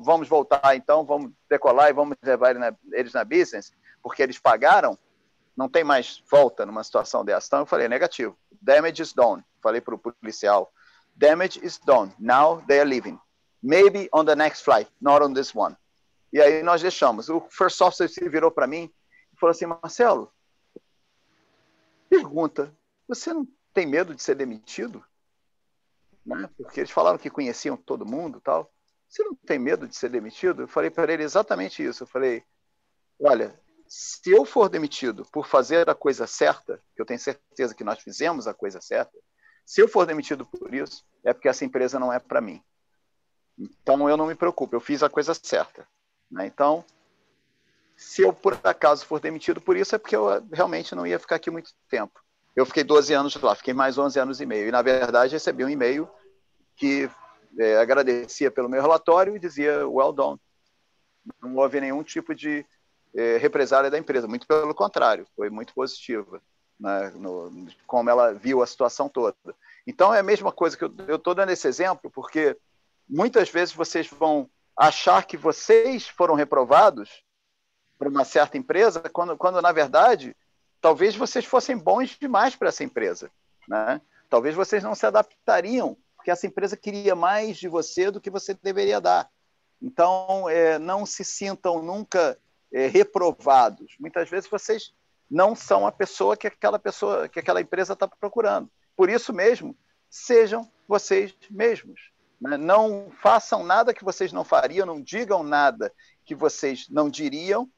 vamos 0.04 0.28
voltar, 0.28 0.76
então 0.76 1.06
vamos 1.06 1.32
decolar 1.50 1.90
e 1.90 1.94
vamos 1.94 2.18
levar 2.22 2.50
eles 2.50 2.60
na, 2.60 2.76
eles 2.92 3.14
na 3.14 3.24
business, 3.24 3.72
porque 4.04 4.22
eles 4.22 4.38
pagaram 4.38 5.00
não 5.56 5.70
tem 5.70 5.86
mais 5.86 6.22
volta 6.30 6.66
numa 6.66 6.84
situação 6.84 7.24
dessa. 7.24 7.48
Então 7.48 7.60
eu 7.60 7.66
falei, 7.66 7.88
negativo. 7.88 8.38
Damage 8.62 9.02
is 9.02 9.14
done. 9.14 9.42
Falei 9.64 9.80
para 9.80 9.96
o 9.96 9.98
policial, 9.98 10.70
damage 11.16 11.58
is 11.64 11.80
done. 11.80 12.12
Now 12.20 12.62
they 12.68 12.82
are 12.82 12.90
leaving. 12.90 13.18
Maybe 13.64 14.10
on 14.12 14.26
the 14.26 14.36
next 14.36 14.64
flight, 14.64 14.92
not 15.00 15.24
on 15.24 15.34
this 15.34 15.56
one. 15.56 15.78
E 16.32 16.42
aí 16.42 16.64
nós 16.64 16.82
deixamos. 16.82 17.30
O 17.30 17.42
first 17.50 17.80
officer 17.82 18.10
se 18.10 18.28
virou 18.30 18.52
para 18.52 18.68
mim 18.68 18.92
e 19.34 19.40
falou 19.40 19.52
assim, 19.52 19.66
Marcelo, 19.66 20.32
pergunta, 22.10 22.76
você 23.08 23.34
não 23.34 23.48
tem 23.74 23.86
medo 23.86 24.16
de 24.16 24.22
ser 24.22 24.36
demitido? 24.36 25.04
Né? 26.26 26.50
Porque 26.58 26.80
eles 26.80 26.92
falaram 26.92 27.18
que 27.18 27.30
conheciam 27.30 27.76
todo 27.76 28.06
mundo 28.06 28.40
tal. 28.42 28.72
Você 29.08 29.24
não 29.24 29.36
tem 29.36 29.60
medo 29.60 29.88
de 29.88 29.96
ser 29.96 30.10
demitido? 30.10 30.64
Eu 30.64 30.68
falei 30.68 30.90
para 30.90 31.12
ele 31.12 31.24
exatamente 31.24 31.84
isso. 31.84 32.04
Eu 32.04 32.08
falei, 32.08 32.44
olha, 33.20 33.60
se 33.88 34.32
eu 34.32 34.46
for 34.46 34.70
demitido 34.70 35.26
por 35.34 35.46
fazer 35.46 35.90
a 35.90 35.96
coisa 35.96 36.26
certa, 36.26 36.82
que 36.96 37.02
eu 37.02 37.06
tenho 37.06 37.20
certeza 37.20 37.76
que 37.76 37.84
nós 37.84 38.00
fizemos 38.00 38.48
a 38.48 38.54
coisa 38.54 38.80
certa, 38.80 39.18
se 39.66 39.82
eu 39.82 39.88
for 39.88 40.06
demitido 40.06 40.46
por 40.46 40.74
isso, 40.74 41.06
é 41.26 41.34
porque 41.34 41.50
essa 41.50 41.66
empresa 41.66 42.00
não 42.00 42.12
é 42.12 42.20
para 42.20 42.40
mim. 42.40 42.64
Então 43.58 44.10
eu 44.10 44.16
não 44.16 44.28
me 44.28 44.36
preocupo, 44.36 44.76
eu 44.76 44.80
fiz 44.80 45.04
a 45.04 45.10
coisa 45.10 45.34
certa. 45.34 45.88
Né? 46.32 46.48
Então, 46.48 46.84
se 47.96 48.22
eu 48.22 48.34
por 48.34 48.58
acaso 48.64 49.06
for 49.06 49.20
demitido 49.20 49.62
por 49.62 49.76
isso, 49.76 49.96
é 49.96 49.98
porque 49.98 50.16
eu 50.16 50.44
realmente 50.52 50.96
não 50.96 51.06
ia 51.06 51.20
ficar 51.20 51.36
aqui 51.36 51.52
muito 51.52 51.72
tempo. 51.90 52.20
Eu 52.56 52.66
fiquei 52.66 52.84
12 52.84 53.14
anos 53.14 53.36
lá, 53.36 53.56
fiquei 53.56 53.74
mais 53.74 53.98
11 53.98 54.20
anos 54.20 54.42
e 54.42 54.46
meio. 54.46 54.68
E, 54.68 54.72
na 54.72 54.82
verdade, 54.82 55.34
recebi 55.34 55.64
um 55.64 55.70
e-mail 55.70 56.10
que 56.76 57.10
é, 57.60 57.78
agradecia 57.78 58.50
pelo 58.52 58.70
meu 58.70 58.82
relatório 58.82 59.36
e 59.36 59.40
dizia 59.40 59.88
well 59.88 60.12
done. 60.12 60.40
Não 61.42 61.56
houve 61.56 61.80
nenhum 61.80 62.04
tipo 62.04 62.34
de 62.34 62.66
é, 63.16 63.38
represália 63.38 63.90
da 63.92 63.98
empresa, 63.98 64.28
muito 64.28 64.48
pelo 64.48 64.74
contrário, 64.74 65.28
foi 65.36 65.50
muito 65.50 65.74
positiva, 65.74 66.42
né, 66.80 67.12
no, 67.16 67.68
como 67.86 68.10
ela 68.10 68.34
viu 68.34 68.62
a 68.62 68.68
situação 68.68 69.10
toda. 69.10 69.36
Então 69.86 70.14
é 70.14 70.20
a 70.20 70.24
mesma 70.24 70.52
coisa 70.52 70.78
que 70.78 70.84
eu 70.84 71.16
estou 71.16 71.36
dando 71.36 71.52
esse 71.52 71.68
exemplo, 71.68 72.10
porque 72.10 72.58
muitas 73.08 73.50
vezes 73.50 73.74
vocês 73.74 74.08
vão 74.08 74.50
achar 74.82 75.28
que 75.28 75.38
vocês 75.38 76.08
foram 76.08 76.34
reprovados 76.34 77.24
por 78.00 78.08
uma 78.08 78.26
certa 78.26 78.58
empresa, 78.58 79.00
quando, 79.14 79.38
quando 79.38 79.62
na 79.62 79.72
verdade 79.72 80.36
talvez 80.82 81.16
vocês 81.16 81.46
fossem 81.46 81.78
bons 81.78 82.18
demais 82.20 82.56
para 82.56 82.70
essa 82.70 82.84
empresa, 82.84 83.30
né? 83.68 84.02
Talvez 84.28 84.56
vocês 84.56 84.82
não 84.82 84.96
se 84.96 85.06
adaptariam, 85.06 85.96
porque 86.16 86.32
essa 86.32 86.48
empresa 86.48 86.76
queria 86.76 87.16
mais 87.16 87.58
de 87.58 87.68
você 87.68 88.10
do 88.10 88.20
que 88.20 88.32
você 88.32 88.56
deveria 88.56 89.00
dar. 89.00 89.30
Então, 89.80 90.50
é, 90.50 90.80
não 90.80 91.06
se 91.06 91.24
sintam 91.24 91.84
nunca 91.84 92.40
é, 92.74 92.88
reprovados. 92.88 93.94
Muitas 94.00 94.30
vezes 94.30 94.50
vocês 94.50 94.94
não 95.30 95.56
são 95.56 95.86
a 95.86 95.92
pessoa 95.92 96.36
que 96.36 96.48
aquela 96.48 96.80
pessoa, 96.80 97.30
que 97.30 97.40
aquela 97.40 97.62
empresa 97.62 97.94
está 97.94 98.08
procurando. 98.08 98.68
Por 98.96 99.12
isso 99.12 99.32
mesmo, 99.32 99.78
sejam 100.10 100.68
vocês 100.88 101.36
mesmos. 101.52 102.11
Né? 102.42 102.58
Não 102.58 103.12
façam 103.22 103.64
nada 103.64 103.94
que 103.94 104.04
vocês 104.04 104.34
não 104.34 104.44
fariam, 104.44 104.86
não 104.86 105.00
digam 105.00 105.44
nada 105.44 105.94
que 106.26 106.34
vocês 106.34 106.88
não 106.90 107.10
diriam 107.10 107.70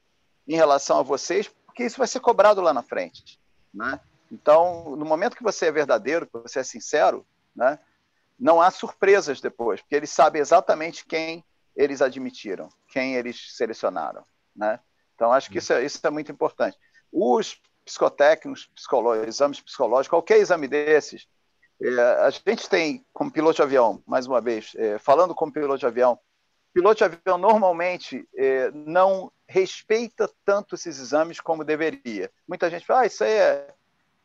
em 0.48 0.56
relação 0.56 0.98
a 0.98 1.02
vocês, 1.02 1.48
porque 1.66 1.84
isso 1.84 1.98
vai 1.98 2.06
ser 2.06 2.20
cobrado 2.20 2.60
lá 2.60 2.72
na 2.72 2.82
frente. 2.82 3.38
Né? 3.72 4.00
Então, 4.32 4.96
no 4.96 5.04
momento 5.04 5.36
que 5.36 5.42
você 5.42 5.66
é 5.66 5.72
verdadeiro, 5.72 6.26
que 6.26 6.38
você 6.38 6.60
é 6.60 6.64
sincero, 6.64 7.26
né? 7.54 7.78
não 8.38 8.60
há 8.60 8.70
surpresas 8.70 9.40
depois, 9.40 9.80
porque 9.80 9.94
eles 9.94 10.10
sabem 10.10 10.40
exatamente 10.40 11.04
quem 11.04 11.44
eles 11.76 12.00
admitiram, 12.00 12.68
quem 12.88 13.16
eles 13.16 13.54
selecionaram. 13.56 14.24
Né? 14.56 14.80
Então, 15.14 15.32
acho 15.32 15.50
que 15.50 15.58
isso 15.58 15.72
é, 15.72 15.84
isso 15.84 16.00
é 16.04 16.10
muito 16.10 16.32
importante. 16.32 16.78
Os 17.12 17.60
psicotécnicos, 17.84 18.70
exames 19.26 19.60
psicológicos, 19.60 20.08
qualquer 20.08 20.38
exame 20.38 20.66
desses, 20.66 21.28
é, 21.82 22.00
a 22.00 22.30
gente 22.30 22.68
tem, 22.68 23.04
como 23.12 23.30
piloto 23.30 23.56
de 23.56 23.62
avião, 23.62 24.02
mais 24.06 24.26
uma 24.26 24.40
vez, 24.40 24.72
é, 24.76 24.98
falando 24.98 25.34
como 25.34 25.52
piloto 25.52 25.78
de 25.78 25.86
avião, 25.86 26.18
piloto 26.72 26.98
de 26.98 27.04
avião 27.04 27.38
normalmente 27.38 28.28
é, 28.36 28.70
não 28.72 29.30
respeita 29.46 30.28
tanto 30.44 30.74
esses 30.74 30.98
exames 30.98 31.40
como 31.40 31.64
deveria. 31.64 32.30
Muita 32.48 32.68
gente 32.68 32.86
fala, 32.86 33.02
ah, 33.02 33.06
isso 33.06 33.22
aí 33.22 33.32
é 33.32 33.74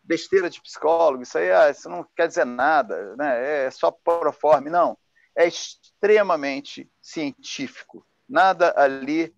besteira 0.04 0.50
de 0.50 0.62
psicólogo, 0.62 1.22
isso 1.22 1.38
aí 1.38 1.52
ah, 1.52 1.70
isso 1.70 1.88
não 1.88 2.04
quer 2.16 2.28
dizer 2.28 2.46
nada, 2.46 3.16
né? 3.16 3.66
é 3.66 3.72
só 3.72 3.92
proforme. 3.92 4.70
Não, 4.70 4.98
é 5.36 5.48
extremamente 5.48 6.90
científico. 7.02 8.06
Nada 8.28 8.74
ali 8.76 9.34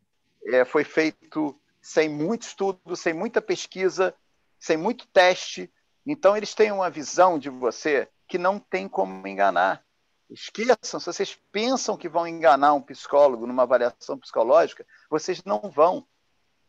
é, 0.46 0.64
foi 0.64 0.84
feito 0.84 1.60
sem 1.82 2.08
muito 2.08 2.44
estudo, 2.44 2.96
sem 2.96 3.14
muita 3.14 3.42
pesquisa, 3.42 4.14
sem 4.60 4.78
muito 4.78 5.08
teste. 5.08 5.72
Então, 6.06 6.36
eles 6.36 6.54
têm 6.54 6.72
uma 6.72 6.90
visão 6.90 7.38
de 7.38 7.50
você 7.50 8.08
que 8.28 8.38
não 8.38 8.60
tem 8.60 8.88
como 8.88 9.28
enganar. 9.28 9.84
Esqueçam, 10.30 11.00
se 11.00 11.06
vocês 11.06 11.38
pensam 11.52 11.98
que 11.98 12.08
vão 12.08 12.28
enganar 12.28 12.74
um 12.74 12.82
psicólogo 12.82 13.46
numa 13.46 13.64
avaliação 13.64 14.18
psicológica, 14.18 14.86
vocês 15.10 15.44
não 15.44 15.60
vão. 15.60 16.08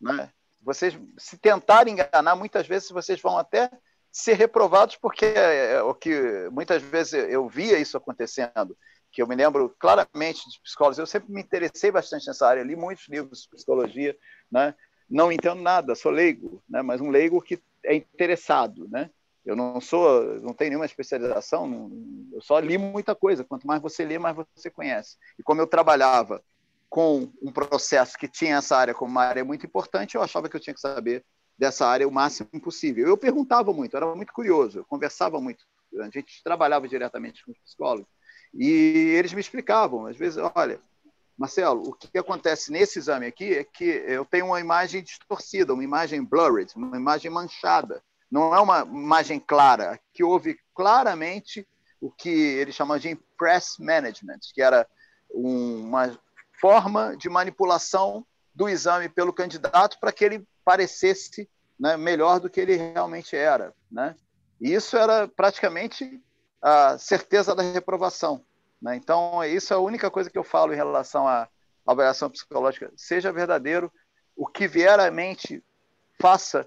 Né? 0.00 0.30
Vocês, 0.60 0.98
se 1.16 1.38
tentarem 1.38 1.94
enganar, 1.94 2.34
muitas 2.34 2.66
vezes 2.66 2.90
vocês 2.90 3.20
vão 3.20 3.38
até 3.38 3.70
ser 4.10 4.34
reprovados, 4.34 4.96
porque 4.96 5.24
é, 5.24 5.74
é 5.74 5.82
o 5.82 5.94
que 5.94 6.48
muitas 6.50 6.82
vezes 6.82 7.14
eu 7.14 7.48
via 7.48 7.78
isso 7.78 7.96
acontecendo 7.96 8.76
que 9.12 9.22
eu 9.22 9.26
me 9.26 9.36
lembro 9.36 9.68
claramente 9.78 10.48
de 10.48 10.60
psicólogos. 10.60 10.98
Eu 10.98 11.06
sempre 11.06 11.30
me 11.30 11.42
interessei 11.42 11.90
bastante 11.90 12.26
nessa 12.26 12.46
área, 12.46 12.62
li 12.62 12.74
muitos 12.74 13.06
livros 13.08 13.42
de 13.42 13.48
psicologia, 13.48 14.16
né? 14.50 14.74
Não 15.08 15.30
entendo 15.30 15.60
nada, 15.60 15.94
sou 15.94 16.10
leigo, 16.10 16.62
né? 16.68 16.80
Mas 16.80 17.00
um 17.00 17.10
leigo 17.10 17.40
que 17.42 17.62
é 17.84 17.94
interessado, 17.94 18.88
né? 18.88 19.10
Eu 19.44 19.56
não 19.56 19.80
sou, 19.80 20.40
não 20.40 20.54
tenho 20.54 20.70
nenhuma 20.70 20.86
especialização, 20.86 21.90
eu 22.32 22.40
só 22.40 22.58
li 22.60 22.78
muita 22.78 23.14
coisa. 23.14 23.44
Quanto 23.44 23.66
mais 23.66 23.82
você 23.82 24.04
lê, 24.04 24.18
mais 24.18 24.36
você 24.54 24.70
conhece. 24.70 25.16
E 25.38 25.42
como 25.42 25.60
eu 25.60 25.66
trabalhava 25.66 26.42
com 26.88 27.28
um 27.42 27.50
processo 27.50 28.16
que 28.18 28.28
tinha 28.28 28.56
essa 28.56 28.76
área 28.76 28.94
como 28.94 29.10
uma 29.10 29.24
área 29.24 29.44
muito 29.44 29.66
importante, 29.66 30.14
eu 30.14 30.22
achava 30.22 30.48
que 30.48 30.54
eu 30.54 30.60
tinha 30.60 30.74
que 30.74 30.80
saber 30.80 31.24
dessa 31.58 31.86
área 31.86 32.06
o 32.06 32.12
máximo 32.12 32.48
possível. 32.60 33.06
Eu 33.06 33.16
perguntava 33.16 33.72
muito, 33.72 33.96
era 33.96 34.14
muito 34.14 34.32
curioso, 34.32 34.80
eu 34.80 34.84
conversava 34.84 35.40
muito. 35.40 35.64
A 36.00 36.04
gente 36.04 36.42
trabalhava 36.44 36.88
diretamente 36.88 37.44
com 37.44 37.52
os 37.52 37.58
psicólogos. 37.58 38.08
E 38.54 39.14
eles 39.16 39.32
me 39.32 39.40
explicavam, 39.40 40.06
às 40.06 40.16
vezes, 40.16 40.38
olha, 40.54 40.80
Marcelo, 41.36 41.82
o 41.88 41.92
que 41.94 42.18
acontece 42.18 42.70
nesse 42.70 42.98
exame 42.98 43.26
aqui 43.26 43.54
é 43.54 43.64
que 43.64 43.84
eu 43.84 44.24
tenho 44.24 44.46
uma 44.46 44.60
imagem 44.60 45.02
distorcida, 45.02 45.72
uma 45.72 45.82
imagem 45.82 46.22
blurred, 46.22 46.72
uma 46.76 46.96
imagem 46.96 47.30
manchada. 47.30 48.02
Não 48.32 48.54
é 48.54 48.60
uma 48.60 48.80
imagem 48.80 49.38
clara. 49.38 50.00
Que 50.14 50.24
houve 50.24 50.58
claramente 50.74 51.68
o 52.00 52.10
que 52.10 52.30
eles 52.30 52.74
chamam 52.74 52.98
de 52.98 53.10
impress 53.10 53.78
management, 53.78 54.40
que 54.54 54.62
era 54.62 54.88
uma 55.30 56.18
forma 56.58 57.14
de 57.14 57.28
manipulação 57.28 58.26
do 58.54 58.70
exame 58.70 59.06
pelo 59.08 59.34
candidato 59.34 59.98
para 60.00 60.10
que 60.10 60.24
ele 60.24 60.48
parecesse 60.64 61.46
né, 61.78 61.96
melhor 61.98 62.40
do 62.40 62.48
que 62.48 62.60
ele 62.60 62.74
realmente 62.74 63.36
era. 63.36 63.74
Né? 63.90 64.16
E 64.58 64.72
isso 64.72 64.96
era 64.96 65.28
praticamente 65.28 66.18
a 66.62 66.96
certeza 66.96 67.54
da 67.54 67.62
reprovação. 67.62 68.42
Né? 68.80 68.96
Então, 68.96 69.44
isso 69.44 69.74
é 69.74 69.76
a 69.76 69.80
única 69.80 70.10
coisa 70.10 70.30
que 70.30 70.38
eu 70.38 70.44
falo 70.44 70.72
em 70.72 70.76
relação 70.76 71.28
à 71.28 71.48
avaliação 71.86 72.30
psicológica. 72.30 72.90
Seja 72.96 73.30
verdadeiro, 73.30 73.92
o 74.34 74.46
que 74.46 74.66
vier 74.66 74.98
à 74.98 75.10
mente, 75.10 75.62
faça 76.20 76.66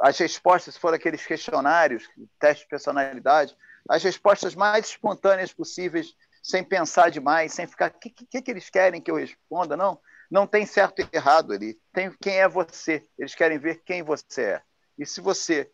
as 0.00 0.18
respostas, 0.18 0.74
se 0.74 0.80
for 0.80 0.94
aqueles 0.94 1.26
questionários, 1.26 2.08
teste 2.38 2.64
de 2.64 2.70
personalidade, 2.70 3.56
as 3.88 4.02
respostas 4.02 4.54
mais 4.54 4.86
espontâneas 4.86 5.52
possíveis, 5.52 6.14
sem 6.42 6.64
pensar 6.64 7.10
demais, 7.10 7.52
sem 7.52 7.66
ficar, 7.66 7.90
o 7.90 7.98
que, 7.98 8.10
que, 8.10 8.42
que 8.42 8.50
eles 8.50 8.70
querem 8.70 9.00
que 9.00 9.10
eu 9.10 9.16
responda? 9.16 9.76
Não, 9.76 9.98
não 10.30 10.46
tem 10.46 10.64
certo 10.64 11.00
e 11.00 11.08
errado 11.12 11.52
ali. 11.52 11.78
Tem 11.92 12.10
quem 12.20 12.38
é 12.38 12.48
você. 12.48 13.04
Eles 13.18 13.34
querem 13.34 13.58
ver 13.58 13.82
quem 13.84 14.02
você 14.02 14.42
é. 14.42 14.62
E 14.98 15.04
se 15.04 15.20
você 15.20 15.70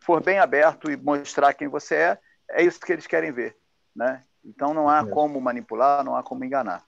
for 0.00 0.22
bem 0.22 0.38
aberto 0.38 0.90
e 0.90 0.96
mostrar 0.96 1.54
quem 1.54 1.68
você 1.68 1.94
é, 1.94 2.18
é 2.50 2.64
isso 2.64 2.80
que 2.80 2.92
eles 2.92 3.06
querem 3.06 3.30
ver, 3.30 3.56
né? 3.94 4.24
Então 4.44 4.72
não 4.72 4.88
há 4.88 5.00
é. 5.00 5.06
como 5.06 5.40
manipular, 5.40 6.02
não 6.04 6.16
há 6.16 6.22
como 6.22 6.44
enganar. 6.44 6.84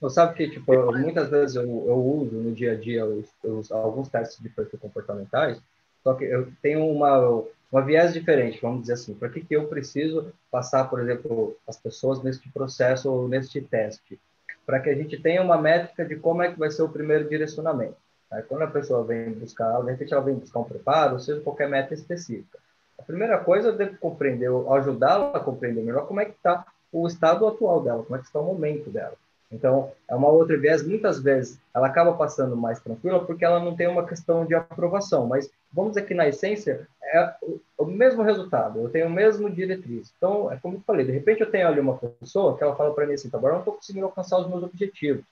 Você 0.00 0.14
sabe 0.16 0.34
que, 0.34 0.50
tipo, 0.50 0.92
muitas 0.92 1.30
vezes 1.30 1.56
eu, 1.56 1.62
eu 1.62 1.96
uso 1.96 2.36
no 2.36 2.52
dia 2.52 2.72
a 2.72 2.76
dia 2.76 3.06
os, 3.06 3.26
os, 3.42 3.72
alguns 3.72 4.08
testes 4.08 4.38
de 4.42 4.50
perfil 4.50 4.78
comportamentais, 4.78 5.58
só 6.06 6.14
que 6.14 6.22
eu 6.22 6.52
tenho 6.62 6.86
uma, 6.86 7.42
uma 7.72 7.82
viés 7.82 8.12
diferente, 8.12 8.60
vamos 8.62 8.82
dizer 8.82 8.92
assim. 8.92 9.12
Para 9.12 9.28
que, 9.28 9.40
que 9.40 9.56
eu 9.56 9.66
preciso 9.66 10.32
passar, 10.48 10.88
por 10.88 11.00
exemplo, 11.00 11.56
as 11.66 11.76
pessoas 11.76 12.22
neste 12.22 12.48
processo 12.48 13.12
ou 13.12 13.26
neste 13.26 13.60
teste? 13.60 14.16
Para 14.64 14.78
que 14.78 14.88
a 14.88 14.94
gente 14.94 15.20
tenha 15.20 15.42
uma 15.42 15.60
métrica 15.60 16.04
de 16.04 16.14
como 16.14 16.44
é 16.44 16.52
que 16.52 16.60
vai 16.60 16.70
ser 16.70 16.82
o 16.82 16.88
primeiro 16.88 17.28
direcionamento. 17.28 17.96
Aí, 18.30 18.40
quando 18.44 18.62
a 18.62 18.68
pessoa 18.68 19.02
vem 19.02 19.32
buscar, 19.32 19.80
de 19.80 19.90
repente 19.90 20.12
ela 20.12 20.22
vem 20.22 20.36
buscar 20.36 20.60
um 20.60 20.64
preparo, 20.64 21.18
seja, 21.18 21.40
qualquer 21.40 21.68
meta 21.68 21.92
específica. 21.92 22.56
A 22.96 23.02
primeira 23.02 23.38
coisa, 23.38 23.70
eu 23.70 23.76
devo 23.76 23.98
compreender, 23.98 24.48
ajudá-la 24.70 25.32
a 25.36 25.40
compreender 25.40 25.82
melhor 25.82 26.06
como 26.06 26.20
é 26.20 26.26
que 26.26 26.36
está 26.36 26.64
o 26.92 27.04
estado 27.04 27.48
atual 27.48 27.82
dela, 27.82 28.04
como 28.04 28.14
é 28.14 28.20
que 28.20 28.26
está 28.26 28.38
o 28.38 28.46
momento 28.46 28.90
dela. 28.90 29.16
Então, 29.50 29.92
é 30.08 30.14
uma 30.14 30.28
outra 30.28 30.58
viés, 30.58 30.86
muitas 30.86 31.20
vezes 31.20 31.60
ela 31.72 31.86
acaba 31.86 32.12
passando 32.14 32.56
mais 32.56 32.80
tranquila 32.80 33.24
porque 33.24 33.44
ela 33.44 33.60
não 33.60 33.76
tem 33.76 33.86
uma 33.86 34.06
questão 34.06 34.44
de 34.44 34.54
aprovação, 34.54 35.26
mas 35.26 35.50
vamos 35.72 35.92
dizer 35.92 36.06
que 36.06 36.14
na 36.14 36.26
essência 36.26 36.88
é 37.02 37.34
o 37.78 37.84
mesmo 37.84 38.22
resultado, 38.22 38.80
eu 38.80 38.88
tenho 38.88 39.06
o 39.06 39.10
mesmo 39.10 39.48
diretriz. 39.48 40.12
Então, 40.16 40.50
é 40.50 40.56
como 40.56 40.76
eu 40.76 40.80
falei, 40.80 41.06
de 41.06 41.12
repente 41.12 41.40
eu 41.40 41.50
tenho 41.50 41.68
ali 41.68 41.78
uma 41.78 41.96
pessoa 41.96 42.56
que 42.56 42.64
ela 42.64 42.74
fala 42.74 42.92
para 42.92 43.06
mim 43.06 43.14
assim, 43.14 43.30
tá, 43.30 43.38
agora 43.38 43.52
eu 43.52 43.56
não 43.56 43.62
estou 43.62 43.74
conseguindo 43.74 44.06
alcançar 44.06 44.38
os 44.38 44.48
meus 44.48 44.64
objetivos. 44.64 45.24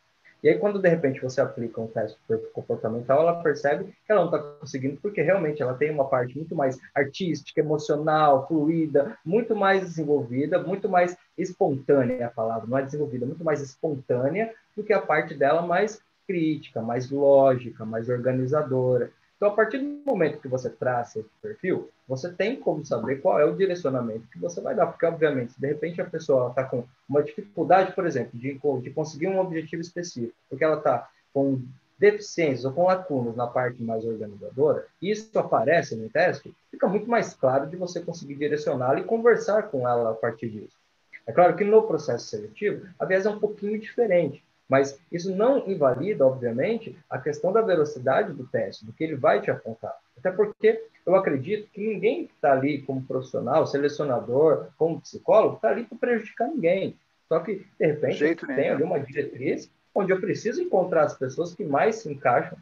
E 0.44 0.48
aí, 0.50 0.58
quando 0.58 0.78
de 0.78 0.86
repente 0.90 1.22
você 1.22 1.40
aplica 1.40 1.80
um 1.80 1.86
teste 1.86 2.18
comportamental, 2.52 3.20
ela 3.20 3.42
percebe 3.42 3.84
que 3.84 4.12
ela 4.12 4.26
não 4.26 4.26
está 4.26 4.38
conseguindo, 4.60 4.98
porque 5.00 5.22
realmente 5.22 5.62
ela 5.62 5.72
tem 5.72 5.90
uma 5.90 6.04
parte 6.06 6.36
muito 6.36 6.54
mais 6.54 6.78
artística, 6.94 7.58
emocional, 7.60 8.46
fluida, 8.46 9.16
muito 9.24 9.56
mais 9.56 9.80
desenvolvida, 9.80 10.62
muito 10.62 10.86
mais 10.86 11.16
espontânea 11.38 12.16
é 12.16 12.24
a 12.24 12.30
palavra, 12.30 12.68
não 12.68 12.76
é 12.76 12.82
desenvolvida, 12.82 13.24
muito 13.24 13.42
mais 13.42 13.62
espontânea 13.62 14.52
do 14.76 14.84
que 14.84 14.92
a 14.92 15.00
parte 15.00 15.34
dela 15.34 15.62
mais 15.62 16.02
crítica, 16.26 16.82
mais 16.82 17.10
lógica, 17.10 17.86
mais 17.86 18.10
organizadora. 18.10 19.10
Então, 19.44 19.52
a 19.52 19.56
partir 19.56 19.76
do 19.76 20.00
momento 20.06 20.40
que 20.40 20.48
você 20.48 20.70
traça 20.70 21.20
esse 21.20 21.28
perfil, 21.42 21.90
você 22.08 22.32
tem 22.32 22.56
como 22.56 22.82
saber 22.82 23.20
qual 23.20 23.38
é 23.38 23.44
o 23.44 23.54
direcionamento 23.54 24.26
que 24.32 24.38
você 24.38 24.58
vai 24.58 24.74
dar, 24.74 24.86
porque, 24.86 25.04
obviamente, 25.04 25.52
se 25.52 25.60
de 25.60 25.66
repente 25.66 26.00
a 26.00 26.06
pessoa 26.06 26.48
está 26.48 26.64
com 26.64 26.82
uma 27.06 27.22
dificuldade, 27.22 27.92
por 27.92 28.06
exemplo, 28.06 28.30
de, 28.32 28.58
de 28.80 28.90
conseguir 28.90 29.26
um 29.26 29.38
objetivo 29.38 29.82
específico, 29.82 30.32
porque 30.48 30.64
ela 30.64 30.78
está 30.78 31.10
com 31.34 31.60
deficiências 31.98 32.64
ou 32.64 32.72
com 32.72 32.84
lacunas 32.84 33.36
na 33.36 33.46
parte 33.46 33.82
mais 33.82 34.02
organizadora, 34.06 34.86
isso 35.02 35.38
aparece 35.38 35.94
no 35.94 36.08
teste, 36.08 36.50
fica 36.70 36.88
muito 36.88 37.10
mais 37.10 37.34
claro 37.34 37.66
de 37.66 37.76
você 37.76 38.00
conseguir 38.00 38.36
direcioná-la 38.36 39.00
e 39.00 39.04
conversar 39.04 39.64
com 39.64 39.86
ela 39.86 40.12
a 40.12 40.14
partir 40.14 40.48
disso. 40.48 40.78
É 41.26 41.32
claro 41.32 41.54
que 41.54 41.64
no 41.64 41.82
processo 41.82 42.28
seletivo, 42.28 42.86
a 42.98 43.04
viés 43.04 43.26
é 43.26 43.28
um 43.28 43.38
pouquinho 43.38 43.78
diferente. 43.78 44.42
Mas 44.68 44.98
isso 45.12 45.34
não 45.34 45.68
invalida, 45.68 46.26
obviamente, 46.26 46.96
a 47.08 47.18
questão 47.18 47.52
da 47.52 47.60
velocidade 47.60 48.32
do 48.32 48.46
teste, 48.46 48.84
do 48.84 48.92
que 48.92 49.04
ele 49.04 49.16
vai 49.16 49.40
te 49.40 49.50
apontar. 49.50 49.94
Até 50.16 50.30
porque 50.30 50.82
eu 51.04 51.14
acredito 51.14 51.68
que 51.70 51.86
ninguém 51.86 52.26
que 52.26 52.32
está 52.34 52.52
ali 52.52 52.80
como 52.82 53.02
profissional, 53.02 53.66
selecionador, 53.66 54.68
como 54.78 55.00
psicólogo, 55.00 55.56
está 55.56 55.68
ali 55.68 55.84
para 55.84 55.98
prejudicar 55.98 56.48
ninguém. 56.48 56.96
Só 57.28 57.40
que, 57.40 57.66
de 57.78 57.86
repente, 57.86 58.46
tem 58.46 58.70
ali 58.70 58.82
uma 58.82 59.00
diretriz 59.00 59.70
onde 59.94 60.12
eu 60.12 60.20
preciso 60.20 60.62
encontrar 60.62 61.04
as 61.04 61.16
pessoas 61.16 61.54
que 61.54 61.64
mais 61.64 61.96
se 61.96 62.10
encaixam 62.10 62.58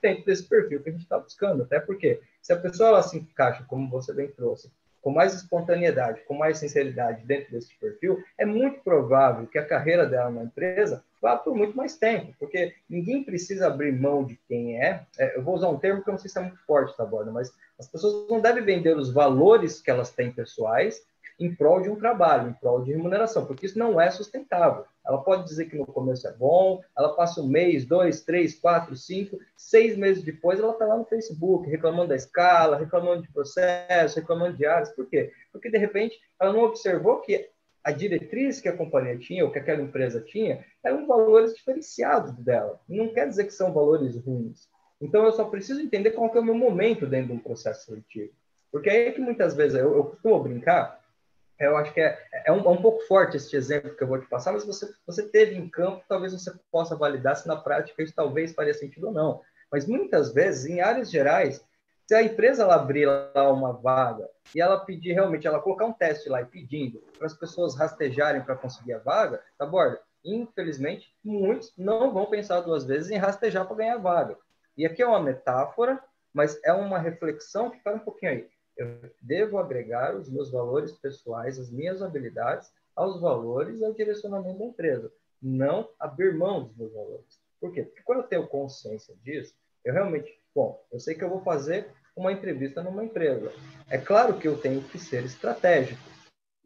dentro 0.00 0.24
desse 0.24 0.44
perfil 0.44 0.82
que 0.82 0.88
a 0.88 0.92
gente 0.92 1.02
está 1.02 1.18
buscando. 1.18 1.62
Até 1.62 1.78
porque, 1.80 2.20
se 2.40 2.52
a 2.52 2.56
pessoa 2.56 2.90
ela 2.90 3.02
se 3.02 3.18
encaixa, 3.18 3.64
como 3.68 3.88
você 3.88 4.12
bem 4.12 4.28
trouxe, 4.28 4.70
com 5.00 5.10
mais 5.10 5.34
espontaneidade, 5.34 6.22
com 6.22 6.34
mais 6.34 6.58
sinceridade 6.58 7.24
dentro 7.26 7.50
desse 7.50 7.74
perfil, 7.74 8.22
é 8.38 8.46
muito 8.46 8.80
provável 8.80 9.46
que 9.46 9.58
a 9.58 9.66
carreira 9.66 10.06
dela 10.06 10.30
na 10.30 10.44
empresa 10.44 11.04
vá 11.22 11.36
por 11.36 11.54
muito 11.54 11.76
mais 11.76 11.96
tempo, 11.96 12.34
porque 12.36 12.74
ninguém 12.90 13.22
precisa 13.22 13.68
abrir 13.68 13.92
mão 13.92 14.24
de 14.24 14.36
quem 14.48 14.82
é. 14.82 15.06
é 15.16 15.36
eu 15.38 15.42
vou 15.42 15.54
usar 15.54 15.68
um 15.68 15.78
termo 15.78 16.02
que 16.02 16.10
eu 16.10 16.12
não 16.12 16.18
sei 16.18 16.28
se 16.28 16.36
é 16.36 16.42
muito 16.42 16.58
forte, 16.66 16.96
tá, 16.96 17.04
Borda, 17.06 17.30
mas 17.30 17.52
as 17.78 17.86
pessoas 17.86 18.28
não 18.28 18.40
devem 18.40 18.64
vender 18.64 18.96
os 18.96 19.12
valores 19.12 19.80
que 19.80 19.90
elas 19.90 20.10
têm 20.10 20.32
pessoais 20.32 21.00
em 21.38 21.54
prol 21.54 21.80
de 21.80 21.88
um 21.88 21.96
trabalho, 21.96 22.50
em 22.50 22.52
prol 22.52 22.82
de 22.82 22.92
remuneração, 22.92 23.46
porque 23.46 23.66
isso 23.66 23.78
não 23.78 24.00
é 24.00 24.10
sustentável. 24.10 24.84
Ela 25.04 25.22
pode 25.22 25.44
dizer 25.44 25.66
que 25.66 25.76
no 25.76 25.86
começo 25.86 26.26
é 26.28 26.32
bom, 26.32 26.82
ela 26.96 27.14
passa 27.14 27.40
um 27.40 27.48
mês, 27.48 27.84
dois, 27.84 28.20
três, 28.20 28.54
quatro, 28.54 28.94
cinco, 28.96 29.38
seis 29.56 29.96
meses 29.96 30.22
depois 30.22 30.60
ela 30.60 30.72
está 30.72 30.84
lá 30.84 30.96
no 30.96 31.04
Facebook 31.04 31.68
reclamando 31.68 32.08
da 32.08 32.16
escala, 32.16 32.76
reclamando 32.76 33.22
de 33.22 33.32
processo, 33.32 34.16
reclamando 34.16 34.56
de 34.56 34.66
áreas. 34.66 34.90
Por 34.90 35.06
quê? 35.06 35.32
Porque 35.50 35.70
de 35.70 35.78
repente 35.78 36.20
ela 36.40 36.52
não 36.52 36.64
observou 36.64 37.20
que 37.20 37.48
a 37.84 37.90
diretriz 37.90 38.60
que 38.60 38.68
a 38.68 38.76
companhia 38.76 39.18
tinha, 39.18 39.44
ou 39.44 39.50
que 39.50 39.58
aquela 39.58 39.82
empresa 39.82 40.20
tinha, 40.20 40.64
eram 40.84 41.06
valores 41.06 41.54
diferenciados 41.54 42.32
dela. 42.32 42.80
Não 42.88 43.12
quer 43.12 43.28
dizer 43.28 43.44
que 43.44 43.52
são 43.52 43.72
valores 43.72 44.16
ruins. 44.16 44.68
Então, 45.00 45.24
eu 45.24 45.32
só 45.32 45.44
preciso 45.44 45.80
entender 45.80 46.12
qual 46.12 46.30
que 46.30 46.38
é 46.38 46.40
o 46.40 46.44
meu 46.44 46.54
momento 46.54 47.06
dentro 47.06 47.28
de 47.28 47.32
um 47.32 47.38
processo 47.38 47.86
seletivo. 47.86 48.32
Porque 48.70 48.88
aí 48.88 49.08
é 49.08 49.12
que 49.12 49.20
muitas 49.20 49.54
vezes 49.54 49.78
eu, 49.78 49.94
eu 49.96 50.04
costumo 50.04 50.42
brincar, 50.42 51.02
eu 51.58 51.76
acho 51.76 51.92
que 51.92 52.00
é, 52.00 52.18
é, 52.46 52.52
um, 52.52 52.60
é, 52.60 52.68
um, 52.68 52.80
pouco 52.80 53.02
forte 53.06 53.36
esse 53.36 53.54
exemplo 53.54 53.94
que 53.94 54.02
eu 54.02 54.08
vou 54.08 54.18
te 54.18 54.26
passar, 54.26 54.52
mas 54.52 54.64
você, 54.64 54.92
você 55.06 55.28
teve 55.28 55.54
em 55.54 55.68
campo, 55.68 56.02
talvez 56.08 56.32
você 56.32 56.52
possa 56.70 56.96
validar 56.96 57.36
se 57.36 57.46
na 57.46 57.56
prática 57.56 58.02
isso 58.02 58.14
talvez 58.14 58.52
faria 58.52 58.74
sentido 58.74 59.08
ou 59.08 59.12
não. 59.12 59.40
Mas 59.70 59.86
muitas 59.86 60.32
vezes, 60.32 60.66
em 60.66 60.80
áreas 60.80 61.10
gerais, 61.10 61.64
se 62.06 62.14
a 62.14 62.22
empresa 62.22 62.62
ela 62.62 62.74
abrir 62.74 63.06
lá 63.06 63.50
uma 63.52 63.72
vaga 63.72 64.28
e 64.54 64.60
ela 64.60 64.84
pedir 64.84 65.12
realmente, 65.12 65.46
ela 65.46 65.60
colocar 65.60 65.86
um 65.86 65.92
teste 65.92 66.28
lá 66.28 66.42
e 66.42 66.46
pedindo 66.46 67.02
para 67.16 67.26
as 67.26 67.34
pessoas 67.34 67.76
rastejarem 67.76 68.42
para 68.42 68.56
conseguir 68.56 68.94
a 68.94 68.98
vaga, 68.98 69.42
tá 69.56 69.64
borda? 69.64 70.00
Infelizmente, 70.24 71.14
muitos 71.24 71.72
não 71.76 72.12
vão 72.12 72.26
pensar 72.26 72.60
duas 72.60 72.84
vezes 72.84 73.10
em 73.10 73.16
rastejar 73.16 73.66
para 73.66 73.76
ganhar 73.76 73.94
a 73.94 73.98
vaga. 73.98 74.36
E 74.76 74.86
aqui 74.86 75.02
é 75.02 75.06
uma 75.06 75.22
metáfora, 75.22 76.02
mas 76.32 76.58
é 76.64 76.72
uma 76.72 76.98
reflexão 76.98 77.70
que 77.70 77.80
para 77.80 77.96
um 77.96 78.00
pouquinho 78.00 78.32
aí. 78.32 78.48
Eu 78.76 79.10
devo 79.20 79.58
agregar 79.58 80.16
os 80.16 80.30
meus 80.30 80.50
valores 80.50 80.92
pessoais, 80.92 81.58
as 81.58 81.70
minhas 81.70 82.02
habilidades 82.02 82.72
aos 82.96 83.20
valores 83.20 83.80
e 83.80 83.84
ao 83.84 83.92
direcionamento 83.92 84.58
da 84.58 84.64
empresa, 84.64 85.12
não 85.40 85.88
abrir 85.98 86.34
mão 86.34 86.64
dos 86.64 86.76
meus 86.76 86.92
valores. 86.92 87.40
Por 87.60 87.72
quê? 87.72 87.82
Porque 87.84 88.02
quando 88.02 88.22
eu 88.22 88.28
tenho 88.28 88.46
consciência 88.46 89.14
disso, 89.22 89.54
eu 89.84 89.92
realmente, 89.92 90.32
bom, 90.54 90.82
eu 90.92 91.00
sei 91.00 91.14
que 91.14 91.22
eu 91.22 91.28
vou 91.28 91.42
fazer 91.42 91.88
uma 92.16 92.32
entrevista 92.32 92.82
numa 92.82 93.04
empresa. 93.04 93.52
É 93.88 93.98
claro 93.98 94.38
que 94.38 94.46
eu 94.46 94.56
tenho 94.58 94.82
que 94.82 94.98
ser 94.98 95.24
estratégico. 95.24 96.00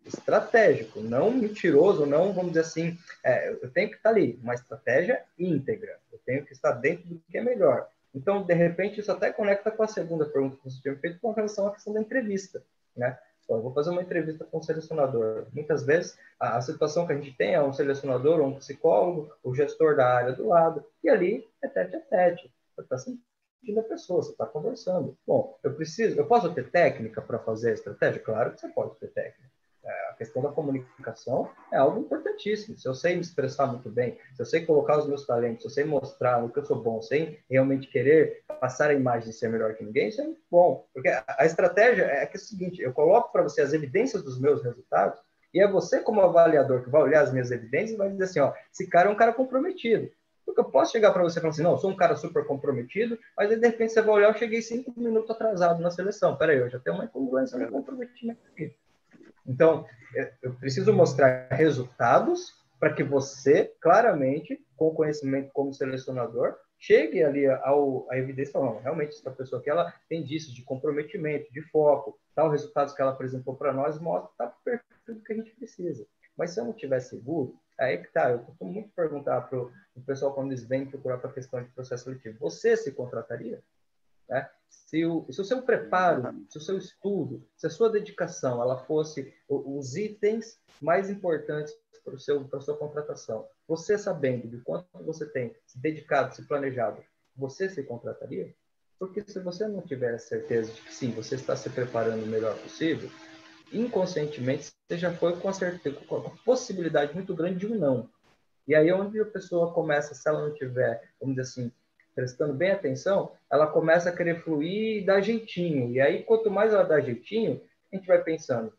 Estratégico, 0.05 1.01
não 1.01 1.31
mentiroso, 1.31 2.07
não, 2.07 2.33
vamos 2.33 2.53
dizer 2.53 2.61
assim, 2.61 2.99
é, 3.25 3.51
eu 3.51 3.71
tenho 3.71 3.91
que 3.91 3.97
estar 3.97 4.11
ali, 4.11 4.39
uma 4.43 4.55
estratégia 4.55 5.25
íntegra. 5.39 5.99
Eu 6.13 6.19
tenho 6.25 6.45
que 6.45 6.53
estar 6.53 6.73
dentro 6.73 7.09
do 7.09 7.21
que 7.29 7.39
é 7.39 7.43
melhor. 7.43 7.89
Então, 8.15 8.43
de 8.43 8.55
repente, 8.55 9.01
isso 9.01 9.13
até 9.13 9.33
conecta 9.33 9.71
com 9.71 9.83
a 9.83 9.89
segunda 9.89 10.25
pergunta 10.25 10.57
que 10.57 10.65
você 10.65 10.81
tinha 10.81 10.97
feito 10.97 11.21
com 11.21 11.33
relação 11.33 11.67
à 11.67 11.73
questão 11.73 11.93
da 11.93 12.01
entrevista, 12.01 12.63
né? 12.97 13.19
Então, 13.45 13.57
eu 13.59 13.63
vou 13.63 13.73
fazer 13.73 13.91
uma 13.91 14.03
entrevista 14.03 14.45
com 14.45 14.59
um 14.59 14.63
selecionador. 14.63 15.47
Muitas 15.53 15.85
vezes, 15.85 16.19
a, 16.39 16.57
a, 16.57 16.61
situação 16.63 17.07
que 17.07 17.13
a 17.13 17.17
gente 17.17 17.37
tem 17.37 17.55
é 17.55 17.63
um 17.63 17.73
selecionador, 17.73 18.41
um 18.41 18.55
psicólogo, 18.55 19.33
o 19.43 19.55
gestor 19.55 19.97
da 19.97 20.07
área 20.07 20.33
do 20.33 20.49
lado, 20.49 20.85
e 21.05 21.09
ali 21.09 21.47
é 21.63 21.69
tete 21.69 21.95
a 21.95 22.01
tete. 22.01 22.53
Está 22.79 22.97
sentindo 23.61 23.81
a 23.81 23.85
pessoa, 23.85 24.23
você 24.23 24.33
está 24.33 24.47
conversando. 24.47 25.17
Bom, 25.27 25.59
eu 25.63 25.75
preciso, 25.75 26.17
eu 26.17 26.27
posso 26.27 26.53
ter 26.53 26.71
técnica 26.71 27.21
para 27.21 27.39
fazer 27.39 27.71
a 27.71 27.75
estratégia? 27.75 28.21
Claro 28.21 28.53
que 28.53 28.61
você 28.61 28.69
pode 28.69 28.97
ter 28.99 29.09
técnica. 29.09 29.57
É, 29.85 30.09
a 30.11 30.15
questão 30.15 30.43
da 30.43 30.49
comunicação 30.49 31.49
é 31.73 31.77
algo 31.77 32.01
importantíssimo. 32.01 32.77
Se 32.77 32.89
eu 32.89 32.95
sei 32.95 33.15
me 33.15 33.21
expressar 33.21 33.69
muito 33.69 33.89
bem, 33.89 34.19
se 34.35 34.43
eu 34.43 34.47
sei 34.47 34.67
colocar 34.67 34.99
os 34.99 35.07
meus 35.07 35.25
talentos, 35.25 35.63
se 35.63 35.69
eu 35.69 35.71
sei 35.71 35.85
mostrar 35.85 36.45
o 36.45 36.51
que 36.51 36.59
eu 36.59 36.65
sou 36.65 36.83
bom, 36.83 37.01
sem 37.01 37.39
realmente 37.49 37.87
querer 37.87 38.43
passar 38.61 38.91
a 38.91 38.95
imagem 38.95 39.31
de 39.31 39.37
ser 39.37 39.49
melhor 39.49 39.75
que 39.75 39.85
ninguém, 39.85 40.09
isso 40.09 40.21
é 40.21 40.25
muito 40.25 40.43
bom. 40.51 40.89
Porque 40.93 41.09
a, 41.09 41.47
estratégia 41.47 42.03
é 42.03 42.27
que 42.27 42.37
é 42.37 42.41
o 42.41 42.43
seguinte: 42.43 42.83
eu 42.83 42.93
coloco 42.93 43.31
para 43.31 43.45
você 43.45 43.61
as 43.61 43.73
evidências 43.73 44.25
dos 44.25 44.41
meus 44.41 44.61
resultados, 44.61 45.21
e 45.55 45.61
é 45.61 45.71
você, 45.71 46.01
como 46.01 46.21
avaliador, 46.21 46.83
que 46.83 46.91
vai 46.91 47.03
olhar 47.03 47.23
as 47.23 47.33
minhas 47.33 47.53
evidências 47.53 47.93
e 47.93 47.97
vai 47.97 48.11
dizer 48.11 48.25
assim: 48.25 48.41
ó, 48.41 48.53
esse 48.73 48.89
cara 48.89 49.09
é 49.09 49.13
um 49.13 49.17
cara 49.17 49.33
comprometido. 49.33 50.11
Porque 50.47 50.61
eu 50.61 50.65
posso 50.65 50.93
chegar 50.93 51.13
para 51.13 51.25
você 51.25 51.39
e 51.39 51.43
falar 51.43 51.53
assim, 51.53 51.63
não, 51.63 51.73
eu 51.73 51.79
sou 51.79 51.91
um 51.91 51.97
cara 51.97 52.15
super 52.15 52.47
comprometido, 52.47 53.19
mas 53.37 53.51
aí 53.51 53.59
de 53.59 53.67
repente 53.67 53.93
você 53.93 54.01
vai 54.01 54.15
olhar, 54.15 54.29
eu 54.29 54.39
cheguei 54.39 54.63
cinco 54.63 54.95
minutos 54.97 55.29
atrasado 55.29 55.83
na 55.83 55.91
seleção. 55.91 56.37
Peraí, 56.37 56.59
eu 56.59 56.71
já 56.71 56.79
tenho 56.79 56.95
uma 56.95 57.05
incongruência 57.05 57.59
no 57.59 57.71
comprometimento 57.71 58.41
aqui. 58.53 58.73
Então, 59.45 59.85
eu 60.43 60.55
preciso 60.55 60.93
mostrar 60.93 61.49
resultados 61.51 62.55
para 62.79 62.93
que 62.93 63.03
você, 63.03 63.73
claramente, 63.81 64.65
com 64.77 64.95
conhecimento 64.95 65.51
como 65.53 65.75
selecionador, 65.75 66.57
chegue 66.79 67.23
ali 67.23 67.47
ao, 67.47 68.07
à 68.11 68.19
evidência, 68.19 68.61
não, 68.61 68.81
realmente 68.81 69.17
essa 69.17 69.31
pessoa 69.31 69.61
aqui, 69.61 69.71
ela 69.71 69.93
tem 70.09 70.23
disso, 70.23 70.55
de 70.55 70.63
comprometimento, 70.63 71.53
de 71.53 71.63
foco, 71.71 72.19
tal, 72.35 72.51
resultados 72.51 72.95
que 72.95 73.01
ela 73.03 73.13
apresentou 73.13 73.57
para 73.57 73.73
nós 73.73 73.99
mostra 73.99 74.31
tá 74.37 74.55
perfeito 74.65 75.25
que 75.25 75.33
a 75.33 75.37
gente 75.37 75.51
precisa. 75.57 76.07
Mas 76.37 76.51
se 76.51 76.61
eu 76.61 76.65
não 76.65 76.73
tiver 76.73 77.01
seguro, 77.01 77.59
Aí 77.79 77.99
que 77.99 78.09
tá, 78.09 78.31
eu 78.31 78.39
costumo 78.41 78.73
muito 78.73 78.89
perguntar 78.91 79.43
para 79.43 79.59
o 79.59 79.73
pessoal 80.07 80.33
quando 80.33 80.49
eles 80.49 80.65
vêm 80.65 80.87
procurar 80.87 81.19
para 81.19 81.31
a 81.31 81.35
questão 81.35 81.63
de 81.63 81.69
processo 81.71 82.05
seletivo, 82.05 82.39
você 82.39 82.77
se 82.77 82.93
contrataria? 82.93 83.63
Né? 84.29 84.49
Se, 84.69 85.05
o, 85.05 85.27
se 85.31 85.41
o 85.41 85.45
seu 85.45 85.63
preparo, 85.63 86.45
se 86.49 86.59
o 86.59 86.61
seu 86.61 86.79
estudo, 86.79 87.47
se 87.57 87.67
a 87.67 87.71
sua 87.71 87.91
dedicação, 87.91 88.63
ela 88.63 88.79
fosse 88.79 89.35
os 89.49 89.97
itens 89.97 90.59
mais 90.81 91.11
importantes 91.11 91.75
para 92.05 92.45
para 92.49 92.61
sua 92.61 92.77
contratação, 92.77 93.49
você 93.67 93.99
sabendo 93.99 94.47
de 94.47 94.59
quanto 94.59 94.87
você 95.05 95.27
tem 95.27 95.55
se 95.67 95.79
dedicado, 95.79 96.35
se 96.35 96.47
planejado, 96.47 97.03
você 97.37 97.69
se 97.69 97.83
contrataria? 97.83 98.55
Porque 98.99 99.23
se 99.27 99.41
você 99.41 99.67
não 99.67 99.83
tiver 99.83 100.17
certeza 100.19 100.73
de 100.73 100.81
que 100.81 100.95
sim, 100.95 101.11
você 101.11 101.35
está 101.35 101.57
se 101.57 101.69
preparando 101.69 102.23
o 102.23 102.29
melhor 102.29 102.57
possível, 102.59 103.11
inconscientemente 103.73 104.73
você 104.87 104.99
já 104.99 105.13
foi 105.13 105.37
com, 105.37 105.53
certeza, 105.53 105.97
com 106.07 106.17
a 106.17 106.31
possibilidade 106.45 107.13
muito 107.15 107.35
grande 107.35 107.59
de 107.59 107.67
um 107.67 107.77
não. 107.77 108.09
E 108.69 108.75
aí 108.75 108.93
onde 108.93 109.21
a 109.21 109.25
pessoa 109.25 109.73
começa, 109.73 110.15
se 110.15 110.29
ela 110.29 110.43
não 110.43 110.55
tiver, 110.55 111.11
vamos 111.21 111.37
dizer 111.37 111.49
assim, 111.49 111.73
prestando 112.15 112.55
bem 112.55 112.71
atenção, 112.71 113.33
ela 113.51 113.67
começa 113.67 114.09
a 114.09 114.17
querer 114.17 114.43
fluir 114.43 115.03
e 115.03 115.05
dar 115.05 115.21
jeitinho. 115.21 115.91
E 115.91 116.01
aí 116.01 116.23
quanto 116.23 116.51
mais 116.51 116.73
ela 116.73 116.85
dá 116.85 117.01
jeitinho, 117.01 117.61
a 117.93 117.97
gente 117.97 118.07
vai 118.07 118.23
pensando, 118.23 118.73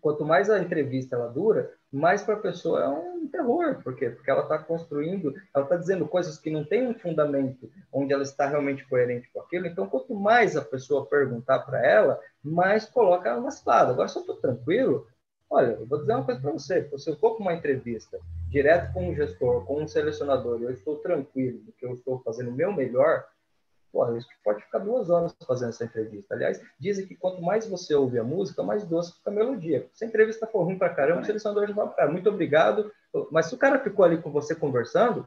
quanto 0.00 0.24
mais 0.24 0.50
a 0.50 0.58
entrevista 0.58 1.16
ela 1.16 1.28
dura, 1.28 1.72
mais 1.90 2.22
para 2.22 2.34
a 2.34 2.40
pessoa 2.40 2.82
é 2.82 2.88
um 2.88 3.26
terror. 3.28 3.82
Por 3.82 3.96
quê? 3.96 4.10
Porque 4.10 4.30
ela 4.30 4.42
está 4.42 4.58
construindo, 4.58 5.34
ela 5.54 5.64
está 5.64 5.76
dizendo 5.76 6.06
coisas 6.06 6.38
que 6.38 6.50
não 6.50 6.64
têm 6.64 6.86
um 6.86 6.94
fundamento 6.94 7.70
onde 7.92 8.12
ela 8.12 8.22
está 8.22 8.46
realmente 8.46 8.86
coerente 8.88 9.30
com 9.32 9.40
aquilo. 9.40 9.66
Então, 9.66 9.88
quanto 9.88 10.14
mais 10.14 10.56
a 10.56 10.62
pessoa 10.62 11.06
perguntar 11.06 11.60
para 11.60 11.84
ela, 11.84 12.20
mais 12.42 12.84
coloca 12.84 13.28
ela 13.28 13.40
na 13.40 13.50
cilada. 13.50 13.92
Agora, 13.92 14.08
se 14.08 14.16
eu 14.16 14.20
estou 14.20 14.36
tranquilo, 14.36 15.06
olha, 15.50 15.72
eu 15.72 15.86
vou 15.86 16.00
dizer 16.00 16.14
uma 16.14 16.24
coisa 16.24 16.40
para 16.40 16.52
você. 16.52 16.90
Se 16.98 17.10
eu 17.10 17.16
for 17.16 17.36
com 17.36 17.42
uma 17.42 17.54
entrevista 17.54 18.18
direto 18.48 18.92
com 18.92 19.08
um 19.08 19.14
gestor, 19.14 19.64
com 19.64 19.82
um 19.82 19.88
selecionador, 19.88 20.60
e 20.60 20.64
eu 20.64 20.70
estou 20.70 20.96
tranquilo 20.96 21.58
do 21.58 21.72
que 21.72 21.84
eu 21.84 21.94
estou 21.94 22.20
fazendo 22.20 22.50
o 22.50 22.54
meu 22.54 22.72
melhor, 22.72 23.26
Porra, 23.94 24.18
isso 24.18 24.26
pode 24.42 24.60
ficar 24.60 24.80
duas 24.80 25.08
horas 25.08 25.32
fazendo 25.46 25.68
essa 25.68 25.84
entrevista. 25.84 26.34
Aliás, 26.34 26.60
dizem 26.80 27.06
que 27.06 27.14
quanto 27.14 27.40
mais 27.40 27.64
você 27.64 27.94
ouve 27.94 28.18
a 28.18 28.24
música, 28.24 28.60
mais 28.60 28.84
doce 28.84 29.12
fica 29.12 29.30
a 29.30 29.32
melodia. 29.32 29.88
Se 29.94 30.04
a 30.04 30.08
entrevista 30.08 30.48
for 30.48 30.64
ruim 30.64 30.76
pra 30.76 30.92
caramba, 30.92 31.20
o 31.20 31.24
selecionador 31.24 31.68
já 31.68 31.74
vai, 31.74 32.08
muito 32.08 32.28
obrigado. 32.28 32.90
Mas 33.30 33.46
se 33.46 33.54
o 33.54 33.56
cara 33.56 33.78
ficou 33.78 34.04
ali 34.04 34.20
com 34.20 34.32
você 34.32 34.52
conversando, 34.52 35.24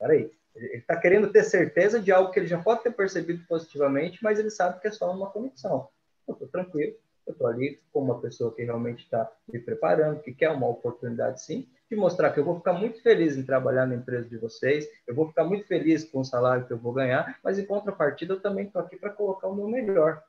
peraí, 0.00 0.32
ele 0.56 0.78
está 0.78 0.96
querendo 0.96 1.30
ter 1.30 1.44
certeza 1.44 2.00
de 2.00 2.10
algo 2.10 2.32
que 2.32 2.40
ele 2.40 2.48
já 2.48 2.60
pode 2.60 2.82
ter 2.82 2.90
percebido 2.90 3.46
positivamente, 3.46 4.18
mas 4.20 4.40
ele 4.40 4.50
sabe 4.50 4.80
que 4.80 4.88
é 4.88 4.90
só 4.90 5.12
uma 5.12 5.30
conexão. 5.30 5.88
Eu 6.26 6.32
estou 6.32 6.48
tranquilo, 6.48 6.96
eu 7.28 7.32
estou 7.32 7.46
ali 7.46 7.80
com 7.92 8.00
uma 8.00 8.20
pessoa 8.20 8.54
que 8.54 8.64
realmente 8.64 9.04
está 9.04 9.30
me 9.52 9.58
preparando, 9.58 10.20
que 10.20 10.32
quer 10.32 10.50
uma 10.50 10.66
oportunidade 10.66 11.42
sim, 11.42 11.68
de 11.90 11.96
mostrar 11.96 12.32
que 12.32 12.40
eu 12.40 12.44
vou 12.44 12.56
ficar 12.56 12.72
muito 12.72 13.02
feliz 13.02 13.36
em 13.36 13.44
trabalhar 13.44 13.86
na 13.86 13.94
empresa 13.94 14.28
de 14.28 14.36
vocês, 14.38 14.88
eu 15.06 15.14
vou 15.14 15.28
ficar 15.28 15.44
muito 15.44 15.66
feliz 15.66 16.04
com 16.04 16.20
o 16.20 16.24
salário 16.24 16.66
que 16.66 16.72
eu 16.72 16.78
vou 16.78 16.92
ganhar, 16.92 17.38
mas 17.42 17.58
em 17.58 17.64
contrapartida 17.64 18.34
eu 18.34 18.40
também 18.40 18.66
estou 18.66 18.80
aqui 18.82 18.96
para 18.96 19.10
colocar 19.10 19.48
o 19.48 19.54
meu 19.54 19.68
melhor. 19.68 20.22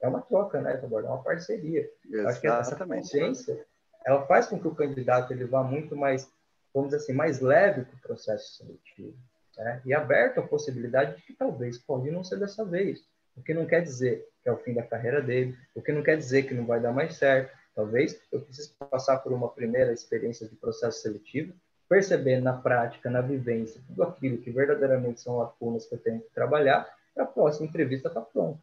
É 0.00 0.08
uma 0.08 0.20
troca, 0.20 0.60
né, 0.60 0.76
Taborda? 0.76 1.08
É 1.08 1.10
uma 1.10 1.22
parceria. 1.22 1.90
Acho 2.26 2.40
que 2.40 2.46
essa 2.46 2.76
consciência, 2.76 3.64
ela 4.04 4.26
faz 4.26 4.46
com 4.46 4.58
que 4.58 4.68
o 4.68 4.74
candidato 4.74 5.32
ele 5.32 5.44
vá 5.44 5.62
muito 5.62 5.96
mais, 5.96 6.30
vamos 6.74 6.90
dizer 6.90 7.02
assim, 7.02 7.12
mais 7.12 7.40
leve 7.40 7.84
com 7.84 7.96
o 7.96 8.00
processo 8.00 8.56
seletivo. 8.56 9.16
Né? 9.56 9.80
E 9.84 9.94
aberto 9.94 10.38
a 10.40 10.46
possibilidade 10.46 11.16
de 11.16 11.22
que 11.22 11.32
talvez 11.32 11.78
pode 11.78 12.10
não 12.10 12.22
ser 12.22 12.38
dessa 12.38 12.64
vez. 12.64 13.02
O 13.36 13.42
que 13.42 13.54
não 13.54 13.66
quer 13.66 13.82
dizer 13.82 14.26
que 14.44 14.48
é 14.48 14.52
o 14.52 14.58
fim 14.58 14.74
da 14.74 14.84
carreira 14.84 15.20
dele, 15.20 15.56
o 15.74 15.82
que 15.82 15.90
não 15.90 16.04
quer 16.04 16.16
dizer 16.16 16.44
que 16.44 16.54
não 16.54 16.64
vai 16.64 16.78
dar 16.78 16.92
mais 16.92 17.16
certo, 17.16 17.50
Talvez 17.74 18.20
eu 18.30 18.40
precise 18.40 18.72
passar 18.90 19.18
por 19.18 19.32
uma 19.32 19.48
primeira 19.48 19.92
experiência 19.92 20.48
de 20.48 20.54
processo 20.54 21.00
seletivo, 21.00 21.52
perceber 21.88 22.40
na 22.40 22.52
prática, 22.52 23.10
na 23.10 23.20
vivência, 23.20 23.82
tudo 23.88 24.04
aquilo 24.04 24.38
que 24.38 24.50
verdadeiramente 24.50 25.20
são 25.20 25.38
lacunas 25.38 25.84
que 25.86 25.94
eu 25.94 25.98
tenho 25.98 26.20
que 26.20 26.30
trabalhar, 26.30 26.88
para 27.12 27.24
a 27.24 27.26
próxima 27.26 27.66
entrevista 27.66 28.08
estar 28.08 28.20
tá 28.20 28.26
pronto. 28.26 28.60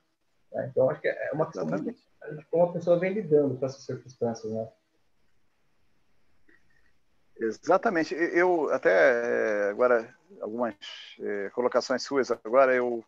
Né? 0.51 0.69
Então, 0.71 0.89
acho 0.89 1.01
que 1.01 1.09
é 1.09 1.31
uma 1.33 1.45
questão 1.45 1.67
de 1.67 2.45
como 2.49 2.63
a 2.63 2.73
pessoa 2.73 2.99
vem 2.99 3.13
lidando 3.13 3.57
com 3.57 3.65
essas 3.65 3.83
circunstâncias. 3.83 4.51
Né? 4.51 4.67
Exatamente. 7.37 8.15
Eu 8.15 8.71
até 8.71 9.69
agora 9.69 10.15
algumas 10.39 10.75
é, 11.19 11.49
colocações 11.49 12.03
suas 12.03 12.31
agora 12.31 12.73
eu 12.73 13.03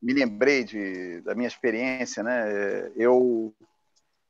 me 0.00 0.12
lembrei 0.12 0.64
de, 0.64 1.20
da 1.22 1.34
minha 1.34 1.48
experiência, 1.48 2.22
né? 2.22 2.90
Eu 2.96 3.54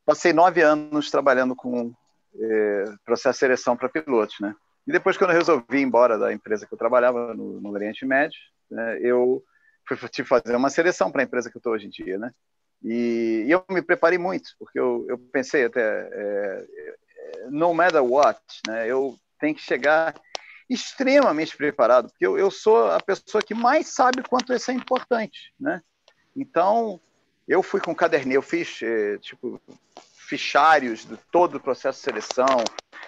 passei 0.05 0.33
nove 0.33 0.63
anos 0.63 1.11
trabalhando 1.11 1.55
com 1.55 1.93
é, 2.35 2.85
processo 3.05 3.37
de 3.37 3.41
seleção 3.41 3.77
para 3.77 3.89
pilotos, 3.89 4.37
né? 4.41 4.55
E 4.87 4.93
depois, 4.93 5.19
quando 5.19 5.31
eu 5.31 5.37
resolvi 5.37 5.79
ir 5.79 5.83
embora 5.83 6.19
da 6.19 6.33
empresa 6.33 6.67
que 6.67 6.73
eu 6.73 6.79
trabalhava 6.79 7.35
no, 7.35 7.61
no 7.61 7.71
Oriente 7.71 8.07
Médio, 8.07 8.39
né, 8.71 8.99
eu 9.03 9.45
fui 9.87 9.97
tive 10.09 10.27
fazer 10.27 10.57
uma 10.57 10.71
seleção 10.71 11.13
para 11.13 11.23
a 11.23 11.25
empresa 11.25 11.51
que 11.51 11.57
eu 11.57 11.61
estou 11.61 11.75
hoje 11.75 11.87
em 11.87 11.91
dia, 11.91 12.19
né? 12.19 12.33
E, 12.83 13.45
e, 13.47 13.51
eu 13.51 13.63
me 13.69 13.83
preparei 13.83 14.19
muito, 14.19 14.51
porque 14.59 14.79
eu, 14.79 15.05
eu 15.09 15.19
pensei 15.19 15.65
até, 15.65 15.81
é, 15.81 16.67
é, 17.17 17.51
no 17.51 17.75
matter 17.75 18.03
what, 18.03 18.41
né? 18.67 18.87
Eu 18.87 19.19
tenho 19.39 19.55
que 19.55 19.61
chegar 19.61 20.15
extremamente 20.69 21.57
preparado, 21.57 22.09
porque 22.09 22.27
eu, 22.27 22.39
eu 22.39 22.51
sou 22.51 22.91
a 22.91 23.01
pessoa 23.01 23.43
que 23.43 23.55
mais 23.55 23.89
sabe 23.89 24.23
quanto 24.23 24.53
isso 24.53 24.71
é 24.71 24.75
importante, 24.75 25.53
né? 25.59 25.83
Então, 26.37 27.01
eu 27.47 27.63
fui 27.63 27.81
com 27.81 27.95
caderninho, 27.95 28.39
eu 28.39 28.43
fiz, 28.43 28.81
eh, 28.83 29.17
tipo, 29.19 29.61
fichários 30.29 31.07
de 31.07 31.17
todo 31.33 31.57
o 31.57 31.61
processo 31.61 31.99
de 31.99 32.05
seleção, 32.05 32.65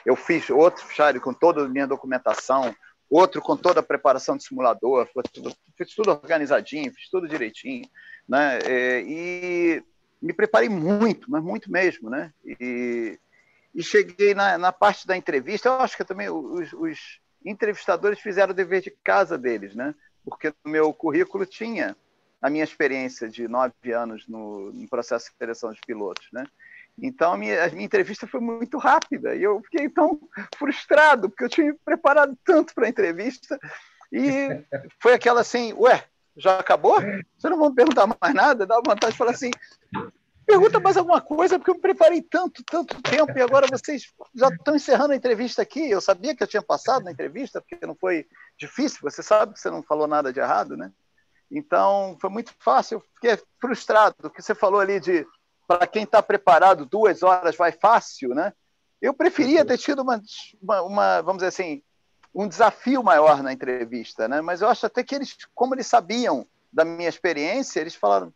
eu 0.06 0.16
fiz 0.16 0.48
outro 0.48 0.84
fichário 0.84 1.20
com 1.20 1.34
toda 1.34 1.64
a 1.64 1.68
minha 1.68 1.86
documentação, 1.86 2.74
outro 3.10 3.42
com 3.42 3.56
toda 3.56 3.80
a 3.80 3.82
preparação 3.82 4.36
de 4.36 4.44
simulador, 4.44 5.08
tudo, 5.32 5.54
fiz 5.76 5.94
tudo 5.94 6.10
organizadinho, 6.10 6.92
fiz 6.92 7.10
tudo 7.10 7.28
direitinho, 7.28 7.86
né? 8.26 8.58
Eh, 8.64 9.04
e 9.06 9.84
me 10.22 10.32
preparei 10.32 10.68
muito, 10.68 11.30
mas 11.30 11.42
muito 11.42 11.70
mesmo, 11.70 12.08
né? 12.08 12.32
E, 12.44 13.18
e 13.74 13.82
cheguei 13.82 14.34
na, 14.34 14.56
na, 14.58 14.72
parte 14.72 15.06
da 15.06 15.16
entrevista, 15.16 15.68
eu 15.68 15.74
acho 15.74 15.96
que 15.96 16.04
também 16.04 16.28
os, 16.28 16.72
os, 16.72 17.20
entrevistadores 17.44 18.20
fizeram 18.20 18.52
o 18.52 18.54
dever 18.54 18.80
de 18.80 18.90
casa 19.02 19.36
deles, 19.38 19.74
né? 19.74 19.94
Porque 20.24 20.52
no 20.64 20.70
meu 20.70 20.92
currículo 20.92 21.46
tinha 21.46 21.96
a 22.40 22.48
minha 22.48 22.64
experiência 22.64 23.28
de 23.28 23.46
nove 23.48 23.92
anos 23.92 24.26
no, 24.26 24.72
no 24.72 24.88
processo 24.88 25.30
de 25.30 25.36
seleção 25.36 25.72
de 25.72 25.80
pilotos, 25.86 26.26
né? 26.32 26.44
Então, 27.02 27.32
a 27.32 27.38
minha, 27.38 27.64
a 27.64 27.68
minha, 27.70 27.84
entrevista 27.84 28.26
foi 28.26 28.40
muito 28.40 28.76
rápida 28.76 29.34
e 29.34 29.42
eu 29.42 29.60
fiquei 29.62 29.88
tão 29.88 30.20
frustrado, 30.56 31.30
porque 31.30 31.44
eu 31.44 31.48
tinha 31.48 31.66
me 31.68 31.78
preparado 31.84 32.36
tanto 32.44 32.74
para 32.74 32.86
a 32.86 32.88
entrevista 32.88 33.58
e 34.12 34.30
foi 35.00 35.14
aquela 35.14 35.40
assim, 35.40 35.72
ué, 35.74 36.04
já 36.36 36.58
acabou? 36.58 36.98
Você 37.38 37.48
não 37.48 37.58
vão 37.58 37.74
perguntar 37.74 38.06
mais 38.06 38.34
nada? 38.34 38.66
Dá 38.66 38.76
vontade 38.76 39.12
de 39.12 39.18
falar 39.18 39.32
assim, 39.32 39.50
Pergunta 40.50 40.80
mais 40.80 40.96
alguma 40.96 41.20
coisa, 41.20 41.60
porque 41.60 41.70
eu 41.70 41.76
me 41.76 41.80
preparei 41.80 42.20
tanto, 42.20 42.64
tanto 42.64 43.00
tempo, 43.02 43.38
e 43.38 43.40
agora 43.40 43.68
vocês 43.70 44.12
já 44.34 44.48
estão 44.48 44.74
encerrando 44.74 45.12
a 45.12 45.16
entrevista 45.16 45.62
aqui. 45.62 45.88
Eu 45.88 46.00
sabia 46.00 46.34
que 46.34 46.42
eu 46.42 46.46
tinha 46.46 46.60
passado 46.60 47.04
na 47.04 47.12
entrevista, 47.12 47.60
porque 47.60 47.86
não 47.86 47.94
foi 47.94 48.26
difícil, 48.58 48.98
você 49.00 49.22
sabe 49.22 49.52
que 49.52 49.60
você 49.60 49.70
não 49.70 49.80
falou 49.80 50.08
nada 50.08 50.32
de 50.32 50.40
errado, 50.40 50.76
né? 50.76 50.90
Então, 51.48 52.16
foi 52.20 52.28
muito 52.30 52.52
fácil. 52.58 52.96
Eu 52.96 53.00
fiquei 53.14 53.38
frustrado, 53.60 54.16
o 54.24 54.28
que 54.30 54.42
você 54.42 54.52
falou 54.52 54.80
ali 54.80 54.98
de 54.98 55.24
para 55.68 55.86
quem 55.86 56.02
está 56.02 56.20
preparado, 56.20 56.84
duas 56.84 57.22
horas 57.22 57.54
vai 57.54 57.70
fácil, 57.70 58.30
né? 58.30 58.52
Eu 59.00 59.14
preferia 59.14 59.64
ter 59.64 59.78
tido 59.78 60.02
uma, 60.02 60.20
uma, 60.60 60.82
uma, 60.82 61.20
vamos 61.20 61.44
dizer 61.44 61.46
assim, 61.46 61.80
um 62.34 62.48
desafio 62.48 63.04
maior 63.04 63.40
na 63.40 63.52
entrevista, 63.52 64.26
né? 64.26 64.40
Mas 64.40 64.62
eu 64.62 64.68
acho 64.68 64.84
até 64.84 65.04
que 65.04 65.14
eles, 65.14 65.36
como 65.54 65.76
eles 65.76 65.86
sabiam 65.86 66.44
da 66.72 66.84
minha 66.84 67.08
experiência, 67.08 67.78
eles 67.78 67.94
falaram: 67.94 68.34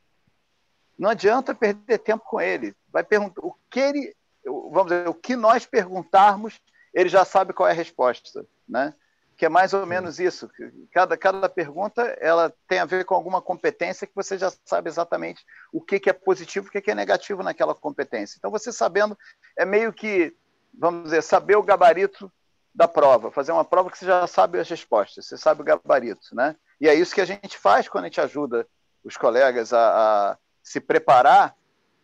não 0.98 1.10
adianta 1.10 1.54
perder 1.54 1.98
tempo 1.98 2.24
com 2.24 2.40
ele. 2.40 2.74
Vai 2.90 3.02
perguntar 3.02 3.40
o 3.44 3.54
que 3.70 3.80
ele, 3.80 4.16
vamos 4.44 4.86
dizer, 4.86 5.08
o 5.08 5.14
que 5.14 5.36
nós 5.36 5.66
perguntarmos, 5.66 6.60
ele 6.92 7.08
já 7.08 7.24
sabe 7.24 7.52
qual 7.52 7.68
é 7.68 7.72
a 7.72 7.74
resposta, 7.74 8.46
né? 8.68 8.94
Que 9.36 9.46
é 9.46 9.48
mais 9.48 9.74
ou 9.74 9.84
menos 9.84 10.20
isso. 10.20 10.48
Cada, 10.92 11.16
cada 11.16 11.48
pergunta 11.48 12.02
ela 12.20 12.54
tem 12.68 12.78
a 12.78 12.84
ver 12.84 13.04
com 13.04 13.16
alguma 13.16 13.42
competência 13.42 14.06
que 14.06 14.14
você 14.14 14.38
já 14.38 14.52
sabe 14.64 14.88
exatamente 14.88 15.44
o 15.72 15.80
que, 15.80 15.98
que 15.98 16.08
é 16.08 16.12
positivo 16.12 16.66
e 16.66 16.68
o 16.68 16.72
que, 16.72 16.80
que 16.80 16.90
é 16.92 16.94
negativo 16.94 17.42
naquela 17.42 17.74
competência. 17.74 18.36
Então, 18.38 18.50
você 18.50 18.72
sabendo, 18.72 19.18
é 19.58 19.64
meio 19.64 19.92
que, 19.92 20.32
vamos 20.72 21.04
dizer, 21.04 21.22
saber 21.22 21.56
o 21.56 21.64
gabarito 21.64 22.30
da 22.72 22.86
prova, 22.86 23.30
fazer 23.30 23.50
uma 23.50 23.64
prova 23.64 23.90
que 23.90 23.98
você 23.98 24.06
já 24.06 24.26
sabe 24.26 24.58
as 24.58 24.68
respostas, 24.68 25.26
você 25.26 25.36
sabe 25.36 25.62
o 25.62 25.64
gabarito, 25.64 26.34
né? 26.34 26.56
E 26.80 26.88
é 26.88 26.94
isso 26.94 27.14
que 27.14 27.20
a 27.20 27.24
gente 27.24 27.56
faz 27.56 27.88
quando 27.88 28.04
a 28.04 28.06
gente 28.08 28.20
ajuda 28.20 28.66
os 29.04 29.16
colegas 29.16 29.72
a, 29.72 30.32
a 30.32 30.38
se 30.64 30.80
preparar 30.80 31.54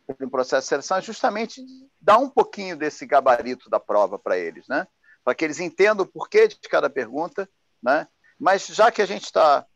para 0.06 0.26
um 0.26 0.30
processo 0.30 0.66
de 0.66 0.68
seleção 0.68 0.98
é 0.98 1.02
justamente 1.02 1.64
dar 2.00 2.18
um 2.18 2.28
pouquinho 2.28 2.76
desse 2.76 3.06
gabarito 3.06 3.70
da 3.70 3.80
prova 3.80 4.18
para 4.18 4.38
eles, 4.38 4.68
né? 4.68 4.86
Para 5.24 5.34
que 5.34 5.44
eles 5.44 5.58
entendam 5.58 6.04
o 6.04 6.08
porquê 6.08 6.46
de 6.46 6.56
cada 6.68 6.90
pergunta, 6.90 7.48
né? 7.82 8.06
Mas 8.38 8.66
já 8.66 8.90
que 8.90 9.00
a 9.00 9.06
gente 9.06 9.24
está 9.24 9.66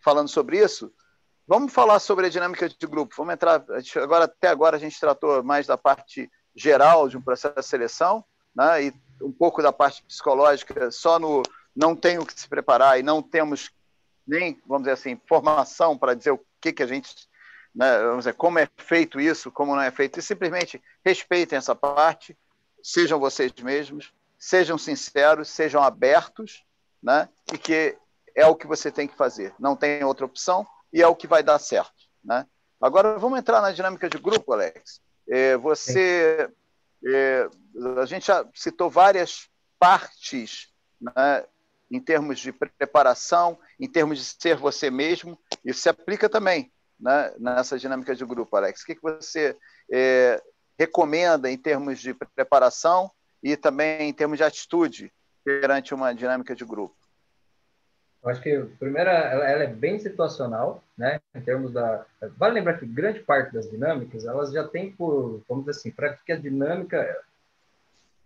falando 0.00 0.28
sobre 0.28 0.62
isso, 0.62 0.92
vamos 1.46 1.72
falar 1.72 1.98
sobre 1.98 2.26
a 2.26 2.30
dinâmica 2.30 2.68
de 2.68 2.86
grupo. 2.86 3.14
Vamos 3.16 3.34
entrar 3.34 3.64
agora 3.96 4.24
até 4.24 4.48
agora 4.48 4.76
a 4.76 4.80
gente 4.80 4.98
tratou 4.98 5.42
mais 5.42 5.66
da 5.66 5.76
parte 5.76 6.30
geral 6.54 7.08
de 7.08 7.16
um 7.16 7.22
processo 7.22 7.56
de 7.56 7.66
seleção, 7.66 8.24
né? 8.54 8.84
E 8.84 8.94
um 9.20 9.32
pouco 9.32 9.62
da 9.62 9.72
parte 9.72 10.02
psicológica, 10.04 10.90
só 10.90 11.18
no 11.18 11.42
não 11.74 11.94
tenho 11.94 12.26
que 12.26 12.38
se 12.38 12.48
preparar 12.48 12.98
e 12.98 13.02
não 13.02 13.22
temos 13.22 13.70
nem, 14.26 14.60
vamos 14.66 14.82
dizer 14.82 14.92
assim, 14.92 15.20
formação 15.26 15.96
para 15.96 16.14
dizer 16.14 16.32
o 16.32 16.44
que 16.60 16.72
que 16.72 16.82
a 16.82 16.86
gente 16.86 17.27
né, 17.78 17.96
vamos 18.00 18.18
dizer, 18.18 18.34
como 18.34 18.58
é 18.58 18.68
feito 18.76 19.20
isso, 19.20 19.52
como 19.52 19.76
não 19.76 19.82
é 19.82 19.92
feito, 19.92 20.18
e 20.18 20.22
simplesmente 20.22 20.82
respeitem 21.04 21.56
essa 21.56 21.76
parte, 21.76 22.36
sejam 22.82 23.20
vocês 23.20 23.52
mesmos, 23.62 24.12
sejam 24.36 24.76
sinceros, 24.76 25.48
sejam 25.48 25.80
abertos, 25.80 26.64
né, 27.00 27.28
e 27.54 27.56
que 27.56 27.96
é 28.34 28.44
o 28.48 28.56
que 28.56 28.66
você 28.66 28.90
tem 28.90 29.06
que 29.06 29.16
fazer, 29.16 29.54
não 29.60 29.76
tem 29.76 30.02
outra 30.02 30.26
opção 30.26 30.66
e 30.92 31.00
é 31.00 31.06
o 31.06 31.14
que 31.14 31.28
vai 31.28 31.40
dar 31.40 31.60
certo. 31.60 32.08
Né? 32.24 32.44
Agora, 32.80 33.16
vamos 33.16 33.38
entrar 33.38 33.60
na 33.60 33.70
dinâmica 33.70 34.08
de 34.08 34.18
grupo, 34.18 34.52
Alex. 34.52 35.00
É, 35.28 35.56
você, 35.56 36.50
é, 37.06 37.48
a 38.00 38.06
gente 38.06 38.26
já 38.26 38.44
citou 38.54 38.90
várias 38.90 39.48
partes 39.78 40.68
né, 41.00 41.44
em 41.88 42.00
termos 42.00 42.40
de 42.40 42.52
preparação, 42.52 43.56
em 43.78 43.88
termos 43.88 44.18
de 44.18 44.24
ser 44.24 44.56
você 44.56 44.90
mesmo, 44.90 45.38
isso 45.64 45.80
se 45.80 45.88
aplica 45.88 46.28
também 46.28 46.72
né, 46.98 47.32
nessa 47.38 47.78
dinâmica 47.78 48.14
de 48.14 48.24
grupo, 48.24 48.56
Alex? 48.56 48.82
O 48.82 48.86
que, 48.86 48.94
que 48.94 49.02
você 49.02 49.56
é, 49.90 50.42
recomenda 50.78 51.50
em 51.50 51.56
termos 51.56 51.98
de 52.00 52.14
preparação 52.34 53.10
e 53.42 53.56
também 53.56 54.08
em 54.08 54.12
termos 54.12 54.38
de 54.38 54.44
atitude 54.44 55.12
perante 55.44 55.94
uma 55.94 56.14
dinâmica 56.14 56.54
de 56.54 56.64
grupo? 56.64 56.96
Eu 58.22 58.30
acho 58.30 58.42
que, 58.42 58.58
primeiro, 58.78 59.08
ela, 59.08 59.48
ela, 59.48 59.62
é 59.62 59.66
bem 59.66 59.98
situacional, 59.98 60.82
né? 60.96 61.20
Em 61.34 61.40
termos 61.40 61.72
da. 61.72 62.04
Vale 62.36 62.54
lembrar 62.54 62.78
que 62.78 62.84
grande 62.84 63.20
parte 63.20 63.54
das 63.54 63.70
dinâmicas 63.70 64.24
elas 64.24 64.52
já 64.52 64.66
tem 64.66 64.90
por, 64.90 65.40
vamos 65.48 65.64
dizer 65.64 65.78
assim, 65.78 65.90
para 65.90 66.14
que 66.14 66.32
a 66.32 66.36
dinâmica. 66.36 67.24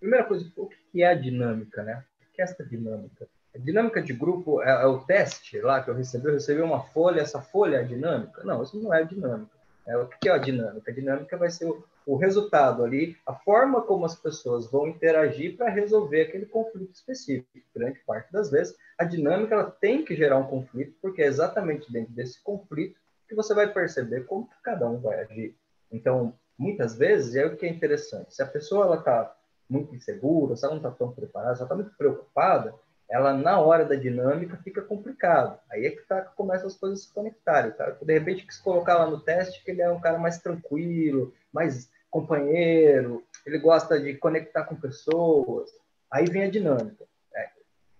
Primeira 0.00 0.24
coisa, 0.24 0.50
o 0.56 0.66
que 0.66 1.02
é 1.02 1.08
a 1.08 1.14
dinâmica, 1.14 1.82
né? 1.82 2.02
O 2.22 2.34
que 2.34 2.40
é 2.40 2.44
essa 2.44 2.64
dinâmica? 2.64 3.28
Dinâmica 3.58 4.02
de 4.02 4.12
grupo 4.12 4.62
é, 4.62 4.70
é, 4.70 4.86
o 4.86 5.00
teste 5.00 5.60
lá 5.60 5.82
que 5.82 5.90
eu 5.90 5.94
recebi. 5.94 6.26
Eu 6.26 6.34
recebi 6.34 6.60
uma 6.62 6.82
folha, 6.84 7.20
essa 7.20 7.40
folha 7.40 7.76
é 7.76 7.82
dinâmica? 7.82 8.42
Não, 8.44 8.62
isso 8.62 8.80
não 8.80 8.92
é 8.92 9.04
dinâmica. 9.04 9.50
É, 9.86 9.96
o 9.96 10.06
que 10.06 10.28
é 10.28 10.32
a 10.32 10.38
dinâmica? 10.38 10.90
A 10.90 10.94
dinâmica 10.94 11.36
vai 11.36 11.50
ser 11.50 11.66
o, 11.66 11.84
o 12.06 12.16
resultado 12.16 12.82
ali, 12.82 13.16
a 13.26 13.34
forma 13.34 13.82
como 13.82 14.04
as 14.04 14.14
pessoas 14.14 14.70
vão 14.70 14.88
interagir 14.88 15.56
para 15.56 15.70
resolver 15.70 16.22
aquele 16.22 16.46
conflito 16.46 16.94
específico. 16.94 17.66
Grande 17.74 18.00
parte 18.06 18.32
das 18.32 18.50
vezes, 18.50 18.74
a 18.98 19.04
dinâmica 19.04 19.54
ela 19.54 19.70
tem 19.70 20.04
que 20.04 20.16
gerar 20.16 20.38
um 20.38 20.46
conflito, 20.46 20.96
porque 21.00 21.22
é 21.22 21.26
exatamente 21.26 21.92
dentro 21.92 22.12
desse 22.12 22.42
conflito 22.42 22.98
que 23.28 23.34
você 23.34 23.54
vai 23.54 23.72
perceber 23.72 24.24
como 24.24 24.48
cada 24.62 24.88
um 24.88 25.00
vai 25.00 25.20
agir. 25.20 25.56
Então, 25.90 26.34
muitas 26.58 26.96
vezes, 26.96 27.34
é 27.34 27.46
o 27.46 27.56
que 27.56 27.66
é 27.66 27.68
interessante. 27.68 28.34
Se 28.34 28.42
a 28.42 28.46
pessoa 28.46 28.96
está 28.96 29.34
muito 29.68 29.94
insegura, 29.94 30.56
se 30.56 30.64
ela 30.64 30.74
não 30.74 30.82
está 30.82 30.90
tão 30.90 31.12
preparada, 31.12 31.54
se 31.54 31.60
ela 31.60 31.66
está 31.66 31.74
muito 31.74 31.96
preocupada, 31.96 32.74
ela 33.12 33.34
na 33.34 33.60
hora 33.60 33.84
da 33.84 33.94
dinâmica 33.94 34.56
fica 34.64 34.80
complicado. 34.80 35.58
Aí 35.70 35.84
é 35.84 35.90
que 35.90 36.00
tá, 36.00 36.22
começam 36.22 36.66
as 36.66 36.76
coisas 36.76 37.02
se 37.02 37.12
conectarem. 37.12 37.70
Tá? 37.72 37.90
De 37.90 38.10
repente, 38.10 38.46
que 38.46 38.54
se 38.54 38.62
colocar 38.62 38.94
lá 38.94 39.06
no 39.06 39.20
teste 39.20 39.62
que 39.62 39.70
ele 39.70 39.82
é 39.82 39.90
um 39.90 40.00
cara 40.00 40.18
mais 40.18 40.38
tranquilo, 40.38 41.34
mais 41.52 41.90
companheiro, 42.10 43.22
ele 43.44 43.58
gosta 43.58 44.00
de 44.00 44.14
conectar 44.14 44.64
com 44.64 44.74
pessoas. 44.74 45.68
Aí 46.10 46.24
vem 46.24 46.44
a 46.44 46.50
dinâmica. 46.50 47.04
É. 47.36 47.50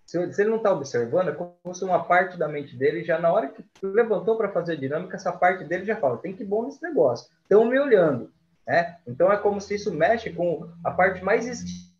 Se, 0.07 0.33
se, 0.33 0.41
ele 0.41 0.51
não 0.51 0.57
está 0.57 0.73
observando, 0.73 1.29
é 1.29 1.33
como 1.33 1.75
se 1.75 1.85
uma 1.85 2.03
parte 2.05 2.39
da 2.39 2.49
mente 2.49 2.75
dele 2.75 3.05
já 3.05 3.19
na 3.19 3.31
hora 3.31 3.49
que 3.49 3.63
levantou 3.83 4.39
para 4.39 4.49
fazer 4.49 4.73
a 4.73 4.81
dinâmica, 4.81 5.17
essa 5.17 5.33
parte 5.33 5.65
dele 5.65 5.85
já 5.85 5.97
fala: 5.97 6.17
tem 6.17 6.35
que 6.35 6.43
ir 6.43 6.47
bom 6.47 6.65
nesse 6.65 6.83
negócio. 6.83 7.31
Estão 7.43 7.67
me 7.67 7.79
olhando. 7.79 8.33
Né? 8.67 8.97
Então 9.07 9.31
é 9.31 9.37
como 9.37 9.61
se 9.61 9.75
isso 9.75 9.93
mexe 9.93 10.31
com 10.31 10.71
a 10.83 10.91
parte 10.91 11.23
mais 11.23 11.47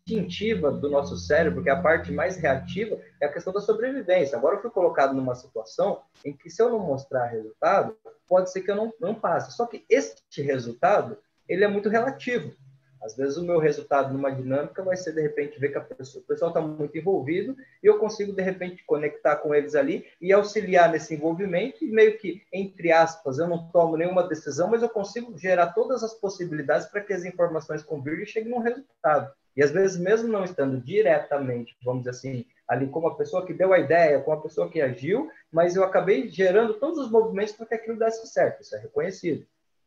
instintiva 0.05 0.71
do 0.71 0.89
nosso 0.89 1.17
cérebro, 1.17 1.63
que 1.63 1.69
é 1.69 1.71
a 1.71 1.81
parte 1.81 2.11
mais 2.11 2.35
reativa, 2.37 2.99
é 3.21 3.25
a 3.25 3.31
questão 3.31 3.53
da 3.53 3.61
sobrevivência. 3.61 4.37
Agora 4.37 4.57
eu 4.57 4.61
fui 4.61 4.69
colocado 4.69 5.13
numa 5.13 5.35
situação 5.35 6.01
em 6.25 6.33
que 6.33 6.49
se 6.49 6.61
eu 6.61 6.69
não 6.69 6.79
mostrar 6.79 7.27
resultado, 7.27 7.95
pode 8.27 8.51
ser 8.51 8.61
que 8.61 8.71
eu 8.71 8.75
não, 8.75 8.93
não 8.99 9.15
passe. 9.15 9.55
Só 9.55 9.65
que 9.65 9.85
este 9.89 10.41
resultado, 10.41 11.17
ele 11.47 11.63
é 11.63 11.67
muito 11.67 11.89
relativo. 11.89 12.53
Às 13.01 13.17
vezes 13.17 13.35
o 13.35 13.43
meu 13.43 13.59
resultado 13.59 14.13
numa 14.13 14.31
dinâmica 14.31 14.81
vai 14.81 14.95
ser, 14.95 15.13
de 15.13 15.21
repente, 15.21 15.59
ver 15.59 15.73
que 15.73 15.95
pessoa, 15.95 16.23
o 16.23 16.27
pessoal 16.27 16.51
está 16.51 16.61
muito 16.61 16.97
envolvido 16.97 17.55
e 17.81 17.87
eu 17.87 17.99
consigo, 17.99 18.31
de 18.31 18.41
repente, 18.41 18.81
conectar 18.85 19.35
com 19.37 19.53
eles 19.53 19.75
ali 19.75 20.05
e 20.21 20.31
auxiliar 20.31 20.89
nesse 20.89 21.13
envolvimento 21.13 21.83
e 21.83 21.91
meio 21.91 22.17
que, 22.17 22.41
entre 22.51 22.93
aspas, 22.93 23.39
eu 23.39 23.47
não 23.47 23.69
tomo 23.71 23.97
nenhuma 23.97 24.25
decisão, 24.25 24.69
mas 24.69 24.81
eu 24.81 24.87
consigo 24.87 25.37
gerar 25.37 25.73
todas 25.73 26.01
as 26.01 26.13
possibilidades 26.13 26.87
para 26.87 27.01
que 27.01 27.11
as 27.11 27.25
informações 27.25 27.83
convirjam 27.83 28.23
e 28.23 28.27
cheguem 28.27 28.51
num 28.51 28.59
resultado. 28.59 29.33
E 29.55 29.63
às 29.63 29.71
vezes, 29.71 29.97
mesmo 29.97 30.27
não 30.27 30.43
estando 30.43 30.79
diretamente, 30.79 31.75
vamos 31.83 32.03
dizer 32.03 32.11
assim, 32.11 32.45
ali 32.67 32.87
como 32.87 33.07
a 33.07 33.15
pessoa 33.15 33.45
que 33.45 33.53
deu 33.53 33.73
a 33.73 33.79
ideia, 33.79 34.19
como 34.21 34.37
a 34.37 34.41
pessoa 34.41 34.69
que 34.69 34.81
agiu, 34.81 35.29
mas 35.51 35.75
eu 35.75 35.83
acabei 35.83 36.27
gerando 36.29 36.75
todos 36.75 36.97
os 36.97 37.11
movimentos 37.11 37.53
para 37.53 37.65
que 37.65 37.75
aquilo 37.75 37.99
desse 37.99 38.25
certo. 38.27 38.61
Isso 38.61 38.75
é 38.75 38.79
reconhecido. 38.79 39.45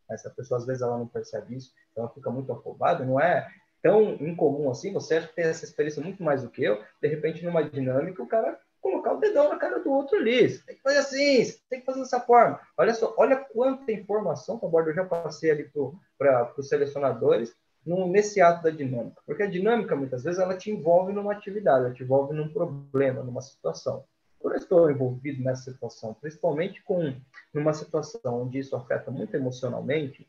Essa 0.09 0.31
pessoa, 0.31 0.59
às 0.59 0.67
vezes, 0.67 0.83
ela 0.83 0.97
não 0.97 1.09
percebe 1.09 1.57
isso, 1.57 1.73
então 1.91 2.05
ela 2.05 2.13
fica 2.13 2.31
muito 2.31 2.53
afobada. 2.53 3.05
Não 3.05 3.21
é 3.21 3.49
tão 3.83 4.15
incomum 4.21 4.71
assim. 4.71 4.93
Você 4.93 5.17
acha 5.17 5.29
que 5.29 5.35
tem 5.35 5.47
essa 5.47 5.65
experiência 5.65 6.03
muito 6.03 6.23
mais 6.23 6.43
do 6.43 6.51
que 6.51 6.63
eu. 6.63 6.81
De 7.03 7.09
repente, 7.09 7.45
numa 7.45 7.65
dinâmica, 7.65 8.23
o 8.23 8.27
cara 8.27 8.59
um 8.89 9.21
dedão 9.21 9.49
na 9.49 9.57
cara 9.57 9.81
do 9.81 9.91
outro 9.91 10.17
ali. 10.19 10.49
Você 10.49 10.63
tem 10.65 10.77
que 10.77 10.83
fazer 10.83 10.99
assim, 10.99 11.45
você 11.45 11.59
tem 11.69 11.81
que 11.81 11.87
fazer 11.87 12.01
dessa 12.01 12.21
forma. 12.21 12.61
Olha 12.77 12.95
só, 12.95 13.15
olha 13.17 13.37
quanta 13.37 13.93
informação 13.93 14.59
que 14.59 14.65
eu 14.65 14.95
já 14.95 15.05
passei 15.05 15.51
ali 15.51 15.71
para 16.19 16.55
os 16.57 16.69
selecionadores 16.69 17.55
no, 17.87 18.09
nesse 18.09 18.41
ato 18.41 18.65
da 18.65 18.71
dinâmica. 18.71 19.23
Porque 19.25 19.45
a 19.45 19.51
dinâmica, 19.51 19.95
muitas 19.95 20.25
vezes, 20.25 20.41
ela 20.41 20.57
te 20.57 20.71
envolve 20.71 21.13
numa 21.13 21.33
atividade, 21.33 21.85
ela 21.85 21.95
te 21.95 22.03
envolve 22.03 22.35
num 22.35 22.49
problema, 22.49 23.23
numa 23.23 23.41
situação. 23.41 24.05
Quando 24.41 24.55
eu 24.55 24.61
estou 24.61 24.91
envolvido 24.91 25.43
nessa 25.43 25.71
situação, 25.71 26.15
principalmente 26.15 26.83
com 26.83 27.15
numa 27.55 27.73
situação 27.73 28.43
onde 28.43 28.59
isso 28.59 28.75
afeta 28.77 29.11
muito 29.11 29.35
emocionalmente, 29.35 30.27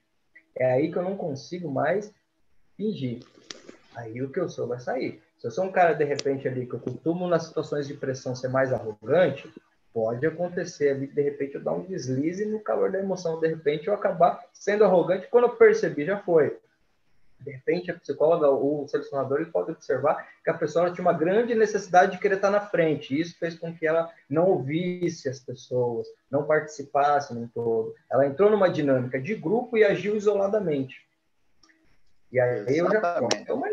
é 0.55 0.71
aí 0.71 0.91
que 0.91 0.97
eu 0.97 1.03
não 1.03 1.17
consigo 1.17 1.69
mais 1.69 2.13
fingir. 2.75 3.23
Aí 3.95 4.21
o 4.21 4.31
que 4.31 4.39
eu 4.39 4.47
sou 4.47 4.67
vai 4.67 4.79
sair. 4.79 5.21
Se 5.37 5.47
eu 5.47 5.51
sou 5.51 5.65
um 5.65 5.71
cara, 5.71 5.93
de 5.93 6.03
repente, 6.03 6.47
ali, 6.47 6.65
que 6.65 6.73
eu 6.73 6.79
costumo, 6.79 7.27
nas 7.27 7.45
situações 7.45 7.87
de 7.87 7.93
pressão, 7.93 8.35
ser 8.35 8.47
mais 8.47 8.71
arrogante, 8.71 9.51
pode 9.93 10.25
acontecer 10.25 10.89
ali, 10.89 11.07
de 11.07 11.21
repente, 11.21 11.55
eu 11.55 11.63
dar 11.63 11.73
um 11.73 11.83
deslize 11.83 12.45
no 12.45 12.59
calor 12.59 12.91
da 12.91 12.99
emoção, 12.99 13.39
de 13.39 13.47
repente, 13.47 13.87
eu 13.87 13.93
acabar 13.93 14.43
sendo 14.53 14.83
arrogante. 14.83 15.27
Quando 15.27 15.45
eu 15.45 15.55
percebi, 15.55 16.05
já 16.05 16.19
foi. 16.19 16.57
De 17.39 17.51
repente, 17.51 17.91
a 17.91 17.97
psicóloga 17.97 18.49
ou 18.49 18.83
o 18.83 18.87
selecionador 18.87 19.39
ele 19.39 19.51
pode 19.51 19.71
observar 19.71 20.27
que 20.43 20.49
a 20.49 20.53
pessoa 20.53 20.91
tinha 20.91 21.01
uma 21.01 21.13
grande 21.13 21.53
necessidade 21.53 22.13
de 22.13 22.19
querer 22.19 22.35
estar 22.35 22.49
na 22.49 22.61
frente. 22.61 23.19
Isso 23.19 23.37
fez 23.37 23.57
com 23.57 23.73
que 23.73 23.85
ela 23.85 24.11
não 24.29 24.45
ouvisse 24.47 25.29
as 25.29 25.39
pessoas, 25.39 26.07
não 26.29 26.45
participasse 26.45 27.33
no 27.33 27.47
todo. 27.47 27.95
Ela 28.11 28.25
entrou 28.25 28.49
numa 28.49 28.69
dinâmica 28.69 29.19
de 29.19 29.35
grupo 29.35 29.77
e 29.77 29.83
agiu 29.83 30.15
isoladamente. 30.15 31.07
E 32.31 32.39
aí 32.39 32.77
eu 32.77 32.89
já 32.91 32.99
é 33.47 33.53
uma? 33.53 33.67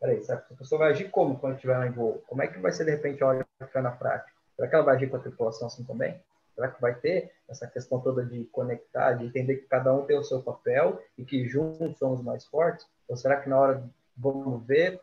Peraí, 0.00 0.22
a 0.30 0.54
pessoa 0.54 0.78
vai 0.78 0.90
agir 0.90 1.10
como 1.10 1.38
quando 1.38 1.54
estiver 1.54 1.76
lá 1.76 1.86
em 1.86 1.92
voo? 1.92 2.22
Como 2.26 2.42
é 2.42 2.46
que 2.46 2.58
vai 2.58 2.72
ser, 2.72 2.84
de 2.84 2.90
repente, 2.90 3.22
a 3.22 3.26
hora 3.26 3.46
ficar 3.60 3.82
na 3.82 3.90
prática? 3.90 4.32
Será 4.56 4.68
que 4.68 4.74
ela 4.74 4.84
vai 4.84 4.96
agir 4.96 5.10
com 5.10 5.16
a 5.16 5.20
tripulação 5.20 5.68
assim 5.68 5.84
também? 5.84 6.18
Será 6.60 6.72
que 6.72 6.80
vai 6.82 6.94
ter 6.94 7.32
essa 7.48 7.66
questão 7.66 8.00
toda 8.00 8.22
de 8.22 8.44
conectar, 8.52 9.14
de 9.14 9.24
entender 9.24 9.56
que 9.56 9.66
cada 9.66 9.94
um 9.94 10.04
tem 10.04 10.18
o 10.18 10.22
seu 10.22 10.42
papel 10.42 11.02
e 11.16 11.24
que 11.24 11.48
juntos 11.48 11.96
somos 11.96 12.22
mais 12.22 12.44
fortes? 12.44 12.86
Ou 13.08 13.16
será 13.16 13.40
que 13.40 13.48
na 13.48 13.58
hora 13.58 13.90
vamos 14.14 14.62
ver, 14.66 15.00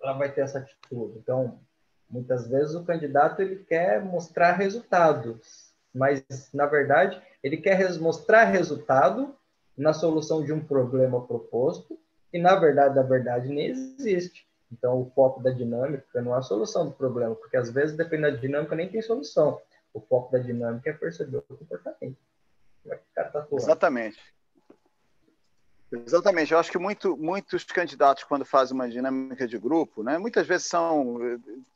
ela 0.00 0.12
vai 0.12 0.30
ter 0.30 0.42
essa 0.42 0.60
atitude? 0.60 1.18
Então, 1.18 1.58
muitas 2.08 2.46
vezes 2.46 2.76
o 2.76 2.84
candidato 2.84 3.42
ele 3.42 3.56
quer 3.64 4.00
mostrar 4.04 4.52
resultados, 4.52 5.74
mas 5.92 6.22
na 6.54 6.66
verdade 6.66 7.20
ele 7.42 7.56
quer 7.56 7.98
mostrar 7.98 8.44
resultado 8.44 9.34
na 9.76 9.92
solução 9.92 10.44
de 10.44 10.52
um 10.52 10.64
problema 10.64 11.26
proposto 11.26 11.98
e 12.32 12.38
na 12.38 12.54
verdade, 12.54 12.94
da 12.94 13.02
verdade 13.02 13.48
nem 13.48 13.66
existe. 13.66 14.46
Então, 14.70 15.00
o 15.00 15.10
foco 15.10 15.42
da 15.42 15.50
dinâmica 15.50 16.22
não 16.22 16.36
é 16.36 16.38
a 16.38 16.42
solução 16.42 16.86
do 16.86 16.92
problema, 16.92 17.34
porque 17.34 17.56
às 17.56 17.68
vezes, 17.68 17.96
dependendo 17.96 18.36
da 18.36 18.40
dinâmica, 18.40 18.76
nem 18.76 18.88
tem 18.88 19.02
solução. 19.02 19.60
O 19.92 20.00
foco 20.00 20.32
da 20.32 20.38
dinâmica 20.38 20.90
é 20.90 20.92
perceber 20.92 21.38
o 21.38 21.42
comportamento. 21.42 22.16
Como 22.82 22.94
é 22.94 22.96
que 22.96 23.04
o 23.04 23.14
cara 23.14 23.30
tá. 23.30 23.46
Exatamente. 23.52 24.34
Exatamente. 25.90 26.52
Eu 26.52 26.58
acho 26.58 26.70
que 26.70 26.78
muito, 26.78 27.16
muitos 27.16 27.64
candidatos, 27.64 28.24
quando 28.24 28.44
fazem 28.44 28.74
uma 28.74 28.88
dinâmica 28.88 29.46
de 29.46 29.58
grupo, 29.58 30.02
né, 30.02 30.18
muitas 30.18 30.46
vezes 30.46 30.66
são. 30.66 31.18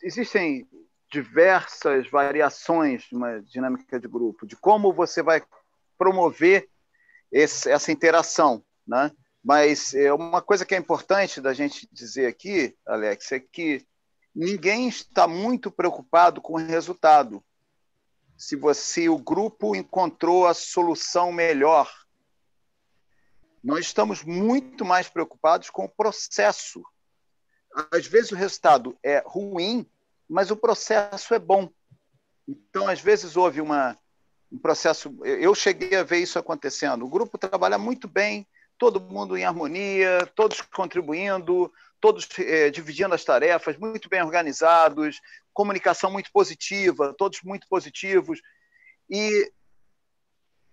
Existem 0.02 0.68
diversas 1.10 2.08
variações 2.08 3.02
de 3.02 3.14
uma 3.14 3.40
dinâmica 3.42 4.00
de 4.00 4.08
grupo, 4.08 4.46
de 4.46 4.56
como 4.56 4.92
você 4.92 5.22
vai 5.22 5.42
promover 5.98 6.68
esse, 7.30 7.70
essa 7.70 7.92
interação. 7.92 8.64
Né? 8.86 9.10
Mas 9.44 9.94
é 9.94 10.12
uma 10.12 10.40
coisa 10.40 10.64
que 10.64 10.74
é 10.74 10.78
importante 10.78 11.40
da 11.40 11.52
gente 11.52 11.88
dizer 11.92 12.26
aqui, 12.26 12.74
Alex, 12.86 13.32
é 13.32 13.40
que 13.40 13.86
ninguém 14.34 14.88
está 14.88 15.28
muito 15.28 15.70
preocupado 15.70 16.40
com 16.40 16.54
o 16.54 16.64
resultado 16.64 17.44
se 18.36 18.56
você 18.56 19.08
o 19.08 19.18
grupo 19.18 19.76
encontrou 19.76 20.46
a 20.46 20.54
solução 20.54 21.32
melhor. 21.32 21.90
Nós 23.62 23.86
estamos 23.86 24.24
muito 24.24 24.84
mais 24.84 25.08
preocupados 25.08 25.70
com 25.70 25.84
o 25.84 25.88
processo. 25.88 26.82
Às 27.90 28.06
vezes 28.06 28.32
o 28.32 28.36
resultado 28.36 28.98
é 29.02 29.22
ruim, 29.24 29.86
mas 30.28 30.50
o 30.50 30.56
processo 30.56 31.34
é 31.34 31.38
bom. 31.38 31.70
Então, 32.46 32.88
às 32.88 33.00
vezes 33.00 33.36
houve 33.36 33.60
uma, 33.60 33.96
um 34.50 34.58
processo. 34.58 35.14
Eu 35.24 35.54
cheguei 35.54 35.96
a 35.96 36.02
ver 36.02 36.18
isso 36.18 36.38
acontecendo. 36.38 37.04
O 37.04 37.08
grupo 37.08 37.38
trabalha 37.38 37.78
muito 37.78 38.08
bem, 38.08 38.46
todo 38.76 39.00
mundo 39.00 39.36
em 39.36 39.44
harmonia, 39.44 40.28
todos 40.34 40.60
contribuindo, 40.60 41.72
todos 42.02 42.28
é, 42.40 42.68
dividindo 42.68 43.14
as 43.14 43.24
tarefas, 43.24 43.78
muito 43.78 44.08
bem 44.08 44.20
organizados, 44.20 45.20
comunicação 45.54 46.10
muito 46.10 46.32
positiva, 46.32 47.14
todos 47.16 47.40
muito 47.42 47.68
positivos. 47.68 48.42
E, 49.08 49.52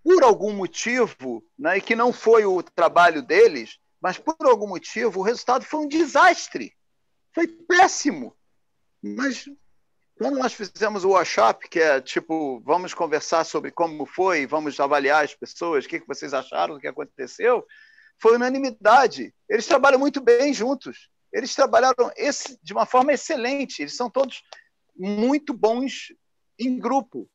por 0.03 0.23
algum 0.23 0.53
motivo, 0.53 1.45
né, 1.57 1.77
e 1.77 1.81
que 1.81 1.95
não 1.95 2.11
foi 2.11 2.45
o 2.45 2.63
trabalho 2.63 3.21
deles, 3.21 3.77
mas 4.01 4.17
por 4.17 4.35
algum 4.41 4.67
motivo, 4.67 5.19
o 5.19 5.23
resultado 5.23 5.63
foi 5.63 5.81
um 5.81 5.87
desastre. 5.87 6.75
Foi 7.31 7.47
péssimo. 7.47 8.35
Mas 8.99 9.45
quando 10.17 10.39
nós 10.39 10.53
fizemos 10.53 11.03
o 11.03 11.09
workshop, 11.09 11.69
que 11.69 11.79
é 11.79 12.01
tipo, 12.01 12.59
vamos 12.65 12.91
conversar 12.95 13.43
sobre 13.43 13.69
como 13.69 14.03
foi, 14.07 14.47
vamos 14.47 14.79
avaliar 14.79 15.23
as 15.23 15.35
pessoas, 15.35 15.85
o 15.85 15.87
que 15.87 16.03
vocês 16.07 16.33
acharam 16.33 16.73
do 16.73 16.79
que 16.79 16.87
aconteceu, 16.87 17.63
foi 18.17 18.35
unanimidade. 18.35 19.31
Eles 19.47 19.67
trabalham 19.67 19.99
muito 19.99 20.19
bem 20.19 20.51
juntos 20.55 21.07
eles 21.31 21.53
trabalharam 21.55 22.11
esse, 22.15 22.59
de 22.61 22.73
uma 22.73 22.85
forma 22.85 23.13
excelente. 23.13 23.81
Eles 23.81 23.95
são 23.95 24.09
todos 24.09 24.43
muito 24.95 25.53
bons 25.53 26.13
em 26.57 26.77
grupo. 26.77 27.29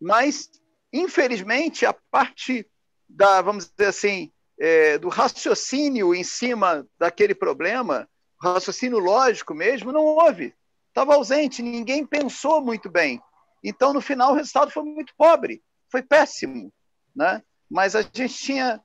Mas, 0.00 0.50
infelizmente, 0.92 1.86
a 1.86 1.94
parte 2.10 2.68
da, 3.08 3.40
vamos 3.40 3.68
dizer 3.68 3.88
assim, 3.88 4.32
é, 4.58 4.98
do 4.98 5.08
raciocínio 5.08 6.14
em 6.14 6.24
cima 6.24 6.86
daquele 6.98 7.34
problema, 7.34 8.08
raciocínio 8.40 8.98
lógico 8.98 9.54
mesmo, 9.54 9.92
não 9.92 10.04
houve. 10.04 10.54
Estava 10.88 11.14
ausente, 11.14 11.62
ninguém 11.62 12.06
pensou 12.06 12.60
muito 12.60 12.90
bem. 12.90 13.20
Então, 13.62 13.92
no 13.92 14.00
final, 14.00 14.32
o 14.32 14.36
resultado 14.36 14.70
foi 14.70 14.82
muito 14.82 15.14
pobre, 15.16 15.62
foi 15.90 16.02
péssimo. 16.02 16.72
Né? 17.14 17.42
Mas 17.70 17.94
a 17.94 18.02
gente 18.02 18.28
tinha. 18.28 18.80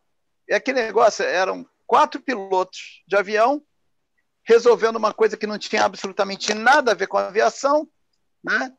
É 0.50 0.56
aquele 0.56 0.82
negócio, 0.82 1.24
eram 1.24 1.66
quatro 1.88 2.22
pilotos 2.22 3.02
de 3.08 3.16
avião 3.16 3.64
resolvendo 4.44 4.96
uma 4.96 5.14
coisa 5.14 5.38
que 5.38 5.48
não 5.48 5.58
tinha 5.58 5.84
absolutamente 5.84 6.54
nada 6.54 6.92
a 6.92 6.96
ver 6.96 7.08
com 7.08 7.18
a 7.18 7.28
aviação, 7.28 7.88
né? 8.44 8.74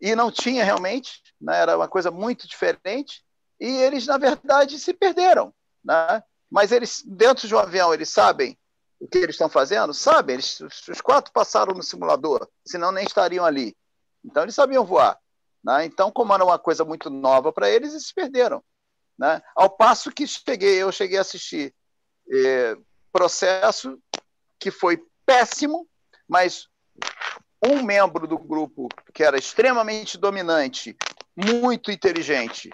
e 0.00 0.14
não 0.14 0.30
tinha 0.30 0.64
realmente, 0.64 1.22
né? 1.40 1.58
era 1.60 1.76
uma 1.76 1.88
coisa 1.88 2.10
muito 2.10 2.48
diferente, 2.48 3.24
e 3.60 3.66
eles, 3.66 4.06
na 4.06 4.18
verdade, 4.18 4.78
se 4.78 4.92
perderam. 4.92 5.54
Né? 5.84 6.22
Mas 6.50 6.72
eles, 6.72 7.02
dentro 7.06 7.46
de 7.46 7.54
um 7.54 7.58
avião, 7.58 7.94
eles 7.94 8.10
sabem 8.10 8.58
o 9.00 9.08
que 9.08 9.18
eles 9.18 9.34
estão 9.34 9.48
fazendo? 9.48 9.92
Sabem, 9.92 10.34
eles, 10.34 10.60
os 10.60 11.00
quatro 11.00 11.32
passaram 11.32 11.74
no 11.74 11.82
simulador, 11.82 12.48
senão 12.66 12.90
nem 12.90 13.04
estariam 13.04 13.44
ali. 13.44 13.76
Então, 14.24 14.42
eles 14.42 14.54
sabiam 14.54 14.84
voar. 14.84 15.18
Né? 15.62 15.84
Então, 15.84 16.10
como 16.10 16.32
era 16.34 16.44
uma 16.44 16.58
coisa 16.58 16.84
muito 16.84 17.10
nova 17.10 17.52
para 17.52 17.68
eles, 17.68 17.92
eles 17.92 18.06
se 18.06 18.14
perderam. 18.14 18.62
Né? 19.18 19.40
Ao 19.54 19.70
passo 19.70 20.10
que 20.10 20.26
cheguei, 20.26 20.82
eu 20.82 20.90
cheguei 20.90 21.18
a 21.18 21.22
assistir 21.22 21.74
eh, 22.30 22.76
processo 23.12 23.98
que 24.58 24.70
foi 24.70 25.02
péssimo, 25.26 25.88
mas 26.28 26.68
um 27.64 27.82
membro 27.82 28.26
do 28.26 28.38
grupo 28.38 28.88
que 29.12 29.22
era 29.22 29.38
extremamente 29.38 30.18
dominante, 30.18 30.96
muito 31.36 31.90
inteligente, 31.90 32.70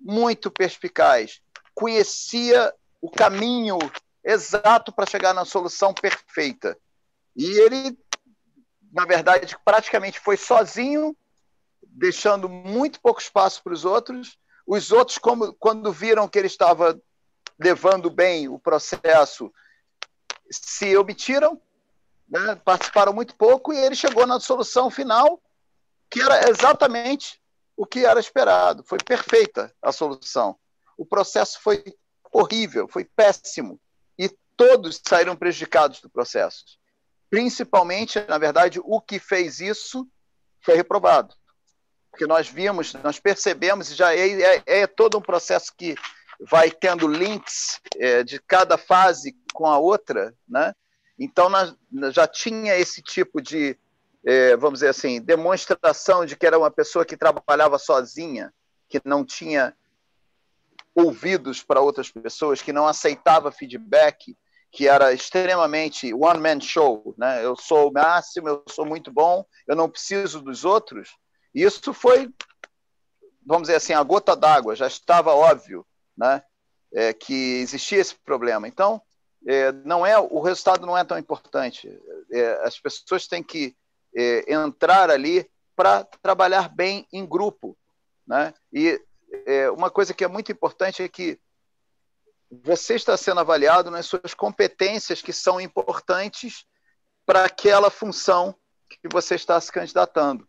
muito 0.00 0.50
perspicaz, 0.50 1.40
conhecia 1.74 2.72
o 3.00 3.10
caminho 3.10 3.78
exato 4.24 4.92
para 4.92 5.08
chegar 5.08 5.32
na 5.32 5.44
solução 5.44 5.94
perfeita. 5.94 6.76
E 7.36 7.44
ele, 7.60 7.96
na 8.92 9.04
verdade, 9.04 9.56
praticamente 9.64 10.18
foi 10.18 10.36
sozinho, 10.36 11.16
deixando 11.82 12.48
muito 12.48 13.00
pouco 13.00 13.20
espaço 13.20 13.62
para 13.62 13.72
os 13.72 13.84
outros. 13.84 14.38
Os 14.66 14.90
outros, 14.90 15.18
como, 15.18 15.54
quando 15.54 15.92
viram 15.92 16.26
que 16.26 16.38
ele 16.38 16.48
estava 16.48 17.00
levando 17.58 18.10
bem 18.10 18.48
o 18.48 18.58
processo, 18.58 19.52
se 20.50 20.96
obtiram, 20.96 21.60
né? 22.28 22.56
participaram 22.64 23.12
muito 23.12 23.34
pouco, 23.34 23.72
e 23.72 23.78
ele 23.78 23.94
chegou 23.94 24.26
na 24.26 24.40
solução 24.40 24.90
final, 24.90 25.40
que 26.10 26.20
era 26.20 26.48
exatamente 26.48 27.40
o 27.76 27.86
que 27.86 28.04
era 28.04 28.18
esperado. 28.18 28.82
Foi 28.84 28.98
perfeita 28.98 29.74
a 29.82 29.92
solução. 29.92 30.58
O 30.96 31.04
processo 31.04 31.60
foi 31.60 31.84
horrível, 32.32 32.88
foi 32.88 33.04
péssimo, 33.04 33.80
e 34.18 34.28
todos 34.56 35.00
saíram 35.06 35.36
prejudicados 35.36 36.00
do 36.00 36.10
processo. 36.10 36.64
Principalmente, 37.28 38.20
na 38.28 38.38
verdade, 38.38 38.80
o 38.82 39.00
que 39.00 39.18
fez 39.18 39.60
isso 39.60 40.08
foi 40.60 40.74
reprovado. 40.74 41.34
Porque 42.10 42.26
nós 42.26 42.48
vimos, 42.48 42.94
nós 42.94 43.20
percebemos, 43.20 43.94
já 43.94 44.14
é, 44.14 44.56
é, 44.56 44.62
é 44.66 44.86
todo 44.86 45.18
um 45.18 45.22
processo 45.22 45.72
que 45.76 45.94
vai 46.40 46.70
tendo 46.70 47.06
links 47.06 47.80
é, 47.96 48.22
de 48.22 48.40
cada 48.40 48.78
fase 48.78 49.36
com 49.56 49.66
a 49.66 49.78
outra, 49.78 50.34
né? 50.46 50.74
Então, 51.18 51.50
já 52.12 52.26
tinha 52.26 52.76
esse 52.76 53.00
tipo 53.02 53.40
de 53.40 53.78
é, 54.26 54.56
vamos 54.56 54.80
dizer 54.80 54.88
assim, 54.88 55.20
demonstração 55.20 56.26
de 56.26 56.36
que 56.36 56.44
era 56.44 56.58
uma 56.58 56.70
pessoa 56.70 57.04
que 57.04 57.16
trabalhava 57.16 57.78
sozinha, 57.78 58.52
que 58.88 59.00
não 59.04 59.24
tinha 59.24 59.72
ouvidos 60.92 61.62
para 61.62 61.80
outras 61.80 62.10
pessoas, 62.10 62.60
que 62.60 62.72
não 62.72 62.88
aceitava 62.88 63.52
feedback, 63.52 64.36
que 64.72 64.88
era 64.88 65.12
extremamente 65.12 66.12
one 66.12 66.40
man 66.40 66.60
show, 66.60 67.14
né? 67.16 67.44
Eu 67.44 67.54
sou 67.54 67.88
o 67.88 67.92
máximo, 67.92 68.48
eu 68.48 68.64
sou 68.68 68.84
muito 68.84 69.12
bom, 69.12 69.44
eu 69.68 69.76
não 69.76 69.88
preciso 69.88 70.42
dos 70.42 70.64
outros. 70.64 71.16
Isso 71.54 71.94
foi, 71.94 72.28
vamos 73.46 73.68
dizer 73.68 73.76
assim, 73.76 73.92
a 73.92 74.02
gota 74.02 74.34
d'água. 74.34 74.74
Já 74.74 74.88
estava 74.88 75.32
óbvio, 75.32 75.86
né? 76.16 76.42
É, 76.92 77.12
que 77.12 77.60
existia 77.60 77.98
esse 77.98 78.16
problema. 78.16 78.66
Então, 78.66 79.00
é, 79.46 79.70
não 79.72 80.04
é 80.04 80.18
o 80.18 80.40
resultado 80.40 80.84
não 80.84 80.98
é 80.98 81.04
tão 81.04 81.16
importante. 81.16 81.88
É, 82.30 82.64
as 82.64 82.78
pessoas 82.78 83.28
têm 83.28 83.42
que 83.42 83.76
é, 84.14 84.52
entrar 84.52 85.08
ali 85.08 85.48
para 85.76 86.04
trabalhar 86.20 86.68
bem 86.68 87.06
em 87.12 87.24
grupo. 87.24 87.78
Né? 88.26 88.52
E 88.72 89.00
é, 89.46 89.70
uma 89.70 89.90
coisa 89.90 90.12
que 90.12 90.24
é 90.24 90.28
muito 90.28 90.50
importante 90.50 91.02
é 91.02 91.08
que 91.08 91.38
você 92.50 92.94
está 92.94 93.16
sendo 93.16 93.40
avaliado 93.40 93.90
nas 93.90 94.06
suas 94.06 94.34
competências 94.34 95.22
que 95.22 95.32
são 95.32 95.60
importantes 95.60 96.64
para 97.24 97.44
aquela 97.44 97.90
função 97.90 98.54
que 98.88 99.08
você 99.12 99.34
está 99.34 99.60
se 99.60 99.70
candidatando. 99.70 100.48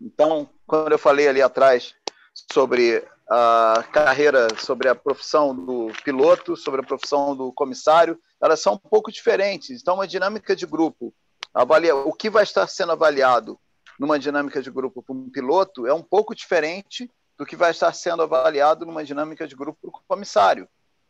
Então, 0.00 0.48
quando 0.66 0.92
eu 0.92 0.98
falei 0.98 1.28
ali 1.28 1.42
atrás 1.42 1.94
sobre 2.52 3.06
a 3.30 3.84
carreira, 3.92 4.48
sobre 4.58 4.88
a 4.88 4.94
profissão 4.94 5.54
do 5.54 5.92
piloto, 6.02 6.56
sobre 6.56 6.80
a 6.80 6.84
profissão 6.84 7.36
do 7.36 7.52
comissário, 7.52 8.18
elas 8.40 8.60
são 8.60 8.74
um 8.74 8.78
pouco 8.78 9.12
diferentes. 9.12 9.82
Então, 9.82 9.94
uma 9.94 10.06
dinâmica 10.06 10.56
de 10.56 10.66
grupo 10.66 11.12
avalia 11.52 11.94
o 11.94 12.12
que 12.12 12.30
vai 12.30 12.42
estar 12.42 12.66
sendo 12.66 12.92
avaliado 12.92 13.58
numa 13.98 14.18
dinâmica 14.18 14.62
de 14.62 14.70
grupo 14.70 15.02
para 15.02 15.14
um 15.14 15.28
piloto 15.28 15.86
é 15.86 15.92
um 15.92 16.02
pouco 16.02 16.34
diferente 16.34 17.10
do 17.36 17.44
que 17.44 17.56
vai 17.56 17.70
estar 17.72 17.92
sendo 17.92 18.22
avaliado 18.22 18.86
numa 18.86 19.04
dinâmica 19.04 19.46
de 19.46 19.56
grupo 19.56 19.78
para 19.80 19.88
o 19.90 20.04
comissário. 20.06 20.68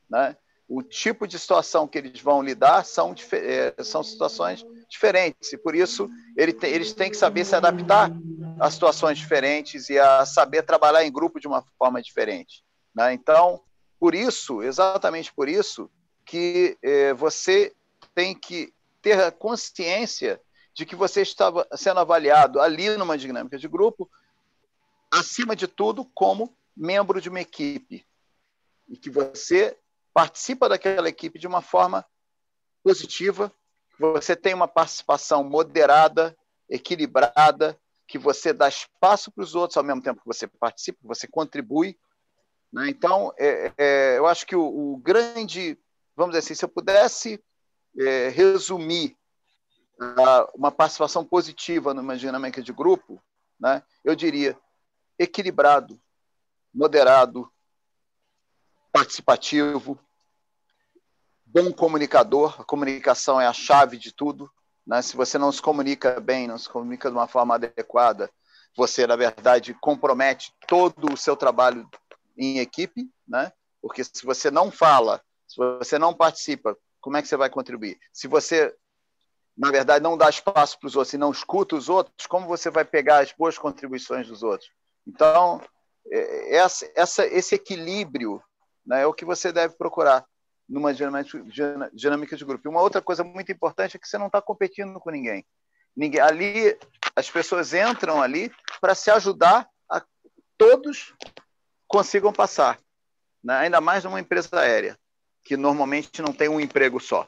Né? 0.09 0.37
O 0.69 0.83
tipo 0.83 1.27
de 1.27 1.39
situação 1.39 1.87
que 1.87 1.99
eles 1.99 2.21
vão 2.21 2.43
lidar 2.43 2.85
são, 2.85 3.15
é, 3.33 3.75
são 3.83 4.03
situações 4.03 4.65
diferentes, 4.89 5.53
e 5.53 5.59
por 5.59 5.75
isso 5.75 6.09
ele 6.37 6.53
tem, 6.53 6.73
eles 6.73 6.93
têm 6.93 7.11
que 7.11 7.17
saber 7.17 7.45
se 7.45 7.55
adaptar 7.55 8.11
a 8.59 8.71
situações 8.71 9.19
diferentes 9.19 9.89
e 9.91 9.99
a 9.99 10.25
saber 10.25 10.63
trabalhar 10.63 11.05
em 11.05 11.13
grupo 11.13 11.39
de 11.39 11.47
uma 11.47 11.63
forma 11.79 12.01
diferente. 12.01 12.65
Né? 12.95 13.13
Então, 13.13 13.63
por 14.01 14.15
isso, 14.15 14.63
exatamente 14.63 15.33
por 15.33 15.49
isso, 15.49 15.91
que 16.25 16.77
é, 16.83 17.13
você 17.13 17.75
tem 18.15 18.35
que 18.35 18.73
ter 19.03 19.21
a 19.21 19.31
consciência 19.31 20.41
de 20.75 20.87
que 20.87 20.97
você 20.97 21.23
estava 21.23 21.67
sendo 21.77 22.01
avaliado 22.01 22.61
ali 22.61 22.97
numa 22.97 23.19
dinâmica 23.19 23.59
de 23.59 23.69
grupo, 23.69 24.09
acima 25.11 25.57
de 25.57 25.67
tudo, 25.67 26.05
como 26.05 26.57
membro 26.77 27.21
de 27.21 27.29
uma 27.29 27.41
equipe. 27.41 28.07
E 28.89 28.97
que 28.97 29.11
você 29.11 29.77
participa 30.15 30.69
daquela 30.69 31.09
equipe 31.09 31.39
de 31.39 31.47
uma 31.47 31.61
forma 31.61 32.05
positiva, 32.83 33.53
você 33.99 34.37
tem 34.37 34.55
uma 34.55 34.69
participação 34.69 35.43
moderada, 35.43 36.37
equilibrada, 36.69 37.79
que 38.07 38.19
você 38.19 38.53
dá 38.53 38.69
espaço 38.69 39.31
para 39.31 39.45
os 39.45 39.55
outros 39.55 39.77
ao 39.77 39.85
mesmo 39.85 40.03
tempo 40.03 40.21
que 40.21 40.27
você 40.27 40.47
participa, 40.47 40.99
você 41.03 41.27
contribui. 41.27 41.99
Né? 42.73 42.89
Então, 42.89 43.33
é, 43.39 43.73
é, 43.77 44.19
eu 44.19 44.27
acho 44.27 44.47
que 44.47 44.57
o, 44.57 44.95
o 44.95 44.97
grande, 44.99 45.79
vamos 46.17 46.33
dizer 46.33 46.45
assim, 46.45 46.55
se 46.55 46.65
eu 46.65 46.69
pudesse 46.69 47.43
é, 47.99 48.29
resumir 48.29 49.17
uma 50.55 50.71
participação 50.71 51.25
positiva 51.25 51.93
numa 51.93 52.17
dinâmica 52.17 52.63
de 52.63 52.73
grupo, 52.73 53.21
né, 53.59 53.83
eu 54.05 54.15
diria 54.15 54.57
equilibrado, 55.19 56.01
moderado, 56.73 57.51
participativo, 58.93 59.99
bom 61.53 61.73
comunicador. 61.73 62.61
A 62.61 62.65
comunicação 62.65 63.41
é 63.41 63.47
a 63.47 63.53
chave 63.53 63.97
de 63.97 64.13
tudo. 64.13 64.51
Né? 64.87 65.03
Se 65.03 65.17
você 65.17 65.39
não 65.39 65.51
se 65.51 65.61
comunica 65.61 66.21
bem, 66.21 66.47
não 66.47 66.59
se 66.59 66.69
comunica 66.69 67.11
de 67.11 67.17
uma 67.17 67.29
forma 67.29 67.55
adequada, 67.55 68.31
você, 68.77 69.07
na 69.07 69.17
verdade, 69.17 69.75
compromete 69.81 70.53
todo 70.67 71.13
o 71.13 71.17
seu 71.17 71.37
trabalho 71.37 71.89
em 72.37 72.59
equipe, 72.59 73.11
né? 73.27 73.53
porque 73.83 74.05
se 74.05 74.25
você 74.25 74.51
não 74.51 74.71
fala, 74.71 75.21
se 75.47 75.57
você 75.57 75.99
não 75.99 76.15
participa 76.15 76.77
como 77.01 77.17
é 77.17 77.23
que 77.23 77.29
você 77.29 77.37
vai 77.37 77.49
contribuir? 77.49 77.99
Se 78.13 78.27
você, 78.27 78.75
na 79.57 79.71
verdade, 79.71 80.03
não 80.03 80.17
dá 80.17 80.29
espaço 80.29 80.79
para 80.79 80.87
os 80.87 80.97
outros 80.97 81.15
e 81.15 81.19
não 81.19 81.31
escuta 81.31 81.77
os 81.77 81.89
outros, 81.89 82.27
como 82.27 82.47
você 82.47 82.71
vai 82.71 82.85
pegar 82.85 83.21
as 83.21 83.33
boas 83.33 83.57
contribuições 83.57 84.27
dos 84.27 84.43
outros? 84.43 84.71
Então, 85.07 85.61
é, 86.11 86.57
essa, 86.57 86.91
essa, 86.95 87.27
esse 87.27 87.55
equilíbrio 87.55 88.43
né, 88.85 89.03
é 89.03 89.07
o 89.07 89.15
que 89.15 89.25
você 89.25 89.53
deve 89.53 89.75
procurar 89.77 90.25
numa 90.69 90.93
dinâmica 90.93 92.37
de 92.37 92.45
grupo. 92.45 92.69
E 92.69 92.71
uma 92.71 92.83
outra 92.83 93.01
coisa 93.01 93.25
muito 93.25 93.51
importante 93.51 93.97
é 93.97 93.99
que 93.99 94.07
você 94.07 94.19
não 94.19 94.27
está 94.27 94.43
competindo 94.43 94.99
com 95.01 95.11
ninguém. 95.11 95.45
ninguém. 95.97 96.21
Ali, 96.21 96.79
as 97.17 97.31
pessoas 97.31 97.73
entram 97.73 98.21
ali 98.21 98.53
para 98.81 98.95
se 98.95 99.11
ajudar 99.11 99.69
a 99.91 100.05
todos 100.59 101.15
consigam 101.87 102.33
passar, 102.33 102.79
né? 103.43 103.55
ainda 103.55 103.81
mais 103.81 104.05
numa 104.05 104.21
empresa 104.21 104.61
aérea 104.61 104.99
que 105.43 105.57
normalmente 105.57 106.21
não 106.21 106.35
tem 106.35 106.49
um 106.49 106.61
emprego 106.61 107.01
só. 107.01 107.27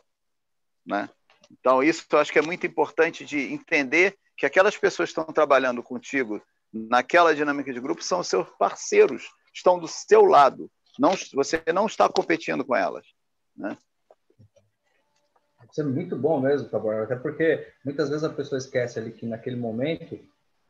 Né? 0.84 1.08
Então, 1.50 1.82
isso 1.82 2.04
eu 2.10 2.18
acho 2.18 2.30
que 2.30 2.38
é 2.38 2.42
muito 2.42 2.66
importante 2.66 3.24
de 3.24 3.52
entender 3.52 4.18
que 4.36 4.44
aquelas 4.44 4.76
pessoas 4.76 5.10
que 5.10 5.18
estão 5.18 5.32
trabalhando 5.32 5.82
contigo 5.82 6.42
naquela 6.72 7.34
dinâmica 7.34 7.72
de 7.72 7.80
grupo 7.80 8.02
são 8.02 8.22
seus 8.22 8.46
parceiros, 8.58 9.30
estão 9.54 9.78
do 9.78 9.88
seu 9.88 10.24
lado. 10.24 10.70
Não, 10.98 11.12
você 11.32 11.62
não 11.72 11.86
está 11.86 12.08
competindo 12.08 12.64
com 12.64 12.76
elas. 12.76 13.06
Né? 13.60 13.76
Isso 15.70 15.80
é 15.80 15.84
muito 15.84 16.16
bom 16.16 16.40
mesmo, 16.40 16.68
Taborda, 16.68 17.04
até 17.04 17.16
porque 17.16 17.68
muitas 17.84 18.08
vezes 18.08 18.24
a 18.24 18.30
pessoa 18.30 18.58
esquece 18.58 18.98
ali 18.98 19.12
que 19.12 19.24
naquele 19.24 19.56
momento 19.56 20.18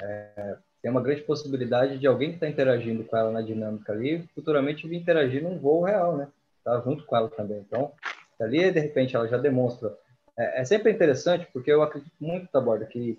é, 0.03 0.57
tem 0.83 0.91
uma 0.91 1.01
grande 1.01 1.23
possibilidade 1.23 1.99
de 1.99 2.07
alguém 2.07 2.31
que 2.31 2.37
está 2.37 2.49
interagindo 2.49 3.05
com 3.05 3.17
ela 3.17 3.31
na 3.31 3.41
dinâmica 3.41 3.93
ali 3.93 4.29
futuramente 4.35 4.87
vir 4.87 4.97
interagir 4.97 5.43
num 5.43 5.59
voo 5.59 5.85
real, 5.85 6.17
né? 6.17 6.29
tá 6.65 6.81
junto 6.81 7.05
com 7.05 7.17
ela 7.17 7.29
também. 7.29 7.59
Então, 7.59 7.93
ali, 8.41 8.71
de 8.71 8.81
repente, 8.81 9.17
ela 9.17 9.29
já 9.29 9.37
demonstra. 9.37 9.97
É, 10.37 10.61
é 10.61 10.65
sempre 10.65 10.91
interessante, 10.91 11.49
porque 11.53 11.71
eu 11.71 11.83
acredito 11.83 12.13
muito, 12.21 12.49
Taborda, 12.49 12.87
que 12.87 13.19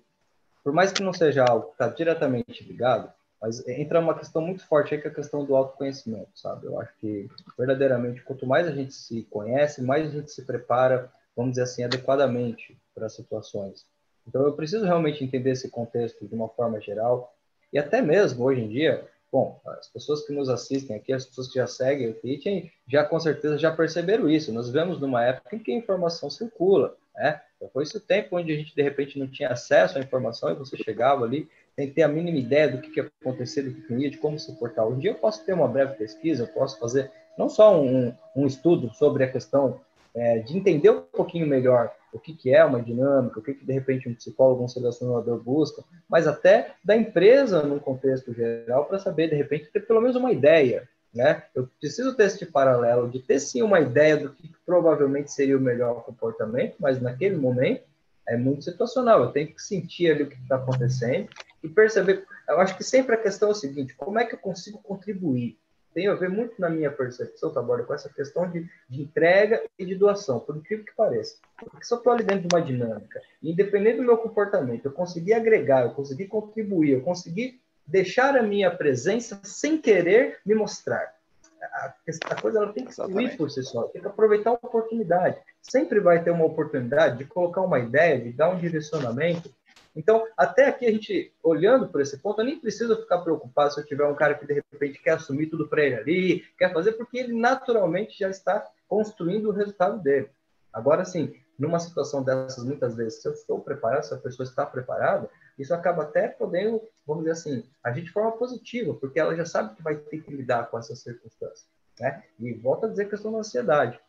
por 0.64 0.74
mais 0.74 0.92
que 0.92 1.04
não 1.04 1.14
seja 1.14 1.44
algo 1.44 1.68
que 1.68 1.72
está 1.74 1.88
diretamente 1.88 2.64
ligado, 2.64 3.12
mas 3.42 3.68
entra 3.68 4.00
uma 4.00 4.18
questão 4.18 4.42
muito 4.42 4.66
forte 4.68 4.94
aí 4.94 5.02
que 5.02 5.08
é 5.08 5.12
a 5.12 5.14
questão 5.14 5.44
do 5.44 5.56
autoconhecimento, 5.56 6.30
sabe? 6.36 6.68
Eu 6.68 6.80
acho 6.80 6.96
que, 7.00 7.28
verdadeiramente, 7.58 8.22
quanto 8.22 8.46
mais 8.46 8.68
a 8.68 8.72
gente 8.72 8.94
se 8.94 9.24
conhece, 9.24 9.82
mais 9.82 10.08
a 10.08 10.12
gente 10.12 10.32
se 10.32 10.44
prepara, 10.46 11.12
vamos 11.36 11.54
dizer 11.54 11.64
assim, 11.64 11.84
adequadamente 11.84 12.78
para 12.94 13.08
as 13.08 13.14
situações. 13.14 13.86
Então, 14.28 14.44
eu 14.44 14.54
preciso 14.54 14.86
realmente 14.86 15.24
entender 15.24 15.52
esse 15.52 15.70
contexto 15.70 16.28
de 16.28 16.36
uma 16.36 16.48
forma 16.50 16.80
geral, 16.80 17.36
e 17.74 17.80
até 17.80 18.02
mesmo, 18.02 18.46
hoje 18.46 18.62
em 18.62 18.68
dia, 18.68 19.08
Bom, 19.32 19.62
as 19.66 19.88
pessoas 19.88 20.28
que 20.28 20.34
nos 20.34 20.50
assistem 20.50 20.94
aqui, 20.94 21.14
as 21.14 21.26
pessoas 21.26 21.48
que 21.48 21.54
já 21.54 21.66
seguem 21.66 22.10
o 22.10 22.14
Teaching, 22.14 22.70
já 22.86 23.06
com 23.06 23.18
certeza 23.18 23.58
já 23.58 23.74
perceberam 23.74 24.30
isso. 24.30 24.52
Nós 24.52 24.68
vivemos 24.68 25.00
numa 25.00 25.24
época 25.24 25.56
em 25.56 25.60
que 25.60 25.72
a 25.72 25.76
informação 25.76 26.30
circula, 26.30 26.98
né? 27.16 27.42
Então, 27.56 27.70
foi 27.70 27.84
esse 27.84 27.98
tempo 28.02 28.36
onde 28.36 28.52
a 28.52 28.56
gente, 28.58 28.76
de 28.76 28.82
repente, 28.82 29.18
não 29.18 29.28
tinha 29.28 29.48
acesso 29.48 29.98
à 29.98 30.02
informação 30.02 30.52
e 30.52 30.56
você 30.56 30.76
chegava 30.76 31.24
ali 31.24 31.50
sem 31.76 31.90
ter 31.92 32.04
a 32.04 32.08
mínima 32.08 32.38
ideia 32.38 32.70
do 32.70 32.80
que, 32.80 32.90
que 32.90 33.00
ia 33.00 33.12
acontecer, 33.22 33.64
do 33.64 33.74
que, 33.74 33.82
que 33.82 33.94
ia, 33.94 34.10
de 34.10 34.18
como 34.18 34.40
se 34.40 34.52
portar. 34.54 34.86
Hoje 34.86 34.98
em 34.98 35.00
dia 35.00 35.12
eu 35.12 35.16
posso 35.16 35.46
ter 35.46 35.54
uma 35.54 35.68
breve 35.68 35.96
pesquisa, 35.96 36.44
eu 36.44 36.48
posso 36.48 36.80
fazer 36.80 37.12
não 37.38 37.50
só 37.50 37.82
um, 37.82 38.14
um 38.36 38.46
estudo 38.46 38.94
sobre 38.94 39.24
a 39.24 39.32
questão 39.32 39.80
é, 40.14 40.40
de 40.40 40.58
entender 40.58 40.90
um 40.90 41.02
pouquinho 41.02 41.48
melhor 41.48 41.92
o 42.14 42.20
que, 42.20 42.34
que 42.34 42.54
é 42.54 42.64
uma 42.64 42.82
dinâmica, 42.82 43.40
o 43.40 43.42
que, 43.42 43.54
que 43.54 43.66
de 43.66 43.74
repente 43.74 44.10
um 44.10 44.14
psicólogo, 44.14 44.64
um 44.64 44.68
selecionador 44.68 45.42
busca, 45.42 45.84
mas 46.10 46.28
até 46.28 46.74
da 46.84 46.96
empresa 46.96 47.64
num 47.64 47.80
contexto 47.80 48.34
geral 48.34 48.86
para 48.86 49.00
saber 49.00 49.30
de 49.30 49.36
repente 49.36 49.70
ter 49.72 49.80
pelo 49.82 50.02
menos 50.02 50.16
uma 50.18 50.32
ideia, 50.32 50.88
né? 51.14 51.44
Eu 51.56 51.70
preciso 51.80 52.14
ter 52.16 52.26
esse 52.26 52.46
paralelo 52.46 53.10
de 53.10 53.20
ter 53.20 53.40
sim 53.40 53.62
uma 53.62 53.80
ideia 53.80 54.18
do 54.18 54.30
que 54.30 54.52
provavelmente 54.66 55.32
seria 55.32 55.58
o 55.58 55.62
melhor 55.62 56.04
comportamento, 56.04 56.76
mas 56.80 57.02
naquele 57.02 57.38
momento 57.38 57.84
é 58.32 58.38
muito 58.38 58.64
situacional. 58.64 59.22
Eu 59.22 59.32
tenho 59.32 59.54
que 59.54 59.62
sentir 59.62 60.12
ali 60.12 60.24
o 60.24 60.30
que 60.30 60.36
está 60.36 60.56
acontecendo 60.56 61.30
e 61.64 61.70
perceber. 61.70 62.26
Eu 62.48 62.60
acho 62.60 62.78
que 62.78 62.84
sempre 62.84 63.16
a 63.16 63.22
questão 63.22 63.50
é 63.50 63.52
o 63.52 63.56
seguinte: 63.56 63.96
como 63.96 64.20
é 64.20 64.26
que 64.26 64.36
eu 64.36 64.40
consigo 64.40 64.80
contribuir? 64.80 65.58
tem 65.94 66.08
a 66.08 66.14
ver 66.14 66.30
muito 66.30 66.54
na 66.58 66.70
minha 66.70 66.90
percepção, 66.90 67.54
Taborda, 67.54 67.84
com 67.84 67.94
essa 67.94 68.08
questão 68.08 68.50
de, 68.50 68.66
de, 68.90 69.02
entrega 69.02 69.62
e 69.78 69.86
de 69.86 69.96
doação, 69.96 70.40
por 70.40 70.56
incrível 70.56 70.86
que 70.86 70.96
pareça. 70.96 71.36
Porque 71.60 71.84
se 71.84 71.94
eu 71.94 71.98
estou 71.98 72.14
ali 72.14 72.24
dentro 72.24 72.48
de 72.48 72.56
uma 72.56 72.64
dinâmica, 72.64 73.22
independente 73.44 73.98
do 73.98 74.04
meu 74.04 74.18
comportamento, 74.18 74.86
eu 74.86 74.92
consegui 74.92 75.34
agregar, 75.34 75.84
eu 75.84 75.92
consegui 75.92 76.28
contribuir, 76.28 76.92
eu 76.92 77.02
consegui 77.02 77.60
deixar 77.86 78.38
a 78.38 78.44
minha 78.44 78.72
presença 78.72 79.42
sem 79.44 79.78
querer 79.78 80.40
me 80.46 80.56
mostrar. 80.56 81.14
A, 81.62 81.94
a 82.30 82.42
coisa 82.42 82.60
ela 82.60 82.74
tem 82.74 82.86
que 82.86 82.94
fluir 82.94 83.38
por 83.38 83.50
si 83.50 83.64
só, 83.64 83.84
tem 83.84 84.02
que 84.02 84.08
aproveitar 84.08 84.52
a 84.52 84.54
oportunidade. 84.54 85.38
Sempre 85.62 86.00
vai 86.00 86.24
ter 86.24 86.32
uma 86.32 86.46
oportunidade 86.46 87.18
de 87.18 87.26
colocar 87.26 87.62
uma 87.62 87.80
ideia, 87.80 88.20
de 88.20 88.32
dar 88.32 88.50
um 88.50 88.60
direcionamento, 88.60 89.50
Então, 89.96 90.26
até 90.38 90.68
aqui 90.68 90.86
a 90.86 90.92
gente, 90.92 91.34
olhando 91.44 91.88
por 91.88 92.02
esse 92.02 92.18
ponto, 92.18 92.40
eu 92.40 92.46
nem 92.46 92.60
preciso 92.60 92.96
ficar 92.96 93.20
preocupado 93.20 93.74
se 93.74 93.80
eu 93.80 93.86
tiver 93.86 94.06
um 94.06 94.16
cara 94.16 94.36
que 94.36 94.46
de 94.46 94.54
repente 94.54 95.02
quer 95.02 95.12
assumir 95.12 95.48
tudo 95.48 95.68
para 95.68 95.84
ele 95.84 95.96
ali, 95.96 96.44
quer 96.58 96.72
fazer, 96.72 96.94
porque 96.94 97.18
ele 97.18 97.34
naturalmente 97.38 98.18
já 98.18 98.30
está 98.30 98.66
construindo 98.88 99.50
o 99.50 99.54
resultado 99.54 100.02
dele. 100.02 100.30
Agora, 100.72 101.04
sim, 101.04 101.34
numa 101.62 101.80
situação 101.80 102.24
dessas, 102.24 102.64
muitas 102.64 102.96
vezes, 102.96 103.22
se 103.22 103.28
eu 103.28 103.34
estou 103.34 103.60
preparado, 103.60 104.02
se 104.02 104.14
a 104.16 104.18
pessoa 104.18 104.44
está 104.44 104.66
preparada, 104.66 105.30
isso 105.60 105.72
acaba 105.76 106.02
até 106.02 106.28
podendo, 106.28 106.82
vamos 107.06 107.24
dizer 107.24 107.34
assim, 107.34 107.64
agir 107.84 108.02
de 108.02 108.12
forma 108.12 108.32
positiva, 108.32 108.96
porque 108.96 109.20
ela 109.20 109.36
já 109.36 109.46
sabe 109.46 109.76
que 109.76 109.84
vai 109.84 109.96
ter 109.96 110.24
que 110.24 110.36
lidar 110.36 110.72
com 110.72 110.80
essas 110.80 110.98
circunstâncias. 111.00 111.68
Né? 112.00 112.24
E 112.40 112.52
volta 112.54 112.88
a 112.88 112.90
dizer 112.90 113.04
que 113.04 113.12
questão 113.12 113.32
da 113.32 113.38
ansiedade. 113.38 114.00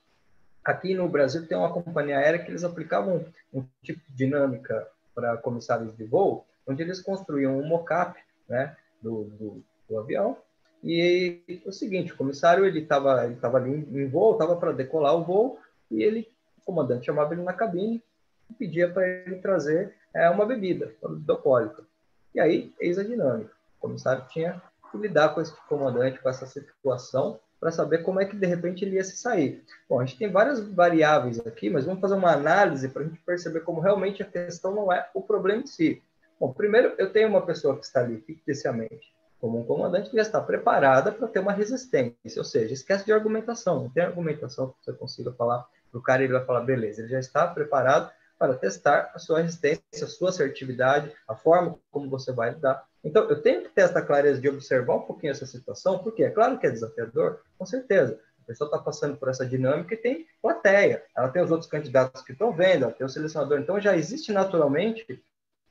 Aqui 0.64 0.94
no 0.94 1.06
Brasil 1.10 1.46
tem 1.46 1.58
uma 1.58 1.70
companhia 1.70 2.16
aérea 2.16 2.42
que 2.42 2.50
eles 2.50 2.64
aplicavam 2.64 3.22
um 3.52 3.62
tipo 3.82 4.00
de 4.08 4.16
dinâmica 4.16 4.88
para 5.14 5.36
comissários 5.36 5.94
de 5.94 6.04
voo, 6.04 6.46
onde 6.66 6.82
eles 6.82 7.02
construíam 7.02 7.58
um 7.58 7.66
mockup 7.66 8.18
né, 8.48 8.74
do, 9.02 9.24
do, 9.24 9.64
do 9.90 9.98
avião. 9.98 10.38
E 10.82 11.62
o 11.66 11.72
seguinte, 11.72 12.14
o 12.14 12.16
comissário 12.16 12.64
ele 12.64 12.80
estava 12.80 13.26
ele 13.26 13.36
tava 13.36 13.58
ali 13.58 13.72
em 13.72 14.08
voo, 14.08 14.32
estava 14.32 14.56
para 14.56 14.72
decolar 14.72 15.14
o 15.14 15.22
voo, 15.22 15.58
e 15.90 16.02
ele, 16.02 16.26
o 16.62 16.66
comandante 16.66 17.06
chamava 17.06 17.34
ele 17.34 17.42
na 17.42 17.52
cabine 17.52 18.02
e 18.50 18.54
pedia 18.54 18.90
para 18.90 19.06
ele 19.06 19.36
trazer 19.36 19.94
é, 20.14 20.28
uma 20.30 20.46
bebida, 20.46 20.94
uma 21.02 21.10
bebida 21.10 21.32
alcoólica. 21.32 21.82
E 22.34 22.40
aí, 22.40 22.72
eis 22.80 22.98
a 22.98 23.02
dinâmica. 23.02 23.52
O 23.78 23.80
comissário 23.80 24.24
tinha 24.28 24.62
que 24.90 24.98
lidar 24.98 25.30
com 25.30 25.40
esse 25.40 25.52
comandante, 25.68 26.20
com 26.20 26.28
essa 26.28 26.46
situação, 26.46 27.38
para 27.58 27.70
saber 27.70 27.98
como 27.98 28.20
é 28.20 28.24
que 28.24 28.36
de 28.36 28.46
repente 28.46 28.84
ele 28.84 28.96
ia 28.96 29.04
se 29.04 29.16
sair. 29.16 29.64
Bom, 29.88 30.00
a 30.00 30.04
gente 30.04 30.18
tem 30.18 30.30
várias 30.30 30.60
variáveis 30.60 31.38
aqui, 31.46 31.70
mas 31.70 31.84
vamos 31.84 32.00
fazer 32.00 32.14
uma 32.14 32.32
análise 32.32 32.88
para 32.88 33.02
a 33.02 33.04
gente 33.04 33.20
perceber 33.20 33.60
como 33.60 33.80
realmente 33.80 34.22
a 34.22 34.26
questão 34.26 34.74
não 34.74 34.92
é 34.92 35.08
o 35.14 35.22
problema 35.22 35.62
em 35.62 35.66
si. 35.66 36.02
Bom, 36.40 36.52
primeiro 36.52 36.94
eu 36.98 37.12
tenho 37.12 37.28
uma 37.28 37.46
pessoa 37.46 37.78
que 37.78 37.84
está 37.84 38.00
ali 38.00 38.20
ficticiamente 38.20 39.12
como 39.42 39.58
um 39.58 39.64
comandante 39.64 40.08
que 40.08 40.14
já 40.14 40.22
está 40.22 40.40
preparada 40.40 41.10
para 41.10 41.26
ter 41.26 41.40
uma 41.40 41.52
resistência, 41.52 42.38
ou 42.38 42.44
seja, 42.44 42.72
esquece 42.72 43.04
de 43.04 43.12
argumentação, 43.12 43.82
não 43.82 43.90
tem 43.90 44.04
argumentação 44.04 44.68
que 44.68 44.84
você 44.84 44.92
consiga 44.92 45.32
falar 45.32 45.66
para 45.92 45.98
o 45.98 46.02
cara, 46.02 46.24
ele 46.24 46.32
vai 46.32 46.44
falar, 46.44 46.62
beleza, 46.62 47.02
ele 47.02 47.10
já 47.10 47.20
está 47.20 47.46
preparado 47.46 48.10
para 48.38 48.54
testar 48.54 49.12
a 49.14 49.18
sua 49.18 49.40
resistência, 49.40 49.82
a 50.02 50.06
sua 50.06 50.30
assertividade, 50.30 51.12
a 51.28 51.36
forma 51.36 51.78
como 51.92 52.10
você 52.10 52.32
vai 52.32 52.50
lidar. 52.50 52.84
Então, 53.04 53.28
eu 53.28 53.40
tenho 53.40 53.62
que 53.62 53.68
ter 53.68 53.82
essa 53.82 54.02
clareza 54.02 54.40
de 54.40 54.48
observar 54.48 54.96
um 54.96 55.02
pouquinho 55.02 55.30
essa 55.30 55.46
situação, 55.46 55.98
porque 55.98 56.24
é 56.24 56.30
claro 56.30 56.58
que 56.58 56.66
é 56.66 56.70
desafiador, 56.70 57.40
com 57.56 57.66
certeza. 57.66 58.18
A 58.42 58.46
pessoa 58.46 58.66
está 58.66 58.78
passando 58.78 59.16
por 59.16 59.28
essa 59.28 59.46
dinâmica 59.46 59.94
e 59.94 59.96
tem 59.96 60.26
plateia. 60.40 61.04
Ela 61.16 61.28
tem 61.28 61.42
os 61.42 61.50
outros 61.50 61.70
candidatos 61.70 62.22
que 62.22 62.32
estão 62.32 62.52
vendo, 62.52 62.84
ela 62.84 62.92
tem 62.92 63.06
o 63.06 63.10
selecionador. 63.10 63.60
Então, 63.60 63.80
já 63.80 63.96
existe 63.96 64.32
naturalmente 64.32 65.22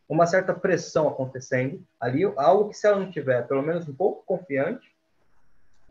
uma 0.08 0.26
certa 0.26 0.54
pressão 0.54 1.08
acontecendo 1.08 1.82
ali, 2.00 2.24
algo 2.36 2.70
que 2.70 2.78
se 2.78 2.86
ela 2.86 3.00
não 3.00 3.10
tiver 3.10 3.48
pelo 3.48 3.62
menos 3.62 3.88
um 3.88 3.94
pouco 3.94 4.26
confiante, 4.26 4.91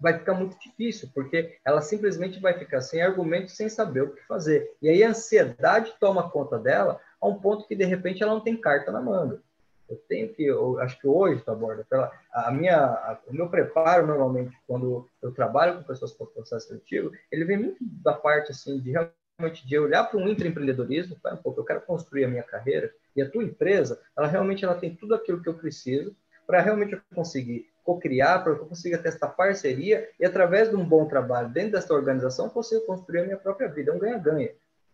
vai 0.01 0.19
ficar 0.19 0.35
muito 0.35 0.59
difícil, 0.59 1.11
porque 1.15 1.59
ela 1.65 1.83
simplesmente 1.83 2.41
vai 2.41 2.59
ficar 2.59 2.81
sem 2.81 3.03
argumentos, 3.03 3.57
sem 3.57 3.69
saber 3.69 4.03
o 4.03 4.11
que 4.11 4.27
fazer. 4.27 4.73
E 4.81 4.89
aí 4.89 5.05
a 5.05 5.11
ansiedade 5.11 5.95
toma 6.01 6.31
conta 6.31 6.59
dela 6.59 7.01
a 7.21 7.29
um 7.29 7.35
ponto 7.35 7.67
que 7.67 7.77
de 7.77 7.85
repente 7.85 8.23
ela 8.23 8.33
não 8.33 8.41
tem 8.41 8.57
carta 8.57 8.91
na 8.91 9.01
manga. 9.01 9.41
Eu 9.89 9.97
tenho 10.09 10.33
que, 10.33 10.45
eu 10.45 10.79
acho 10.79 10.99
que 11.01 11.09
hoje, 11.09 11.43
tá 11.43 11.53
borda, 11.53 11.85
pela 11.91 12.13
a 12.33 12.51
minha, 12.53 12.77
a, 12.77 13.19
o 13.27 13.35
meu 13.35 13.49
preparo 13.49 14.07
normalmente 14.07 14.57
quando 14.67 15.09
eu 15.21 15.33
trabalho 15.33 15.79
com 15.79 15.83
pessoas 15.83 16.13
com 16.13 16.27
processo 16.27 16.69
seletivo, 16.69 17.11
ele 17.31 17.45
vem 17.45 17.57
muito 17.57 17.79
da 17.81 18.13
parte 18.13 18.53
assim 18.53 18.79
de 18.79 18.93
realmente 18.93 19.67
de 19.67 19.79
olhar 19.79 20.05
para 20.05 20.19
um 20.19 20.29
intraempreendedorismo, 20.29 21.17
um 21.25 21.37
pouco, 21.37 21.61
eu 21.61 21.65
quero 21.65 21.81
construir 21.81 22.25
a 22.25 22.29
minha 22.29 22.43
carreira 22.43 22.93
e 23.17 23.23
a 23.23 23.29
tua 23.29 23.43
empresa, 23.43 24.01
ela 24.17 24.29
realmente 24.29 24.65
ela 24.65 24.77
tem 24.77 24.95
tudo 24.95 25.15
aquilo 25.15 25.43
que 25.43 25.49
eu 25.49 25.55
preciso 25.55 26.15
para 26.47 26.61
realmente 26.61 27.01
conseguir 27.15 27.69
co-criar, 27.95 28.41
para 28.41 28.55
que 28.55 28.61
eu 28.61 28.67
consiga 28.67 28.99
ter 28.99 29.09
essa 29.09 29.27
parceria 29.27 30.09
e, 30.19 30.25
através 30.25 30.71
de 30.71 30.77
um 30.77 30.85
bom 30.85 31.07
trabalho 31.07 31.49
dentro 31.49 31.73
dessa 31.73 31.93
organização, 31.93 32.49
consiga 32.49 32.87
construir 32.87 33.21
a 33.21 33.25
minha 33.25 33.37
própria 33.37 33.69
vida. 33.69 33.91
É 33.91 33.95
um 33.95 33.99
ganha-ganha. 33.99 34.51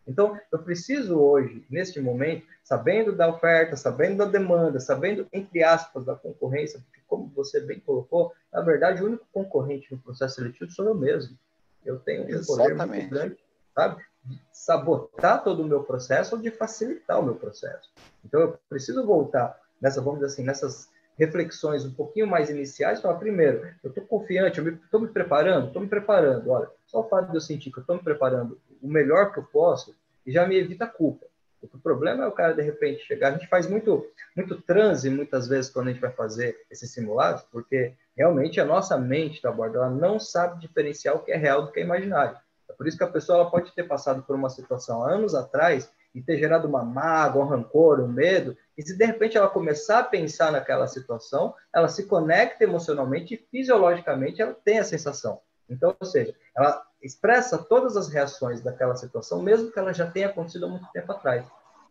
Então, 0.07 0.38
eu 0.53 0.59
preciso 0.61 1.18
hoje, 1.18 1.66
neste 1.68 2.01
momento, 2.01 2.47
sabendo 2.62 3.12
da 3.12 3.28
oferta, 3.28 3.76
sabendo 3.76 4.18
da 4.18 4.24
demanda, 4.24 4.78
sabendo, 4.78 5.26
entre 5.32 5.62
aspas, 5.64 6.05
da 6.05 6.14
concorrência, 6.14 6.80
porque, 6.80 7.01
como 7.07 7.30
você 7.34 7.61
bem 7.61 7.80
colocou, 7.80 8.32
na 8.53 8.61
verdade, 8.61 9.03
o 9.03 9.07
único 9.07 9.26
concorrente 9.32 9.92
no 9.92 9.99
processo 9.99 10.36
seletivo 10.36 10.70
sou 10.70 10.86
eu 10.86 10.94
mesmo. 10.94 11.36
Eu 11.84 11.99
tenho 11.99 12.24
um 12.24 12.28
Exatamente. 12.28 12.76
poder 12.76 12.86
muito 12.86 13.11
grande, 13.11 13.36
sabe? 13.74 14.05
De 14.24 14.40
sabotar 14.53 15.42
todo 15.42 15.62
o 15.62 15.66
meu 15.66 15.82
processo 15.82 16.36
ou 16.36 16.40
de 16.40 16.51
facilitar 16.51 17.20
o 17.20 17.24
meu 17.24 17.34
processo. 17.34 17.90
Então, 18.24 18.40
eu 18.40 18.59
preciso 18.68 19.05
voltar 19.05 19.61
nessa, 19.80 20.01
vamos 20.01 20.20
dizer 20.20 20.32
assim, 20.32 20.44
nessas 20.44 20.88
reflexões 21.19 21.85
um 21.85 21.93
pouquinho 21.93 22.27
mais 22.27 22.51
iniciais, 22.51 23.01
falar, 23.01 23.19
primeiro, 23.19 23.67
eu 23.83 23.89
estou 23.89 24.05
confiante, 24.05 24.59
eu 24.59 24.69
estou 24.75 25.01
me, 25.01 25.07
me, 25.07 25.12
preparando, 25.12 25.69
estou 25.69 25.83
me 25.83 25.89
preparando. 25.89 26.51
Olha, 26.51 26.69
só 26.87 27.01
o 27.01 27.09
fato 27.09 27.31
de 27.31 27.37
eu 27.37 27.41
sentir 27.41 27.71
que 27.71 27.79
eu 27.79 27.83
estou 27.83 27.97
me 27.97 28.03
preparando 28.03 28.61
o 28.83 28.89
melhor 28.89 29.33
que 29.33 29.39
eu 29.39 29.45
posso, 29.45 29.95
já 30.27 30.47
me 30.47 30.57
evita 30.57 30.85
a 30.85 30.89
culpa. 30.89 31.27
O 31.62 31.79
problema 31.79 32.25
é 32.25 32.27
o 32.27 32.33
cara, 32.33 32.53
de 32.53 32.62
repente, 32.62 33.05
chegar. 33.05 33.29
A 33.29 33.33
gente 33.33 33.49
faz 33.49 33.67
muito, 33.67 34.07
muito 34.37 34.61
transe, 34.61 35.11
muitas 35.11 35.49
vezes, 35.49 35.71
quando 35.71 35.89
a 35.89 35.93
gente 35.93 36.01
vai 36.01 36.12
fazer 36.12 36.57
esses 36.71 36.93
simulados, 36.93 37.43
porque 37.51 37.93
realmente 38.17 38.61
a 38.61 38.64
nossa 38.64 38.97
mente, 38.99 39.41
tá, 39.41 39.51
borda, 39.51 39.79
ela 39.79 39.91
não 39.91 40.21
sabe 40.21 40.61
diferenciar 40.61 41.17
o 41.17 41.21
que 41.21 41.33
é 41.33 41.37
real 41.37 41.64
do 41.64 41.73
que 41.73 41.81
é 41.81 41.83
imaginário. 41.83 42.37
É 42.69 42.73
por 42.73 42.87
isso 42.87 42.97
que 42.97 43.05
a 43.05 43.09
pessoa 43.09 43.41
ela 43.41 43.51
pode 43.51 43.73
ter 43.75 43.85
passado 43.85 44.23
por 44.23 44.37
uma 44.37 44.51
situação 44.51 45.03
há 45.03 45.12
anos 45.12 45.35
atrás 45.35 45.91
e 46.14 46.23
ter 46.23 46.39
gerado 46.39 46.69
uma 46.69 46.85
mágoa, 46.85 47.45
um 47.45 47.49
rancor, 47.49 48.01
um 48.01 48.09
medo, 48.09 48.57
e 48.77 48.83
se 48.83 48.97
de 48.97 49.05
repente 49.05 49.37
ela 49.37 49.49
começar 49.49 50.01
a 50.01 50.05
pensar 50.05 50.53
naquela 50.53 50.87
situação, 50.87 51.55
ela 51.74 51.89
se 51.89 52.05
conecta 52.05 52.64
emocionalmente 52.64 53.35
e 53.35 53.37
fisiologicamente 53.37 54.43
ela 54.43 54.55
tem 54.64 54.79
a 54.79 54.85
sensação. 54.85 55.41
Então, 55.68 55.97
ou 55.99 56.07
seja, 56.07 56.35
ela 56.57 56.85
expressa 57.03 57.59
todas 57.59 57.97
as 57.97 58.09
reações 58.09 58.61
daquela 58.61 58.95
situação, 58.95 59.43
mesmo 59.43 59.72
que 59.72 59.79
ela 59.79 59.93
já 59.93 60.09
tenha 60.11 60.29
acontecido 60.29 60.66
há 60.66 60.68
muito 60.68 60.87
tempo 60.93 61.11
atrás. 61.11 61.45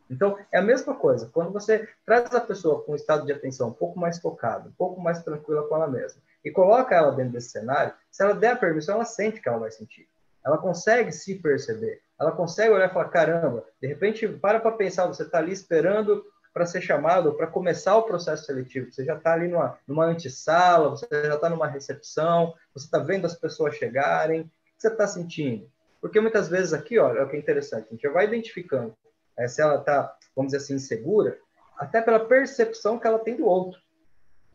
Então, 0.10 0.38
é 0.52 0.60
a 0.60 0.62
mesma 0.62 0.96
coisa. 0.96 1.30
Quando 1.34 1.52
você 1.52 1.90
traz 2.06 2.34
a 2.34 2.40
pessoa 2.40 2.84
com 2.84 2.92
um 2.92 2.96
estado 2.96 3.26
de 3.26 3.34
atenção 3.34 3.70
um 3.70 3.74
pouco 3.74 4.00
mais 4.00 4.20
focado, 4.20 4.70
um 4.70 4.74
pouco 4.74 5.02
mais 5.02 5.24
tranquila 5.24 5.68
com 5.68 5.76
ela 5.76 5.88
mesma, 5.88 6.22
e 6.44 6.52
coloca 6.52 6.96
ela 6.96 7.12
dentro 7.12 7.34
desse 7.34 7.50
cenário, 7.50 7.94
se 8.12 8.24
ela 8.24 8.34
der 8.34 8.52
a 8.52 8.56
permissão, 8.56 8.96
ela 8.96 9.06
sente 9.06 9.42
que 9.42 9.50
ela 9.50 9.58
vai 9.58 9.72
sentir. 9.72 10.08
Ela 10.46 10.60
consegue 10.60 11.12
se 11.12 11.36
perceber 11.36 12.06
ela 12.20 12.32
consegue 12.32 12.74
olhar 12.74 12.90
e 12.90 12.94
falar: 12.94 13.10
caramba, 13.10 13.66
de 13.82 13.88
repente, 13.88 14.28
para 14.28 14.60
para 14.60 14.72
pensar, 14.72 15.06
você 15.08 15.24
está 15.24 15.40
ali 15.40 15.52
esperando 15.52 16.24
para 16.56 16.66
ser 16.66 16.80
chamado, 16.80 17.34
para 17.34 17.48
começar 17.48 17.98
o 17.98 18.04
processo 18.04 18.46
seletivo. 18.46 18.90
Você 18.90 19.04
já 19.04 19.18
está 19.18 19.34
ali 19.34 19.50
numa, 19.50 19.78
numa 19.86 20.06
antessala, 20.06 20.90
você 20.90 21.06
já 21.12 21.36
está 21.36 21.50
numa 21.50 21.68
recepção, 21.68 22.54
você 22.74 22.86
está 22.86 22.98
vendo 22.98 23.26
as 23.26 23.36
pessoas 23.36 23.76
chegarem. 23.76 24.40
O 24.40 24.44
que 24.46 24.52
você 24.78 24.88
está 24.88 25.06
sentindo? 25.06 25.70
Porque 26.00 26.22
muitas 26.22 26.48
vezes 26.48 26.72
aqui, 26.72 26.98
olha, 26.98 27.20
é 27.20 27.24
o 27.24 27.28
que 27.28 27.36
é 27.36 27.40
interessante, 27.40 27.88
a 27.88 27.92
gente 27.92 28.04
já 28.04 28.10
vai 28.10 28.24
identificando 28.24 28.96
é, 29.38 29.50
se 29.50 29.62
ela 29.62 29.80
está, 29.80 30.16
vamos 30.34 30.54
dizer 30.54 30.64
assim, 30.64 30.76
insegura, 30.76 31.38
até 31.78 32.02
pela 32.02 32.26
percepção 32.26 32.98
que 32.98 33.06
ela 33.06 33.20
tem 33.20 33.36
do 33.36 33.46
outro. 33.46 33.78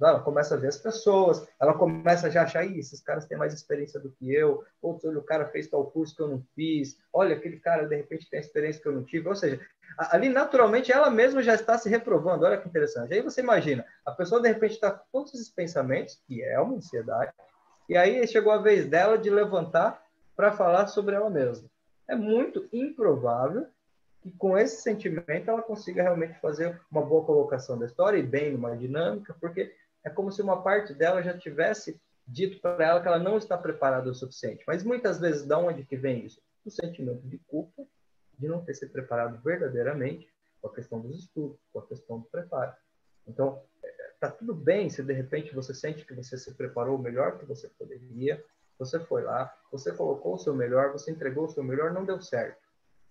Ela 0.06 0.20
começa 0.20 0.54
a 0.54 0.58
ver 0.58 0.68
as 0.68 0.78
pessoas, 0.78 1.46
ela 1.60 1.74
começa 1.74 2.30
já 2.30 2.40
a 2.40 2.44
achar, 2.44 2.64
esses 2.64 3.00
caras 3.00 3.26
têm 3.26 3.36
mais 3.36 3.52
experiência 3.52 4.00
do 4.00 4.10
que 4.10 4.32
eu, 4.32 4.64
outro 4.80 5.16
o 5.18 5.22
cara 5.22 5.46
fez 5.46 5.68
tal 5.68 5.90
curso 5.90 6.16
que 6.16 6.22
eu 6.22 6.28
não 6.28 6.42
fiz, 6.54 6.98
olha, 7.12 7.36
aquele 7.36 7.58
cara 7.58 7.86
de 7.86 7.96
repente 7.96 8.28
tem 8.30 8.40
experiência 8.40 8.80
que 8.80 8.88
eu 8.88 8.92
não 8.92 9.04
tive. 9.04 9.28
Ou 9.28 9.34
seja, 9.34 9.60
ali 9.98 10.28
naturalmente 10.28 10.92
ela 10.92 11.10
mesma 11.10 11.42
já 11.42 11.54
está 11.54 11.76
se 11.76 11.88
reprovando, 11.88 12.44
olha 12.44 12.58
que 12.58 12.68
interessante. 12.68 13.12
Aí 13.12 13.22
você 13.22 13.40
imagina, 13.40 13.84
a 14.04 14.12
pessoa 14.12 14.40
de 14.40 14.48
repente 14.48 14.72
está 14.72 14.90
com 14.90 15.04
todos 15.12 15.34
esses 15.34 15.50
pensamentos, 15.50 16.20
que 16.26 16.42
é 16.42 16.58
uma 16.60 16.76
ansiedade, 16.76 17.32
e 17.88 17.96
aí 17.96 18.26
chegou 18.26 18.52
a 18.52 18.58
vez 18.58 18.86
dela 18.86 19.18
de 19.18 19.28
levantar 19.28 20.02
para 20.36 20.52
falar 20.52 20.86
sobre 20.86 21.14
ela 21.14 21.28
mesma. 21.28 21.68
É 22.08 22.14
muito 22.14 22.68
improvável 22.72 23.66
que 24.22 24.30
com 24.32 24.56
esse 24.56 24.82
sentimento 24.82 25.50
ela 25.50 25.62
consiga 25.62 26.02
realmente 26.02 26.38
fazer 26.40 26.80
uma 26.90 27.02
boa 27.02 27.24
colocação 27.24 27.78
da 27.78 27.86
história 27.86 28.18
e 28.18 28.22
bem 28.22 28.52
numa 28.52 28.76
dinâmica, 28.76 29.34
porque 29.40 29.74
é 30.04 30.10
como 30.10 30.32
se 30.32 30.42
uma 30.42 30.62
parte 30.62 30.94
dela 30.94 31.22
já 31.22 31.36
tivesse 31.36 32.00
dito 32.26 32.60
para 32.60 32.84
ela 32.84 33.00
que 33.00 33.08
ela 33.08 33.18
não 33.18 33.36
está 33.36 33.58
preparada 33.58 34.10
o 34.10 34.14
suficiente. 34.14 34.64
Mas 34.66 34.84
muitas 34.84 35.18
vezes, 35.18 35.44
da 35.44 35.58
onde 35.58 35.84
que 35.84 35.96
vem 35.96 36.24
isso? 36.24 36.40
O 36.64 36.70
sentimento 36.70 37.26
de 37.26 37.38
culpa, 37.38 37.84
de 38.38 38.48
não 38.48 38.64
ter 38.64 38.74
se 38.74 38.86
preparado 38.86 39.42
verdadeiramente 39.42 40.32
com 40.60 40.68
a 40.68 40.74
questão 40.74 41.00
dos 41.00 41.18
estudos, 41.18 41.58
com 41.72 41.80
a 41.80 41.86
questão 41.86 42.20
do 42.20 42.26
preparo. 42.26 42.72
Então, 43.26 43.62
tá 44.18 44.30
tudo 44.30 44.54
bem 44.54 44.88
se 44.88 45.02
de 45.02 45.12
repente 45.12 45.54
você 45.54 45.74
sente 45.74 46.06
que 46.06 46.14
você 46.14 46.36
se 46.36 46.54
preparou 46.54 46.96
o 46.96 47.02
melhor 47.02 47.38
que 47.38 47.44
você 47.44 47.68
poderia, 47.68 48.42
você 48.78 48.98
foi 49.00 49.22
lá, 49.22 49.54
você 49.70 49.92
colocou 49.92 50.34
o 50.34 50.38
seu 50.38 50.54
melhor, 50.54 50.92
você 50.92 51.10
entregou 51.10 51.44
o 51.44 51.48
seu 51.48 51.62
melhor, 51.62 51.92
não 51.92 52.04
deu 52.04 52.20
certo. 52.20 52.60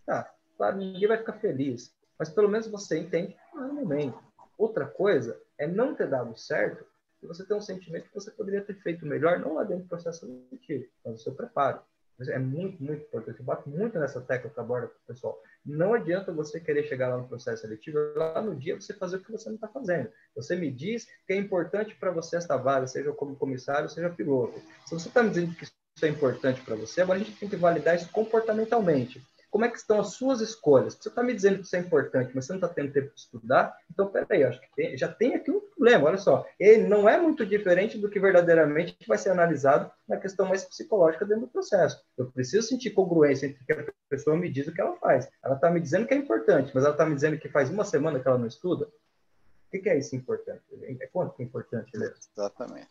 Tá, 0.06 0.32
claro, 0.58 0.78
ninguém 0.78 1.08
vai 1.08 1.18
ficar 1.18 1.34
feliz, 1.34 1.94
mas 2.18 2.30
pelo 2.30 2.50
menos 2.50 2.68
você 2.68 2.98
entende, 3.00 3.36
ah, 3.56 3.68
no 3.68 3.74
momento. 3.74 4.20
Outra 4.58 4.86
coisa 4.86 5.40
é 5.60 5.68
não 5.68 5.94
ter 5.94 6.10
dado 6.10 6.36
certo 6.38 6.86
e 7.22 7.28
você 7.28 7.46
ter 7.46 7.54
um 7.54 7.62
sentimento 7.62 8.08
que 8.08 8.16
você 8.16 8.32
poderia 8.32 8.62
ter 8.62 8.76
feito 8.76 9.06
melhor, 9.06 9.40
não 9.40 9.56
lá 9.56 9.64
dentro 9.64 9.84
do 9.84 9.90
processo 9.90 10.22
seletivo, 10.22 10.86
mas 11.06 11.16
o 11.16 11.24
seu 11.24 11.36
preparo. 11.36 11.82
é 12.30 12.40
muito, 12.40 12.82
muito 12.82 13.04
importante. 13.04 13.40
Eu 13.40 13.46
bato 13.46 13.70
muito 13.70 14.00
nessa 14.00 14.22
tecla 14.22 14.50
que 14.50 14.60
aborda 14.60 14.88
com 14.88 14.96
o 14.96 15.08
pessoal. 15.08 15.42
Não 15.66 15.94
adianta 15.94 16.32
você 16.32 16.60
querer 16.60 16.84
chegar 16.84 17.10
lá 17.10 17.18
no 17.18 17.28
processo 17.28 17.62
seletivo, 17.62 17.98
lá 18.16 18.42
no 18.42 18.56
dia 18.56 18.80
você 18.80 18.94
fazer 18.94 19.18
o 19.18 19.20
que 19.20 19.32
você 19.32 19.50
não 19.50 19.56
está 19.56 19.68
fazendo. 19.68 20.10
Você 20.36 20.56
me 20.56 20.72
diz 20.72 21.08
que 21.28 21.34
é 21.34 21.36
importante 21.36 21.94
para 21.96 22.12
você 22.12 22.38
esta 22.38 22.56
vaga, 22.56 22.88
seja 22.88 23.12
como 23.12 23.36
comissário, 23.36 23.90
seja 23.90 24.10
piloto. 24.10 24.60
Se 24.86 24.94
você 24.94 25.10
está 25.10 25.22
me 25.22 25.30
dizendo 25.30 25.54
que 25.56 25.66
isso 25.66 26.06
é 26.06 26.08
importante 26.08 26.62
para 26.62 26.76
você, 26.76 27.02
agora 27.02 27.20
a 27.20 27.24
gente 27.24 27.38
tem 27.38 27.50
que 27.50 27.58
validar 27.58 27.96
isso 27.96 28.10
comportamentalmente. 28.12 29.22
Como 29.50 29.66
é 29.66 29.70
que 29.70 29.78
estão 29.78 30.00
as 30.00 30.14
suas 30.14 30.42
escolhas? 30.42 30.94
Você 30.96 31.10
está 31.10 31.24
me 31.24 31.34
dizendo 31.34 31.58
que 31.58 31.66
isso 31.66 31.76
é 31.76 31.80
importante, 31.80 32.32
mas 32.36 32.46
você 32.46 32.54
não 32.54 32.60
está 32.60 32.68
tendo 32.68 32.94
tempo 32.94 33.14
de 33.14 33.20
estudar? 33.20 33.76
Então, 33.92 34.08
peraí, 34.08 34.44
acho 34.44 34.62
que 34.62 34.68
tem, 34.76 34.98
já 34.98 35.08
tem 35.08 35.34
aqui 35.36 35.50
um 35.50 35.60
problema. 35.60 36.06
Olha 36.06 36.18
só, 36.18 36.46
ele 36.60 36.88
não 36.88 37.10
é 37.10 37.20
muito 37.20 37.46
diferente 37.46 37.98
do 37.98 38.10
que 38.10 38.20
verdadeiramente 38.20 38.96
vai 39.08 39.18
ser 39.18 39.32
analisado 39.32 39.92
na 40.08 40.18
questão 40.18 40.48
mais 40.48 40.64
psicológica 40.64 41.26
dentro 41.26 41.42
do 41.42 41.52
processo. 41.52 42.00
Eu 42.16 42.32
preciso 42.32 42.68
sentir 42.68 42.92
congruência 42.92 43.48
entre 43.48 43.64
o 43.64 43.66
que 43.66 43.74
a 43.74 43.94
pessoa 44.08 44.38
me 44.38 44.52
diz 44.52 44.68
e 44.68 44.70
o 44.70 44.74
que 44.74 44.82
ela 44.82 44.96
faz. 44.98 45.28
Ela 45.44 45.56
está 45.56 45.72
me 45.72 45.80
dizendo 45.80 46.06
que 46.06 46.14
é 46.14 46.18
importante, 46.18 46.72
mas 46.74 46.84
ela 46.84 46.94
está 46.94 47.06
me 47.06 47.16
dizendo 47.16 47.40
que 47.40 47.50
faz 47.50 47.70
uma 47.72 47.84
semana 47.84 48.20
que 48.20 48.28
ela 48.28 48.38
não 48.38 48.48
estuda? 48.48 48.86
O 48.86 49.80
que, 49.80 49.90
é 49.90 49.98
isso 49.98 50.16
importante? 50.16 50.64
É 51.00 51.08
quanto 51.08 51.36
que 51.36 51.44
é 51.44 51.46
importante 51.46 51.98
mesmo? 51.98 52.16
Exatamente. 52.36 52.90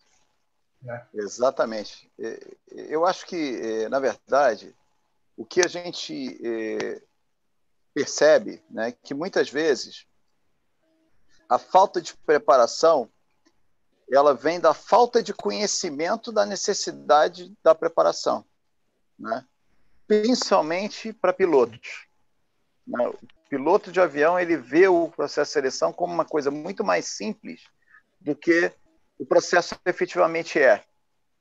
É. 0.87 1.03
Exatamente. 1.15 2.11
Eu 2.71 3.05
acho 3.05 3.27
que, 3.27 3.61
eh, 3.61 3.89
na 3.89 3.99
verdade, 3.99 4.75
o 5.39 5.45
que 5.45 5.61
a 5.61 5.69
gente 5.69 6.37
eh, 6.45 7.01
percebe, 7.95 8.61
né, 8.69 8.91
que 8.91 9.15
muitas 9.15 9.49
vezes 9.49 10.05
a 11.49 11.59
falta 11.59 12.03
de 12.03 12.13
preparação 12.27 13.09
ela 14.11 14.35
vem 14.35 14.59
da 14.59 14.75
falta 14.75 15.23
de 15.23 15.33
conhecimento 15.33 16.33
da 16.33 16.45
necessidade 16.45 17.55
da 17.63 17.73
preparação, 17.73 18.45
né? 19.17 19.45
principalmente 20.09 21.13
para 21.13 21.33
pilotos. 21.33 22.07
Né? 22.87 23.07
O 23.07 23.19
piloto 23.49 23.93
de 23.93 24.01
avião 24.01 24.41
ele 24.41 24.57
vê 24.57 24.89
o 24.89 25.09
processo 25.09 25.51
de 25.51 25.53
seleção 25.53 25.93
como 25.93 26.13
uma 26.13 26.25
coisa 26.25 26.51
muito 26.51 26.83
mais 26.83 27.07
simples 27.07 27.63
do 28.19 28.35
que 28.35 28.73
o 29.19 29.27
processo 29.27 29.79
efetivamente 29.85 30.59
é. 30.59 30.83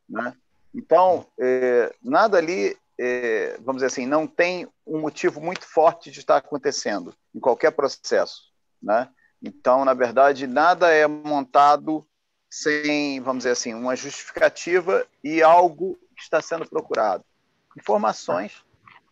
Né? 0.07 0.35
Então, 0.75 1.25
é, 1.39 1.95
nada 2.03 2.37
ali 2.37 2.77
é, 2.99 3.57
vamos 3.59 3.81
dizer 3.81 3.87
assim, 3.87 4.05
não 4.05 4.25
tem 4.25 4.67
um 4.85 4.99
motivo 4.99 5.39
muito 5.39 5.65
forte 5.65 6.09
de 6.09 6.19
estar 6.19 6.37
acontecendo 6.37 7.13
em 7.33 7.39
qualquer 7.39 7.71
processo, 7.71 8.51
né? 8.81 9.09
Então, 9.41 9.85
na 9.85 9.93
verdade, 9.93 10.47
nada 10.47 10.91
é 10.91 11.05
montado 11.05 12.05
sem, 12.49 13.19
vamos 13.21 13.41
dizer 13.41 13.51
assim, 13.51 13.73
uma 13.73 13.95
justificativa 13.95 15.05
e 15.23 15.43
algo 15.43 15.95
que 16.15 16.23
está 16.23 16.41
sendo 16.41 16.67
procurado. 16.67 17.23
Informações 17.77 18.65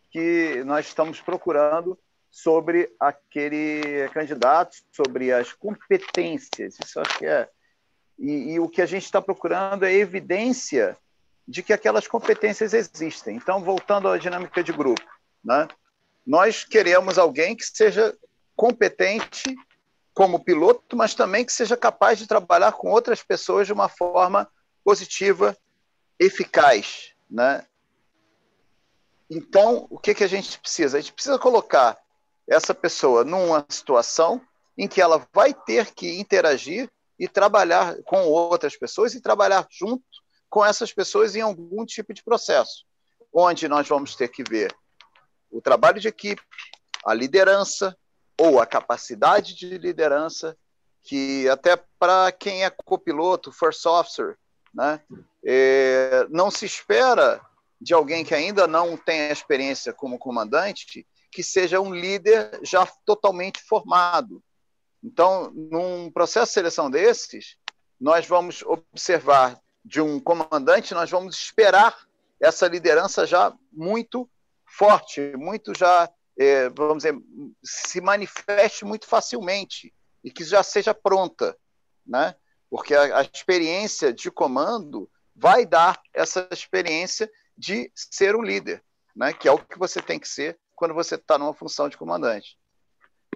que 0.09 0.63
nós 0.65 0.87
estamos 0.87 1.21
procurando 1.21 1.99
sobre 2.31 2.91
aquele 2.99 4.09
candidato, 4.09 4.77
sobre 4.91 5.31
as 5.31 5.53
competências. 5.53 6.77
Isso 6.83 6.99
acho 6.99 7.19
que 7.19 7.25
é. 7.25 7.47
E, 8.17 8.53
e 8.53 8.59
o 8.59 8.67
que 8.67 8.81
a 8.81 8.85
gente 8.85 9.03
está 9.03 9.21
procurando 9.21 9.85
é 9.85 9.93
evidência 9.93 10.97
de 11.47 11.61
que 11.61 11.73
aquelas 11.73 12.07
competências 12.07 12.73
existem. 12.73 13.35
Então, 13.35 13.63
voltando 13.63 14.07
à 14.07 14.17
dinâmica 14.17 14.63
de 14.63 14.71
grupo, 14.71 15.03
né? 15.43 15.67
nós 16.25 16.63
queremos 16.63 17.17
alguém 17.17 17.55
que 17.55 17.65
seja 17.65 18.17
competente 18.55 19.55
como 20.13 20.43
piloto, 20.43 20.95
mas 20.95 21.13
também 21.13 21.45
que 21.45 21.53
seja 21.53 21.77
capaz 21.77 22.17
de 22.17 22.25
trabalhar 22.25 22.71
com 22.71 22.89
outras 22.89 23.21
pessoas 23.21 23.67
de 23.67 23.73
uma 23.73 23.89
forma 23.89 24.49
positiva, 24.83 25.55
eficaz. 26.17 27.13
Né? 27.29 27.65
Então, 29.29 29.87
o 29.89 29.99
que, 29.99 30.15
que 30.15 30.23
a 30.23 30.27
gente 30.27 30.57
precisa? 30.59 30.97
A 30.97 31.01
gente 31.01 31.13
precisa 31.13 31.37
colocar 31.37 31.97
essa 32.47 32.73
pessoa 32.73 33.23
numa 33.23 33.65
situação 33.69 34.41
em 34.77 34.87
que 34.87 35.01
ela 35.01 35.27
vai 35.33 35.53
ter 35.53 35.93
que 35.93 36.19
interagir 36.19 36.89
e 37.19 37.27
trabalhar 37.27 38.01
com 38.03 38.23
outras 38.23 38.75
pessoas 38.75 39.13
e 39.13 39.21
trabalhar 39.21 39.67
junto 39.69 40.03
com 40.55 40.65
essas 40.65 40.93
pessoas 40.93 41.35
em 41.35 41.41
algum 41.41 41.85
tipo 41.85 42.13
de 42.13 42.23
processo, 42.23 42.85
onde 43.33 43.67
nós 43.67 43.85
vamos 43.89 44.15
ter 44.15 44.29
que 44.29 44.41
ver 44.41 44.73
o 45.51 45.59
trabalho 45.59 45.99
de 45.99 46.07
equipe, 46.07 46.41
a 47.05 47.13
liderança 47.13 47.93
ou 48.39 48.61
a 48.61 48.65
capacidade 48.65 49.53
de 49.53 49.77
liderança, 49.77 50.57
que 51.03 51.45
até 51.49 51.75
para 51.99 52.31
quem 52.31 52.63
é 52.63 52.69
copiloto, 52.69 53.51
first 53.51 53.85
officer, 53.85 54.37
né, 54.73 55.01
é, 55.45 56.25
não 56.29 56.49
se 56.49 56.65
espera 56.65 57.41
de 57.81 57.93
alguém 57.93 58.23
que 58.23 58.33
ainda 58.33 58.65
não 58.65 58.95
tem 58.95 59.29
experiência 59.29 59.91
como 59.91 60.17
comandante 60.17 61.05
que 61.33 61.43
seja 61.43 61.81
um 61.81 61.93
líder 61.93 62.61
já 62.63 62.87
totalmente 63.05 63.61
formado. 63.61 64.41
Então, 65.03 65.51
num 65.51 66.09
processo 66.09 66.51
de 66.51 66.53
seleção 66.53 66.89
desses, 66.89 67.57
nós 67.99 68.25
vamos 68.25 68.63
observar 68.63 69.61
de 69.85 70.01
um 70.01 70.19
comandante, 70.19 70.95
nós 70.95 71.11
vamos 71.11 71.37
esperar 71.37 71.95
essa 72.41 72.67
liderança 72.67 73.27
já 73.27 73.55
muito 73.71 74.27
forte, 74.65 75.21
muito 75.37 75.77
já, 75.77 76.09
é, 76.37 76.69
vamos 76.69 77.03
dizer, 77.03 77.15
se 77.63 78.01
manifeste 78.01 78.83
muito 78.83 79.05
facilmente 79.05 79.93
e 80.23 80.31
que 80.31 80.43
já 80.43 80.63
seja 80.63 80.91
pronta, 80.91 81.55
né? 82.05 82.35
Porque 82.67 82.95
a, 82.95 83.19
a 83.19 83.21
experiência 83.21 84.11
de 84.11 84.31
comando 84.31 85.09
vai 85.35 85.67
dar 85.67 86.01
essa 86.11 86.47
experiência 86.51 87.31
de 87.55 87.91
ser 87.93 88.35
um 88.35 88.41
líder, 88.41 88.83
né? 89.15 89.33
Que 89.33 89.47
é 89.47 89.51
o 89.51 89.59
que 89.59 89.77
você 89.77 90.01
tem 90.01 90.19
que 90.19 90.27
ser 90.27 90.59
quando 90.75 90.95
você 90.95 91.13
está 91.13 91.37
numa 91.37 91.53
função 91.53 91.87
de 91.87 91.95
comandante. 91.95 92.57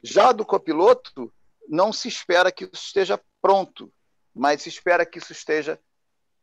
Já 0.01 0.31
do 0.31 0.43
copiloto, 0.43 1.31
não 1.67 1.93
se 1.93 2.07
espera 2.07 2.51
que 2.51 2.63
isso 2.65 2.73
esteja 2.73 3.21
pronto, 3.39 3.93
mas 4.33 4.63
se 4.63 4.69
espera 4.69 5.05
que 5.05 5.19
isso 5.19 5.31
esteja 5.31 5.79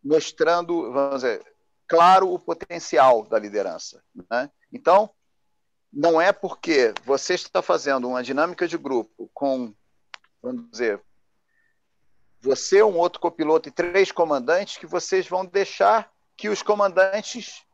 mostrando, 0.06 0.92
vamos 0.92 1.22
dizer, 1.22 1.44
claro 1.88 2.32
o 2.32 2.38
potencial 2.38 3.26
da 3.26 3.38
liderança. 3.38 4.02
Né? 4.30 4.50
Então, 4.72 5.10
não 5.92 6.20
é 6.20 6.32
porque 6.32 6.94
você 7.04 7.34
está 7.34 7.60
fazendo 7.60 8.08
uma 8.08 8.22
dinâmica 8.22 8.68
de 8.68 8.78
grupo 8.78 9.28
com, 9.34 9.74
vamos 10.40 10.70
dizer, 10.70 11.02
você, 12.40 12.82
um 12.82 12.96
outro 12.96 13.20
copiloto 13.20 13.68
e 13.68 13.72
três 13.72 14.12
comandantes, 14.12 14.76
que 14.76 14.86
vocês 14.86 15.26
vão 15.26 15.44
deixar 15.44 16.10
que 16.36 16.48
os 16.48 16.62
comandantes, 16.62 17.64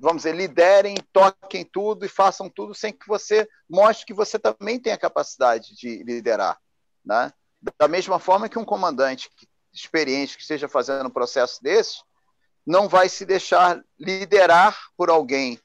vamos 0.00 0.22
dizer, 0.22 0.34
liderem, 0.34 0.96
toquem 1.12 1.64
tudo 1.64 2.04
e 2.04 2.08
façam 2.08 2.48
tudo 2.48 2.74
sem 2.74 2.92
que 2.92 3.06
você 3.06 3.48
mostre 3.68 4.06
que 4.06 4.14
você 4.14 4.38
também 4.38 4.80
tem 4.80 4.92
a 4.92 4.98
capacidade 4.98 5.76
de 5.76 6.02
liderar. 6.02 6.58
Né? 7.04 7.32
Da 7.78 7.86
mesma 7.86 8.18
forma 8.18 8.48
que 8.48 8.58
um 8.58 8.64
comandante 8.64 9.30
que 9.36 9.46
experiente 9.74 10.36
que 10.36 10.42
esteja 10.42 10.68
fazendo 10.68 11.06
um 11.06 11.10
processo 11.10 11.62
desse, 11.62 12.02
não 12.66 12.88
vai 12.88 13.08
se 13.08 13.26
deixar 13.26 13.82
liderar 13.98 14.78
por 14.96 15.10
alguém 15.10 15.58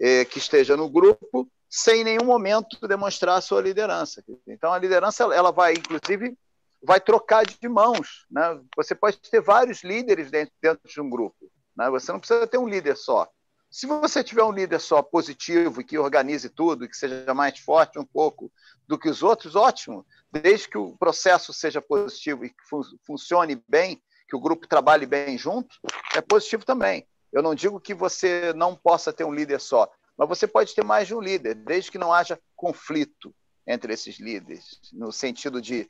eh, 0.00 0.24
que 0.24 0.38
esteja 0.38 0.76
no 0.76 0.88
grupo 0.88 1.50
sem 1.68 2.00
em 2.00 2.04
nenhum 2.04 2.24
momento 2.24 2.86
demonstrar 2.88 3.36
a 3.36 3.40
sua 3.40 3.60
liderança. 3.60 4.24
Então, 4.46 4.72
a 4.72 4.78
liderança 4.78 5.24
ela 5.24 5.50
vai, 5.50 5.74
inclusive, 5.74 6.36
vai 6.82 7.00
trocar 7.00 7.44
de 7.44 7.68
mãos. 7.68 8.26
Né? 8.30 8.60
Você 8.76 8.94
pode 8.94 9.18
ter 9.18 9.40
vários 9.40 9.82
líderes 9.82 10.30
dentro, 10.30 10.54
dentro 10.62 10.88
de 10.88 11.00
um 11.00 11.10
grupo. 11.10 11.50
Né? 11.76 11.90
Você 11.90 12.10
não 12.10 12.18
precisa 12.18 12.46
ter 12.46 12.58
um 12.58 12.68
líder 12.68 12.96
só. 12.96 13.28
Se 13.70 13.86
você 13.86 14.24
tiver 14.24 14.42
um 14.42 14.52
líder 14.52 14.80
só 14.80 15.02
positivo 15.02 15.84
que 15.84 15.98
organize 15.98 16.48
tudo, 16.48 16.88
que 16.88 16.96
seja 16.96 17.34
mais 17.34 17.58
forte 17.58 17.98
um 17.98 18.04
pouco 18.04 18.50
do 18.86 18.98
que 18.98 19.08
os 19.08 19.22
outros, 19.22 19.54
ótimo. 19.54 20.06
Desde 20.32 20.68
que 20.68 20.78
o 20.78 20.96
processo 20.96 21.52
seja 21.52 21.80
positivo 21.80 22.44
e 22.44 22.50
que 22.50 22.64
fun 22.68 22.82
funcione 23.06 23.62
bem, 23.68 24.02
que 24.26 24.36
o 24.36 24.40
grupo 24.40 24.66
trabalhe 24.66 25.06
bem 25.06 25.36
junto, 25.36 25.76
é 26.14 26.20
positivo 26.20 26.64
também. 26.64 27.06
Eu 27.32 27.42
não 27.42 27.54
digo 27.54 27.80
que 27.80 27.94
você 27.94 28.52
não 28.54 28.74
possa 28.74 29.12
ter 29.12 29.24
um 29.24 29.34
líder 29.34 29.60
só, 29.60 29.90
mas 30.16 30.28
você 30.28 30.46
pode 30.46 30.74
ter 30.74 30.82
mais 30.82 31.06
de 31.06 31.14
um 31.14 31.20
líder, 31.20 31.54
desde 31.54 31.90
que 31.90 31.98
não 31.98 32.12
haja 32.12 32.40
conflito 32.56 33.34
entre 33.66 33.92
esses 33.92 34.18
líderes, 34.18 34.80
no 34.92 35.12
sentido 35.12 35.60
de 35.60 35.88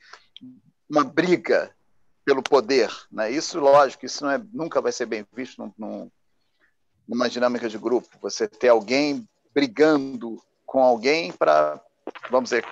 uma 0.91 1.05
briga 1.05 1.73
pelo 2.25 2.43
poder. 2.43 2.91
Né? 3.11 3.31
Isso, 3.31 3.61
lógico, 3.61 4.05
isso 4.05 4.25
não 4.25 4.33
é, 4.33 4.43
nunca 4.53 4.81
vai 4.81 4.91
ser 4.91 5.07
bem 5.07 5.25
visto 5.33 5.63
num, 5.63 5.73
num 5.79 6.11
numa 7.09 7.29
dinâmica 7.29 7.69
de 7.69 7.79
grupo. 7.79 8.09
Você 8.21 8.47
ter 8.47 8.69
alguém 8.69 9.27
brigando 9.55 10.41
com 10.67 10.83
alguém 10.83 11.33
para, 11.33 11.81
vamos 12.31 12.51
dizer, 12.51 12.65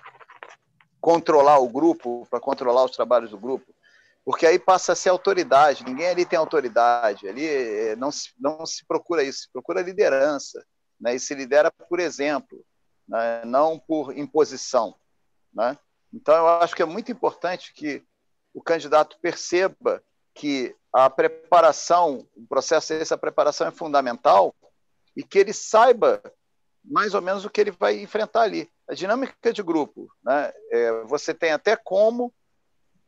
controlar 1.00 1.58
o 1.58 1.68
grupo, 1.68 2.26
para 2.30 2.38
controlar 2.38 2.84
os 2.84 2.90
trabalhos 2.90 3.30
do 3.30 3.38
grupo. 3.38 3.74
Porque 4.24 4.44
aí 4.44 4.58
passa 4.58 4.92
a 4.92 4.96
ser 4.96 5.08
autoridade, 5.08 5.84
ninguém 5.84 6.08
ali 6.08 6.26
tem 6.26 6.38
autoridade, 6.38 7.28
ali 7.28 7.46
eh, 7.46 7.94
não 7.96 8.10
se, 8.10 8.30
não 8.38 8.66
se 8.66 8.84
procura 8.84 9.22
isso, 9.22 9.42
se 9.42 9.52
procura 9.52 9.80
liderança, 9.80 10.66
né? 11.00 11.14
e 11.14 11.20
se 11.20 11.32
lidera 11.32 11.70
por 11.70 12.00
exemplo, 12.00 12.64
né? 13.08 13.44
não 13.44 13.78
por 13.78 14.18
imposição. 14.18 14.96
Né? 15.54 15.78
Então, 16.12 16.34
eu 16.34 16.48
acho 16.48 16.74
que 16.74 16.82
é 16.82 16.86
muito 16.86 17.12
importante 17.12 17.72
que 17.72 18.02
o 18.52 18.60
candidato 18.60 19.16
perceba 19.22 20.02
que 20.34 20.74
a 20.96 21.10
preparação, 21.10 22.26
o 22.34 22.46
processo 22.46 22.98
dessa 22.98 23.18
preparação 23.18 23.66
é 23.66 23.70
fundamental, 23.70 24.54
e 25.14 25.22
que 25.22 25.38
ele 25.38 25.52
saiba 25.52 26.22
mais 26.82 27.12
ou 27.12 27.20
menos 27.20 27.44
o 27.44 27.50
que 27.50 27.60
ele 27.60 27.70
vai 27.70 28.00
enfrentar 28.00 28.42
ali. 28.42 28.72
A 28.88 28.94
dinâmica 28.94 29.52
de 29.52 29.62
grupo, 29.62 30.10
né? 30.24 30.50
É, 30.72 31.02
você 31.04 31.34
tem 31.34 31.52
até 31.52 31.76
como, 31.76 32.32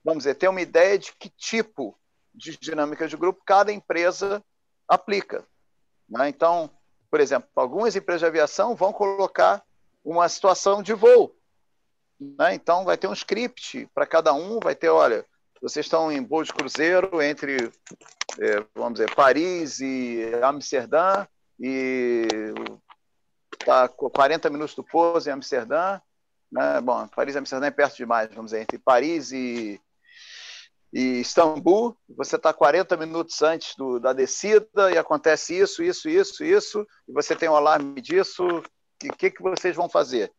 vamos 0.05 0.25
dizer, 0.25 0.35
ter 0.35 0.49
uma 0.49 0.61
ideia 0.61 0.99
de 0.99 1.15
que 1.15 1.31
tipo 1.31 1.99
de 2.35 2.59
dinâmica 2.59 3.09
de 3.09 3.17
grupo 3.17 3.41
cada 3.47 3.73
empresa 3.73 4.45
aplica. 4.87 5.43
Né? 6.07 6.29
Então, 6.29 6.71
por 7.11 7.21
exemplo, 7.21 7.49
algumas 7.57 7.97
empresas 7.97 8.21
de 8.21 8.27
aviação 8.27 8.77
vão 8.77 8.93
colocar 8.93 9.65
uma 10.05 10.29
situação 10.29 10.83
de 10.83 10.93
voo. 10.93 11.35
Né? 12.21 12.53
Então, 12.53 12.85
vai 12.85 12.99
ter 12.99 13.07
um 13.07 13.15
script 13.15 13.89
para 13.95 14.07
cada 14.07 14.35
um, 14.35 14.61
vai 14.61 14.75
ter, 14.75 14.91
olha, 14.91 15.25
vocês 15.61 15.87
estão 15.87 16.11
em 16.11 16.25
voo 16.25 16.43
de 16.43 16.53
cruzeiro 16.53 17.21
entre, 17.21 17.73
é, 18.39 18.65
vamos 18.75 18.95
dizer, 18.95 19.15
Paris 19.15 19.81
e 19.81 20.31
Amsterdã, 20.43 21.27
e 21.59 22.27
está 23.53 23.89
40 23.89 24.49
minutos 24.51 24.75
do 24.75 24.85
pouso 24.85 25.29
em 25.29 25.33
Amsterdã. 25.33 26.01
Né? 26.51 26.81
Bom, 26.81 27.07
Paris 27.09 27.35
e 27.35 27.39
Amsterdã 27.39 27.67
é 27.67 27.71
perto 27.71 27.97
demais, 27.97 28.29
vamos 28.31 28.53
dizer, 28.53 28.63
entre 28.63 28.79
Paris 28.79 29.33
e, 29.33 29.81
e 30.93 31.21
Istambul. 31.21 31.97
Você 32.17 32.37
está 32.37 32.53
40 32.53 32.97
minutos 32.97 33.43
antes 33.43 33.75
do, 33.77 33.99
da 33.99 34.13
descida 34.13 34.91
e 34.93 34.97
acontece 34.97 35.59
isso, 35.59 35.83
isso, 35.83 36.09
isso, 36.09 36.45
isso, 36.45 36.87
e 37.09 37.13
você 37.13 37.35
tem 37.35 37.49
um 37.49 37.57
alarme 37.57 38.01
disso. 38.01 38.45
O 38.47 39.17
que, 39.17 39.31
que, 39.31 39.43
vocês 39.43 39.77
vão 39.77 39.89
fazer? 39.89 40.33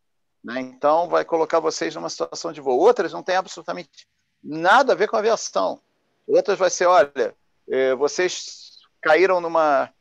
Né? 0.43 0.59
Então, 0.61 1.07
vai 1.07 1.25
colocar 1.25 1.59
vocês 1.59 1.93
numa 1.95 2.09
situação 2.09 2.51
de 2.51 2.61
voo. 2.61 2.79
Outras 2.79 3.13
não 3.13 3.23
têm 3.23 3.35
absolutamente 3.35 4.07
nada 4.43 4.93
a 4.93 4.95
ver 4.95 5.07
com 5.07 5.17
aviação. 5.17 5.81
Outras 6.27 6.57
vai 6.57 6.69
ser, 6.69 6.85
olha, 6.85 7.35
é, 7.69 7.95
vocês 7.95 8.77
caíram 9.01 9.41
numa 9.41 9.91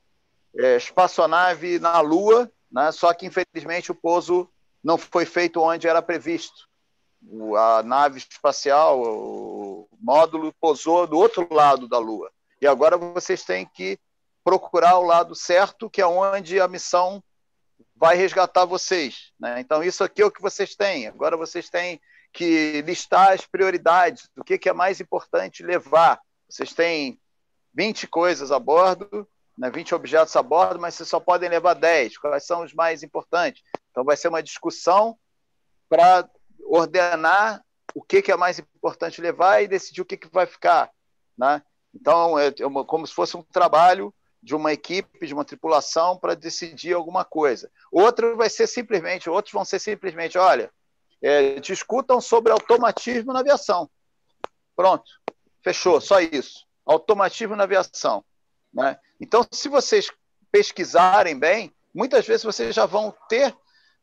é, 0.56 0.76
espaçonave 0.76 1.78
na 1.78 2.00
Lua, 2.00 2.50
né? 2.70 2.92
só 2.92 3.12
que 3.14 3.26
infelizmente 3.26 3.90
o 3.90 3.94
pouso 3.94 4.48
não 4.82 4.98
foi 4.98 5.24
feito 5.24 5.60
onde 5.60 5.88
era 5.88 6.02
previsto. 6.02 6.68
A 7.56 7.82
nave 7.82 8.18
espacial, 8.18 9.02
o 9.02 9.88
módulo 10.00 10.52
pousou 10.60 11.06
do 11.06 11.18
outro 11.18 11.46
lado 11.52 11.88
da 11.88 11.98
Lua. 11.98 12.30
E 12.60 12.66
agora 12.66 12.96
vocês 12.96 13.44
têm 13.44 13.66
que 13.66 13.98
procurar 14.44 14.98
o 14.98 15.04
lado 15.04 15.34
certo, 15.34 15.90
que 15.90 16.00
é 16.00 16.06
onde 16.06 16.60
a 16.60 16.68
missão 16.68 17.22
vai 17.94 18.16
resgatar 18.16 18.64
vocês. 18.64 19.32
Né? 19.38 19.60
Então, 19.60 19.82
isso 19.82 20.04
aqui 20.04 20.22
é 20.22 20.26
o 20.26 20.30
que 20.30 20.40
vocês 20.40 20.74
têm. 20.74 21.06
Agora 21.08 21.36
vocês 21.36 21.68
têm 21.68 22.00
que 22.32 22.82
listar 22.82 23.32
as 23.32 23.44
prioridades, 23.44 24.28
o 24.36 24.44
que, 24.44 24.58
que 24.58 24.68
é 24.68 24.72
mais 24.72 25.00
importante 25.00 25.62
levar. 25.62 26.20
Vocês 26.48 26.72
têm 26.72 27.20
20 27.74 28.06
coisas 28.06 28.50
a 28.52 28.58
bordo, 28.58 29.28
né, 29.56 29.70
20 29.70 29.94
objetos 29.94 30.34
a 30.36 30.42
bordo, 30.42 30.80
mas 30.80 30.94
vocês 30.94 31.08
só 31.08 31.18
podem 31.18 31.48
levar 31.48 31.74
10. 31.74 32.18
Quais 32.18 32.46
são 32.46 32.62
os 32.62 32.72
mais 32.72 33.02
importantes? 33.02 33.62
Então, 33.90 34.04
vai 34.04 34.16
ser 34.16 34.28
uma 34.28 34.42
discussão 34.42 35.18
para 35.88 36.28
ordenar 36.60 37.64
o 37.94 38.02
que, 38.02 38.22
que 38.22 38.30
é 38.30 38.36
mais 38.36 38.58
importante 38.58 39.20
levar 39.20 39.62
e 39.62 39.68
decidir 39.68 40.00
o 40.00 40.04
que, 40.04 40.16
que 40.16 40.28
vai 40.28 40.46
ficar. 40.46 40.90
Né? 41.36 41.62
Então, 41.94 42.38
é, 42.38 42.48
é 42.48 42.84
como 42.86 43.06
se 43.06 43.14
fosse 43.14 43.36
um 43.36 43.42
trabalho 43.42 44.14
de 44.42 44.54
uma 44.54 44.72
equipe, 44.72 45.26
de 45.26 45.34
uma 45.34 45.44
tripulação 45.44 46.16
para 46.16 46.34
decidir 46.34 46.92
alguma 46.92 47.24
coisa. 47.24 47.70
Outro 47.90 48.36
vai 48.36 48.48
ser 48.48 48.66
simplesmente, 48.66 49.28
outros 49.28 49.52
vão 49.52 49.64
ser 49.64 49.80
simplesmente, 49.80 50.38
olha, 50.38 50.70
é, 51.22 51.60
discutam 51.60 52.20
sobre 52.20 52.52
automatismo 52.52 53.32
na 53.32 53.40
aviação. 53.40 53.90
Pronto, 54.76 55.10
fechou, 55.62 56.00
só 56.00 56.20
isso. 56.20 56.66
Automatismo 56.86 57.56
na 57.56 57.64
aviação. 57.64 58.24
Né? 58.72 58.98
Então, 59.20 59.46
se 59.50 59.68
vocês 59.68 60.10
pesquisarem 60.50 61.38
bem, 61.38 61.74
muitas 61.94 62.26
vezes 62.26 62.44
vocês 62.44 62.74
já 62.74 62.86
vão 62.86 63.14
ter 63.28 63.54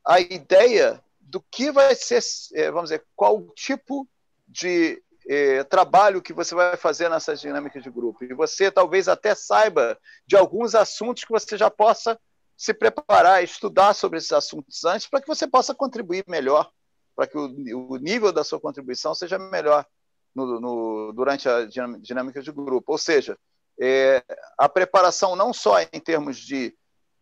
a 0.05 0.19
ideia 0.19 1.01
do 1.19 1.41
que 1.41 1.71
vai 1.71 1.95
ser, 1.95 2.21
é, 2.53 2.69
vamos 2.69 2.89
dizer, 2.89 3.05
qual 3.15 3.41
tipo 3.55 4.07
de 4.47 5.01
é, 5.27 5.63
trabalho 5.63 6.21
que 6.21 6.33
você 6.33 6.53
vai 6.53 6.77
fazer 6.77 7.09
nessas 7.09 7.41
dinâmicas 7.41 7.83
de 7.83 7.89
grupo. 7.89 8.23
E 8.23 8.33
você 8.33 8.71
talvez 8.71 9.07
até 9.07 9.33
saiba 9.33 9.97
de 10.27 10.35
alguns 10.35 10.75
assuntos 10.75 11.23
que 11.23 11.31
você 11.31 11.57
já 11.57 11.69
possa 11.69 12.19
se 12.55 12.73
preparar, 12.73 13.43
estudar 13.43 13.93
sobre 13.93 14.17
esses 14.17 14.31
assuntos 14.31 14.85
antes, 14.85 15.07
para 15.07 15.21
que 15.21 15.27
você 15.27 15.47
possa 15.47 15.73
contribuir 15.73 16.23
melhor, 16.27 16.71
para 17.15 17.27
que 17.27 17.37
o, 17.37 17.91
o, 17.91 17.97
nível 17.97 18.31
da 18.31 18.43
sua 18.43 18.59
contribuição 18.59 19.15
seja 19.15 19.39
melhor 19.39 19.85
no, 20.33 20.59
no, 20.59 21.13
durante 21.13 21.47
a 21.47 21.65
dinâmica 21.65 22.41
de 22.41 22.51
grupo. 22.51 22.91
Ou 22.91 22.97
seja, 22.97 23.37
é, 23.79 24.23
a 24.57 24.67
preparação 24.67 25.35
não 25.35 25.53
só 25.53 25.79
em 25.81 25.99
termos 25.99 26.37
de 26.37 26.75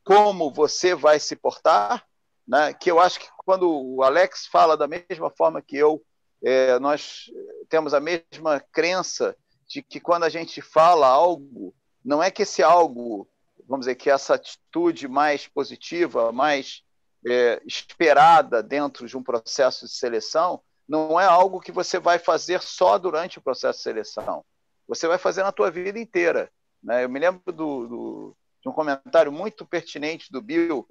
como 0.04 0.52
você 0.52 0.96
vai 0.96 1.20
se 1.20 1.36
portar, 1.36 2.06
né, 2.48 2.74
que 2.74 2.92
eu 2.92 3.00
acho 3.00 3.20
que 3.20 3.28
quando 3.46 3.70
o 3.70 4.04
Alex 4.04 4.48
fala 4.48 4.76
da 4.76 4.88
mesma 4.88 5.30
forma 5.30 5.62
que 5.62 5.78
eu, 5.78 6.04
é, 6.44 6.78
nós 6.80 7.32
temos 7.70 7.94
a 7.94 8.00
mesma 8.00 8.60
crença 8.72 9.36
de 9.68 9.82
que 9.82 10.00
quando 10.00 10.24
a 10.24 10.30
gente 10.30 10.62
fala 10.62 11.08
algo, 11.08 11.74
não 12.04 12.22
é 12.22 12.30
que 12.30 12.44
esse 12.44 12.62
algo, 12.62 13.28
vamos 13.68 13.86
dizer, 13.86 13.96
que 13.96 14.10
essa 14.10 14.36
atitude 14.36 15.08
mais 15.08 15.48
positiva, 15.48 16.32
mais 16.34 16.84
é, 17.28 17.62
esperada 17.66 18.62
dentro 18.62 19.08
de 19.08 19.18
um 19.18 19.24
processo 19.24 19.86
de 19.86 19.92
seleção, 19.92 20.62
não 20.88 21.20
é 21.20 21.26
algo 21.26 21.60
que 21.60 21.72
você 21.72 22.00
vai 22.00 22.20
fazer 22.20 22.62
só 22.62 22.98
durante 22.98 23.40
o 23.40 23.42
processo 23.42 23.80
de 23.80 23.84
seleção 23.84 24.44
você 24.88 25.08
vai 25.08 25.18
fazer 25.18 25.44
na 25.44 25.52
tua 25.52 25.72
vida 25.72 26.00
inteira. 26.00 26.52
Né? 26.82 27.04
Eu 27.04 27.10
me 27.10 27.20
lembro 27.20 27.52
do, 27.52 27.88
do, 27.88 28.38
de 28.62 28.70
um 28.70 28.72
comentário 28.72 29.32
muito 29.32 29.66
pertinente 29.66 30.32
do 30.32 30.42
Bill, 30.42 30.88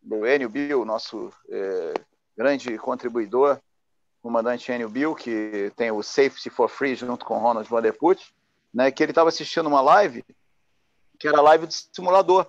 do 0.00 0.26
Enio 0.26 0.48
Bill, 0.48 0.84
nosso 0.84 1.30
é, 1.50 1.94
grande 2.36 2.78
contribuidor, 2.78 3.60
comandante 4.22 4.70
Enio 4.70 4.88
Bill, 4.88 5.14
que 5.14 5.72
tem 5.76 5.90
o 5.90 6.02
Safety 6.02 6.50
for 6.50 6.68
Free 6.68 6.94
junto 6.94 7.24
com 7.24 7.38
Ronald 7.38 7.68
Vanderput, 7.68 8.34
né, 8.72 8.90
que 8.90 9.02
ele 9.02 9.12
estava 9.12 9.28
assistindo 9.28 9.66
uma 9.66 9.80
live, 9.80 10.24
que 11.18 11.26
era 11.26 11.38
a 11.38 11.42
live 11.42 11.66
de 11.66 11.74
simulador. 11.92 12.46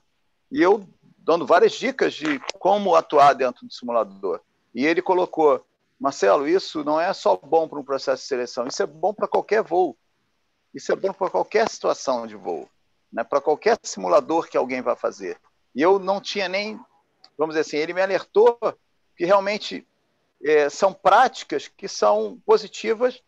E 0.51 0.61
eu 0.61 0.87
dando 1.27 1.45
várias 1.45 1.73
dicas 1.73 2.13
de 2.13 2.39
como 2.57 2.95
atuar 2.95 3.33
dentro 3.33 3.67
do 3.67 3.73
simulador. 3.73 4.39
E 4.73 4.85
ele 4.85 5.01
colocou, 5.01 5.61
Marcelo, 5.99 6.47
isso 6.47 6.85
não 6.85 7.01
é 7.01 7.11
só 7.11 7.35
bom 7.35 7.67
para 7.67 7.77
um 7.77 7.83
processo 7.83 8.23
de 8.23 8.29
seleção, 8.29 8.65
isso 8.65 8.81
é 8.81 8.85
bom 8.85 9.13
para 9.13 9.27
qualquer 9.27 9.61
voo. 9.61 9.97
Isso 10.73 10.89
é 10.89 10.95
bom 10.95 11.11
para 11.11 11.29
qualquer 11.29 11.67
situação 11.67 12.25
de 12.25 12.35
voo, 12.37 12.69
né? 13.11 13.25
para 13.25 13.41
qualquer 13.41 13.77
simulador 13.83 14.47
que 14.47 14.55
alguém 14.55 14.81
vai 14.81 14.95
fazer. 14.95 15.37
E 15.75 15.81
eu 15.81 15.99
não 15.99 16.21
tinha 16.21 16.47
nem, 16.47 16.79
vamos 17.37 17.55
dizer 17.55 17.67
assim, 17.67 17.77
ele 17.77 17.93
me 17.93 18.01
alertou 18.01 18.57
que 19.17 19.25
realmente 19.25 19.85
é, 20.41 20.69
são 20.69 20.93
práticas 20.93 21.67
que 21.67 21.89
são 21.89 22.41
positivas 22.45 23.21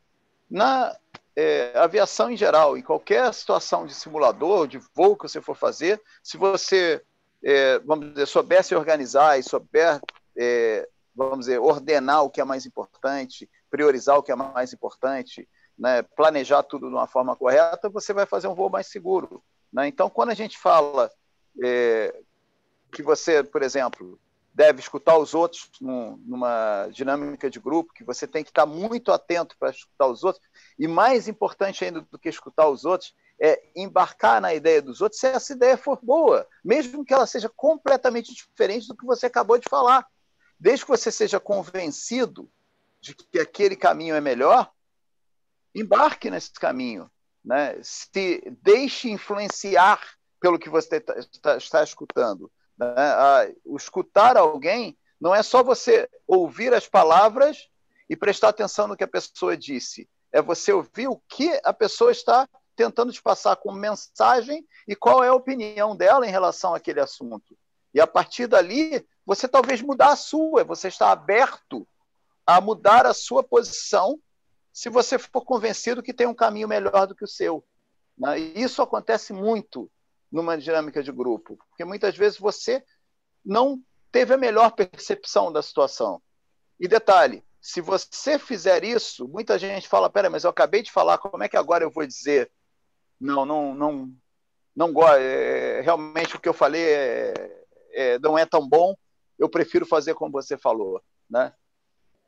na 0.49 0.95
é, 1.35 1.73
aviação 1.75 2.31
em 2.31 2.37
geral, 2.37 2.77
em 2.77 2.81
qualquer 2.81 3.33
situação 3.33 3.85
de 3.85 3.93
simulador, 3.93 4.67
de 4.67 4.79
voo 4.95 5.17
que 5.17 5.23
você 5.23 5.41
for 5.41 5.55
fazer, 5.55 6.01
se 6.23 6.37
você, 6.37 7.03
é, 7.43 7.79
vamos 7.79 8.09
dizer, 8.09 8.25
souber 8.25 8.63
se 8.63 8.75
organizar 8.75 9.39
e 9.39 9.43
souber, 9.43 9.99
é, 10.37 10.87
vamos 11.15 11.45
dizer, 11.45 11.59
ordenar 11.59 12.23
o 12.23 12.29
que 12.29 12.41
é 12.41 12.43
mais 12.43 12.65
importante, 12.65 13.49
priorizar 13.69 14.17
o 14.17 14.23
que 14.23 14.31
é 14.31 14.35
mais 14.35 14.73
importante, 14.73 15.47
né, 15.77 16.01
planejar 16.01 16.63
tudo 16.63 16.87
de 16.87 16.93
uma 16.93 17.07
forma 17.07 17.35
correta, 17.35 17.89
você 17.89 18.13
vai 18.13 18.25
fazer 18.25 18.47
um 18.47 18.55
voo 18.55 18.69
mais 18.69 18.87
seguro. 18.87 19.41
Né? 19.71 19.87
Então, 19.87 20.09
quando 20.09 20.29
a 20.29 20.35
gente 20.35 20.57
fala 20.57 21.09
é, 21.63 22.13
que 22.91 23.01
você, 23.01 23.43
por 23.43 23.61
exemplo, 23.61 24.19
deve 24.53 24.81
escutar 24.81 25.17
os 25.17 25.33
outros 25.33 25.69
num, 25.79 26.17
numa 26.25 26.89
dinâmica 26.91 27.49
de 27.49 27.59
grupo, 27.59 27.93
que 27.93 28.03
você 28.03 28.27
tem 28.27 28.43
que 28.43 28.49
estar 28.49 28.65
muito 28.65 29.11
atento 29.11 29.55
para 29.57 29.69
escutar 29.69 30.07
os 30.07 30.23
outros, 30.23 30.43
e 30.77 30.87
mais 30.87 31.27
importante 31.27 31.85
ainda 31.85 32.01
do 32.01 32.19
que 32.19 32.27
escutar 32.27 32.67
os 32.67 32.83
outros, 32.83 33.13
é 33.41 33.61
embarcar 33.75 34.41
na 34.41 34.53
ideia 34.53 34.81
dos 34.81 35.01
outros 35.01 35.19
se 35.19 35.27
essa 35.27 35.53
ideia 35.53 35.77
for 35.77 35.99
boa, 36.01 36.47
mesmo 36.63 37.05
que 37.05 37.13
ela 37.13 37.25
seja 37.25 37.47
completamente 37.47 38.33
diferente 38.33 38.87
do 38.87 38.95
que 38.95 39.05
você 39.05 39.27
acabou 39.27 39.57
de 39.57 39.69
falar. 39.69 40.05
Desde 40.59 40.83
que 40.83 40.91
você 40.91 41.09
seja 41.09 41.39
convencido 41.39 42.51
de 42.99 43.15
que 43.15 43.39
aquele 43.39 43.77
caminho 43.77 44.13
é 44.15 44.19
melhor, 44.19 44.69
embarque 45.73 46.29
nesse 46.29 46.51
caminho, 46.51 47.09
né? 47.43 47.79
se 47.81 48.43
deixe 48.61 49.09
influenciar 49.09 50.01
pelo 50.41 50.59
que 50.59 50.69
você 50.69 50.97
está, 50.97 51.17
está, 51.17 51.57
está 51.57 51.83
escutando. 51.83 52.51
Né? 52.77 52.87
o 53.65 53.75
escutar 53.77 54.37
alguém 54.37 54.97
não 55.19 55.35
é 55.35 55.43
só 55.43 55.61
você 55.61 56.09
ouvir 56.25 56.73
as 56.73 56.87
palavras 56.87 57.69
e 58.09 58.15
prestar 58.15 58.49
atenção 58.49 58.87
no 58.87 58.97
que 58.97 59.03
a 59.03 59.07
pessoa 59.07 59.55
disse, 59.55 60.09
é 60.31 60.41
você 60.41 60.71
ouvir 60.71 61.07
o 61.07 61.21
que 61.27 61.59
a 61.63 61.73
pessoa 61.73 62.11
está 62.11 62.47
tentando 62.79 63.11
te 63.11 63.21
passar 63.21 63.57
como 63.57 63.77
mensagem 63.77 64.65
e 64.87 64.95
qual 64.95 65.21
é 65.21 65.27
a 65.27 65.33
opinião 65.33 65.97
dela 65.97 66.25
em 66.25 66.31
relação 66.31 66.73
àquele 66.73 67.01
assunto. 67.01 67.57
E 67.93 67.99
a 67.99 68.07
partir 68.07 68.47
dali, 68.47 69.05
você 69.25 69.49
talvez 69.49 69.81
mudar 69.81 70.13
a 70.13 70.15
sua, 70.15 70.63
você 70.63 70.87
está 70.87 71.11
aberto 71.11 71.85
a 72.47 72.61
mudar 72.61 73.05
a 73.05 73.13
sua 73.13 73.43
posição 73.43 74.17
se 74.71 74.89
você 74.89 75.19
for 75.19 75.43
convencido 75.43 76.01
que 76.01 76.13
tem 76.13 76.25
um 76.25 76.33
caminho 76.33 76.69
melhor 76.69 77.05
do 77.05 77.13
que 77.13 77.25
o 77.25 77.27
seu. 77.27 77.61
Né? 78.17 78.39
Isso 78.39 78.81
acontece 78.81 79.33
muito 79.33 79.91
numa 80.31 80.57
dinâmica 80.57 81.03
de 81.03 81.11
grupo, 81.11 81.57
porque 81.69 81.83
muitas 81.83 82.15
vezes 82.15 82.39
você 82.39 82.81
não 83.43 83.83
teve 84.09 84.33
a 84.33 84.37
melhor 84.37 84.71
percepção 84.71 85.51
da 85.51 85.61
situação. 85.61 86.21
E 86.79 86.87
detalhe, 86.87 87.43
se 87.59 87.81
você 87.81 88.39
fizer 88.39 88.85
isso, 88.85 89.27
muita 89.27 89.59
gente 89.59 89.89
fala, 89.89 90.09
pera, 90.09 90.29
mas 90.29 90.45
eu 90.45 90.49
acabei 90.49 90.81
de 90.81 90.93
falar, 90.93 91.17
como 91.17 91.43
é 91.43 91.49
que 91.49 91.57
agora 91.57 91.83
eu 91.83 91.91
vou 91.91 92.07
dizer? 92.07 92.49
Não, 93.19 93.45
não, 93.45 93.73
não, 93.73 94.13
não 94.75 94.93
gosto. 94.93 95.17
É, 95.17 95.81
realmente 95.81 96.35
o 96.35 96.39
que 96.39 96.47
eu 96.47 96.53
falei 96.53 96.83
é, 96.83 97.65
é, 97.91 98.19
não 98.19 98.37
é 98.37 98.45
tão 98.45 98.67
bom. 98.67 98.95
Eu 99.37 99.49
prefiro 99.49 99.85
fazer 99.85 100.13
como 100.13 100.31
você 100.31 100.57
falou, 100.57 101.01
né? 101.29 101.53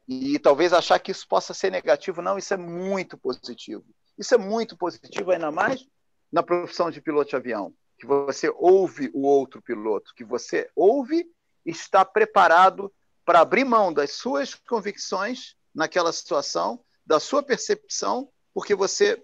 E 0.08 0.38
talvez 0.40 0.74
achar 0.74 1.00
que 1.00 1.12
isso 1.12 1.28
possa 1.28 1.54
ser 1.54 1.72
negativo, 1.72 2.22
não. 2.22 2.38
Isso 2.38 2.54
é 2.54 2.58
muito 2.58 3.18
positivo. 3.18 3.86
Isso 4.18 4.36
é 4.36 4.38
muito 4.38 4.78
positivo, 4.78 5.32
ainda 5.32 5.52
mais 5.52 5.86
na 6.32 6.42
profissão 6.42 6.90
de 6.90 7.02
piloto 7.02 7.30
de 7.30 7.36
avião, 7.36 7.74
que 8.00 8.06
você 8.06 8.50
ouve 8.56 9.12
o 9.14 9.24
outro 9.24 9.62
piloto, 9.62 10.14
que 10.16 10.24
você 10.24 10.70
ouve 10.76 11.26
e 11.66 11.72
está 11.72 12.06
preparado 12.06 12.92
para 13.26 13.42
abrir 13.42 13.66
mão 13.66 13.92
das 13.94 14.14
suas 14.14 14.56
convicções 14.56 15.56
naquela 15.76 16.12
situação, 16.12 16.84
da 17.06 17.20
sua 17.20 17.44
percepção, 17.44 18.30
porque 18.54 18.74
você 18.74 19.22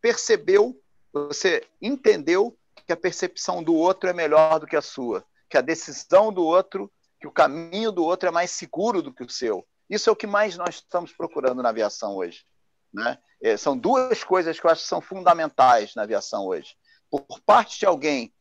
percebeu, 0.00 0.80
você 1.24 1.66
entendeu 1.80 2.56
que 2.86 2.92
a 2.92 2.96
percepção 2.96 3.62
do 3.62 3.74
outro 3.74 4.08
é 4.08 4.12
melhor 4.12 4.60
do 4.60 4.66
que 4.66 4.76
a 4.76 4.82
sua, 4.82 5.24
que 5.48 5.56
a 5.56 5.62
decisão 5.62 6.32
do 6.32 6.44
outro, 6.44 6.90
que 7.20 7.26
o 7.26 7.32
caminho 7.32 7.90
do 7.90 8.04
outro 8.04 8.28
é 8.28 8.32
mais 8.32 8.50
seguro 8.50 9.02
do 9.02 9.12
que 9.12 9.24
o 9.24 9.28
seu. 9.28 9.66
Isso 9.88 10.10
é 10.10 10.12
o 10.12 10.16
que 10.16 10.26
mais 10.26 10.56
nós 10.56 10.76
estamos 10.76 11.12
procurando 11.12 11.62
na 11.62 11.70
aviação 11.70 12.16
hoje. 12.16 12.44
Né? 12.92 13.18
É, 13.42 13.56
são 13.56 13.76
duas 13.76 14.22
coisas 14.22 14.58
que 14.58 14.66
eu 14.66 14.70
acho 14.70 14.82
que 14.82 14.88
são 14.88 15.00
fundamentais 15.00 15.94
na 15.94 16.02
aviação 16.02 16.46
hoje. 16.46 16.76
Por 17.10 17.40
parte 17.44 17.78
de 17.78 17.86
alguém 17.86 18.32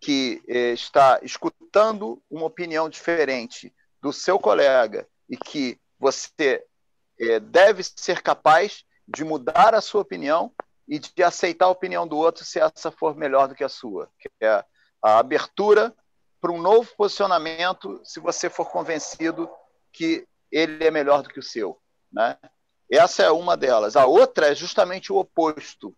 que 0.00 0.42
é, 0.48 0.72
está 0.72 1.18
escutando 1.22 2.22
uma 2.30 2.46
opinião 2.46 2.88
diferente 2.88 3.74
do 4.00 4.12
seu 4.12 4.38
colega 4.38 5.08
e 5.28 5.36
que 5.36 5.78
você 5.98 6.64
é, 7.18 7.40
deve 7.40 7.82
ser 7.82 8.22
capaz 8.22 8.84
de 9.06 9.24
mudar 9.24 9.74
a 9.74 9.80
sua 9.80 10.02
opinião 10.02 10.52
e 10.86 10.98
de 10.98 11.22
aceitar 11.22 11.66
a 11.66 11.70
opinião 11.70 12.06
do 12.06 12.16
outro 12.16 12.44
se 12.44 12.60
essa 12.60 12.90
for 12.90 13.16
melhor 13.16 13.48
do 13.48 13.54
que 13.54 13.64
a 13.64 13.68
sua. 13.68 14.10
Que 14.18 14.28
é 14.40 14.64
a 15.02 15.18
abertura 15.18 15.94
para 16.40 16.52
um 16.52 16.60
novo 16.60 16.90
posicionamento 16.96 18.00
se 18.04 18.20
você 18.20 18.50
for 18.50 18.70
convencido 18.70 19.50
que 19.92 20.26
ele 20.50 20.84
é 20.84 20.90
melhor 20.90 21.22
do 21.22 21.28
que 21.28 21.38
o 21.38 21.42
seu. 21.42 21.80
Né? 22.12 22.36
Essa 22.90 23.22
é 23.22 23.30
uma 23.30 23.56
delas. 23.56 23.96
A 23.96 24.06
outra 24.06 24.52
é 24.52 24.54
justamente 24.54 25.12
o 25.12 25.16
oposto. 25.16 25.96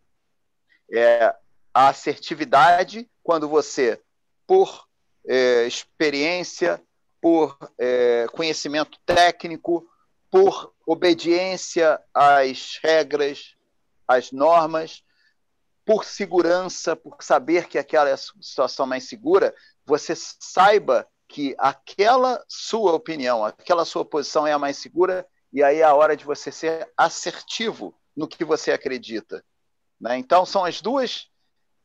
É 0.93 1.35
a 1.75 1.89
assertividade, 1.89 3.11
quando 3.23 3.49
você, 3.49 4.01
por 4.47 4.87
é, 5.29 5.67
experiência, 5.67 6.81
por 7.21 7.59
é, 7.77 8.27
conhecimento 8.33 8.99
técnico, 9.05 9.87
por 10.31 10.73
obediência 10.87 12.01
às 12.15 12.79
regras, 12.83 13.56
às 14.07 14.33
normas, 14.33 15.03
por 15.85 16.05
segurança, 16.05 16.97
por 16.97 17.17
saber 17.23 17.69
que 17.69 17.79
aquela 17.79 18.09
é 18.09 18.13
a 18.13 18.17
situação 18.17 18.87
mais 18.87 19.09
segura, 19.09 19.55
você 19.85 20.15
saiba 20.17 21.07
que 21.29 21.55
aquela 21.59 22.45
sua 22.49 22.93
opinião, 22.93 23.45
aquela 23.45 23.85
sua 23.85 24.05
posição 24.05 24.47
é 24.47 24.53
a 24.53 24.59
mais 24.59 24.77
segura, 24.77 25.27
e 25.53 25.63
aí 25.63 25.79
é 25.79 25.85
a 25.85 25.95
hora 25.95 26.17
de 26.17 26.25
você 26.25 26.51
ser 26.51 26.91
assertivo 26.97 27.95
no 28.17 28.27
que 28.27 28.45
você 28.45 28.73
acredita. 28.73 29.45
Né? 30.01 30.19
Então, 30.19 30.45
são 30.45 30.65
as 30.65 30.81
duas 30.81 31.29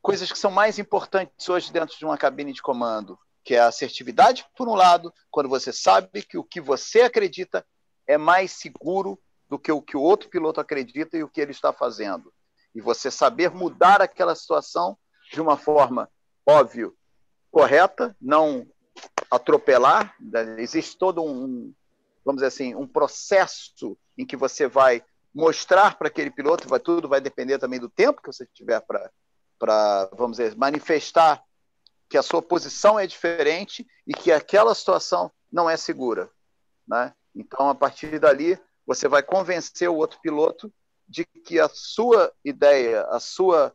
coisas 0.00 0.30
que 0.30 0.38
são 0.38 0.50
mais 0.50 0.78
importantes 0.78 1.48
hoje 1.48 1.72
dentro 1.72 1.96
de 1.96 2.04
uma 2.04 2.18
cabine 2.18 2.52
de 2.52 2.62
comando 2.62 3.18
que 3.44 3.54
é 3.54 3.60
a 3.60 3.68
assertividade, 3.68 4.46
por 4.56 4.68
um 4.68 4.74
lado, 4.74 5.12
quando 5.30 5.48
você 5.48 5.72
sabe 5.72 6.22
que 6.22 6.38
o 6.38 6.44
que 6.44 6.60
você 6.60 7.02
acredita 7.02 7.66
é 8.06 8.16
mais 8.16 8.52
seguro 8.52 9.18
do 9.52 9.58
que 9.58 9.70
o 9.70 9.82
que 9.82 9.98
o 9.98 10.00
outro 10.00 10.30
piloto 10.30 10.62
acredita 10.62 11.14
e 11.14 11.22
o 11.22 11.28
que 11.28 11.38
ele 11.38 11.50
está 11.50 11.74
fazendo. 11.74 12.32
E 12.74 12.80
você 12.80 13.10
saber 13.10 13.50
mudar 13.50 14.00
aquela 14.00 14.34
situação 14.34 14.96
de 15.30 15.42
uma 15.42 15.58
forma, 15.58 16.08
óbvio, 16.46 16.96
correta, 17.50 18.16
não 18.18 18.66
atropelar. 19.30 20.16
Existe 20.56 20.96
todo 20.96 21.22
um, 21.22 21.70
vamos 22.24 22.40
dizer 22.40 22.46
assim, 22.46 22.74
um 22.74 22.88
processo 22.88 23.94
em 24.16 24.24
que 24.24 24.38
você 24.38 24.66
vai 24.66 25.04
mostrar 25.34 25.98
para 25.98 26.08
aquele 26.08 26.30
piloto, 26.30 26.66
vai, 26.66 26.80
tudo 26.80 27.06
vai 27.06 27.20
depender 27.20 27.58
também 27.58 27.78
do 27.78 27.90
tempo 27.90 28.22
que 28.22 28.32
você 28.32 28.46
tiver 28.54 28.80
para, 28.80 30.08
vamos 30.16 30.38
dizer, 30.38 30.56
manifestar 30.56 31.44
que 32.08 32.16
a 32.16 32.22
sua 32.22 32.40
posição 32.40 32.98
é 32.98 33.06
diferente 33.06 33.86
e 34.06 34.14
que 34.14 34.32
aquela 34.32 34.74
situação 34.74 35.30
não 35.52 35.68
é 35.68 35.76
segura. 35.76 36.30
Né? 36.88 37.14
Então, 37.36 37.68
a 37.68 37.74
partir 37.74 38.18
dali, 38.18 38.58
você 38.94 39.08
vai 39.08 39.22
convencer 39.22 39.88
o 39.88 39.96
outro 39.96 40.20
piloto 40.20 40.72
de 41.08 41.24
que 41.24 41.58
a 41.58 41.68
sua 41.68 42.32
ideia, 42.44 43.02
a 43.04 43.18
sua, 43.18 43.74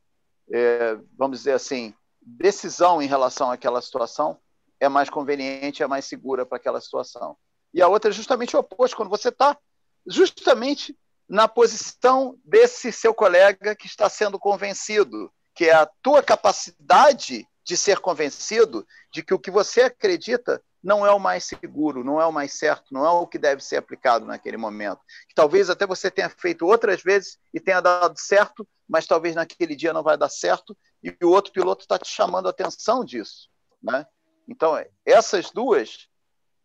é, 0.52 0.98
vamos 1.18 1.40
dizer 1.40 1.54
assim, 1.54 1.94
decisão 2.22 3.02
em 3.02 3.08
relação 3.08 3.52
àquela 3.52 3.82
situação 3.82 4.40
é 4.80 4.88
mais 4.88 5.10
conveniente, 5.10 5.82
é 5.82 5.88
mais 5.88 6.06
segura 6.06 6.46
para 6.46 6.58
aquela 6.58 6.80
situação. 6.80 7.36
E 7.74 7.82
a 7.82 7.88
outra 7.88 8.12
é 8.12 8.14
justamente 8.14 8.56
o 8.56 8.60
oposto, 8.60 8.96
quando 8.96 9.10
você 9.10 9.30
está 9.30 9.58
justamente 10.06 10.98
na 11.28 11.48
posição 11.48 12.38
desse 12.46 12.92
seu 12.92 13.14
colega 13.14 13.76
que 13.76 13.88
está 13.88 14.08
sendo 14.10 14.40
convencido, 14.40 15.32
que 15.54 15.66
é 15.66 15.74
a 15.74 15.90
tua 16.02 16.22
capacidade 16.22 17.46
de 17.64 17.76
ser 17.76 18.00
convencido 18.00 18.88
de 19.12 19.24
que 19.24 19.34
o 19.34 19.40
que 19.40 19.52
você 19.52 19.82
acredita 19.82 20.64
não 20.84 21.06
é 21.06 21.12
o 21.12 21.20
mais 21.20 21.44
seguro, 21.44 22.04
não 22.04 22.22
é 22.22 22.26
o 22.26 22.32
mais 22.32 22.54
certo, 22.54 22.94
não 22.94 23.06
é 23.06 23.10
o 23.10 23.28
que 23.28 23.38
deve 23.38 23.64
ser 23.64 23.78
aplicado 23.78 24.26
naquele 24.26 24.58
momento. 24.58 25.02
Que 25.28 25.36
talvez 25.36 25.70
até 25.70 25.86
você 25.86 26.10
tenha 26.10 26.30
feito 26.30 26.66
outras 26.66 27.02
vezes 27.02 27.38
e 27.54 27.60
tenha 27.60 27.82
dado 27.82 28.18
certo, 28.20 28.68
mas 28.88 29.06
talvez 29.06 29.36
naquele 29.36 29.76
dia 29.76 29.94
não 29.94 30.04
vai 30.04 30.18
dar 30.18 30.30
certo 30.30 30.78
e 31.04 31.16
o 31.24 31.30
outro 31.30 31.52
piloto 31.52 31.82
está 31.82 31.98
te 31.98 32.08
chamando 32.08 32.48
a 32.48 32.52
atenção 32.52 33.04
disso. 33.04 33.50
Né? 33.82 34.06
Então, 34.48 34.74
essas 35.06 35.52
duas 35.52 36.08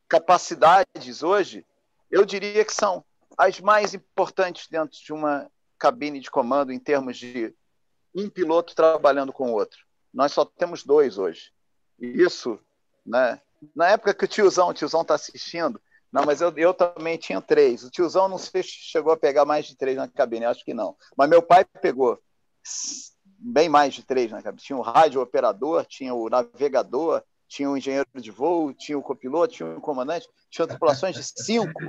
capacidades 0.08 1.22
hoje, 1.22 1.66
eu 2.10 2.24
diria 2.24 2.64
que 2.64 2.72
são 2.72 3.04
as 3.36 3.60
mais 3.60 3.94
importantes 3.94 4.68
dentro 4.68 4.98
de 4.98 5.12
uma 5.12 5.50
cabine 5.78 6.20
de 6.20 6.30
comando 6.30 6.70
em 6.72 6.78
termos 6.78 7.16
de 7.16 7.54
um 8.14 8.28
piloto 8.28 8.74
trabalhando 8.74 9.32
com 9.32 9.50
o 9.50 9.54
outro. 9.54 9.78
Nós 10.12 10.32
só 10.32 10.44
temos 10.44 10.84
dois 10.84 11.16
hoje. 11.16 11.50
Isso, 11.98 12.58
né? 13.04 13.40
Na 13.74 13.90
época 13.90 14.14
que 14.14 14.24
o 14.24 14.28
tiozão, 14.28 14.68
o 14.68 14.74
tiozão 14.74 15.02
está 15.02 15.14
assistindo, 15.14 15.80
não, 16.12 16.24
mas 16.26 16.42
eu, 16.42 16.52
eu 16.56 16.74
também 16.74 17.16
tinha 17.16 17.40
três. 17.40 17.82
O 17.84 17.90
tiozão 17.90 18.28
não 18.28 18.36
sei 18.36 18.62
se 18.62 18.68
chegou 18.68 19.12
a 19.12 19.16
pegar 19.16 19.46
mais 19.46 19.66
de 19.66 19.76
três 19.76 19.96
na 19.96 20.06
cabine, 20.06 20.44
acho 20.44 20.64
que 20.64 20.74
não. 20.74 20.94
Mas 21.16 21.30
meu 21.30 21.42
pai 21.42 21.64
pegou 21.64 22.20
bem 23.24 23.68
mais 23.68 23.94
de 23.94 24.02
três 24.02 24.30
na 24.30 24.42
cabine. 24.42 24.62
Tinha 24.62 24.76
o 24.76 24.82
rádio 24.82 25.22
operador, 25.22 25.86
tinha 25.86 26.12
o 26.12 26.28
navegador, 26.28 27.22
tinha 27.48 27.70
o 27.70 27.76
engenheiro 27.76 28.06
de 28.14 28.30
voo, 28.30 28.74
tinha 28.74 28.98
o 28.98 29.02
copiloto, 29.02 29.54
tinha 29.54 29.76
o 29.76 29.80
comandante, 29.80 30.28
tinha 30.50 30.66
tripulações 30.66 31.14
de 31.14 31.24
cinco, 31.24 31.80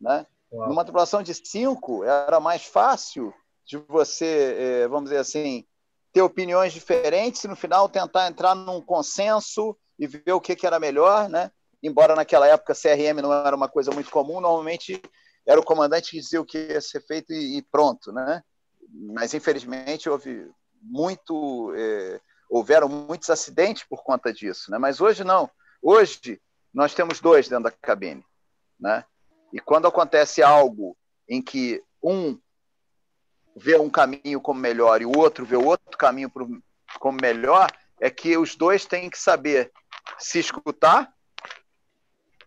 né? 0.00 0.26
Uau. 0.52 0.68
Numa 0.68 0.84
tripulação 0.84 1.22
de 1.22 1.34
cinco 1.34 2.04
era 2.04 2.38
mais 2.38 2.64
fácil 2.64 3.34
de 3.64 3.78
você, 3.88 4.56
eh, 4.58 4.88
vamos 4.88 5.04
dizer 5.04 5.18
assim, 5.18 5.64
ter 6.12 6.22
opiniões 6.22 6.72
diferentes 6.72 7.42
e 7.42 7.48
no 7.48 7.56
final 7.56 7.88
tentar 7.88 8.28
entrar 8.28 8.54
num 8.54 8.80
consenso 8.80 9.76
e 10.02 10.06
ver 10.08 10.32
o 10.32 10.40
que, 10.40 10.56
que 10.56 10.66
era 10.66 10.80
melhor, 10.80 11.28
né? 11.28 11.52
Embora 11.80 12.16
naquela 12.16 12.48
época 12.48 12.74
CRM 12.74 13.22
não 13.22 13.32
era 13.32 13.54
uma 13.54 13.68
coisa 13.68 13.92
muito 13.92 14.10
comum, 14.10 14.40
normalmente 14.40 15.00
era 15.46 15.60
o 15.60 15.64
comandante 15.64 16.10
que 16.10 16.18
dizia 16.18 16.40
o 16.40 16.44
que 16.44 16.58
ia 16.58 16.80
ser 16.80 17.00
feito 17.06 17.32
e, 17.32 17.62
pronto, 17.70 18.12
né? 18.12 18.42
Mas 19.14 19.32
infelizmente 19.32 20.10
houve 20.10 20.50
muito, 20.82 21.72
é, 21.76 22.20
houveram 22.50 22.88
muitos 22.88 23.30
acidentes 23.30 23.84
por 23.84 24.02
conta 24.02 24.32
disso, 24.32 24.72
né? 24.72 24.78
Mas 24.78 25.00
hoje 25.00 25.22
não. 25.22 25.48
Hoje 25.80 26.42
nós 26.74 26.94
temos 26.94 27.20
dois 27.20 27.48
dentro 27.48 27.64
da 27.64 27.70
cabine, 27.70 28.24
né? 28.80 29.04
E 29.52 29.60
quando 29.60 29.86
acontece 29.86 30.42
algo 30.42 30.96
em 31.28 31.40
que 31.40 31.80
um 32.02 32.36
vê 33.54 33.78
um 33.78 33.88
caminho 33.88 34.40
como 34.40 34.58
melhor 34.58 35.00
e 35.00 35.06
o 35.06 35.16
outro 35.16 35.44
vê 35.44 35.54
outro 35.54 35.96
caminho 35.96 36.32
como 36.98 37.18
melhor, 37.20 37.70
é 38.00 38.10
que 38.10 38.36
os 38.36 38.56
dois 38.56 38.84
têm 38.84 39.08
que 39.08 39.18
saber 39.18 39.70
se 40.18 40.38
escutar, 40.38 41.12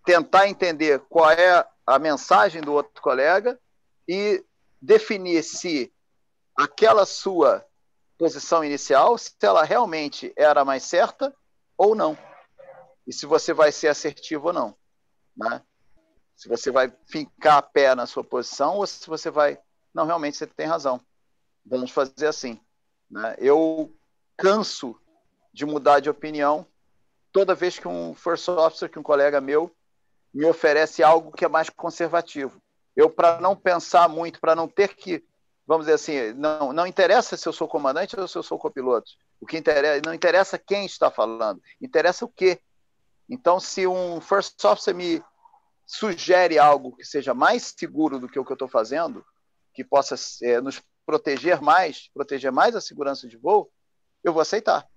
tentar 0.05 0.47
entender 0.47 0.99
qual 1.09 1.31
é 1.31 1.67
a 1.85 1.99
mensagem 1.99 2.61
do 2.61 2.73
outro 2.73 3.01
colega 3.01 3.59
e 4.07 4.43
definir 4.81 5.43
se 5.43 5.93
aquela 6.55 7.05
sua 7.05 7.65
posição 8.17 8.63
inicial, 8.63 9.17
se 9.17 9.33
ela 9.41 9.63
realmente 9.63 10.33
era 10.35 10.63
mais 10.63 10.83
certa 10.83 11.35
ou 11.77 11.95
não. 11.95 12.17
E 13.05 13.13
se 13.13 13.25
você 13.25 13.53
vai 13.53 13.71
ser 13.71 13.87
assertivo 13.87 14.47
ou 14.47 14.53
não. 14.53 14.75
Né? 15.35 15.61
Se 16.35 16.47
você 16.47 16.71
vai 16.71 16.91
ficar 17.07 17.57
a 17.57 17.61
pé 17.61 17.93
na 17.93 18.05
sua 18.05 18.23
posição 18.23 18.77
ou 18.77 18.87
se 18.87 19.07
você 19.07 19.29
vai 19.29 19.59
não, 19.95 20.05
realmente 20.05 20.35
você 20.35 20.45
tem 20.45 20.65
razão. 20.65 20.99
Vamos 21.65 21.89
fazer 21.89 22.27
assim. 22.27 22.59
Né? 23.09 23.33
Eu 23.39 23.95
canso 24.35 24.99
de 25.53 25.65
mudar 25.65 26.01
de 26.01 26.09
opinião 26.09 26.67
toda 27.35 27.53
vez 27.53 27.77
que 27.77 27.85
um 27.85 28.15
first 28.15 28.47
officer, 28.47 28.89
que 28.89 28.97
um 28.97 29.03
colega 29.03 29.41
meu, 29.41 29.69
me 30.33 30.45
oferece 30.45 31.03
algo 31.03 31.33
que 31.33 31.43
é 31.43 31.49
mais 31.49 31.69
conservativo. 31.69 32.61
Eu, 32.95 33.09
para 33.09 33.41
não 33.41 33.57
pensar 33.57 34.07
muito, 34.07 34.39
para 34.39 34.55
não 34.55 34.69
ter 34.69 34.95
que, 34.95 35.21
vamos 35.67 35.85
dizer 35.85 35.95
assim, 35.95 36.31
não, 36.31 36.71
não 36.71 36.87
interessa 36.87 37.35
se 37.35 37.45
eu 37.45 37.51
sou 37.51 37.67
comandante 37.67 38.17
ou 38.17 38.25
se 38.25 38.37
eu 38.37 38.41
sou 38.41 38.57
copiloto. 38.57 39.11
O 39.41 39.45
que 39.45 39.57
interessa, 39.57 40.01
não 40.05 40.13
interessa 40.13 40.57
quem 40.57 40.85
está 40.85 41.11
falando, 41.11 41.61
interessa 41.81 42.23
o 42.23 42.29
quê. 42.29 42.57
Então, 43.29 43.59
se 43.59 43.85
um 43.85 44.21
first 44.21 44.63
officer 44.63 44.95
me 44.95 45.21
sugere 45.85 46.57
algo 46.57 46.95
que 46.95 47.03
seja 47.03 47.33
mais 47.33 47.73
seguro 47.77 48.17
do 48.17 48.29
que 48.29 48.39
o 48.39 48.45
que 48.45 48.51
eu 48.53 48.55
estou 48.55 48.69
fazendo, 48.69 49.25
que 49.73 49.83
possa 49.83 50.15
é, 50.41 50.61
nos 50.61 50.81
proteger 51.05 51.61
mais, 51.61 52.09
proteger 52.13 52.53
mais 52.53 52.77
a 52.77 52.81
segurança 52.81 53.27
de 53.27 53.35
voo, 53.35 53.69
eu 54.23 54.31
vou 54.31 54.41
aceitar. 54.41 54.87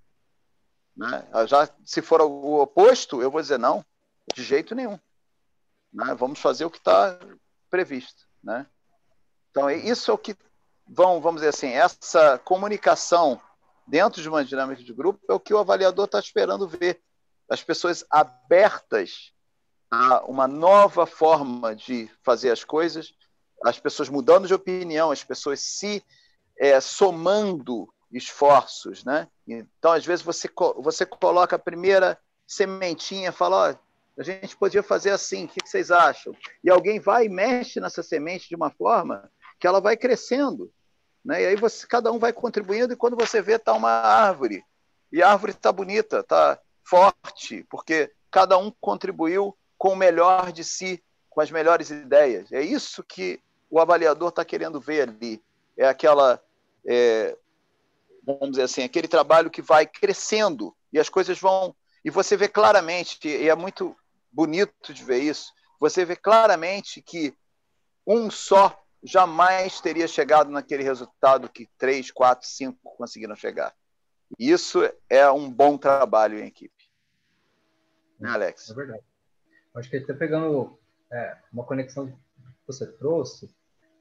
Né? 0.99 1.25
Já, 1.47 1.69
se 1.85 2.01
for 2.01 2.21
o 2.21 2.59
oposto, 2.59 3.21
eu 3.21 3.31
vou 3.31 3.41
dizer 3.41 3.57
não, 3.57 3.85
de 4.35 4.43
jeito 4.43 4.75
nenhum. 4.75 4.99
Né? 5.93 6.13
Vamos 6.13 6.39
fazer 6.39 6.65
o 6.65 6.69
que 6.69 6.77
está 6.77 7.17
previsto. 7.69 8.27
Né? 8.43 8.67
Então, 9.49 9.71
isso 9.71 10.11
é 10.11 10.13
o 10.13 10.17
que 10.17 10.35
vão, 10.85 11.21
vamos 11.21 11.39
dizer 11.39 11.55
assim, 11.55 11.69
essa 11.69 12.37
comunicação 12.39 13.39
dentro 13.87 14.21
de 14.21 14.27
uma 14.27 14.43
dinâmica 14.43 14.83
de 14.83 14.93
grupo 14.93 15.21
é 15.29 15.33
o 15.33 15.39
que 15.39 15.53
o 15.53 15.57
avaliador 15.57 16.03
está 16.03 16.19
esperando 16.19 16.67
ver. 16.67 17.01
As 17.49 17.63
pessoas 17.63 18.03
abertas 18.09 19.31
a 19.89 20.25
uma 20.25 20.49
nova 20.49 21.05
forma 21.05 21.73
de 21.73 22.11
fazer 22.21 22.51
as 22.51 22.65
coisas, 22.65 23.13
as 23.63 23.79
pessoas 23.79 24.09
mudando 24.09 24.47
de 24.47 24.53
opinião, 24.53 25.11
as 25.11 25.23
pessoas 25.23 25.61
se 25.61 26.03
é, 26.57 26.81
somando 26.81 27.87
esforços, 28.11 29.03
né? 29.03 29.27
Então, 29.47 29.91
às 29.91 30.05
vezes, 30.05 30.23
você, 30.23 30.49
você 30.77 31.05
coloca 31.05 31.55
a 31.55 31.59
primeira 31.59 32.17
sementinha, 32.45 33.31
fala, 33.31 33.71
ó, 33.71 33.75
a 34.19 34.23
gente 34.23 34.57
podia 34.57 34.83
fazer 34.83 35.11
assim, 35.11 35.45
o 35.45 35.47
que 35.47 35.61
vocês 35.65 35.91
acham? 35.91 36.35
E 36.63 36.69
alguém 36.69 36.99
vai 36.99 37.25
e 37.25 37.29
mexe 37.29 37.79
nessa 37.79 38.03
semente 38.03 38.49
de 38.49 38.55
uma 38.55 38.69
forma 38.69 39.31
que 39.59 39.67
ela 39.67 39.79
vai 39.79 39.95
crescendo, 39.95 40.71
né? 41.23 41.43
E 41.43 41.45
aí 41.47 41.55
você, 41.55 41.85
cada 41.85 42.11
um 42.11 42.19
vai 42.19 42.33
contribuindo 42.33 42.93
e 42.93 42.97
quando 42.97 43.15
você 43.15 43.41
vê, 43.41 43.53
está 43.55 43.73
uma 43.73 43.89
árvore. 43.89 44.63
E 45.11 45.21
a 45.21 45.31
árvore 45.31 45.51
está 45.51 45.71
bonita, 45.71 46.19
está 46.19 46.59
forte, 46.83 47.65
porque 47.69 48.11
cada 48.31 48.57
um 48.57 48.71
contribuiu 48.81 49.55
com 49.77 49.93
o 49.93 49.95
melhor 49.95 50.51
de 50.51 50.63
si, 50.63 51.03
com 51.29 51.41
as 51.41 51.51
melhores 51.51 51.89
ideias. 51.89 52.51
É 52.51 52.61
isso 52.61 53.03
que 53.03 53.39
o 53.69 53.79
avaliador 53.79 54.29
está 54.29 54.43
querendo 54.43 54.79
ver 54.79 55.07
ali. 55.07 55.41
É 55.77 55.87
aquela 55.87 56.41
é, 56.85 57.37
vamos 58.37 58.51
dizer 58.51 58.63
assim, 58.63 58.83
aquele 58.83 59.07
trabalho 59.07 59.49
que 59.49 59.61
vai 59.61 59.85
crescendo 59.85 60.75
e 60.91 60.99
as 60.99 61.09
coisas 61.09 61.39
vão. 61.39 61.75
E 62.03 62.09
você 62.09 62.37
vê 62.37 62.47
claramente, 62.47 63.27
e 63.27 63.49
é 63.49 63.55
muito 63.55 63.95
bonito 64.31 64.93
de 64.93 65.03
ver 65.03 65.19
isso, 65.19 65.51
você 65.79 66.05
vê 66.05 66.15
claramente 66.15 67.01
que 67.01 67.33
um 68.05 68.29
só 68.29 68.81
jamais 69.03 69.79
teria 69.79 70.07
chegado 70.07 70.49
naquele 70.51 70.83
resultado 70.83 71.49
que 71.49 71.67
três, 71.77 72.11
quatro, 72.11 72.47
cinco 72.47 72.77
conseguiram 72.97 73.35
chegar. 73.35 73.73
Isso 74.37 74.79
é 75.09 75.29
um 75.31 75.49
bom 75.49 75.77
trabalho 75.77 76.39
em 76.39 76.47
equipe. 76.47 76.89
Né, 78.19 78.29
Alex? 78.29 78.69
É 78.69 78.73
verdade. 78.73 79.03
Acho 79.75 79.89
que 79.89 79.97
até 79.97 80.13
pegando 80.13 80.77
é, 81.11 81.37
uma 81.51 81.63
conexão 81.63 82.07
que 82.07 82.17
você 82.67 82.85
trouxe, 82.85 83.49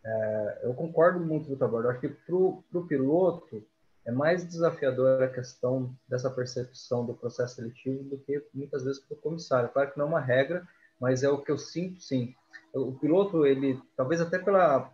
é, 0.04 0.60
eu 0.64 0.74
concordo 0.74 1.20
muito 1.20 1.46
com 1.46 1.54
o 1.54 1.58
trabalho. 1.58 1.88
Acho 1.88 2.00
que 2.00 2.08
para 2.08 2.34
o 2.34 2.86
piloto, 2.86 3.64
é 4.04 4.10
mais 4.10 4.46
desafiador 4.46 5.22
a 5.22 5.28
questão 5.28 5.94
dessa 6.08 6.30
percepção 6.30 7.04
do 7.04 7.14
processo 7.14 7.56
seletivo 7.56 8.02
do 8.04 8.18
que 8.18 8.42
muitas 8.54 8.84
vezes 8.84 9.00
para 9.00 9.14
o 9.14 9.20
comissário. 9.20 9.68
Claro 9.68 9.92
que 9.92 9.98
não 9.98 10.06
é 10.06 10.08
uma 10.08 10.20
regra, 10.20 10.66
mas 11.00 11.22
é 11.22 11.28
o 11.28 11.42
que 11.42 11.50
eu 11.50 11.58
sinto, 11.58 12.00
sim. 12.00 12.34
O 12.74 12.92
piloto, 12.92 13.46
ele, 13.46 13.80
talvez 13.96 14.20
até 14.20 14.38
pela, 14.38 14.90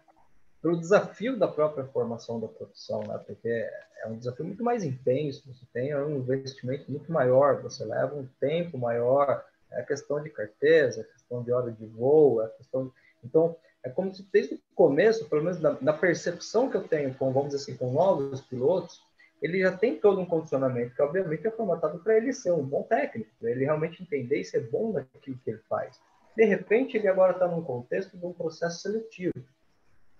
pelo 0.60 0.78
desafio 0.78 1.39
da 1.39 1.48
própria 1.48 1.85
formação 1.85 2.40
da 2.40 2.48
profissão, 2.48 3.02
né? 3.02 3.18
porque 3.26 3.48
é 3.48 4.09
um 4.09 4.18
desafio 4.18 4.44
muito 4.44 4.64
mais 4.64 4.85
intenso, 4.85 5.43
você 5.47 5.64
tem 5.72 5.90
é 5.90 6.05
um 6.05 6.18
investimento 6.18 6.90
muito 6.90 7.10
maior, 7.10 7.62
você 7.62 7.85
leva 7.85 8.14
um 8.14 8.28
tempo 8.40 8.76
maior, 8.76 9.44
é 9.70 9.81
a 9.81 9.85
questão 9.85 10.22
de 10.22 10.31
carteira, 10.31 10.89
é 10.89 11.01
a 11.01 11.05
questão 11.05 11.43
de 11.43 11.52
hora 11.52 11.70
de 11.70 11.86
voo, 11.86 12.43
é 12.43 12.47
a 12.47 12.48
questão... 12.48 12.93
Então, 13.22 13.56
é 13.85 13.90
como 13.90 14.12
se 14.15 14.27
desde 14.32 14.55
o 14.55 14.61
começo, 14.74 15.28
pelo 15.28 15.44
menos 15.44 15.61
na, 15.61 15.93
percepção 15.93 16.70
que 16.70 16.77
eu 16.77 16.89
tenho 16.89 17.15
com, 17.15 17.31
vamos 17.31 17.51
dizer 17.51 17.62
assim, 17.62 17.77
com 17.77 17.93
novos 17.93 18.40
pilotos, 18.40 19.02
ele 19.43 19.61
já 19.61 19.77
tem 19.77 19.97
todo 19.97 20.19
um 20.19 20.24
condicionamento 20.24 20.94
que, 20.94 21.02
obviamente, 21.02 21.47
é 21.47 21.51
formatado 21.51 21.98
para 21.98 22.16
ele 22.16 22.32
ser 22.32 22.51
um 22.52 22.65
bom 22.65 22.82
técnico, 22.82 23.31
ele 23.43 23.66
realmente 23.66 24.02
entender 24.02 24.40
e 24.40 24.44
ser 24.44 24.70
bom 24.70 24.90
naquilo 24.93 25.39
que 25.44 25.51
ele 25.51 25.61
faz. 25.69 26.01
De 26.35 26.44
repente, 26.47 26.97
ele 26.97 27.09
agora 27.09 27.32
está 27.32 27.47
num 27.47 27.62
contexto 27.62 28.16
de 28.16 28.24
um 28.24 28.32
processo 28.32 28.81
seletivo. 28.81 29.35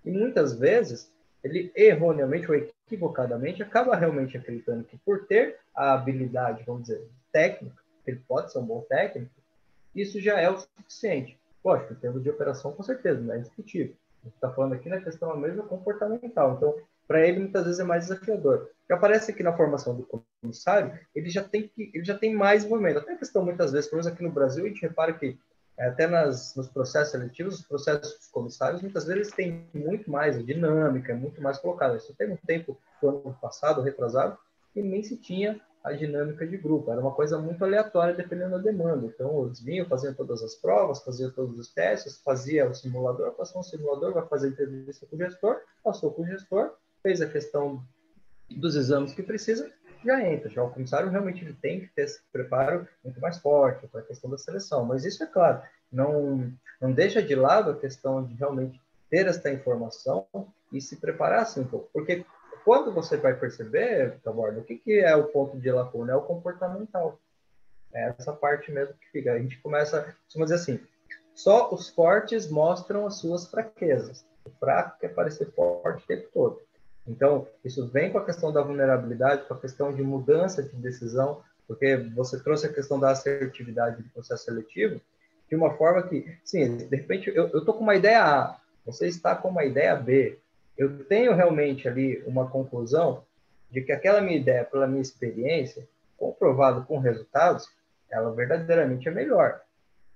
E 0.05 0.11
muitas 0.11 0.55
vezes, 0.59 1.11
ele 1.43 1.73
erroneamente 1.75 2.51
ou 2.51 2.55
equivocadamente 2.55 3.63
acaba 3.63 3.97
realmente 3.97 4.37
acreditando 4.37 4.85
que, 4.85 4.99
por 4.99 5.27
ter 5.27 5.59
a 5.75 5.95
habilidade, 5.95 6.63
vamos 6.67 6.83
dizer, 6.83 7.03
técnica, 7.33 7.83
ele 8.07 8.21
pode 8.29 8.53
ser 8.53 8.59
um 8.59 8.67
bom 8.67 8.83
técnico, 8.83 9.33
isso 9.95 10.21
já 10.21 10.39
é 10.39 10.51
o 10.51 10.59
suficiente. 10.59 11.39
Lógico, 11.65 11.95
em 11.95 11.97
termos 11.97 12.23
de 12.23 12.31
operação, 12.31 12.73
com 12.73 12.83
certeza, 12.83 13.21
não 13.21 13.35
é 13.35 13.39
discutível. 13.39 13.95
A 14.23 14.27
gente 14.27 14.35
está 14.35 14.51
falando 14.51 14.75
aqui 14.75 14.89
na 14.89 15.01
questão 15.01 15.37
mesmo 15.37 15.63
comportamental. 15.65 16.55
Então, 16.55 16.75
para 17.07 17.27
ele, 17.27 17.41
muitas 17.41 17.65
vezes 17.65 17.81
é 17.81 17.85
mais 17.85 18.05
desafiador. 18.05 18.71
Que 18.87 18.93
aparece 18.93 19.31
aqui 19.31 19.43
na 19.43 19.57
formação 19.57 19.97
do 19.97 20.25
comissário, 20.43 20.99
ele 21.15 21.31
já 21.31 21.43
tem, 21.43 21.69
que, 21.69 21.91
ele 21.95 22.05
já 22.05 22.17
tem 22.17 22.35
mais 22.35 22.65
envolvimento. 22.65 22.99
Até 22.99 23.15
a 23.15 23.19
questão, 23.19 23.45
muitas 23.45 23.73
vezes, 23.73 23.89
pelo 23.89 24.03
menos 24.03 24.13
aqui 24.13 24.23
no 24.23 24.31
Brasil, 24.33 24.65
a 24.65 24.69
gente 24.69 24.83
repara 24.83 25.13
que 25.13 25.39
é, 25.77 25.89
até 25.89 26.07
nas, 26.07 26.55
nos 26.55 26.69
processos 26.69 27.11
seletivos, 27.11 27.61
os 27.61 27.67
processos 27.67 28.17
dos 28.17 28.29
comissários, 28.29 28.81
muitas 28.81 29.07
vezes 29.07 29.33
têm 29.33 29.67
muito 29.75 30.11
mais 30.11 30.45
dinâmica, 30.45 31.15
muito 31.15 31.43
mais 31.43 31.59
colocada. 31.59 31.97
Isso 31.97 32.15
teve 32.15 32.33
um 32.33 32.39
tempo, 32.47 32.79
no 33.03 33.09
ano 33.09 33.39
passado, 33.41 33.83
retrasado, 33.83 34.39
que 34.73 34.81
nem 34.83 35.03
se 35.03 35.17
tinha 35.17 35.61
a 35.85 35.93
dinâmica 35.93 36.47
de 36.47 36.57
grupo. 36.57 36.91
Era 36.91 37.01
uma 37.01 37.13
coisa 37.13 37.39
muito 37.39 37.63
aleatória, 37.63 38.15
dependendo 38.15 38.53
da 38.53 38.59
demanda. 38.59 39.07
Então, 39.07 39.45
eles 39.45 39.61
vinham, 39.61 39.87
faziam 39.87 40.15
todas 40.15 40.43
as 40.43 40.55
provas, 40.55 41.05
faziam 41.05 41.31
todos 41.31 41.59
os 41.59 41.69
testes, 41.69 42.23
fazia 42.23 42.69
o 42.69 42.75
simulador, 42.75 43.33
passou 43.33 43.61
um 43.61 43.65
simulador, 43.65 44.15
vai 44.15 44.27
fazer 44.27 44.49
entrevista 44.49 45.07
com 45.07 45.15
o 45.15 45.19
gestor, 45.19 45.61
passou 45.83 46.11
com 46.11 46.23
o 46.23 46.27
gestor, 46.27 46.73
fez 47.03 47.21
a 47.21 47.29
questão 47.29 47.85
dos 48.51 48.77
exames 48.77 49.13
que 49.13 49.23
precisa, 49.23 49.71
já 50.03 50.27
entra. 50.27 50.49
Já 50.49 50.63
o 50.63 50.71
comissário 50.71 51.11
realmente 51.11 51.53
tem 51.61 51.81
que 51.81 51.89
ter 51.89 52.03
esse 52.03 52.21
preparo 52.33 52.89
muito 53.05 53.21
mais 53.21 53.37
forte 53.39 53.87
para 53.87 54.01
a 54.01 54.05
questão 54.05 54.31
da 54.31 54.39
seleção. 54.39 54.87
Mas 54.87 55.05
isso 55.05 55.23
é 55.23 55.27
claro, 55.27 55.61
não, 55.93 56.51
não 56.81 56.93
deixa 56.93 57.23
de 57.23 57.35
lado 57.35 57.71
a 57.71 57.77
questão 57.77 58.25
de 58.25 58.35
realmente 58.35 58.81
ter 59.11 59.27
esta 59.27 59.53
informação 59.53 60.27
e 60.73 60.81
se 60.81 60.97
preparar 60.97 61.43
assim 61.43 61.61
um 61.61 61.67
pouco. 61.67 61.91
Porque 61.93 62.25
quando 62.65 62.93
você 62.93 63.17
vai 63.17 63.35
perceber, 63.35 64.19
Taborda, 64.25 64.61
o 64.61 64.65
que, 64.65 64.77
que 64.77 65.01
é 65.01 65.15
o 65.15 65.25
ponto 65.25 65.59
de 65.59 65.71
lacuna? 65.71 66.13
É 66.13 66.17
o 66.17 66.23
comportamental. 66.23 67.19
É 67.93 68.15
essa 68.19 68.33
parte 68.33 68.73
mesmo 68.73 68.95
que 68.95 69.11
fica. 69.11 69.33
A 69.33 69.39
gente 69.39 69.59
começa, 69.61 70.15
vamos 70.35 70.51
dizer 70.51 70.55
assim, 70.55 70.81
só 71.35 71.73
os 71.73 71.89
fortes 71.89 72.51
mostram 72.51 73.07
as 73.07 73.17
suas 73.17 73.47
fraquezas. 73.47 74.25
O 74.45 74.51
fraco 74.51 74.99
quer 74.99 75.09
parecer 75.09 75.51
forte 75.53 76.03
o 76.05 76.07
tempo 76.07 76.29
todo. 76.33 76.61
Então, 77.07 77.47
isso 77.65 77.87
vem 77.89 78.11
com 78.11 78.19
a 78.19 78.25
questão 78.25 78.53
da 78.53 78.63
vulnerabilidade, 78.63 79.47
com 79.47 79.55
a 79.55 79.61
questão 79.61 79.93
de 79.93 80.03
mudança 80.03 80.63
de 80.63 80.75
decisão, 80.77 81.43
porque 81.69 81.97
você 82.15 82.41
trouxe 82.41 82.67
a 82.67 82.73
questão 82.73 82.99
da 82.99 83.11
assertividade 83.11 84.03
do 84.03 84.09
processo 84.11 84.45
seletivo 84.45 85.01
de 85.49 85.55
uma 85.55 85.75
forma 85.75 86.03
que, 86.03 86.27
sim, 86.43 86.77
de 86.77 86.97
repente 86.97 87.31
eu 87.35 87.47
estou 87.47 87.75
com 87.75 87.83
uma 87.83 87.95
ideia 87.95 88.25
A, 88.25 88.61
você 88.85 89.07
está 89.07 89.35
com 89.35 89.49
uma 89.49 89.65
ideia 89.65 89.95
B, 89.95 90.39
eu 90.77 91.05
tenho 91.05 91.35
realmente 91.35 91.89
ali 91.89 92.23
uma 92.27 92.49
conclusão 92.49 93.25
de 93.71 93.81
que 93.83 93.93
aquela 93.93 94.21
minha 94.21 94.39
ideia, 94.39 94.65
pela 94.65 94.87
minha 94.87 95.03
experiência, 95.03 95.89
comprovado 96.17 96.85
com 96.85 96.99
resultados, 96.99 97.69
ela 98.11 98.33
verdadeiramente 98.33 99.09
é 99.09 99.11
melhor. 99.11 99.61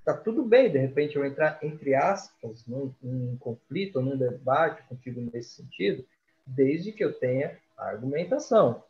Tá 0.05 0.15
tudo 0.15 0.45
bem, 0.45 0.71
de 0.71 0.79
repente, 0.79 1.17
eu 1.17 1.25
entrar, 1.25 1.59
entre 1.63 1.95
aspas, 1.95 2.65
num, 2.67 2.95
num 3.03 3.37
conflito, 3.39 4.01
num 4.01 4.17
debate 4.17 4.83
contigo 4.85 5.21
nesse 5.33 5.57
sentido, 5.57 6.05
desde 6.47 6.93
que 6.93 7.05
eu 7.05 7.13
tenha 7.13 7.59
argumentação. 7.77 8.83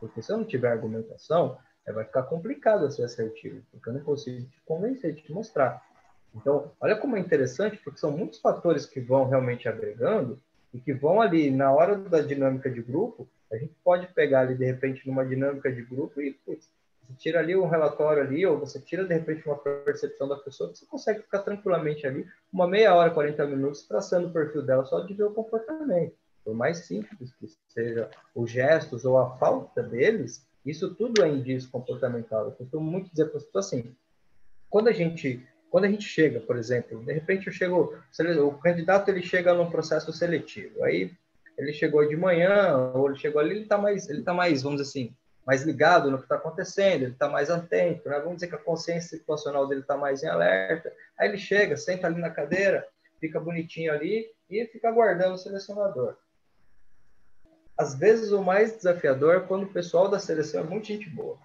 Porque 0.00 0.22
se 0.22 0.32
eu 0.32 0.38
não 0.38 0.44
tiver 0.44 0.70
argumentação, 0.70 1.58
vai 1.92 2.04
ficar 2.04 2.24
complicado 2.24 2.90
ser 2.90 3.04
assertivo, 3.04 3.62
porque 3.70 3.88
eu 3.88 3.94
não 3.94 4.00
consigo 4.00 4.46
te 4.48 4.60
convencer, 4.64 5.14
te 5.14 5.32
mostrar. 5.32 5.84
Então, 6.34 6.72
olha 6.80 6.96
como 6.96 7.16
é 7.16 7.20
interessante, 7.20 7.78
porque 7.78 7.98
são 7.98 8.10
muitos 8.10 8.40
fatores 8.40 8.86
que 8.86 9.00
vão 9.00 9.28
realmente 9.28 9.68
agregando 9.68 10.40
e 10.76 10.80
que 10.80 10.92
vão 10.92 11.22
ali 11.22 11.50
na 11.50 11.72
hora 11.72 11.96
da 11.96 12.20
dinâmica 12.20 12.70
de 12.70 12.82
grupo, 12.82 13.26
a 13.50 13.56
gente 13.56 13.74
pode 13.82 14.06
pegar 14.08 14.40
ali 14.40 14.54
de 14.54 14.64
repente 14.66 15.06
numa 15.08 15.24
dinâmica 15.24 15.72
de 15.72 15.80
grupo 15.82 16.20
e 16.20 16.34
putz, 16.34 16.68
você 17.02 17.14
tira 17.14 17.38
ali 17.38 17.56
um 17.56 17.66
relatório 17.66 18.22
ali, 18.22 18.44
ou 18.44 18.58
você 18.58 18.78
tira 18.78 19.04
de 19.04 19.14
repente 19.14 19.46
uma 19.46 19.56
percepção 19.56 20.28
da 20.28 20.36
pessoa, 20.36 20.74
você 20.74 20.84
consegue 20.84 21.22
ficar 21.22 21.38
tranquilamente 21.38 22.06
ali 22.06 22.26
uma 22.52 22.66
meia 22.66 22.94
hora, 22.94 23.10
40 23.10 23.46
minutos 23.46 23.86
traçando 23.86 24.28
o 24.28 24.32
perfil 24.32 24.62
dela 24.62 24.84
só 24.84 25.00
de 25.00 25.14
ver 25.14 25.24
o 25.24 25.32
comportamento. 25.32 26.14
Por 26.44 26.54
mais 26.54 26.78
simples 26.78 27.32
que 27.40 27.48
seja 27.68 28.10
os 28.34 28.50
gestos 28.50 29.04
ou 29.04 29.16
a 29.18 29.36
falta 29.38 29.82
deles, 29.82 30.46
Isso 30.66 30.92
tudo 30.96 31.22
é 31.22 31.28
indício 31.28 31.70
comportamental. 31.70 32.46
Eu 32.46 32.50
costumo 32.50 32.90
muito 32.90 33.08
dizer 33.08 33.26
para 33.26 33.36
as 33.36 33.44
pessoas 33.44 33.66
assim, 33.66 33.94
quando 34.68 34.88
a 34.88 34.92
gente 34.92 35.46
quando 35.70 35.84
a 35.84 35.90
gente 35.90 36.04
chega, 36.04 36.40
por 36.40 36.56
exemplo, 36.56 37.04
de 37.04 37.12
repente 37.12 37.46
eu 37.46 37.52
chego, 37.52 37.98
o 38.44 38.52
candidato 38.58 39.08
ele 39.08 39.22
chega 39.22 39.54
num 39.54 39.70
processo 39.70 40.12
seletivo, 40.12 40.84
aí 40.84 41.12
ele 41.58 41.72
chegou 41.72 42.06
de 42.06 42.16
manhã 42.16 42.92
ou 42.94 43.08
ele 43.08 43.18
chegou 43.18 43.40
ali, 43.40 43.50
ele 43.50 43.62
está 43.62 43.78
mais, 43.78 44.08
ele 44.08 44.22
tá 44.22 44.32
mais, 44.32 44.62
vamos 44.62 44.80
dizer 44.80 44.90
assim, 44.90 45.14
mais 45.46 45.62
ligado 45.62 46.10
no 46.10 46.18
que 46.18 46.24
está 46.24 46.34
acontecendo, 46.34 47.02
ele 47.02 47.12
está 47.12 47.28
mais 47.28 47.50
atento, 47.50 48.08
né? 48.08 48.18
vamos 48.18 48.34
dizer 48.34 48.48
que 48.48 48.56
a 48.56 48.58
consciência 48.58 49.16
situacional 49.16 49.68
dele 49.68 49.82
está 49.82 49.96
mais 49.96 50.22
em 50.22 50.26
alerta. 50.26 50.92
Aí 51.18 51.28
ele 51.28 51.38
chega, 51.38 51.76
senta 51.76 52.08
ali 52.08 52.20
na 52.20 52.30
cadeira, 52.30 52.86
fica 53.20 53.38
bonitinho 53.38 53.92
ali 53.92 54.28
e 54.50 54.66
fica 54.66 54.88
aguardando 54.88 55.34
o 55.34 55.38
selecionador. 55.38 56.16
Às 57.78 57.94
vezes 57.94 58.32
o 58.32 58.42
mais 58.42 58.76
desafiador 58.76 59.36
é 59.36 59.40
quando 59.40 59.64
o 59.64 59.72
pessoal 59.72 60.08
da 60.08 60.18
seleção 60.18 60.62
é 60.62 60.64
muito 60.64 60.88
gente 60.88 61.08
boa. 61.08 61.38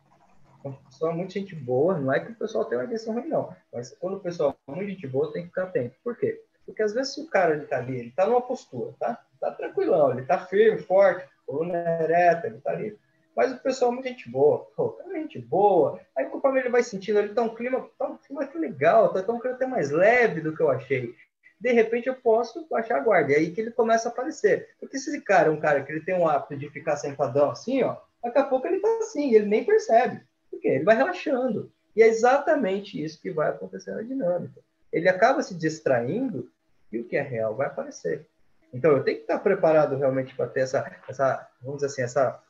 Pessoal 0.62 1.12
é 1.12 1.16
muito 1.16 1.34
gente 1.34 1.56
boa, 1.56 1.98
não 1.98 2.14
é 2.14 2.20
que 2.20 2.32
o 2.32 2.36
pessoal 2.36 2.66
tem 2.66 2.78
uma 2.78 2.86
intenção 2.86 3.14
ruim, 3.14 3.28
não. 3.28 3.56
Mas 3.74 3.96
quando 4.00 4.18
o 4.18 4.20
pessoal 4.20 4.58
é 4.68 4.72
muito 4.72 4.90
gente 4.90 5.08
boa, 5.08 5.32
tem 5.32 5.44
que 5.44 5.50
ficar 5.50 5.64
atento. 5.64 5.96
Por 6.04 6.18
quê? 6.18 6.44
Porque 6.66 6.84
às 6.84 6.94
vezes 6.94 7.18
o 7.18 7.28
cara 7.30 7.58
está 7.58 7.78
ali, 7.78 7.98
ele 7.98 8.10
está 8.10 8.26
numa 8.26 8.42
postura, 8.42 8.94
tá? 9.00 9.24
Tá 9.40 9.52
tranquilão, 9.52 10.12
ele 10.12 10.22
está 10.22 10.46
firme, 10.46 10.80
forte, 10.80 11.28
coluna 11.46 11.74
ereta, 12.02 12.48
ele 12.48 12.58
está 12.58 12.72
ali 12.72 12.98
mas 13.36 13.52
o 13.54 13.60
pessoal 13.60 13.92
é 13.92 13.94
muito 13.94 14.08
gente 14.08 14.30
boa. 14.30 14.68
Pô, 14.76 15.00
é 15.06 15.20
gente 15.20 15.40
boa. 15.40 16.00
Aí 16.16 16.26
conforme 16.26 16.60
ele 16.60 16.70
vai 16.70 16.84
sentindo, 16.84 17.20
ele 17.20 17.34
tá 17.34 17.42
um 17.42 17.56
clima, 17.56 17.90
tá 17.98 18.08
um 18.08 18.18
clima 18.18 18.46
que 18.46 18.58
legal, 18.58 19.12
tá, 19.14 19.24
tá 19.24 19.34
um 19.34 19.40
clima 19.40 19.56
até 19.56 19.66
mais 19.66 19.90
leve 19.90 20.42
do 20.42 20.56
que 20.56 20.62
eu 20.62 20.70
achei. 20.70 21.16
De 21.60 21.72
repente 21.72 22.08
eu 22.08 22.16
posso 22.16 22.68
baixar 22.70 22.98
a 22.98 23.00
guarda. 23.00 23.32
E 23.32 23.36
aí 23.36 23.52
que 23.52 23.62
ele 23.62 23.72
começa 23.72 24.10
a 24.10 24.12
aparecer. 24.12 24.70
Porque 24.80 24.98
se 24.98 25.10
esse 25.10 25.22
cara 25.22 25.48
é 25.48 25.52
um 25.52 25.60
cara 25.60 25.84
que 25.84 25.92
ele 25.92 26.02
tem 26.02 26.16
um 26.16 26.28
hábito 26.28 26.58
de 26.58 26.70
ficar 26.70 26.98
sentadão 26.98 27.52
assim, 27.52 27.84
ó, 27.84 27.98
daqui 28.22 28.40
a 28.40 28.44
pouco 28.44 28.68
ele 28.68 28.80
tá 28.80 28.98
assim, 29.00 29.34
ele 29.34 29.46
nem 29.46 29.64
percebe. 29.64 30.22
Por 30.52 30.60
quê? 30.60 30.68
Ele 30.68 30.84
vai 30.84 30.96
relaxando. 30.96 31.72
E 31.96 32.04
é 32.04 32.08
exatamente 32.08 33.02
isso 33.02 33.20
que 33.22 33.32
vai 33.32 33.50
acontecer 33.50 33.92
na 33.92 34.02
dinâmica. 34.04 34.62
Ele 34.92 35.10
acaba 35.10 35.42
se 35.42 35.56
distraindo 35.56 36.52
e 36.92 37.00
o 37.00 37.06
que 37.06 37.16
é 37.16 37.22
real 37.22 37.56
vai 37.56 37.68
aparecer. 37.68 38.28
Então 38.74 38.92
eu 38.92 39.04
tenho 39.04 39.18
que 39.18 39.24
estar 39.24 39.40
preparado 39.40 39.98
realmente 39.98 40.36
para 40.36 40.48
ter 40.48 40.62
essa, 40.62 41.00
essa, 41.08 41.50
vamos 41.62 41.82
dizer 41.82 41.88
assim, 41.88 42.02
essa 42.04 42.42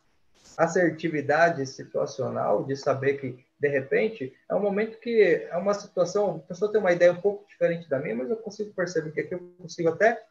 assertividade 0.58 1.66
situacional, 1.66 2.64
de 2.64 2.76
saber 2.76 3.20
que, 3.20 3.44
de 3.60 3.68
repente, 3.68 4.34
é 4.50 4.56
um 4.56 4.60
momento 4.62 5.00
que 5.00 5.48
é 5.50 5.56
uma 5.56 5.74
situação, 5.74 6.38
a 6.38 6.48
pessoa 6.48 6.72
tem 6.72 6.80
uma 6.80 6.92
ideia 6.92 7.12
um 7.12 7.22
pouco 7.22 7.48
diferente 7.48 7.90
da 7.90 8.00
minha, 8.00 8.16
mas 8.16 8.30
eu 8.30 8.38
consigo 8.38 8.74
perceber 8.74 9.12
que 9.12 9.22
aqui 9.22 9.34
eu 9.34 9.54
consigo 9.58 9.90
até 9.90 10.22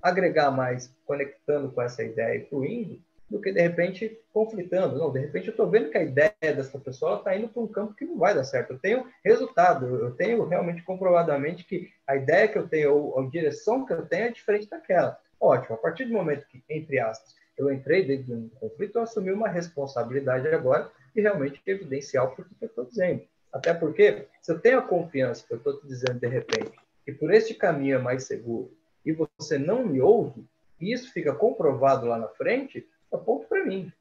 agregar 0.00 0.50
mais, 0.50 0.92
conectando 1.04 1.70
com 1.70 1.82
essa 1.82 2.02
ideia 2.02 2.38
e 2.38 2.46
fluindo, 2.46 3.00
do 3.32 3.40
que, 3.40 3.50
de 3.50 3.60
repente, 3.60 4.20
conflitando. 4.32 4.98
Não, 4.98 5.10
de 5.10 5.20
repente 5.20 5.48
eu 5.48 5.52
estou 5.52 5.68
vendo 5.68 5.90
que 5.90 5.96
a 5.96 6.02
ideia 6.02 6.34
dessa 6.40 6.78
pessoa 6.78 7.18
está 7.18 7.34
indo 7.34 7.48
para 7.48 7.62
um 7.62 7.66
campo 7.66 7.94
que 7.94 8.04
não 8.04 8.18
vai 8.18 8.34
dar 8.34 8.44
certo. 8.44 8.74
Eu 8.74 8.78
tenho 8.78 9.06
resultado, 9.24 9.86
eu 9.86 10.10
tenho 10.12 10.46
realmente 10.46 10.82
comprovadamente 10.82 11.64
que 11.64 11.88
a 12.06 12.14
ideia 12.14 12.46
que 12.46 12.58
eu 12.58 12.68
tenho, 12.68 12.94
ou 12.94 13.18
a 13.18 13.28
direção 13.28 13.86
que 13.86 13.92
eu 13.92 14.04
tenho 14.04 14.26
é 14.26 14.30
diferente 14.30 14.68
daquela. 14.68 15.18
Ótimo, 15.40 15.74
a 15.74 15.78
partir 15.78 16.04
do 16.04 16.12
momento 16.12 16.46
que, 16.46 16.62
entre 16.68 17.00
aspas, 17.00 17.34
eu 17.56 17.72
entrei 17.72 18.04
dentro 18.04 18.26
de 18.26 18.32
um 18.34 18.48
conflito, 18.50 18.96
eu 18.96 19.02
assumi 19.02 19.32
uma 19.32 19.48
responsabilidade 19.48 20.46
agora 20.48 20.90
de 21.14 21.20
realmente 21.22 21.60
evidenciar 21.66 22.26
o 22.26 22.36
que 22.36 22.42
eu 22.42 22.68
estou 22.68 22.84
dizendo. 22.84 23.22
Até 23.52 23.72
porque, 23.74 24.26
se 24.40 24.52
eu 24.52 24.58
tenho 24.60 24.78
a 24.78 24.82
confiança 24.82 25.44
que 25.46 25.54
eu 25.54 25.58
estou 25.58 25.80
te 25.80 25.86
dizendo 25.86 26.20
de 26.20 26.28
repente, 26.28 26.72
que 27.04 27.12
por 27.12 27.32
este 27.32 27.54
caminho 27.54 27.96
é 27.96 27.98
mais 27.98 28.24
seguro, 28.24 28.70
e 29.04 29.12
você 29.12 29.58
não 29.58 29.84
me 29.84 30.00
ouve, 30.00 30.44
e 30.80 30.92
isso 30.92 31.12
fica 31.12 31.34
comprovado 31.34 32.06
lá 32.06 32.18
na 32.18 32.28
frente, 32.28 32.86
é 33.16 33.18
ponto 33.18 33.46
para 33.46 33.64
mim. 33.64 33.92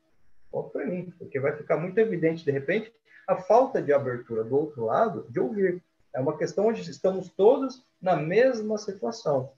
Ponto 0.52 0.70
para 0.70 0.86
mim. 0.86 1.14
Porque 1.18 1.40
vai 1.40 1.56
ficar 1.56 1.78
muito 1.78 1.98
evidente, 1.98 2.44
de 2.44 2.52
repente, 2.52 2.94
a 3.28 3.38
falta 3.38 3.82
de 3.82 3.94
abertura 3.94 4.44
do 4.44 4.58
outro 4.58 4.86
lado 4.86 5.26
de 5.30 5.40
ouvir. 5.40 5.82
É 6.14 6.20
uma 6.20 6.38
questão 6.38 6.68
onde 6.68 6.82
estamos 6.90 7.30
todos 7.30 7.86
na 8.02 8.16
mesma 8.16 8.78
situação. 8.78 9.54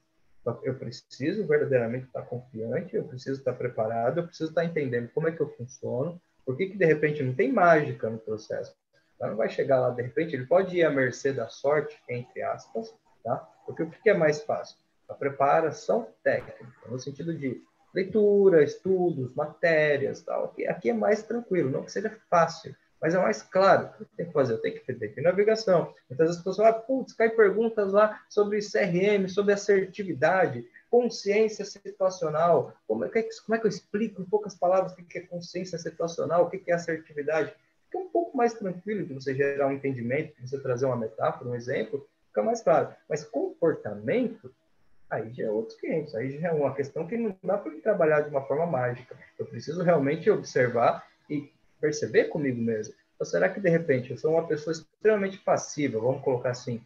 Eu 0.61 0.75
preciso 0.75 1.47
verdadeiramente 1.47 2.05
estar 2.05 2.23
confiante, 2.23 2.95
eu 2.95 3.05
preciso 3.05 3.39
estar 3.39 3.53
preparado, 3.53 4.19
eu 4.19 4.27
preciso 4.27 4.49
estar 4.49 4.65
entendendo 4.65 5.09
como 5.13 5.27
é 5.27 5.31
que 5.31 5.39
eu 5.39 5.49
funciono, 5.49 6.21
por 6.45 6.57
que, 6.57 6.67
que 6.67 6.77
de 6.77 6.85
repente 6.85 7.23
não 7.23 7.33
tem 7.33 7.51
mágica 7.51 8.09
no 8.09 8.17
processo. 8.17 8.75
Tá? 9.17 9.27
Não 9.27 9.37
vai 9.37 9.49
chegar 9.49 9.79
lá, 9.79 9.89
de 9.91 10.01
repente, 10.01 10.35
ele 10.35 10.45
pode 10.45 10.75
ir 10.75 10.83
à 10.83 10.89
mercê 10.89 11.31
da 11.31 11.47
sorte, 11.47 11.97
entre 12.09 12.41
aspas, 12.41 12.93
tá? 13.23 13.37
porque 13.65 13.83
o 13.83 13.89
que 13.89 14.09
é 14.09 14.13
mais 14.13 14.43
fácil? 14.43 14.77
A 15.07 15.13
preparação 15.13 16.09
técnica, 16.21 16.67
no 16.89 16.99
sentido 16.99 17.33
de 17.33 17.63
leitura, 17.93 18.63
estudos, 18.63 19.33
matérias, 19.35 20.21
tal. 20.21 20.45
Aqui, 20.45 20.67
aqui 20.67 20.89
é 20.89 20.93
mais 20.93 21.23
tranquilo, 21.23 21.69
não 21.69 21.83
que 21.83 21.91
seja 21.91 22.17
fácil, 22.29 22.75
mas 22.99 23.13
é 23.13 23.19
mais 23.19 23.41
claro. 23.41 23.89
O 23.99 24.05
que 24.05 24.15
tem 24.15 24.25
que 24.25 24.33
fazer? 24.33 24.53
Eu 24.53 24.61
tenho 24.61 24.79
que 24.79 24.93
ter 24.93 25.21
navegação. 25.21 25.93
Muitas 26.09 26.27
vezes 26.27 26.37
as 26.37 26.37
pessoas 26.37 26.57
falam, 26.57 26.81
putz, 26.81 27.13
cai 27.13 27.29
perguntas 27.29 27.91
lá 27.91 28.21
sobre 28.29 28.59
CRM, 28.59 29.27
sobre 29.27 29.53
assertividade, 29.53 30.65
consciência 30.89 31.65
situacional. 31.65 32.73
Como 32.87 33.03
é, 33.03 33.09
que, 33.09 33.27
como 33.45 33.55
é 33.55 33.59
que 33.59 33.65
eu 33.65 33.69
explico 33.69 34.21
em 34.21 34.25
poucas 34.25 34.55
palavras 34.55 34.93
o 34.93 34.95
que 34.95 35.17
é 35.17 35.21
consciência 35.21 35.77
situacional, 35.77 36.45
o 36.45 36.49
que 36.49 36.63
é 36.71 36.73
assertividade? 36.73 37.53
Fica 37.85 37.97
um 37.97 38.09
pouco 38.09 38.37
mais 38.37 38.53
tranquilo 38.53 39.05
de 39.05 39.13
você 39.13 39.35
gerar 39.35 39.67
um 39.67 39.73
entendimento, 39.73 40.33
de 40.39 40.49
você 40.49 40.59
trazer 40.59 40.85
uma 40.85 40.95
metáfora, 40.95 41.49
um 41.49 41.55
exemplo, 41.55 42.07
fica 42.27 42.41
mais 42.41 42.61
claro. 42.61 42.95
Mas 43.09 43.23
comportamento, 43.23 44.49
aí 45.09 45.33
já 45.33 45.45
é 45.45 45.49
outros 45.49 45.79
clientes, 45.79 46.15
aí 46.15 46.39
já 46.39 46.49
é 46.49 46.51
uma 46.51 46.73
questão 46.73 47.05
que 47.07 47.17
não 47.17 47.35
dá 47.43 47.57
para 47.57 47.71
trabalhar 47.81 48.21
de 48.21 48.29
uma 48.29 48.45
forma 48.45 48.65
mágica. 48.65 49.15
Eu 49.37 49.45
preciso 49.45 49.83
realmente 49.83 50.29
observar 50.29 51.07
e 51.29 51.51
perceber 51.79 52.25
comigo 52.25 52.61
mesmo. 52.61 52.93
Ou 53.19 53.25
será 53.25 53.47
que, 53.49 53.59
de 53.59 53.69
repente, 53.69 54.11
eu 54.11 54.17
sou 54.17 54.31
uma 54.31 54.47
pessoa 54.47 54.73
extremamente 54.73 55.37
passiva, 55.37 55.99
vamos 55.99 56.23
colocar 56.23 56.49
assim, 56.49 56.81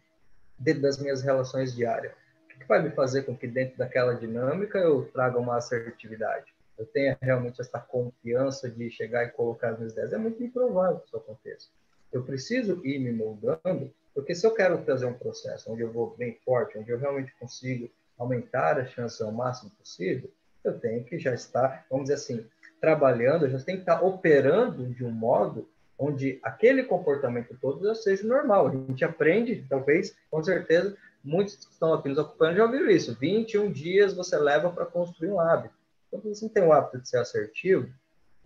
dentro 0.58 0.82
das 0.82 0.98
minhas 0.98 1.22
relações 1.22 1.74
diárias? 1.74 2.12
O 2.44 2.58
que 2.58 2.64
vai 2.66 2.82
me 2.82 2.90
fazer 2.90 3.22
com 3.22 3.36
que, 3.36 3.46
dentro 3.46 3.78
daquela 3.78 4.14
dinâmica, 4.14 4.78
eu 4.78 5.06
traga 5.12 5.38
uma 5.38 5.56
assertividade? 5.56 6.52
Eu 6.78 6.86
tenha 6.86 7.18
realmente 7.20 7.60
essa 7.60 7.80
confiança 7.80 8.70
de 8.70 8.90
chegar 8.90 9.24
e 9.24 9.30
colocar 9.30 9.70
as 9.70 9.78
minhas 9.78 9.92
ideias? 9.92 10.12
É 10.12 10.18
muito 10.18 10.42
improvável 10.42 11.00
que 11.00 11.06
isso 11.06 11.16
aconteça. 11.16 11.68
Eu 12.12 12.22
preciso 12.22 12.80
ir 12.86 12.98
me 12.98 13.12
moldando, 13.12 13.92
porque 14.14 14.34
se 14.34 14.46
eu 14.46 14.54
quero 14.54 14.78
trazer 14.84 15.06
um 15.06 15.14
processo 15.14 15.72
onde 15.72 15.82
eu 15.82 15.90
vou 15.90 16.14
bem 16.16 16.38
forte, 16.44 16.78
onde 16.78 16.90
eu 16.90 16.98
realmente 16.98 17.34
consigo 17.38 17.90
aumentar 18.18 18.78
a 18.78 18.86
chance 18.86 19.22
ao 19.22 19.32
máximo 19.32 19.70
possível, 19.70 20.30
eu 20.64 20.78
tenho 20.78 21.04
que 21.04 21.18
já 21.18 21.32
estar, 21.32 21.86
vamos 21.90 22.08
dizer 22.08 22.14
assim, 22.14 22.46
trabalhando, 22.80 23.44
a 23.44 23.48
gente 23.48 23.64
tem 23.64 23.76
que 23.76 23.82
estar 23.82 24.02
operando 24.02 24.86
de 24.86 25.04
um 25.04 25.10
modo 25.10 25.68
onde 25.98 26.38
aquele 26.42 26.84
comportamento 26.84 27.56
todo 27.60 27.84
já 27.86 27.94
seja 27.94 28.26
normal. 28.26 28.68
A 28.68 28.70
gente 28.70 29.04
aprende, 29.04 29.64
talvez, 29.68 30.14
com 30.30 30.42
certeza, 30.42 30.96
muitos 31.24 31.56
que 31.56 31.72
estão 31.72 31.94
aqui 31.94 32.08
nos 32.08 32.18
ocupando 32.18 32.56
já 32.56 32.64
ouviram 32.64 32.90
isso. 32.90 33.16
21 33.18 33.72
dias 33.72 34.14
você 34.14 34.36
leva 34.36 34.70
para 34.70 34.86
construir 34.86 35.30
um 35.30 35.40
hábito. 35.40 35.74
Então, 36.06 36.20
você 36.20 36.44
não 36.44 36.52
tem 36.52 36.62
o 36.62 36.72
hábito 36.72 36.98
de 36.98 37.08
ser 37.08 37.18
assertivo, 37.18 37.88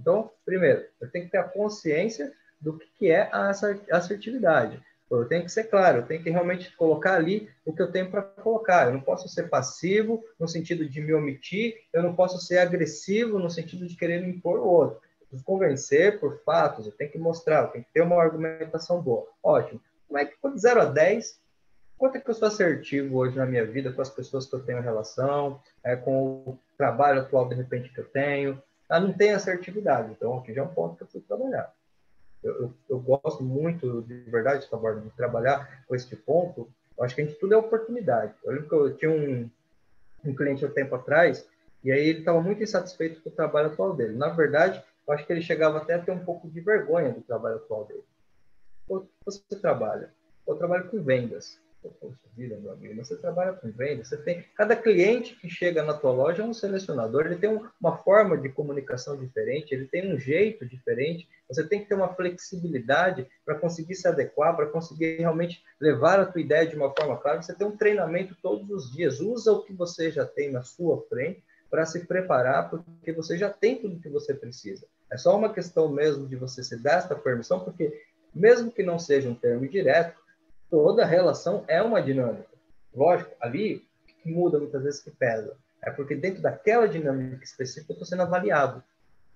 então, 0.03 0.33
primeiro, 0.45 0.85
eu 1.01 1.09
tenho 1.09 1.27
que 1.27 1.31
ter 1.31 1.39
a 1.39 1.45
consciência 1.45 2.33
do 2.61 2.77
que 2.99 3.09
é 3.09 3.29
a 3.33 3.51
assertividade. 3.93 4.83
Eu 5.21 5.27
tenho 5.27 5.45
que 5.45 5.51
ser 5.51 5.65
claro, 5.65 5.99
eu 5.99 6.07
tenho 6.07 6.23
que 6.23 6.31
realmente 6.31 6.75
colocar 6.77 7.15
ali 7.15 7.49
o 7.65 7.73
que 7.73 7.83
eu 7.83 7.93
tenho 7.93 8.11
para 8.11 8.23
colocar. 8.23 8.87
Eu 8.87 8.95
não 8.95 9.01
posso 9.01 9.29
ser 9.29 9.49
passivo 9.49 10.25
no 10.39 10.49
sentido 10.49 10.89
de 10.89 11.01
me 11.01 11.13
omitir, 11.13 11.75
eu 11.93 12.03
não 12.03 12.15
posso 12.15 12.39
ser 12.39 12.59
agressivo 12.59 13.39
no 13.39 13.51
sentido 13.51 13.87
de 13.87 13.97
querer 13.97 14.23
impor 14.27 14.59
o 14.59 14.67
outro. 14.67 15.01
Eu 15.21 15.27
preciso 15.27 15.45
convencer 15.45 16.19
por 16.19 16.43
fatos, 16.45 16.87
eu 16.87 16.93
tenho 16.93 17.11
que 17.11 17.19
mostrar, 17.19 17.63
eu 17.63 17.69
tenho 17.69 17.85
que 17.85 17.93
ter 17.93 18.03
uma 18.03 18.21
argumentação 18.23 19.01
boa. 19.01 19.29
Ótimo. 19.43 19.81
Como 20.09 20.19
é 20.19 20.25
que 20.25 20.37
de 20.43 20.59
0 20.59 20.81
a 20.81 20.85
10, 20.87 21.41
quanto 21.99 22.17
é 22.17 22.21
que 22.21 22.29
eu 22.29 22.35
sou 22.35 22.49
assertivo 22.49 23.19
hoje 23.19 23.37
na 23.37 23.47
minha 23.47 23.67
vida 23.67 23.93
com 23.93 24.03
as 24.03 24.11
pessoas 24.11 24.47
que 24.47 24.55
eu 24.55 24.61
tenho 24.61 24.83
relação, 24.83 25.61
é, 25.85 25.97
com 25.97 26.43
o 26.47 26.59
trabalho 26.77 27.21
atual, 27.21 27.49
de 27.49 27.55
repente, 27.55 27.93
que 27.93 28.01
eu 28.01 28.09
tenho? 28.09 28.63
Ah, 28.89 29.01
não 29.01 29.13
tem 29.13 29.33
assertividade, 29.33 30.13
então 30.13 30.39
aqui 30.39 30.53
já 30.53 30.63
é 30.63 30.65
um 30.65 30.69
ponto 30.69 30.97
que 30.97 31.03
eu 31.03 31.07
preciso 31.07 31.25
trabalhar 31.27 31.73
eu, 32.43 32.63
eu, 32.63 32.75
eu 32.91 33.01
gosto 33.01 33.43
muito, 33.43 34.03
de 34.03 34.15
verdade, 34.31 34.69
de 34.69 35.11
trabalhar 35.17 35.85
com 35.87 35.95
este 35.95 36.17
ponto. 36.17 36.69
Eu 36.99 37.05
acho 37.05 37.15
que 37.15 37.23
a 37.23 37.25
gente 37.25 37.39
tudo 37.39 37.55
é 37.55 37.57
oportunidade. 37.57 38.35
Eu 38.45 38.53
lembro 38.53 38.69
que 38.69 38.75
eu 38.75 38.97
tinha 38.97 39.11
um, 39.11 39.49
um 40.25 40.35
cliente 40.35 40.65
há 40.65 40.69
um 40.69 40.73
tempo 40.73 40.95
atrás, 40.95 41.49
e 41.85 41.93
aí 41.93 42.09
ele 42.09 42.19
estava 42.21 42.41
muito 42.41 42.63
insatisfeito 42.63 43.21
com 43.23 43.31
o 43.31 43.33
trabalho 43.33 43.69
atual 43.69 43.95
dele. 43.95 44.17
Na 44.17 44.29
verdade, 44.29 44.83
eu 45.07 45.15
acho 45.15 45.27
que 45.27 45.33
ele 45.33 45.43
chegava 45.43 45.79
até 45.79 45.95
a 45.95 46.03
ter 46.03 46.13
um 46.13 46.25
pouco 46.25 46.49
de 46.49 46.61
vergonha 46.61 47.13
do 47.13 47.21
trabalho 47.21 47.57
atual 47.57 47.85
dele. 47.85 48.05
Você 49.25 49.57
trabalha? 49.61 50.13
Eu 50.47 50.57
trabalho 50.57 50.89
com 50.89 51.03
vendas. 51.03 51.61
Poxa 51.83 52.17
vida, 52.37 52.57
meu 52.61 52.73
amigo, 52.73 52.95
você 52.95 53.17
trabalha 53.17 53.55
com 53.55 53.71
venda, 53.73 54.05
você 54.05 54.17
tem 54.17 54.45
cada 54.57 54.77
cliente 54.77 55.35
que 55.35 55.51
chega 55.51 55.83
na 55.83 55.95
tua 55.95 56.13
loja 56.13 56.43
é 56.43 56.47
um 56.47 56.55
selecionador, 56.55 57.27
ele 57.27 57.37
tem 57.37 57.61
uma 57.81 57.97
forma 57.99 58.39
de 58.39 58.49
comunicação 58.49 59.17
diferente, 59.17 59.75
ele 59.75 59.87
tem 59.87 60.15
um 60.15 60.19
jeito 60.19 60.65
diferente. 60.65 61.29
Você 61.49 61.67
tem 61.67 61.81
que 61.81 61.89
ter 61.89 61.95
uma 61.95 62.15
flexibilidade 62.15 63.27
para 63.45 63.57
conseguir 63.57 63.97
se 63.97 64.07
adequar, 64.07 64.55
para 64.57 64.67
conseguir 64.67 65.17
realmente 65.19 65.63
levar 65.81 66.21
a 66.21 66.27
tua 66.27 66.41
ideia 66.41 66.67
de 66.67 66.77
uma 66.77 66.95
forma 66.95 67.19
clara. 67.19 67.43
Você 67.43 67.55
tem 67.55 67.67
um 67.67 67.77
treinamento 67.77 68.37
todos 68.41 68.71
os 68.71 68.93
dias. 68.93 69.21
Usa 69.21 69.53
o 69.53 69.63
que 69.63 69.73
você 69.73 70.11
já 70.11 70.25
tem 70.25 70.51
na 70.51 70.63
sua 70.63 71.03
frente 71.09 71.43
para 71.69 71.85
se 71.85 72.07
preparar, 72.07 72.71
porque 72.71 73.13
você 73.13 73.37
já 73.37 73.51
tem 73.51 73.81
tudo 73.81 74.01
que 74.01 74.09
você 74.09 74.33
precisa. 74.33 74.87
É 75.11 75.19
só 75.19 75.37
uma 75.37 75.53
questão 75.53 75.89
mesmo 75.91 76.29
de 76.29 76.37
você 76.37 76.63
se 76.63 76.77
dar 76.83 76.99
esta 76.99 77.15
permissão, 77.15 77.61
porque 77.61 78.03
mesmo 78.35 78.71
que 78.71 78.83
não 78.83 78.99
seja 78.99 79.29
um 79.29 79.35
termo 79.35 79.69
direto, 79.69 80.22
toda 80.73 81.05
relação 81.05 81.65
é 81.69 81.83
uma 81.83 82.01
dinâmica. 82.01 82.49
Lógico, 82.95 83.31
ali 83.39 83.87
que 84.07 84.33
muda 84.33 84.59
muitas 84.59 84.83
vezes 84.83 85.03
que 85.03 85.11
pesa. 85.11 85.55
É 85.83 85.91
porque 85.91 86.15
dentro 86.15 86.41
daquela 86.41 86.89
dinâmica 86.89 87.45
específica 87.45 87.93
eu 87.93 87.95
estou 87.95 88.07
sendo 88.07 88.23
avaliado. 88.23 88.83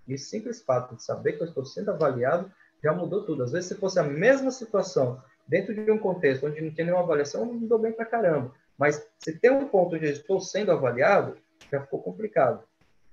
E 0.08 0.14
esse 0.14 0.30
simples 0.30 0.62
fato 0.62 0.96
de 0.96 1.02
saber 1.02 1.34
que 1.34 1.42
eu 1.42 1.46
estou 1.46 1.62
sendo 1.62 1.90
avaliado 1.90 2.50
já 2.82 2.90
mudou 2.94 3.26
tudo. 3.26 3.42
Às 3.42 3.52
vezes, 3.52 3.68
se 3.68 3.74
fosse 3.74 4.00
a 4.00 4.02
mesma 4.02 4.50
situação, 4.50 5.22
dentro 5.46 5.74
de 5.74 5.90
um 5.90 5.98
contexto 5.98 6.46
onde 6.46 6.62
não 6.62 6.70
tinha 6.70 6.86
nenhuma 6.86 7.02
avaliação, 7.02 7.44
não 7.44 7.52
mudou 7.52 7.78
bem 7.78 7.92
pra 7.92 8.06
caramba. 8.06 8.54
Mas 8.78 9.06
se 9.18 9.38
tem 9.38 9.50
um 9.50 9.68
ponto 9.68 9.96
onde 9.96 10.06
eu 10.06 10.12
estou 10.12 10.40
sendo 10.40 10.72
avaliado, 10.72 11.36
já 11.70 11.82
ficou 11.82 12.00
complicado. 12.00 12.62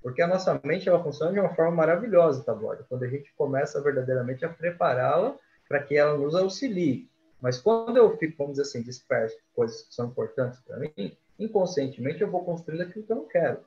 Porque 0.02 0.22
a 0.22 0.28
nossa 0.28 0.58
mente 0.64 0.88
ela 0.88 1.04
funciona 1.04 1.34
de 1.34 1.41
uma 1.41 1.54
forma 1.54 1.76
maravilhosa, 1.76 2.41
tá, 2.41 2.54
Borda? 2.54 2.86
Quando 2.88 3.04
a 3.04 3.08
gente 3.10 3.34
começa 3.36 3.82
verdadeiramente 3.82 4.45
a 4.45 4.50
prepará-la 4.50 5.36
para 5.68 5.84
que 5.84 5.98
ela 5.98 6.18
nos 6.18 6.36
auxilie. 6.36 7.12
Mas 7.44 7.60
quando 7.60 7.98
eu 7.98 8.15
fico, 8.15 8.38
vamos 8.38 8.53
dizer 8.53 8.61
assim, 8.61 8.82
disperso 8.82 9.36
coisas 9.53 9.82
que 9.82 9.94
são 9.94 10.07
importantes 10.07 10.61
para 10.61 10.78
mim, 10.78 11.18
inconscientemente 11.38 12.22
eu 12.22 12.32
vou 12.32 12.45
construindo 12.45 12.84
aquilo 12.84 13.06
que 13.06 13.11
eu 13.11 13.18
não 13.18 13.28
quero. 13.28 13.60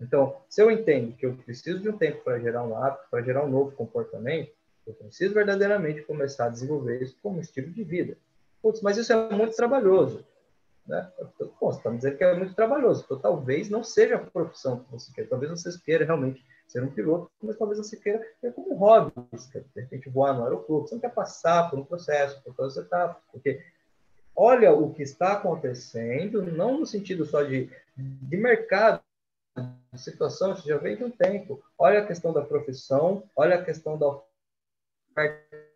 Então, 0.00 0.40
se 0.48 0.62
eu 0.62 0.70
entendo 0.70 1.14
que 1.14 1.26
eu 1.26 1.36
preciso 1.36 1.78
de 1.78 1.90
um 1.90 1.98
tempo 1.98 2.24
para 2.24 2.40
gerar 2.40 2.64
um 2.64 2.74
hábito, 2.74 3.04
para 3.10 3.20
gerar 3.20 3.44
um 3.44 3.50
novo 3.50 3.72
comportamento, 3.72 4.50
eu 4.86 4.94
preciso 4.94 5.34
verdadeiramente 5.34 6.00
começar 6.04 6.46
a 6.46 6.48
desenvolver 6.48 7.02
isso 7.02 7.18
como 7.22 7.38
estilo 7.38 7.70
de 7.70 7.84
vida. 7.84 8.16
Putz, 8.62 8.80
mas 8.80 8.96
isso 8.96 9.12
é 9.12 9.28
muito 9.30 9.54
trabalhoso. 9.54 10.24
Né? 10.86 11.06
Bom, 11.38 11.70
você 11.70 11.76
está 11.80 11.90
me 11.90 11.98
dizendo 11.98 12.16
que 12.16 12.24
é 12.24 12.34
muito 12.34 12.54
trabalhoso. 12.54 13.02
Então, 13.04 13.18
talvez 13.18 13.68
não 13.68 13.84
seja 13.84 14.14
a 14.16 14.20
profissão 14.20 14.78
que 14.78 14.90
você 14.90 15.12
quer. 15.12 15.28
Talvez 15.28 15.50
você 15.50 15.78
queira 15.84 16.06
realmente 16.06 16.42
ser 16.68 16.82
um 16.82 16.90
piloto, 16.90 17.30
mas 17.42 17.56
talvez 17.56 17.78
você 17.78 17.96
queira 17.96 18.24
ter 18.40 18.52
como 18.52 18.74
um 18.74 18.76
hobby. 18.76 19.12
Quer, 19.50 19.64
de 19.74 19.80
repente, 19.80 20.08
voar 20.10 20.34
no 20.34 20.44
aeroporto. 20.44 20.88
Você 20.88 20.94
não 20.94 21.00
quer 21.00 21.14
passar 21.14 21.70
por 21.70 21.78
um 21.78 21.84
processo, 21.84 22.42
por 22.42 22.54
todas 22.54 22.76
as 22.76 22.84
etapas. 22.84 23.22
Porque 23.32 23.64
olha 24.36 24.72
o 24.72 24.92
que 24.92 25.02
está 25.02 25.32
acontecendo, 25.32 26.42
não 26.42 26.78
no 26.78 26.86
sentido 26.86 27.24
só 27.24 27.42
de, 27.42 27.70
de 27.96 28.36
mercado, 28.36 29.02
de 29.92 30.00
situação, 30.00 30.52
isso 30.52 30.68
já 30.68 30.76
vem 30.76 30.96
de 30.96 31.04
um 31.04 31.10
tempo. 31.10 31.62
Olha 31.76 32.00
a 32.00 32.06
questão 32.06 32.32
da 32.32 32.42
profissão, 32.42 33.24
olha 33.34 33.56
a 33.56 33.64
questão 33.64 33.98
da 33.98 34.06
oferta 34.06 35.67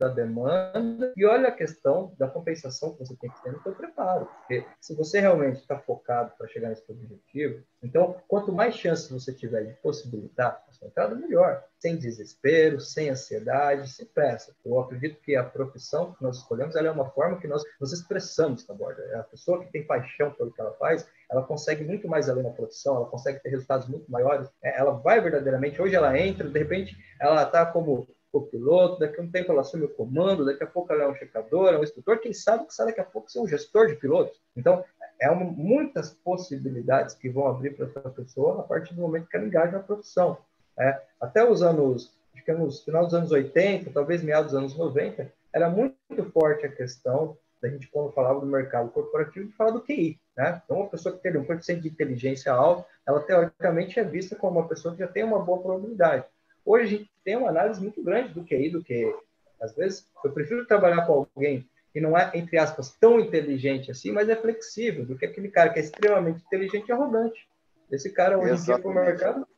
da 0.00 0.08
demanda 0.08 1.12
e 1.14 1.26
olha 1.26 1.48
a 1.48 1.52
questão 1.52 2.14
da 2.18 2.26
compensação 2.26 2.94
que 2.94 3.00
você 3.00 3.14
tem 3.16 3.28
que 3.28 3.42
ter 3.42 3.52
no 3.52 3.62
seu 3.62 3.72
preparo. 3.72 4.24
Porque 4.24 4.64
se 4.80 4.94
você 4.94 5.20
realmente 5.20 5.60
está 5.60 5.78
focado 5.78 6.32
para 6.38 6.48
chegar 6.48 6.70
nesse 6.70 6.90
objetivo, 6.90 7.62
então 7.82 8.16
quanto 8.26 8.50
mais 8.50 8.74
chances 8.74 9.10
você 9.10 9.30
tiver 9.30 9.64
de 9.64 9.74
possibilitar 9.74 10.64
a 10.66 10.72
sua 10.72 10.88
entrada, 10.88 11.14
melhor. 11.14 11.62
Sem 11.78 11.96
desespero, 11.96 12.80
sem 12.80 13.10
ansiedade, 13.10 13.90
sem 13.90 14.06
pressa. 14.06 14.54
Eu 14.64 14.80
acredito 14.80 15.20
que 15.20 15.36
a 15.36 15.44
profissão 15.44 16.12
que 16.12 16.22
nós 16.22 16.38
escolhemos 16.38 16.74
é 16.76 16.90
uma 16.90 17.10
forma 17.10 17.38
que 17.38 17.46
nós 17.46 17.62
nos 17.78 17.92
expressamos 17.92 18.66
na 18.66 18.74
borda. 18.74 19.02
A 19.18 19.22
pessoa 19.24 19.62
que 19.62 19.70
tem 19.70 19.86
paixão 19.86 20.30
pelo 20.32 20.50
que 20.50 20.60
ela 20.60 20.72
faz, 20.72 21.06
ela 21.30 21.42
consegue 21.42 21.84
muito 21.84 22.08
mais 22.08 22.28
além 22.28 22.42
da 22.42 22.50
profissão, 22.50 22.96
ela 22.96 23.06
consegue 23.06 23.40
ter 23.40 23.50
resultados 23.50 23.86
muito 23.86 24.10
maiores. 24.10 24.48
É, 24.62 24.78
ela 24.78 24.92
vai 24.92 25.20
verdadeiramente, 25.20 25.80
hoje 25.80 25.94
ela 25.94 26.18
entra, 26.18 26.48
de 26.48 26.58
repente 26.58 26.96
ela 27.20 27.42
está 27.42 27.66
como 27.66 28.08
o 28.32 28.42
piloto, 28.42 29.00
daqui 29.00 29.20
a 29.20 29.22
um 29.22 29.30
tempo 29.30 29.50
ela 29.50 29.62
assume 29.62 29.84
o 29.84 29.88
comando, 29.88 30.44
daqui 30.44 30.62
a 30.62 30.66
pouco 30.66 30.92
ela 30.92 31.04
é 31.04 31.08
um 31.08 31.14
checador, 31.14 31.72
é 31.72 31.78
um 31.78 31.82
instrutor, 31.82 32.18
quem 32.18 32.32
sabe 32.32 32.66
que 32.66 32.84
daqui 32.84 33.00
a 33.00 33.04
pouco 33.04 33.30
ser 33.30 33.40
um 33.40 33.48
gestor 33.48 33.88
de 33.88 33.96
pilotos. 33.96 34.40
Então, 34.56 34.84
é 35.20 35.30
uma, 35.30 35.44
muitas 35.44 36.12
possibilidades 36.12 37.14
que 37.14 37.28
vão 37.28 37.48
abrir 37.48 37.76
para 37.76 37.86
essa 37.86 38.10
pessoa 38.10 38.60
a 38.60 38.62
partir 38.62 38.94
do 38.94 39.00
momento 39.00 39.28
que 39.28 39.36
ela 39.36 39.46
engaja 39.46 39.72
na 39.72 39.80
profissão. 39.80 40.38
É, 40.78 41.00
até 41.20 41.44
os 41.48 41.62
anos, 41.62 42.16
nos 42.58 42.82
final 42.82 43.04
dos 43.04 43.14
anos 43.14 43.30
80, 43.30 43.90
talvez 43.90 44.22
meados 44.22 44.52
dos 44.52 44.58
anos 44.58 44.76
90, 44.76 45.30
era 45.52 45.68
muito 45.68 45.96
forte 46.32 46.64
a 46.64 46.72
questão 46.72 47.36
da 47.60 47.68
gente, 47.68 47.88
quando 47.88 48.12
falava 48.12 48.40
do 48.40 48.46
mercado 48.46 48.90
corporativo, 48.90 49.46
de 49.46 49.52
falar 49.52 49.72
do 49.72 49.82
QI. 49.82 50.18
Né? 50.36 50.62
Então, 50.64 50.78
uma 50.78 50.88
pessoa 50.88 51.14
que 51.14 51.22
tem 51.22 51.36
um 51.36 51.44
coeficiente 51.44 51.82
de 51.82 51.88
inteligência 51.88 52.52
alto, 52.52 52.86
ela 53.06 53.20
teoricamente 53.20 54.00
é 54.00 54.04
vista 54.04 54.34
como 54.34 54.58
uma 54.58 54.68
pessoa 54.68 54.94
que 54.94 55.00
já 55.00 55.08
tem 55.08 55.22
uma 55.22 55.40
boa 55.40 55.60
probabilidade. 55.60 56.24
Hoje 56.70 56.84
a 56.84 56.98
gente 56.98 57.10
tem 57.24 57.36
uma 57.36 57.48
análise 57.48 57.82
muito 57.82 58.00
grande 58.00 58.32
do 58.32 58.44
QI, 58.44 58.70
do 58.70 58.80
que 58.80 59.12
às 59.60 59.74
vezes 59.74 60.06
eu 60.24 60.30
prefiro 60.30 60.64
trabalhar 60.64 61.04
com 61.04 61.26
alguém 61.34 61.68
que 61.92 62.00
não 62.00 62.16
é, 62.16 62.30
entre 62.32 62.58
aspas, 62.58 62.92
tão 62.92 63.18
inteligente 63.18 63.90
assim, 63.90 64.12
mas 64.12 64.28
é 64.28 64.36
flexível, 64.36 65.04
do 65.04 65.18
que 65.18 65.26
aquele 65.26 65.48
cara 65.48 65.70
que 65.70 65.80
é 65.80 65.82
extremamente 65.82 66.44
inteligente 66.46 66.86
e 66.88 66.92
arrogante. 66.92 67.48
Esse 67.90 68.12
cara 68.12 68.38
hoje 68.38 68.52
em 68.52 68.64
dia 68.64 68.78
para 68.78 68.88
o 68.88 68.94
mercado, 68.94 69.48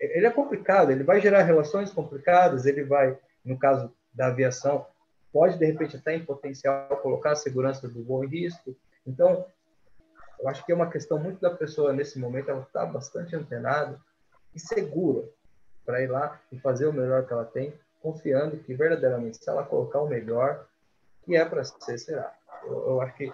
ele 0.00 0.26
é 0.26 0.30
complicado, 0.30 0.90
ele 0.90 1.04
vai 1.04 1.20
gerar 1.20 1.42
relações 1.42 1.90
complicadas, 1.90 2.64
ele 2.64 2.82
vai, 2.82 3.18
no 3.44 3.58
caso 3.58 3.92
da 4.14 4.28
aviação, 4.28 4.86
pode 5.30 5.58
de 5.58 5.66
repente 5.66 5.98
até 5.98 6.16
em 6.16 6.24
potencial 6.24 6.88
colocar 7.02 7.32
a 7.32 7.36
segurança 7.36 7.86
do 7.86 8.02
voo 8.02 8.24
em 8.24 8.28
risco. 8.28 8.74
Então, 9.06 9.44
eu 10.40 10.48
acho 10.48 10.64
que 10.64 10.72
é 10.72 10.74
uma 10.74 10.88
questão 10.88 11.18
muito 11.18 11.42
da 11.42 11.50
pessoa 11.50 11.92
nesse 11.92 12.18
momento, 12.18 12.50
ela 12.50 12.62
está 12.62 12.86
bastante 12.86 13.36
antenada 13.36 14.00
e 14.54 14.58
segura 14.58 15.28
para 15.88 16.02
ir 16.02 16.10
lá 16.10 16.38
e 16.52 16.58
fazer 16.58 16.86
o 16.86 16.92
melhor 16.92 17.26
que 17.26 17.32
ela 17.32 17.46
tem, 17.46 17.72
confiando 18.02 18.58
que 18.58 18.74
verdadeiramente, 18.74 19.38
se 19.38 19.48
ela 19.48 19.64
colocar 19.64 20.02
o 20.02 20.06
melhor, 20.06 20.66
que 21.24 21.34
é 21.34 21.42
para 21.42 21.64
ser, 21.64 21.96
será. 21.96 22.30
Eu, 22.64 22.90
eu, 22.90 23.00
acho 23.00 23.16
que. 23.16 23.32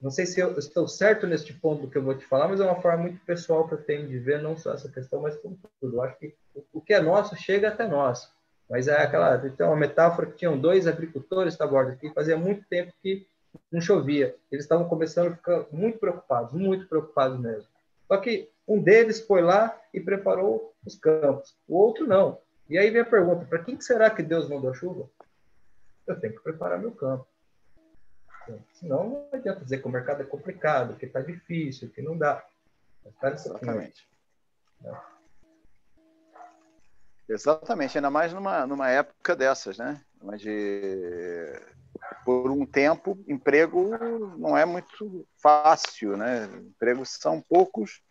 Não 0.00 0.08
sei 0.08 0.24
se 0.24 0.38
eu 0.38 0.56
estou 0.56 0.86
certo 0.86 1.26
neste 1.26 1.52
ponto 1.52 1.90
que 1.90 1.98
eu 1.98 2.02
vou 2.02 2.16
te 2.16 2.24
falar, 2.24 2.46
mas 2.46 2.60
é 2.60 2.64
uma 2.64 2.80
forma 2.80 3.02
muito 3.02 3.24
pessoal 3.24 3.66
que 3.66 3.74
eu 3.74 3.82
tenho 3.82 4.06
de 4.06 4.16
ver, 4.16 4.40
não 4.40 4.56
só 4.56 4.74
essa 4.74 4.88
questão, 4.88 5.22
mas 5.22 5.36
como 5.38 5.58
tudo. 5.80 5.96
Eu 5.96 6.02
acho 6.02 6.16
que 6.18 6.36
o, 6.54 6.64
o 6.74 6.80
que 6.80 6.94
é 6.94 7.00
nosso 7.00 7.34
chega 7.34 7.68
até 7.68 7.84
nós. 7.88 8.30
Mas 8.70 8.86
é 8.86 9.02
aquela. 9.02 9.36
Tem 9.38 9.66
uma 9.66 9.74
metáfora 9.74 10.28
que 10.28 10.36
tinham 10.36 10.56
dois 10.56 10.86
agricultores 10.86 11.56
da 11.56 11.66
borda 11.66 11.94
aqui, 11.94 12.14
fazia 12.14 12.36
muito 12.36 12.64
tempo 12.68 12.92
que 13.02 13.26
não 13.72 13.80
chovia. 13.80 14.36
Eles 14.52 14.64
estavam 14.64 14.88
começando 14.88 15.32
a 15.32 15.36
ficar 15.36 15.66
muito 15.72 15.98
preocupados, 15.98 16.52
muito 16.52 16.86
preocupados 16.86 17.40
mesmo. 17.40 17.66
Só 18.06 18.18
que 18.18 18.51
um 18.66 18.80
deles 18.80 19.20
foi 19.20 19.42
lá 19.42 19.78
e 19.92 20.00
preparou 20.00 20.74
os 20.84 20.96
campos, 20.96 21.56
o 21.68 21.76
outro 21.76 22.06
não. 22.06 22.40
E 22.68 22.78
aí 22.78 22.90
vem 22.90 23.02
a 23.02 23.06
pergunta: 23.06 23.44
para 23.44 23.62
quem 23.62 23.80
será 23.80 24.10
que 24.10 24.22
Deus 24.22 24.48
mandou 24.48 24.70
a 24.70 24.74
chuva? 24.74 25.08
Eu 26.06 26.18
tenho 26.18 26.34
que 26.34 26.42
preparar 26.42 26.78
meu 26.78 26.92
campo. 26.92 27.26
Senão 28.72 29.08
não 29.08 29.28
adianta 29.32 29.62
dizer 29.62 29.80
que 29.80 29.86
o 29.86 29.90
mercado 29.90 30.22
é 30.22 30.26
complicado, 30.26 30.96
que 30.96 31.06
está 31.06 31.20
difícil, 31.20 31.90
que 31.90 32.02
não 32.02 32.18
dá. 32.18 32.44
Exatamente. 33.22 34.08
É. 34.84 35.12
Exatamente, 37.28 37.96
ainda 37.96 38.10
mais 38.10 38.32
numa, 38.32 38.66
numa 38.66 38.90
época 38.90 39.36
dessas, 39.36 39.78
né? 39.78 40.04
Onde 40.20 40.50
por 42.24 42.50
um 42.50 42.64
tempo, 42.66 43.18
emprego 43.26 43.96
não 44.38 44.56
é 44.56 44.64
muito 44.64 45.26
fácil, 45.36 46.16
né? 46.16 46.44
Empregos 46.44 47.10
são 47.10 47.40
poucos 47.40 48.02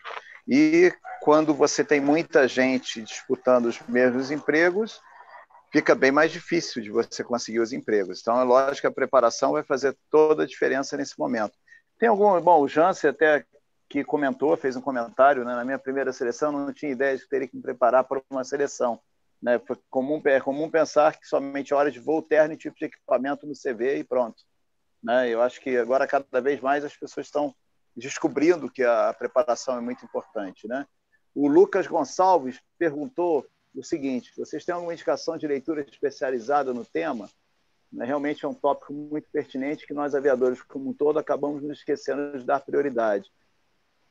e 0.48 0.94
quando 1.22 1.54
você 1.54 1.84
tem 1.84 2.00
muita 2.00 2.48
gente 2.48 3.02
disputando 3.02 3.66
os 3.66 3.80
mesmos 3.88 4.32
empregos, 4.32 5.00
fica 5.72 5.96
bem 5.96 6.12
mais 6.12 6.32
difícil 6.32 6.82
de 6.82 6.90
você 6.90 7.24
conseguir 7.24 7.60
os 7.60 7.72
empregos. 7.72 8.20
Então, 8.22 8.40
é 8.40 8.44
lógico 8.44 8.82
que 8.82 8.88
a 8.88 8.92
preparação 8.92 9.54
vai 9.54 9.64
fazer 9.64 9.96
toda 10.10 10.44
a 10.44 10.48
diferença 10.48 10.98
nesse 10.98 11.18
momento. 11.18 11.54
Tem 11.98 12.10
algum, 12.10 12.40
bom, 12.42 12.62
o 12.62 12.68
Jansen 12.68 13.10
até 13.10 13.46
que 13.88 14.04
comentou, 14.04 14.56
fez 14.56 14.76
um 14.76 14.82
comentário, 14.82 15.44
né? 15.44 15.54
na 15.54 15.66
minha 15.66 15.78
primeira 15.78 16.14
seleção 16.14 16.52
não 16.52 16.74
tinha 16.74 16.92
ideia 16.92 17.16
de 17.16 17.24
que 17.24 17.30
teria 17.30 17.48
que 17.48 17.56
me 17.56 17.62
preparar 17.62 18.06
para 18.06 18.22
uma 18.30 18.44
seleção. 18.44 19.00
Né? 19.42 19.60
Foi 19.60 19.78
comum, 19.90 20.22
é 20.26 20.40
comum 20.40 20.70
pensar 20.70 21.20
que 21.20 21.28
somente 21.28 21.74
horas 21.74 21.92
de 21.92 22.00
voo, 22.00 22.22
terno 22.22 22.54
e 22.54 22.58
tipo 22.58 22.76
de 22.78 22.86
equipamento 22.86 23.46
no 23.46 23.54
CV 23.54 23.98
e 23.98 24.04
pronto. 24.04 24.44
Né? 25.04 25.30
Eu 25.30 25.42
acho 25.42 25.60
que 25.60 25.78
agora, 25.78 26.08
cada 26.08 26.42
vez 26.42 26.62
mais, 26.62 26.86
as 26.86 26.96
pessoas 26.96 27.28
estão 27.28 27.54
descobrindo 28.02 28.70
que 28.70 28.84
a 28.84 29.14
preparação 29.14 29.78
é 29.78 29.82
muito 29.82 30.04
importante. 30.04 30.68
Né? 30.68 30.86
O 31.34 31.48
Lucas 31.48 31.88
Gonçalves 31.88 32.60
perguntou 32.78 33.46
o 33.76 33.84
seguinte: 33.84 34.32
vocês 34.38 34.66
têm 34.66 34.74
alguma 34.74 34.94
indicação 34.94 35.38
de 35.38 35.48
leitura 35.48 35.82
especializada 35.82 36.74
no 36.74 36.84
tema? 36.84 37.30
Né? 37.92 38.06
Realmente 38.06 38.44
é 38.44 38.48
um 38.48 38.54
tópico 38.54 38.94
muito 38.94 39.28
pertinente 39.32 39.86
que 39.86 39.94
nós, 39.94 40.16
aviadores 40.16 40.62
como 40.62 40.90
um 40.90 40.94
todo, 40.94 41.20
acabamos 41.20 41.62
nos 41.62 41.80
esquecendo 41.80 42.38
de 42.38 42.46
dar 42.46 42.60
prioridade. 42.60 43.32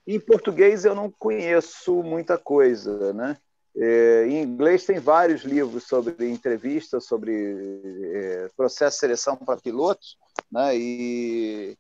Em 0.07 0.19
português, 0.19 0.85
eu 0.85 0.95
não 0.95 1.11
conheço 1.11 2.03
muita 2.03 2.39
coisa. 2.39 3.13
Né? 3.13 3.37
É, 3.77 4.27
em 4.27 4.43
inglês 4.43 4.85
tem 4.85 4.99
vários 4.99 5.43
livros 5.43 5.85
sobre 5.85 6.29
entrevistas, 6.29 7.05
sobre 7.05 7.33
é, 8.13 8.51
processo 8.57 8.97
de 8.97 9.01
seleção 9.01 9.37
para 9.37 9.61
pilotos, 9.61 10.17
né? 10.51 10.77
E 10.77 11.79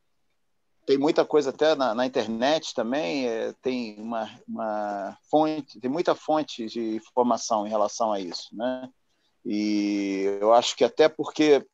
tem 0.90 0.98
muita 0.98 1.24
coisa 1.24 1.50
até 1.50 1.76
na, 1.76 1.94
na 1.94 2.04
internet 2.04 2.74
também. 2.74 3.28
É, 3.28 3.52
tem 3.62 3.94
uma, 4.00 4.28
uma, 4.48 5.16
fonte, 5.30 5.78
tem 5.78 5.88
muita 5.88 6.16
fonte 6.16 6.66
de 6.66 6.96
informação 6.96 7.64
em 7.64 7.70
relação 7.70 8.10
a 8.10 8.18
isso, 8.18 8.48
né? 8.56 8.90
E 9.46 10.36
eu 10.40 10.52
acho 10.52 10.74
que 10.74 10.82
até 10.82 11.08
porque, 11.08 11.64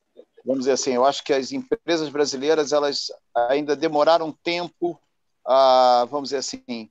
vamos 0.44 0.60
dizer 0.60 0.72
assim, 0.72 0.92
eu 0.92 1.06
acho 1.06 1.24
que 1.24 1.32
as 1.32 1.50
empresas 1.50 2.10
brasileiras 2.10 2.72
elas 2.72 3.06
ainda 3.34 3.74
demoraram 3.74 4.30
tempo 4.30 5.00
a, 5.46 6.06
vamos 6.10 6.28
dizer 6.28 6.36
assim, 6.36 6.90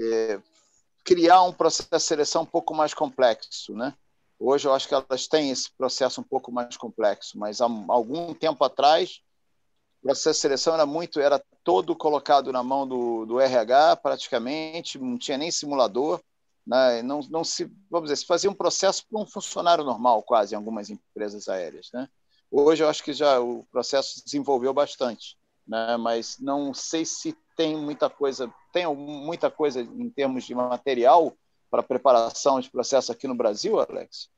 é, 0.00 0.40
criar 1.04 1.42
um 1.42 1.52
processo 1.52 1.90
de 1.90 2.00
seleção 2.00 2.42
um 2.44 2.46
pouco 2.46 2.72
mais 2.74 2.94
complexo, 2.94 3.74
né? 3.74 3.92
Hoje 4.38 4.66
eu 4.66 4.72
acho 4.72 4.88
que 4.88 4.94
elas 4.94 5.28
têm 5.28 5.50
esse 5.50 5.70
processo 5.70 6.22
um 6.22 6.24
pouco 6.24 6.50
mais 6.50 6.78
complexo, 6.78 7.38
mas 7.38 7.60
há 7.60 7.66
algum 7.88 8.32
tempo 8.32 8.64
atrás 8.64 9.20
o 10.02 10.06
processo 10.06 10.38
de 10.38 10.40
seleção 10.40 10.74
era 10.74 10.86
muito, 10.86 11.20
era 11.20 11.42
todo 11.62 11.94
colocado 11.94 12.50
na 12.52 12.62
mão 12.62 12.86
do, 12.86 13.26
do 13.26 13.38
RH 13.38 13.96
praticamente, 13.96 14.98
não 14.98 15.18
tinha 15.18 15.36
nem 15.36 15.50
simulador, 15.50 16.20
né? 16.66 17.02
não, 17.02 17.20
não 17.30 17.44
se, 17.44 17.70
vamos 17.90 18.08
dizer, 18.08 18.16
se 18.16 18.26
fazia 18.26 18.50
um 18.50 18.54
processo 18.54 19.04
para 19.06 19.20
um 19.20 19.26
funcionário 19.26 19.84
normal 19.84 20.22
quase 20.22 20.54
em 20.54 20.56
algumas 20.56 20.88
empresas 20.88 21.48
aéreas, 21.48 21.90
né? 21.92 22.08
Hoje 22.50 22.82
eu 22.82 22.88
acho 22.88 23.04
que 23.04 23.12
já 23.12 23.38
o 23.38 23.64
processo 23.70 24.14
se 24.14 24.24
desenvolveu 24.24 24.72
bastante, 24.72 25.36
né? 25.66 25.96
Mas 25.96 26.36
não 26.40 26.74
sei 26.74 27.04
se 27.04 27.36
tem 27.56 27.76
muita 27.76 28.08
coisa, 28.08 28.52
tem 28.72 28.86
muita 28.94 29.50
coisa 29.50 29.82
em 29.82 30.10
termos 30.10 30.44
de 30.44 30.54
material 30.54 31.32
para 31.70 31.82
preparação 31.82 32.58
de 32.58 32.70
processo 32.70 33.12
aqui 33.12 33.28
no 33.28 33.34
Brasil, 33.36 33.78
Alex? 33.78 34.30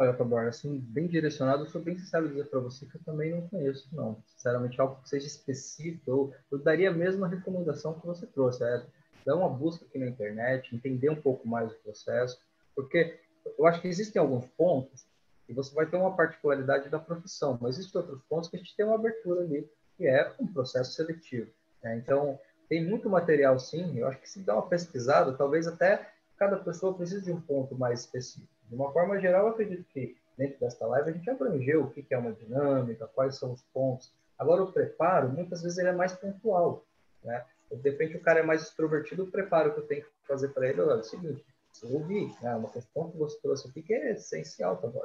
Olha, 0.00 0.14
Taborda, 0.14 0.48
assim, 0.48 0.78
bem 0.78 1.06
direcionado, 1.06 1.64
eu 1.64 1.68
sou 1.68 1.78
bem 1.78 1.94
sincero 1.94 2.26
dizer 2.26 2.46
para 2.46 2.58
você 2.58 2.86
que 2.86 2.96
eu 2.96 3.02
também 3.04 3.32
não 3.32 3.46
conheço, 3.48 3.86
não. 3.92 4.16
Sinceramente, 4.28 4.80
algo 4.80 4.98
que 5.02 5.10
seja 5.10 5.26
específico, 5.26 6.10
eu, 6.10 6.34
eu 6.50 6.58
daria 6.58 6.88
a 6.88 6.94
mesma 6.94 7.28
recomendação 7.28 8.00
que 8.00 8.06
você 8.06 8.26
trouxe, 8.26 8.64
é 8.64 8.82
dar 9.26 9.36
uma 9.36 9.50
busca 9.50 9.84
aqui 9.84 9.98
na 9.98 10.06
internet, 10.06 10.74
entender 10.74 11.10
um 11.10 11.20
pouco 11.20 11.46
mais 11.46 11.70
o 11.70 11.74
processo, 11.80 12.40
porque 12.74 13.20
eu 13.58 13.66
acho 13.66 13.82
que 13.82 13.88
existem 13.88 14.18
alguns 14.18 14.46
pontos 14.56 15.04
e 15.46 15.52
você 15.52 15.74
vai 15.74 15.84
ter 15.84 15.98
uma 15.98 16.16
particularidade 16.16 16.88
da 16.88 16.98
profissão, 16.98 17.58
mas 17.60 17.76
existem 17.76 18.00
outros 18.00 18.22
pontos 18.22 18.48
que 18.48 18.56
a 18.56 18.58
gente 18.58 18.74
tem 18.74 18.86
uma 18.86 18.94
abertura 18.94 19.42
ali, 19.42 19.70
que 19.98 20.06
é 20.06 20.32
um 20.40 20.46
processo 20.46 20.92
seletivo. 20.92 21.50
Né? 21.82 21.98
Então, 21.98 22.38
tem 22.70 22.82
muito 22.88 23.10
material, 23.10 23.58
sim. 23.58 23.98
Eu 23.98 24.08
acho 24.08 24.18
que 24.18 24.30
se 24.30 24.40
dá 24.40 24.54
uma 24.54 24.66
pesquisada, 24.66 25.34
talvez 25.34 25.66
até 25.66 26.10
cada 26.38 26.56
pessoa 26.56 26.94
precise 26.94 27.26
de 27.26 27.32
um 27.32 27.40
ponto 27.42 27.76
mais 27.76 28.00
específico. 28.00 28.59
De 28.70 28.76
uma 28.76 28.92
forma 28.92 29.18
geral, 29.18 29.46
eu 29.46 29.52
acredito 29.52 29.84
que 29.92 30.16
dentro 30.38 30.60
desta 30.60 30.86
live 30.86 31.10
a 31.10 31.12
gente 31.12 31.28
abrangeu 31.28 31.82
o 31.82 31.90
que 31.90 32.06
é 32.08 32.16
uma 32.16 32.32
dinâmica, 32.32 33.08
quais 33.08 33.36
são 33.36 33.52
os 33.52 33.62
pontos. 33.74 34.12
Agora, 34.38 34.62
o 34.62 34.72
preparo, 34.72 35.28
muitas 35.28 35.60
vezes, 35.60 35.76
ele 35.76 35.88
é 35.88 35.92
mais 35.92 36.12
pontual. 36.12 36.84
Né? 37.24 37.44
De 37.70 37.90
repente, 37.90 38.16
o 38.16 38.20
cara 38.20 38.38
é 38.38 38.42
mais 38.44 38.62
extrovertido, 38.62 39.24
o 39.24 39.30
preparo 39.30 39.74
que 39.74 39.80
eu 39.80 39.86
tenho 39.86 40.02
que 40.02 40.08
fazer 40.26 40.48
para 40.48 40.68
ele 40.68 40.80
é 40.80 40.84
o 40.84 41.02
seguinte: 41.02 41.44
eu 41.82 41.94
ouvi, 41.94 42.32
né? 42.40 42.54
uma 42.54 42.70
questão 42.70 43.10
que 43.10 43.18
você 43.18 43.38
trouxe 43.40 43.68
aqui 43.68 43.82
que 43.82 43.92
é 43.92 44.12
essencial, 44.12 44.76
tá 44.76 44.86
bom? 44.86 45.02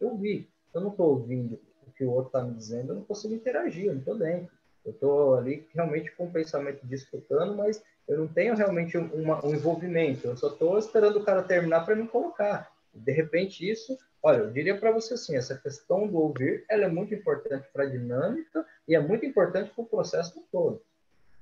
Eu 0.00 0.08
ouvi. 0.08 0.48
Eu 0.72 0.80
não 0.80 0.90
estou 0.90 1.10
ouvindo 1.10 1.60
o 1.86 1.90
que 1.90 2.04
o 2.04 2.10
outro 2.10 2.28
está 2.28 2.42
me 2.42 2.54
dizendo, 2.54 2.92
eu 2.92 2.96
não 2.96 3.04
consigo 3.04 3.34
interagir, 3.34 3.86
eu 3.86 3.94
não 3.94 4.00
estou 4.00 4.16
dentro. 4.16 4.56
Eu 4.84 4.92
estou 4.92 5.34
ali 5.34 5.66
realmente 5.74 6.12
com 6.12 6.26
o 6.26 6.32
pensamento 6.32 6.86
disputando, 6.86 7.56
mas 7.56 7.82
eu 8.06 8.16
não 8.16 8.28
tenho 8.28 8.54
realmente 8.54 8.96
uma, 8.96 9.44
um 9.44 9.54
envolvimento. 9.54 10.26
Eu 10.26 10.36
só 10.36 10.48
estou 10.48 10.78
esperando 10.78 11.16
o 11.18 11.24
cara 11.24 11.42
terminar 11.42 11.84
para 11.84 11.96
me 11.96 12.06
colocar. 12.06 12.70
De 12.98 13.12
repente, 13.12 13.68
isso, 13.68 13.96
olha, 14.22 14.38
eu 14.38 14.50
diria 14.50 14.78
para 14.78 14.90
você 14.90 15.14
assim: 15.14 15.36
essa 15.36 15.56
questão 15.56 16.06
do 16.06 16.18
ouvir 16.18 16.64
ela 16.68 16.84
é 16.84 16.88
muito 16.88 17.14
importante 17.14 17.68
para 17.72 17.84
a 17.84 17.88
dinâmica 17.88 18.66
e 18.86 18.94
é 18.94 19.00
muito 19.00 19.24
importante 19.24 19.70
para 19.70 19.82
o 19.82 19.86
processo 19.86 20.42
todo. 20.50 20.82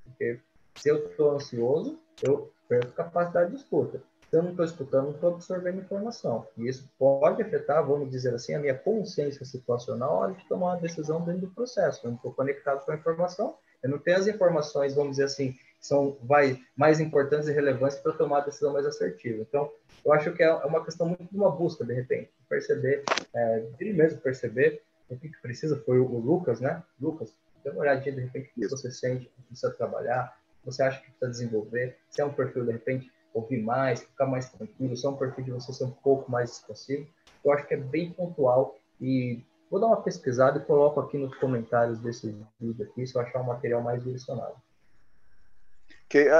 Porque 0.03 0.39
se 0.75 0.89
eu 0.89 1.09
estou 1.09 1.31
ansioso, 1.31 1.99
eu 2.21 2.51
perco 2.67 2.91
capacidade 2.91 3.51
de 3.51 3.57
escuta. 3.57 4.01
Se 4.29 4.35
eu 4.35 4.43
não 4.43 4.51
estou 4.51 4.65
escutando, 4.65 5.05
não 5.05 5.11
estou 5.11 5.35
absorvendo 5.35 5.79
informação. 5.79 6.45
E 6.57 6.67
isso 6.67 6.89
pode 6.99 7.41
afetar, 7.41 7.85
vamos 7.85 8.11
dizer 8.11 8.33
assim, 8.33 8.53
a 8.53 8.59
minha 8.59 8.77
consciência 8.77 9.45
situacional 9.45 10.09
na 10.09 10.15
hora 10.19 10.33
de 10.33 10.45
tomar 10.47 10.73
uma 10.73 10.81
decisão 10.81 11.23
dentro 11.23 11.41
do 11.41 11.53
processo. 11.53 12.05
Eu 12.05 12.09
não 12.09 12.17
estou 12.17 12.33
conectado 12.33 12.83
com 12.83 12.91
a 12.91 12.95
informação, 12.95 13.55
eu 13.81 13.89
não 13.89 13.97
tenho 13.97 14.17
as 14.17 14.27
informações, 14.27 14.93
vamos 14.93 15.11
dizer 15.11 15.25
assim, 15.25 15.55
são 15.79 16.17
vai, 16.23 16.59
mais 16.75 16.99
importantes 16.99 17.47
e 17.47 17.51
relevantes 17.51 17.97
para 17.97 18.13
tomar 18.13 18.39
a 18.39 18.45
decisão 18.45 18.73
mais 18.73 18.85
assertiva. 18.85 19.41
Então, 19.41 19.71
eu 20.03 20.13
acho 20.13 20.31
que 20.33 20.43
é 20.43 20.53
uma 20.65 20.83
questão 20.83 21.07
muito 21.07 21.25
de 21.25 21.37
uma 21.37 21.51
busca, 21.51 21.85
de 21.85 21.93
repente, 21.93 22.29
perceber, 22.49 23.03
é, 23.33 23.65
ele 23.79 23.93
mesmo 23.93 24.19
perceber 24.19 24.81
o 25.09 25.17
que 25.17 25.29
precisa. 25.41 25.81
Foi 25.85 25.99
o 25.99 26.05
Lucas, 26.05 26.59
né? 26.59 26.83
Lucas, 26.99 27.33
dê 27.63 27.69
uma 27.69 27.81
olhadinha, 27.81 28.15
de 28.15 28.21
repente, 28.21 28.49
o 28.49 28.61
que 28.61 28.67
você 28.67 28.91
sente, 28.91 29.25
que 29.25 29.41
precisa 29.43 29.71
trabalhar, 29.71 30.37
você 30.63 30.83
acha 30.83 30.99
que 30.99 31.11
precisa 31.11 31.31
desenvolver, 31.31 31.97
se 32.09 32.21
é 32.21 32.25
um 32.25 32.33
perfil, 32.33 32.65
de 32.65 32.71
repente, 32.73 33.11
ouvir 33.33 33.61
mais, 33.61 34.01
ficar 34.01 34.25
mais 34.25 34.49
tranquilo, 34.49 34.97
se 34.97 35.05
é 35.05 35.09
um 35.09 35.15
perfil 35.15 35.43
de 35.45 35.51
você 35.51 35.71
ser 35.71 35.85
um 35.85 35.91
pouco 35.91 36.29
mais 36.29 36.51
expansivo, 36.51 37.07
eu 37.43 37.51
acho 37.51 37.67
que 37.67 37.73
é 37.73 37.77
bem 37.77 38.11
pontual 38.11 38.75
e 38.99 39.43
vou 39.69 39.79
dar 39.79 39.87
uma 39.87 40.01
pesquisada 40.01 40.59
e 40.59 40.65
coloco 40.65 40.99
aqui 40.99 41.17
nos 41.17 41.35
comentários 41.37 41.99
desse 41.99 42.35
vídeo 42.59 42.85
aqui, 42.85 43.05
se 43.05 43.15
eu 43.15 43.21
achar 43.21 43.41
um 43.41 43.45
material 43.45 43.81
mais 43.81 44.03
direcionado. 44.03 44.55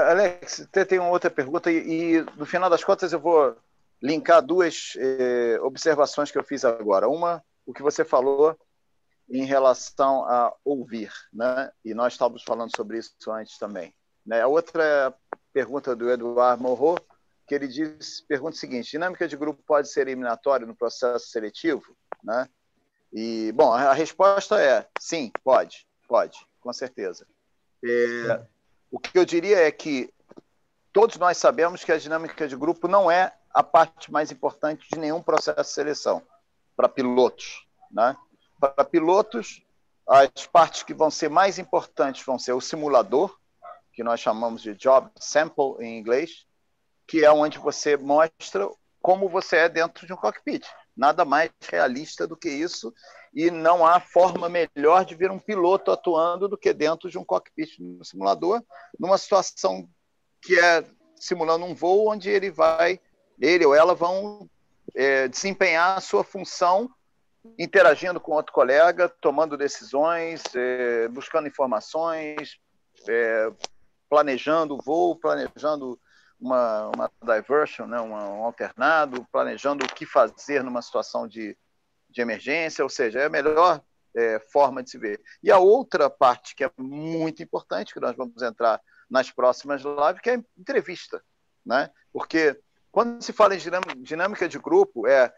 Alex, 0.08 0.62
até 0.62 0.84
tem 0.84 0.98
uma 0.98 1.10
outra 1.10 1.30
pergunta 1.30 1.70
e, 1.70 2.16
e, 2.16 2.22
no 2.36 2.46
final 2.46 2.70
das 2.70 2.82
contas 2.82 3.12
eu 3.12 3.20
vou 3.20 3.56
linkar 4.02 4.40
duas 4.40 4.94
eh, 4.96 5.58
observações 5.60 6.30
que 6.30 6.38
eu 6.38 6.44
fiz 6.44 6.64
agora. 6.64 7.08
Uma, 7.08 7.44
o 7.66 7.74
que 7.74 7.82
você 7.82 8.04
falou 8.04 8.58
em 9.28 9.44
relação 9.44 10.24
a 10.24 10.54
ouvir, 10.64 11.12
né? 11.32 11.70
E 11.84 11.92
nós 11.92 12.14
estávamos 12.14 12.42
falando 12.42 12.74
sobre 12.74 12.98
isso 12.98 13.30
antes 13.30 13.58
também. 13.58 13.94
Né? 14.24 14.40
A 14.40 14.46
outra 14.46 15.14
pergunta 15.52 15.94
do 15.94 16.10
Eduardo 16.10 16.62
Morro, 16.62 16.96
que 17.46 17.54
ele 17.54 17.68
diz, 17.68 18.22
pergunta 18.22 18.56
o 18.56 18.58
seguinte: 18.58 18.92
dinâmica 18.92 19.28
de 19.28 19.36
grupo 19.36 19.62
pode 19.66 19.90
ser 19.90 20.02
eliminatória 20.02 20.66
no 20.66 20.76
processo 20.76 21.28
seletivo, 21.28 21.94
né? 22.22 22.48
E 23.12 23.52
bom, 23.52 23.72
a 23.72 23.92
resposta 23.92 24.60
é 24.60 24.86
sim, 25.00 25.30
pode, 25.42 25.86
pode, 26.06 26.38
com 26.60 26.72
certeza. 26.72 27.26
É, 27.84 28.46
o 28.90 28.98
que 28.98 29.18
eu 29.18 29.24
diria 29.24 29.58
é 29.58 29.70
que 29.70 30.12
todos 30.92 31.16
nós 31.16 31.36
sabemos 31.36 31.84
que 31.84 31.92
a 31.92 31.98
dinâmica 31.98 32.48
de 32.48 32.56
grupo 32.56 32.88
não 32.88 33.10
é 33.10 33.34
a 33.52 33.62
parte 33.62 34.10
mais 34.10 34.30
importante 34.30 34.86
de 34.90 34.98
nenhum 34.98 35.22
processo 35.22 35.62
de 35.62 35.68
seleção 35.68 36.22
para 36.76 36.88
pilotos, 36.88 37.66
né? 37.90 38.16
Para 38.60 38.84
pilotos, 38.84 39.62
as 40.06 40.46
partes 40.46 40.82
que 40.82 40.94
vão 40.94 41.10
ser 41.10 41.28
mais 41.28 41.58
importantes 41.58 42.24
vão 42.24 42.38
ser 42.38 42.52
o 42.52 42.60
simulador, 42.60 43.36
que 43.92 44.02
nós 44.02 44.20
chamamos 44.20 44.62
de 44.62 44.74
job 44.74 45.10
sample 45.18 45.76
em 45.80 45.98
inglês, 45.98 46.46
que 47.06 47.24
é 47.24 47.30
onde 47.30 47.58
você 47.58 47.96
mostra 47.96 48.68
como 49.02 49.28
você 49.28 49.56
é 49.56 49.68
dentro 49.68 50.06
de 50.06 50.12
um 50.12 50.16
cockpit. 50.16 50.66
Nada 50.96 51.24
mais 51.24 51.50
realista 51.70 52.26
do 52.26 52.36
que 52.36 52.48
isso, 52.48 52.92
e 53.34 53.50
não 53.50 53.86
há 53.86 54.00
forma 54.00 54.48
melhor 54.48 55.04
de 55.04 55.14
ver 55.14 55.30
um 55.30 55.38
piloto 55.38 55.90
atuando 55.90 56.48
do 56.48 56.58
que 56.58 56.72
dentro 56.72 57.10
de 57.10 57.18
um 57.18 57.24
cockpit 57.24 57.78
no 57.78 58.04
simulador, 58.04 58.62
numa 58.98 59.18
situação 59.18 59.88
que 60.42 60.58
é 60.58 60.84
simulando 61.16 61.64
um 61.64 61.74
voo 61.74 62.10
onde 62.10 62.30
ele 62.30 62.50
vai, 62.50 63.00
ele 63.40 63.66
ou 63.66 63.74
ela 63.74 63.94
vão 63.94 64.48
é, 64.94 65.28
desempenhar 65.28 65.96
a 65.96 66.00
sua 66.00 66.24
função 66.24 66.90
interagindo 67.58 68.20
com 68.20 68.32
outro 68.32 68.52
colega, 68.52 69.08
tomando 69.08 69.56
decisões, 69.56 70.42
é, 70.54 71.08
buscando 71.08 71.48
informações, 71.48 72.58
é, 73.08 73.50
planejando 74.08 74.74
o 74.74 74.82
voo, 74.82 75.16
planejando 75.16 75.98
uma, 76.40 76.90
uma 76.94 77.10
diversion, 77.22 77.86
né, 77.86 78.00
um, 78.00 78.12
um 78.12 78.44
alternado, 78.44 79.26
planejando 79.32 79.84
o 79.84 79.88
que 79.88 80.06
fazer 80.06 80.62
numa 80.62 80.82
situação 80.82 81.26
de, 81.26 81.56
de 82.08 82.20
emergência, 82.20 82.82
ou 82.82 82.88
seja, 82.88 83.20
é 83.20 83.26
a 83.26 83.30
melhor 83.30 83.82
é, 84.14 84.38
forma 84.52 84.82
de 84.82 84.90
se 84.90 84.98
ver. 84.98 85.20
E 85.42 85.50
a 85.50 85.58
outra 85.58 86.08
parte 86.08 86.54
que 86.54 86.64
é 86.64 86.70
muito 86.76 87.42
importante, 87.42 87.92
que 87.92 88.00
nós 88.00 88.16
vamos 88.16 88.42
entrar 88.42 88.80
nas 89.08 89.30
próximas 89.30 89.82
lives, 89.82 90.20
que 90.22 90.30
é 90.30 90.34
a 90.34 90.42
entrevista. 90.58 91.22
Né? 91.64 91.90
Porque 92.12 92.58
quando 92.90 93.22
se 93.22 93.32
fala 93.32 93.54
em 93.54 94.02
dinâmica 94.02 94.48
de 94.48 94.58
grupo, 94.58 95.06
é 95.06 95.32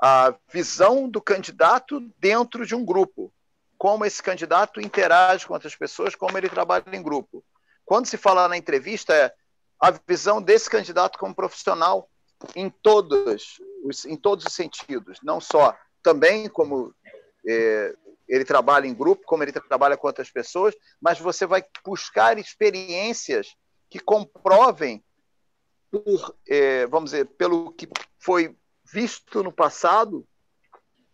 a 0.00 0.34
visão 0.52 1.08
do 1.08 1.20
candidato 1.20 2.00
dentro 2.18 2.66
de 2.66 2.74
um 2.74 2.84
grupo. 2.84 3.32
Como 3.76 4.04
esse 4.04 4.22
candidato 4.22 4.80
interage 4.80 5.46
com 5.46 5.54
outras 5.54 5.74
pessoas, 5.74 6.14
como 6.14 6.36
ele 6.36 6.48
trabalha 6.48 6.84
em 6.92 7.02
grupo. 7.02 7.44
Quando 7.84 8.06
se 8.06 8.16
fala 8.16 8.48
na 8.48 8.56
entrevista, 8.56 9.14
é 9.14 9.32
a 9.80 9.90
visão 10.06 10.42
desse 10.42 10.68
candidato 10.68 11.18
como 11.18 11.34
profissional 11.34 12.10
em 12.54 12.68
todos 12.68 13.58
os, 13.82 14.04
em 14.04 14.16
todos 14.16 14.44
os 14.44 14.52
sentidos, 14.52 15.18
não 15.22 15.40
só 15.40 15.76
também 16.02 16.48
como 16.48 16.94
é, 17.46 17.94
ele 18.28 18.44
trabalha 18.44 18.86
em 18.86 18.94
grupo, 18.94 19.24
como 19.24 19.42
ele 19.42 19.52
trabalha 19.52 19.96
com 19.96 20.06
outras 20.06 20.30
pessoas, 20.30 20.74
mas 21.00 21.18
você 21.18 21.46
vai 21.46 21.64
buscar 21.84 22.38
experiências 22.38 23.56
que 23.88 23.98
comprovem, 23.98 25.02
por, 25.90 26.36
é, 26.46 26.86
vamos 26.86 27.10
dizer, 27.10 27.24
pelo 27.24 27.72
que 27.72 27.88
foi 28.18 28.54
visto 28.84 29.42
no 29.42 29.52
passado, 29.52 30.26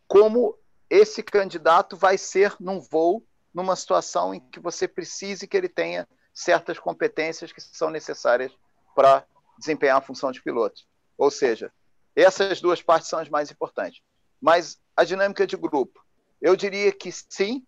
como 0.09 0.59
esse 0.91 1.23
candidato 1.23 1.97
vai 1.97 2.19
ser 2.19 2.55
num 2.59 2.81
voo, 2.81 3.25
numa 3.53 3.77
situação 3.77 4.35
em 4.35 4.41
que 4.41 4.59
você 4.59 4.89
precise 4.89 5.47
que 5.47 5.57
ele 5.57 5.69
tenha 5.69 6.09
certas 6.33 6.79
competências 6.79 7.53
que 7.53 7.61
são 7.61 7.91
necessárias 7.91 8.53
para 8.95 9.25
desempenhar 9.57 9.99
a 9.99 10.03
função 10.03 10.33
de 10.33 10.43
piloto. 10.43 10.83
Ou 11.17 11.31
seja, 11.31 11.73
essas 12.17 12.61
duas 12.61 12.83
partes 12.83 13.09
são 13.09 13.21
as 13.21 13.29
mais 13.29 13.51
importantes. 13.53 14.03
Mas 14.45 14.79
a 14.95 15.05
dinâmica 15.05 15.47
de 15.47 15.57
grupo, 15.57 16.05
eu 16.39 16.55
diria 16.55 16.93
que 16.93 17.11
sim, 17.11 17.67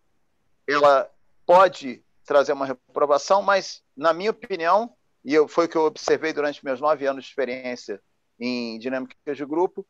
ela 0.68 1.10
pode 1.46 2.04
trazer 2.22 2.52
uma 2.52 2.66
reprovação, 2.66 3.40
mas, 3.40 3.82
na 3.96 4.12
minha 4.12 4.30
opinião, 4.30 4.94
e 5.24 5.32
eu, 5.32 5.48
foi 5.48 5.64
o 5.64 5.68
que 5.70 5.76
eu 5.76 5.86
observei 5.86 6.34
durante 6.34 6.62
meus 6.62 6.78
nove 6.78 7.06
anos 7.06 7.24
de 7.24 7.30
experiência 7.30 7.98
em 8.38 8.78
dinâmicas 8.78 9.38
de 9.38 9.46
grupo, 9.46 9.86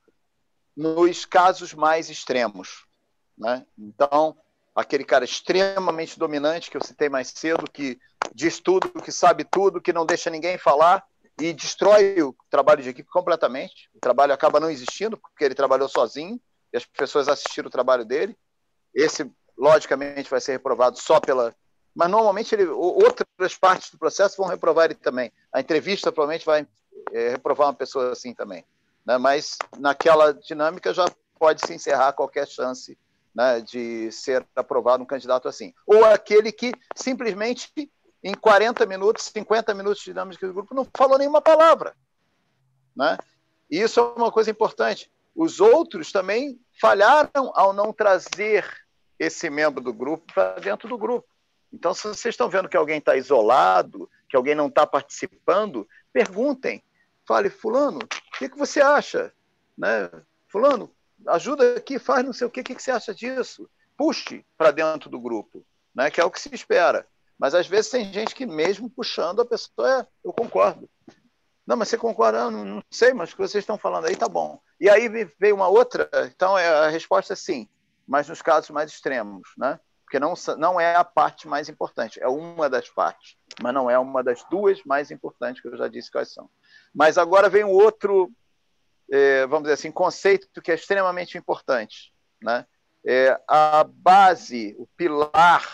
nos 0.77 1.25
casos 1.25 1.75
mais 1.75 2.09
extremos. 2.09 2.87
Né? 3.37 3.67
Então, 3.77 4.39
aquele 4.73 5.05
cara 5.05 5.25
extremamente 5.25 6.17
dominante 6.17 6.71
que 6.71 6.77
eu 6.77 6.85
citei 6.85 7.09
mais 7.09 7.31
cedo, 7.31 7.69
que 7.69 7.99
diz 8.33 8.61
tudo, 8.61 8.93
que 9.03 9.11
sabe 9.11 9.43
tudo, 9.43 9.81
que 9.81 9.93
não 9.93 10.07
deixa 10.07 10.31
ninguém 10.31 10.57
falar 10.57 11.05
e 11.41 11.53
destrói 11.53 12.23
o 12.23 12.33
trabalho 12.49 12.81
de 12.81 12.91
equipe 12.91 13.11
completamente. 13.11 13.91
O 13.93 13.99
trabalho 13.99 14.33
acaba 14.33 14.61
não 14.61 14.71
existindo 14.71 15.17
porque 15.17 15.45
ele 15.45 15.55
trabalhou 15.57 15.89
sozinho 15.89 16.41
as 16.77 16.85
pessoas 16.85 17.29
assistiram 17.29 17.69
o 17.69 17.71
trabalho 17.71 18.05
dele. 18.05 18.37
Esse, 18.95 19.31
logicamente, 19.57 20.31
vai 20.31 20.41
ser 20.41 20.53
reprovado 20.53 20.99
só 20.99 21.21
pela. 21.21 21.55
Mas 21.95 22.11
normalmente 22.11 22.55
ele, 22.55 22.67
outras 22.67 23.57
partes 23.57 23.91
do 23.91 23.99
processo 23.99 24.37
vão 24.37 24.47
reprovar 24.47 24.87
ele 24.87 24.95
também. 24.95 25.33
A 25.53 25.61
entrevista 25.61 26.13
provavelmente 26.13 26.45
vai 26.45 26.67
é, 27.13 27.31
reprovar 27.31 27.69
uma 27.69 27.75
pessoa 27.75 28.13
assim 28.13 28.35
também. 28.35 28.65
Né? 29.05 29.17
Mas 29.17 29.57
naquela 29.79 30.33
dinâmica 30.33 30.93
já 30.93 31.07
pode 31.39 31.67
se 31.67 31.73
encerrar 31.73 32.13
qualquer 32.13 32.47
chance 32.47 32.99
né, 33.35 33.61
de 33.61 34.11
ser 34.13 34.47
aprovado 34.55 35.03
um 35.03 35.07
candidato 35.07 35.49
assim. 35.49 35.73
Ou 35.87 36.05
aquele 36.05 36.51
que 36.51 36.73
simplesmente 36.95 37.71
em 38.23 38.35
40 38.35 38.85
minutos, 38.87 39.25
50 39.27 39.75
minutos 39.75 40.01
de 40.01 40.11
dinâmica 40.11 40.47
do 40.47 40.55
grupo 40.55 40.75
não 40.75 40.87
falou 40.97 41.19
nenhuma 41.19 41.41
palavra. 41.41 41.95
Né? 42.97 43.17
E 43.71 43.81
isso 43.81 44.01
é 44.01 44.03
uma 44.03 44.33
coisa 44.33 44.51
importante. 44.51 45.11
Os 45.35 45.61
outros 45.61 46.11
também 46.11 46.59
falharam 46.81 47.53
ao 47.55 47.73
não 47.73 47.93
trazer 47.93 48.65
esse 49.19 49.49
membro 49.49 49.83
do 49.83 49.93
grupo 49.93 50.33
para 50.33 50.61
dentro 50.61 50.89
do 50.89 50.99
grupo. 50.99 51.27
Então, 51.73 51.93
se 51.93 52.03
vocês 52.03 52.33
estão 52.33 52.49
vendo 52.49 52.69
que 52.69 52.77
alguém 52.77 52.99
está 52.99 53.17
isolado, 53.17 54.09
que 54.29 54.37
alguém 54.37 54.55
não 54.55 54.69
está 54.69 54.87
participando, 54.87 55.89
perguntem. 56.13 56.83
Fale, 57.27 57.51
fulano, 57.51 57.99
o 57.99 58.39
que, 58.39 58.49
que 58.49 58.57
você 58.57 58.81
acha? 58.81 59.33
Né? 59.77 60.11
Fulano, 60.49 60.95
ajuda 61.27 61.77
aqui, 61.77 61.99
faz 61.99 62.25
não 62.25 62.33
sei 62.33 62.47
o 62.47 62.51
que, 62.51 62.61
o 62.61 62.65
que, 62.65 62.75
que 62.75 62.83
você 62.83 62.91
acha 62.91 63.15
disso? 63.15 63.69
Puxe 63.97 64.45
para 64.57 64.71
dentro 64.71 65.11
do 65.11 65.21
grupo, 65.21 65.67
né? 65.95 66.11
que 66.11 66.21
é 66.21 66.25
o 66.25 66.31
que 66.31 66.41
se 66.41 66.55
espera. 66.55 67.07
Mas 67.39 67.55
às 67.55 67.67
vezes 67.67 67.91
tem 67.91 68.11
gente 68.13 68.35
que, 68.35 68.47
mesmo 68.47 68.89
puxando, 68.89 69.43
a 69.43 69.47
pessoa 69.47 70.01
é, 70.01 70.07
eu 70.25 70.33
concordo. 70.33 70.89
Não, 71.67 71.77
mas 71.77 71.89
você 71.89 71.99
concorda? 71.99 72.49
Não, 72.51 72.65
não 72.65 72.83
sei, 72.91 73.13
mas 73.13 73.33
o 73.33 73.37
que 73.37 73.43
vocês 73.43 73.63
estão 73.63 73.77
falando 73.77 74.07
aí 74.07 74.15
tá 74.15 74.29
bom. 74.29 74.61
E 74.79 74.89
aí 74.89 75.09
veio 75.39 75.57
uma 75.57 75.67
outra, 75.67 76.09
então 76.27 76.57
é, 76.57 76.69
a 76.69 76.89
resposta 76.89 77.33
é 77.33 77.37
sim, 77.37 77.69
mas 78.07 78.29
nos 78.29 78.41
casos 78.41 78.71
mais 78.71 78.91
extremos, 78.93 79.49
né? 79.59 79.81
Porque 80.05 80.21
não, 80.21 80.35
não 80.59 80.81
é 80.81 80.95
a 80.95 81.03
parte 81.03 81.49
mais 81.49 81.69
importante, 81.69 82.23
é 82.23 82.29
uma 82.29 82.71
das 82.71 82.89
partes, 82.89 83.37
mas 83.61 83.75
não 83.75 83.91
é 83.91 83.99
uma 83.99 84.23
das 84.23 84.45
duas 84.45 84.85
mais 84.85 85.11
importantes 85.11 85.61
que 85.61 85.67
eu 85.67 85.77
já 85.77 85.89
disse 85.89 86.13
quais 86.13 86.33
são. 86.33 86.49
Mas 86.95 87.19
agora 87.19 87.49
vem 87.49 87.65
um 87.65 87.73
outro, 87.73 88.31
é, 89.11 89.45
vamos 89.47 89.65
dizer 89.65 89.75
assim, 89.75 89.91
conceito 89.91 90.63
que 90.63 90.71
é 90.71 90.77
extremamente 90.77 91.37
importante, 91.37 92.15
né? 92.41 92.65
É, 93.05 93.41
a 93.49 93.85
base, 93.85 94.77
o 94.79 94.87
pilar 94.97 95.65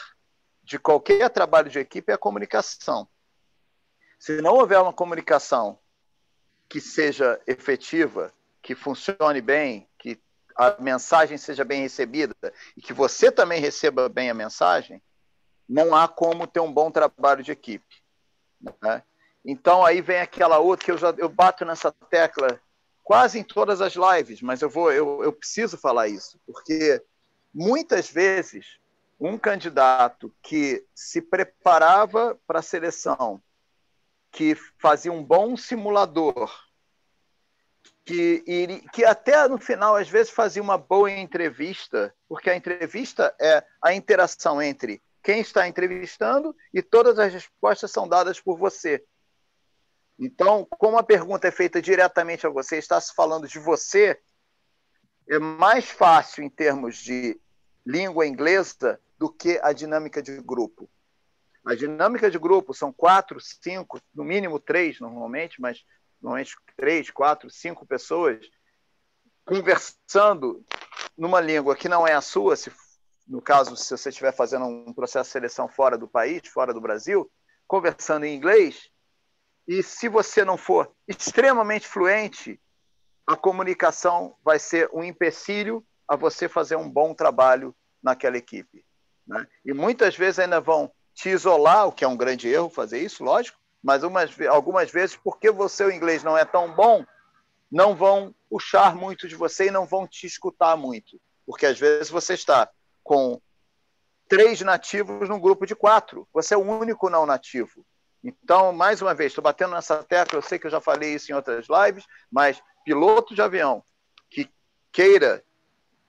de 0.62 0.78
qualquer 0.78 1.28
trabalho 1.28 1.68
de 1.68 1.78
equipe 1.78 2.10
é 2.10 2.14
a 2.14 2.18
comunicação. 2.18 3.06
Se 4.18 4.40
não 4.40 4.54
houver 4.54 4.78
uma 4.80 4.92
comunicação 4.92 5.78
que 6.72 6.80
seja 6.80 7.38
efetiva, 7.46 8.32
que 8.62 8.74
funcione 8.74 9.42
bem, 9.42 9.86
que 9.98 10.18
a 10.56 10.74
mensagem 10.80 11.36
seja 11.36 11.66
bem 11.66 11.82
recebida 11.82 12.34
e 12.74 12.80
que 12.80 12.94
você 12.94 13.30
também 13.30 13.60
receba 13.60 14.08
bem 14.08 14.30
a 14.30 14.34
mensagem, 14.34 15.02
não 15.68 15.94
há 15.94 16.08
como 16.08 16.46
ter 16.46 16.60
um 16.60 16.72
bom 16.72 16.90
trabalho 16.90 17.44
de 17.44 17.52
equipe. 17.52 18.02
Né? 18.80 19.02
Então 19.44 19.84
aí 19.84 20.00
vem 20.00 20.22
aquela 20.22 20.60
outra 20.60 20.86
que 20.86 20.90
eu 20.90 20.96
já 20.96 21.10
eu 21.18 21.28
bato 21.28 21.62
nessa 21.66 21.92
tecla 22.08 22.58
quase 23.04 23.38
em 23.38 23.44
todas 23.44 23.82
as 23.82 23.92
lives, 23.92 24.40
mas 24.40 24.62
eu 24.62 24.70
vou 24.70 24.90
eu, 24.90 25.22
eu 25.22 25.30
preciso 25.30 25.76
falar 25.76 26.08
isso 26.08 26.40
porque 26.46 27.04
muitas 27.52 28.08
vezes 28.08 28.78
um 29.20 29.36
candidato 29.36 30.34
que 30.40 30.82
se 30.94 31.20
preparava 31.20 32.34
para 32.46 32.60
a 32.60 32.62
seleção, 32.62 33.42
que 34.32 34.56
fazia 34.78 35.12
um 35.12 35.22
bom 35.22 35.56
simulador, 35.56 36.50
que, 38.04 38.42
que 38.92 39.04
até 39.04 39.46
no 39.46 39.58
final, 39.58 39.94
às 39.94 40.08
vezes, 40.08 40.32
fazia 40.32 40.62
uma 40.62 40.78
boa 40.78 41.10
entrevista, 41.10 42.12
porque 42.26 42.50
a 42.50 42.56
entrevista 42.56 43.34
é 43.38 43.62
a 43.80 43.92
interação 43.92 44.60
entre 44.60 45.00
quem 45.22 45.40
está 45.40 45.68
entrevistando 45.68 46.56
e 46.74 46.82
todas 46.82 47.18
as 47.18 47.32
respostas 47.32 47.92
são 47.92 48.08
dadas 48.08 48.40
por 48.40 48.58
você. 48.58 49.04
Então, 50.18 50.66
como 50.78 50.98
a 50.98 51.02
pergunta 51.02 51.46
é 51.46 51.50
feita 51.50 51.80
diretamente 51.80 52.46
a 52.46 52.50
você, 52.50 52.78
está 52.78 53.00
se 53.00 53.14
falando 53.14 53.46
de 53.46 53.58
você, 53.58 54.18
é 55.28 55.38
mais 55.38 55.88
fácil 55.88 56.42
em 56.42 56.50
termos 56.50 56.96
de 56.96 57.40
língua 57.86 58.26
inglesa 58.26 58.98
do 59.18 59.30
que 59.30 59.60
a 59.62 59.72
dinâmica 59.72 60.22
de 60.22 60.40
grupo. 60.40 60.88
A 61.64 61.74
dinâmica 61.74 62.30
de 62.30 62.38
grupo 62.38 62.74
são 62.74 62.92
quatro, 62.92 63.38
cinco, 63.40 64.00
no 64.14 64.24
mínimo 64.24 64.58
três 64.58 64.98
normalmente, 64.98 65.60
mas 65.60 65.84
normalmente 66.20 66.56
três, 66.76 67.10
quatro, 67.10 67.48
cinco 67.50 67.86
pessoas 67.86 68.48
conversando 69.44 70.64
numa 71.16 71.40
língua 71.40 71.76
que 71.76 71.88
não 71.88 72.06
é 72.06 72.14
a 72.14 72.20
sua, 72.20 72.56
se, 72.56 72.72
no 73.26 73.40
caso, 73.40 73.76
se 73.76 73.96
você 73.96 74.08
estiver 74.08 74.32
fazendo 74.32 74.66
um 74.66 74.92
processo 74.92 75.28
de 75.28 75.32
seleção 75.32 75.68
fora 75.68 75.96
do 75.96 76.08
país, 76.08 76.42
fora 76.48 76.72
do 76.72 76.80
Brasil, 76.80 77.30
conversando 77.66 78.24
em 78.24 78.34
inglês, 78.34 78.90
e 79.66 79.82
se 79.82 80.08
você 80.08 80.44
não 80.44 80.56
for 80.56 80.92
extremamente 81.06 81.86
fluente, 81.86 82.60
a 83.26 83.36
comunicação 83.36 84.36
vai 84.44 84.58
ser 84.58 84.90
um 84.92 85.04
empecilho 85.04 85.84
a 86.08 86.16
você 86.16 86.48
fazer 86.48 86.76
um 86.76 86.90
bom 86.90 87.14
trabalho 87.14 87.74
naquela 88.02 88.36
equipe. 88.36 88.84
Né? 89.26 89.46
E 89.64 89.72
muitas 89.72 90.16
vezes 90.16 90.40
ainda 90.40 90.60
vão 90.60 90.92
te 91.14 91.28
isolar, 91.28 91.86
o 91.86 91.92
que 91.92 92.04
é 92.04 92.08
um 92.08 92.16
grande 92.16 92.48
erro 92.48 92.70
fazer 92.70 93.00
isso, 93.00 93.22
lógico, 93.22 93.58
mas 93.82 94.02
umas, 94.02 94.30
algumas 94.48 94.90
vezes, 94.90 95.16
porque 95.16 95.50
você, 95.50 95.84
o 95.84 95.90
inglês 95.90 96.22
não 96.22 96.36
é 96.36 96.44
tão 96.44 96.72
bom, 96.72 97.04
não 97.70 97.94
vão 97.94 98.34
puxar 98.48 98.94
muito 98.94 99.26
de 99.26 99.34
você 99.34 99.68
e 99.68 99.70
não 99.70 99.86
vão 99.86 100.06
te 100.06 100.26
escutar 100.26 100.76
muito. 100.76 101.20
Porque 101.46 101.66
às 101.66 101.78
vezes 101.78 102.10
você 102.10 102.34
está 102.34 102.68
com 103.02 103.40
três 104.28 104.60
nativos 104.60 105.28
num 105.28 105.40
grupo 105.40 105.66
de 105.66 105.74
quatro, 105.74 106.28
você 106.32 106.54
é 106.54 106.56
o 106.56 106.60
único 106.60 107.10
não 107.10 107.26
nativo. 107.26 107.84
Então, 108.22 108.72
mais 108.72 109.02
uma 109.02 109.14
vez, 109.14 109.32
estou 109.32 109.42
batendo 109.42 109.74
nessa 109.74 110.02
tecla, 110.04 110.38
eu 110.38 110.42
sei 110.42 110.58
que 110.58 110.66
eu 110.66 110.70
já 110.70 110.80
falei 110.80 111.14
isso 111.14 111.32
em 111.32 111.34
outras 111.34 111.66
lives, 111.66 112.06
mas 112.30 112.62
piloto 112.84 113.34
de 113.34 113.42
avião 113.42 113.82
que 114.30 114.48
queira 114.92 115.44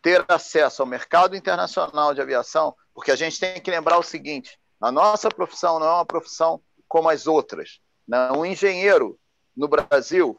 ter 0.02 0.24
acesso 0.28 0.82
ao 0.82 0.88
mercado 0.88 1.36
internacional 1.36 2.14
de 2.14 2.22
aviação, 2.22 2.76
porque 2.94 3.10
a 3.10 3.16
gente 3.16 3.40
tem 3.40 3.60
que 3.60 3.72
lembrar 3.72 3.98
o 3.98 4.04
seguinte: 4.04 4.60
a 4.84 4.92
nossa 4.92 5.30
profissão 5.30 5.80
não 5.80 5.88
é 5.88 5.92
uma 5.94 6.06
profissão 6.06 6.62
como 6.90 7.10
as 7.10 7.26
outras. 7.26 7.80
Né? 8.06 8.32
Um 8.34 8.46
engenheiro 8.46 9.18
no 9.56 9.66
Brasil, 9.66 10.38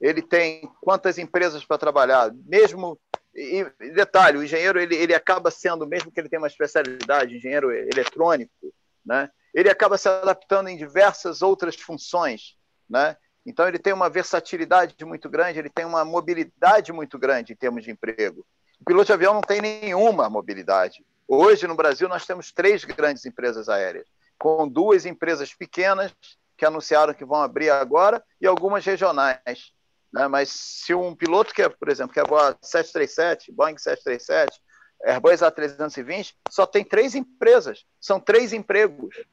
ele 0.00 0.22
tem 0.22 0.66
quantas 0.80 1.18
empresas 1.18 1.62
para 1.62 1.76
trabalhar? 1.76 2.32
Mesmo 2.46 2.98
e, 3.34 3.66
detalhe, 3.94 4.38
o 4.38 4.42
engenheiro 4.42 4.80
ele, 4.80 4.96
ele 4.96 5.14
acaba 5.14 5.50
sendo, 5.50 5.86
mesmo 5.86 6.10
que 6.10 6.18
ele 6.18 6.28
tenha 6.30 6.40
uma 6.40 6.48
especialidade, 6.48 7.36
engenheiro 7.36 7.70
eletrônico, 7.70 8.72
né? 9.04 9.30
ele 9.52 9.68
acaba 9.68 9.98
se 9.98 10.08
adaptando 10.08 10.68
em 10.68 10.76
diversas 10.78 11.42
outras 11.42 11.76
funções. 11.76 12.56
Né? 12.88 13.14
Então, 13.44 13.68
ele 13.68 13.78
tem 13.78 13.92
uma 13.92 14.08
versatilidade 14.08 14.96
muito 15.04 15.28
grande, 15.28 15.58
ele 15.58 15.70
tem 15.70 15.84
uma 15.84 16.02
mobilidade 16.02 16.94
muito 16.94 17.18
grande 17.18 17.52
em 17.52 17.56
termos 17.56 17.84
de 17.84 17.90
emprego. 17.90 18.46
O 18.80 18.84
piloto 18.86 19.06
de 19.06 19.12
avião 19.12 19.34
não 19.34 19.42
tem 19.42 19.60
nenhuma 19.60 20.30
mobilidade. 20.30 21.04
Hoje, 21.34 21.66
no 21.66 21.74
Brasil, 21.74 22.10
nós 22.10 22.26
temos 22.26 22.52
três 22.52 22.84
grandes 22.84 23.24
empresas 23.24 23.66
aéreas, 23.66 24.06
com 24.38 24.68
duas 24.68 25.06
empresas 25.06 25.54
pequenas 25.54 26.14
que 26.58 26.66
anunciaram 26.66 27.14
que 27.14 27.24
vão 27.24 27.40
abrir 27.40 27.70
agora 27.70 28.22
e 28.38 28.46
algumas 28.46 28.84
regionais. 28.84 29.72
Né? 30.12 30.28
Mas 30.28 30.50
se 30.50 30.92
um 30.92 31.16
piloto 31.16 31.54
quer, 31.54 31.70
por 31.70 31.88
exemplo, 31.88 32.12
quer 32.12 32.28
voar 32.28 32.54
737, 32.60 33.50
Boeing 33.50 33.78
737, 33.78 34.60
Airbus 35.04 35.40
A320, 35.40 36.34
só 36.50 36.66
tem 36.66 36.84
três 36.84 37.14
empresas, 37.14 37.86
são 37.98 38.20
três 38.20 38.52
empregos. 38.52 39.24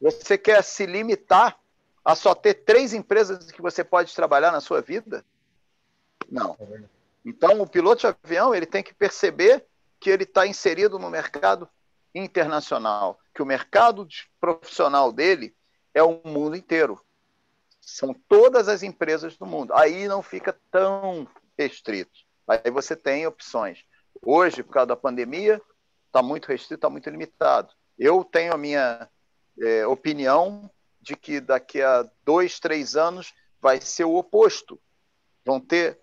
Você 0.00 0.38
quer 0.38 0.64
se 0.64 0.86
limitar 0.86 1.60
a 2.02 2.14
só 2.14 2.34
ter 2.34 2.54
três 2.54 2.94
empresas 2.94 3.52
que 3.52 3.60
você 3.60 3.84
pode 3.84 4.14
trabalhar 4.14 4.50
na 4.50 4.62
sua 4.62 4.80
vida? 4.80 5.22
Não. 6.26 6.56
É 6.58 6.80
então, 7.22 7.60
o 7.60 7.68
piloto 7.68 8.00
de 8.00 8.16
avião 8.24 8.54
ele 8.54 8.64
tem 8.64 8.82
que 8.82 8.94
perceber 8.94 9.66
que 10.00 10.10
ele 10.10 10.24
está 10.24 10.46
inserido 10.46 10.98
no 10.98 11.10
mercado 11.10 11.68
internacional, 12.14 13.18
que 13.34 13.42
o 13.42 13.46
mercado 13.46 14.06
profissional 14.40 15.12
dele 15.12 15.54
é 15.92 16.02
o 16.02 16.20
mundo 16.24 16.56
inteiro. 16.56 17.00
São 17.80 18.14
todas 18.28 18.68
as 18.68 18.82
empresas 18.82 19.36
do 19.36 19.46
mundo. 19.46 19.72
Aí 19.74 20.08
não 20.08 20.22
fica 20.22 20.58
tão 20.70 21.28
restrito. 21.58 22.20
Aí 22.46 22.70
você 22.70 22.96
tem 22.96 23.26
opções. 23.26 23.84
Hoje, 24.22 24.62
por 24.62 24.72
causa 24.72 24.88
da 24.88 24.96
pandemia, 24.96 25.60
está 26.06 26.22
muito 26.22 26.48
restrito, 26.48 26.74
está 26.74 26.90
muito 26.90 27.08
limitado. 27.10 27.72
Eu 27.98 28.24
tenho 28.24 28.52
a 28.52 28.58
minha 28.58 29.08
é, 29.60 29.86
opinião 29.86 30.70
de 31.00 31.14
que 31.16 31.40
daqui 31.40 31.80
a 31.80 32.08
dois, 32.24 32.58
três 32.58 32.96
anos 32.96 33.32
vai 33.60 33.80
ser 33.80 34.04
o 34.04 34.16
oposto. 34.16 34.80
Vão 35.44 35.60
ter 35.60 36.00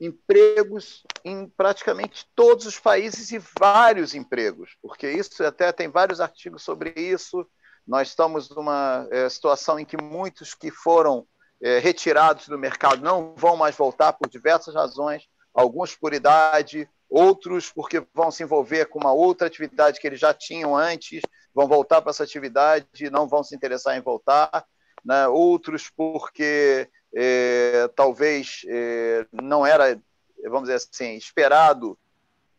empregos 0.00 1.02
em 1.24 1.48
praticamente 1.48 2.26
todos 2.34 2.66
os 2.66 2.78
países 2.78 3.32
e 3.32 3.40
vários 3.58 4.14
empregos, 4.14 4.76
porque 4.82 5.10
isso 5.10 5.42
até 5.44 5.72
tem 5.72 5.88
vários 5.88 6.20
artigos 6.20 6.62
sobre 6.62 6.92
isso. 6.96 7.46
Nós 7.86 8.08
estamos 8.08 8.50
numa 8.50 9.06
é, 9.10 9.28
situação 9.28 9.78
em 9.78 9.84
que 9.84 9.96
muitos 9.96 10.54
que 10.54 10.70
foram 10.70 11.26
é, 11.62 11.78
retirados 11.78 12.48
do 12.48 12.58
mercado 12.58 13.02
não 13.02 13.34
vão 13.36 13.56
mais 13.56 13.74
voltar 13.76 14.12
por 14.12 14.28
diversas 14.28 14.74
razões, 14.74 15.26
alguns 15.54 15.96
por 15.96 16.12
idade, 16.12 16.88
outros 17.08 17.70
porque 17.70 18.04
vão 18.12 18.30
se 18.30 18.42
envolver 18.42 18.86
com 18.86 18.98
uma 18.98 19.12
outra 19.12 19.46
atividade 19.46 20.00
que 20.00 20.06
eles 20.06 20.20
já 20.20 20.34
tinham 20.34 20.76
antes, 20.76 21.22
vão 21.54 21.66
voltar 21.66 22.02
para 22.02 22.10
essa 22.10 22.24
atividade 22.24 22.86
e 23.00 23.10
não 23.10 23.26
vão 23.26 23.42
se 23.42 23.54
interessar 23.54 23.96
em 23.96 24.02
voltar, 24.02 24.66
né? 25.04 25.26
outros 25.28 25.88
porque 25.88 26.88
é, 27.14 27.88
talvez 27.94 28.62
é, 28.68 29.26
não 29.32 29.66
era, 29.66 30.00
vamos 30.44 30.68
dizer 30.68 30.74
assim, 30.74 31.14
esperado 31.14 31.98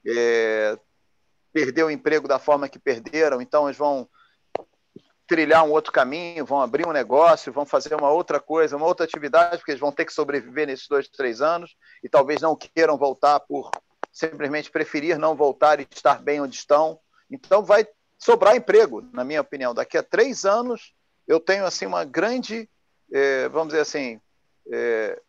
é, 0.05 0.77
perder 1.53 1.83
o 1.83 1.91
emprego 1.91 2.27
da 2.27 2.39
forma 2.39 2.69
que 2.69 2.79
perderam, 2.79 3.41
então 3.41 3.67
eles 3.67 3.77
vão 3.77 4.07
trilhar 5.27 5.65
um 5.65 5.71
outro 5.71 5.91
caminho, 5.91 6.45
vão 6.45 6.61
abrir 6.61 6.87
um 6.87 6.93
negócio, 6.93 7.51
vão 7.51 7.65
fazer 7.65 7.93
uma 7.95 8.09
outra 8.09 8.39
coisa, 8.39 8.77
uma 8.77 8.85
outra 8.85 9.05
atividade, 9.05 9.57
porque 9.57 9.71
eles 9.71 9.81
vão 9.81 9.91
ter 9.91 10.05
que 10.05 10.13
sobreviver 10.13 10.65
nesses 10.65 10.87
dois, 10.87 11.09
três 11.09 11.41
anos 11.41 11.75
e 12.01 12.07
talvez 12.07 12.41
não 12.41 12.55
queiram 12.55 12.97
voltar 12.97 13.41
por 13.41 13.69
simplesmente 14.17 14.71
preferir 14.71 15.19
não 15.19 15.35
voltar 15.35 15.79
e 15.79 15.87
estar 15.91 16.21
bem 16.23 16.41
onde 16.41 16.55
estão. 16.55 16.99
Então 17.29 17.63
vai 17.63 17.85
sobrar 18.17 18.55
emprego, 18.55 19.01
na 19.13 19.23
minha 19.23 19.41
opinião. 19.41 19.75
Daqui 19.75 19.97
a 19.97 20.01
três 20.01 20.45
anos 20.45 20.93
eu 21.27 21.39
tenho 21.39 21.65
assim 21.65 21.85
uma 21.85 22.03
grande, 22.03 22.69
é, 23.11 23.49
vamos 23.49 23.69
dizer 23.69 23.81
assim, 23.81 24.19
é, 24.71 25.21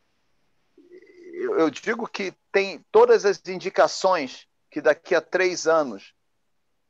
eu, 1.39 1.71
digo 1.71 2.07
que 2.09 2.33
tem 2.51 2.85
todas 2.91 3.25
as 3.25 3.41
indicações 3.47 4.47
que 4.71 4.81
daqui 4.81 5.15
a 5.15 5.21
três 5.21 5.67
anos 5.67 6.13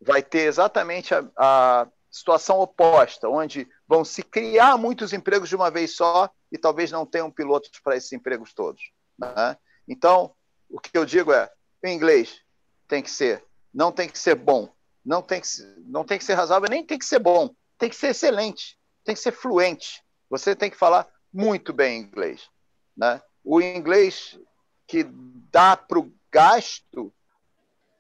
vai 0.01 0.23
ter 0.23 0.41
exatamente 0.41 1.15
a, 1.15 1.29
a 1.37 1.89
situação 2.11 2.61
oposta, 2.61 3.29
onde 3.29 3.69
vão 3.87 4.05
se 4.05 4.23
criar 4.23 4.77
muitos 4.79 5.13
empregos 5.13 5.49
de 5.49 5.57
uma 5.57 5.71
vez 5.71 5.95
só 5.95 6.31
e 6.51 6.57
talvez 6.57 6.91
não 6.91 7.05
tenham 7.05 7.31
pilotos 7.31 7.71
para 7.83 7.97
esses 7.97 8.13
empregos 8.13 8.55
todos. 8.55 8.91
Né? 9.19 9.57
Então, 9.87 10.35
o 10.69 10.81
que 10.81 10.97
eu 10.97 11.05
digo 11.05 11.33
é, 11.33 11.51
o 11.85 11.89
inglês 11.89 12.41
tem 12.87 13.03
que 13.03 13.11
ser, 13.11 13.45
não 13.73 13.93
tem 13.93 14.09
que 14.09 14.19
ser 14.19 14.35
bom, 14.35 14.73
não 15.05 15.23
tem 15.23 15.41
que, 15.41 15.49
não 15.87 16.05
tem 16.05 16.19
que 16.19 16.25
ser 16.25 16.35
razoável, 16.35 16.69
nem 16.71 16.85
tem 16.85 16.99
que 16.99 17.05
ser 17.05 17.19
bom, 17.19 17.55
tem 17.77 17.91
que 17.91 17.97
ser 17.97 18.09
excelente, 18.09 18.79
tem 19.05 19.15
que 19.15 19.21
ser 19.21 19.33
fluente. 19.33 20.03
Você 20.31 20.55
tem 20.55 20.71
que 20.71 20.77
falar 20.77 21.07
muito 21.39 21.73
bem 21.73 22.01
inglês. 22.01 22.51
Né? 22.97 23.23
O 23.45 23.61
inglês 23.61 24.37
que 24.89 25.05
dá 25.53 25.77
para 25.77 26.01
o 26.01 26.13
gasto 26.33 27.15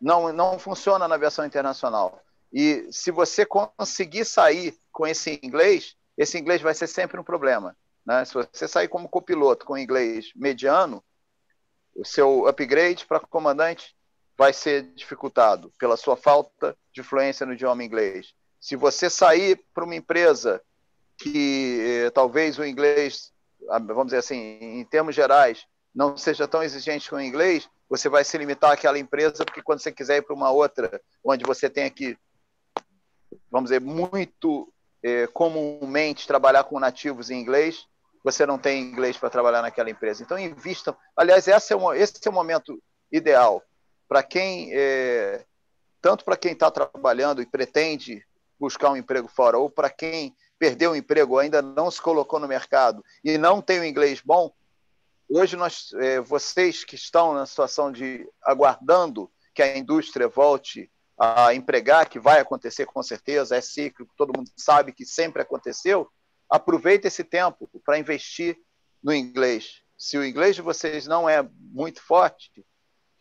não, 0.00 0.32
não 0.32 0.58
funciona 0.58 1.06
na 1.06 1.16
versão 1.16 1.46
internacional. 1.46 2.20
E 2.52 2.88
se 2.90 3.12
você 3.12 3.46
conseguir 3.46 4.24
sair 4.24 4.76
com 4.90 5.06
esse 5.06 5.38
inglês, 5.40 5.94
esse 6.16 6.36
inglês 6.36 6.60
vai 6.60 6.74
ser 6.74 6.88
sempre 6.88 7.20
um 7.20 7.22
problema. 7.24 7.76
Né? 8.04 8.24
Se 8.24 8.34
você 8.34 8.66
sair 8.66 8.88
como 8.88 9.08
copiloto 9.08 9.64
com 9.64 9.78
inglês 9.78 10.32
mediano, 10.34 11.04
o 11.94 12.04
seu 12.04 12.48
upgrade 12.48 13.06
para 13.06 13.20
comandante 13.20 13.94
vai 14.36 14.52
ser 14.52 14.82
dificultado 14.94 15.72
pela 15.78 15.96
sua 15.96 16.16
falta 16.16 16.76
de 16.92 17.04
fluência 17.04 17.46
no 17.46 17.52
idioma 17.52 17.84
inglês. 17.84 18.34
Se 18.60 18.74
você 18.74 19.08
sair 19.08 19.64
para 19.72 19.84
uma 19.84 19.94
empresa 19.94 20.60
que 21.18 21.80
eh, 21.80 22.10
talvez 22.10 22.58
o 22.58 22.64
inglês, 22.64 23.32
vamos 23.86 24.06
dizer 24.06 24.18
assim, 24.18 24.58
em 24.60 24.84
termos 24.84 25.14
gerais, 25.14 25.66
não 25.94 26.16
seja 26.16 26.46
tão 26.46 26.62
exigente 26.62 27.10
com 27.10 27.16
o 27.16 27.20
inglês, 27.20 27.68
você 27.88 28.08
vai 28.08 28.24
se 28.24 28.38
limitar 28.38 28.72
àquela 28.72 28.98
empresa, 28.98 29.44
porque 29.44 29.62
quando 29.62 29.80
você 29.80 29.90
quiser 29.90 30.18
ir 30.18 30.22
para 30.22 30.34
uma 30.34 30.50
outra, 30.50 31.00
onde 31.24 31.44
você 31.44 31.68
tenha 31.68 31.90
que 31.90 32.16
vamos 33.50 33.70
dizer, 33.70 33.80
muito 33.80 34.72
é, 35.02 35.26
comumente 35.28 36.26
trabalhar 36.26 36.64
com 36.64 36.78
nativos 36.78 37.30
em 37.30 37.40
inglês, 37.40 37.86
você 38.22 38.44
não 38.44 38.58
tem 38.58 38.82
inglês 38.82 39.16
para 39.16 39.30
trabalhar 39.30 39.62
naquela 39.62 39.90
empresa. 39.90 40.22
Então, 40.22 40.38
invistam. 40.38 40.96
Aliás, 41.16 41.46
esse 41.46 41.72
é, 41.72 41.76
um, 41.76 41.92
esse 41.92 42.14
é 42.24 42.30
o 42.30 42.32
momento 42.32 42.82
ideal 43.10 43.62
para 44.08 44.22
quem, 44.22 44.70
é, 44.72 45.44
tanto 46.00 46.24
para 46.24 46.36
quem 46.36 46.52
está 46.52 46.70
trabalhando 46.70 47.42
e 47.42 47.46
pretende 47.46 48.24
buscar 48.58 48.90
um 48.90 48.96
emprego 48.96 49.28
fora, 49.28 49.58
ou 49.58 49.70
para 49.70 49.88
quem 49.88 50.34
perdeu 50.58 50.92
o 50.92 50.96
emprego, 50.96 51.38
ainda 51.38 51.62
não 51.62 51.90
se 51.90 52.00
colocou 52.00 52.40
no 52.40 52.48
mercado 52.48 53.04
e 53.22 53.38
não 53.38 53.62
tem 53.62 53.80
o 53.80 53.84
inglês 53.84 54.20
bom. 54.20 54.52
Hoje, 55.28 55.56
nós, 55.56 55.92
é, 55.94 56.20
vocês 56.20 56.84
que 56.84 56.94
estão 56.94 57.34
na 57.34 57.46
situação 57.46 57.92
de 57.92 58.28
aguardando 58.42 59.30
que 59.54 59.62
a 59.62 59.76
indústria 59.76 60.26
volte 60.26 60.90
a 61.18 61.52
empregar, 61.52 62.08
que 62.08 62.18
vai 62.18 62.40
acontecer 62.40 62.86
com 62.86 63.02
certeza, 63.02 63.56
é 63.56 63.60
cíclico, 63.60 64.14
todo 64.16 64.36
mundo 64.36 64.50
sabe 64.56 64.92
que 64.92 65.04
sempre 65.04 65.42
aconteceu, 65.42 66.08
aproveita 66.48 67.08
esse 67.08 67.24
tempo 67.24 67.68
para 67.84 67.98
investir 67.98 68.56
no 69.02 69.12
inglês. 69.12 69.82
Se 69.96 70.16
o 70.16 70.24
inglês 70.24 70.54
de 70.54 70.62
vocês 70.62 71.06
não 71.06 71.28
é 71.28 71.46
muito 71.58 72.00
forte, 72.00 72.64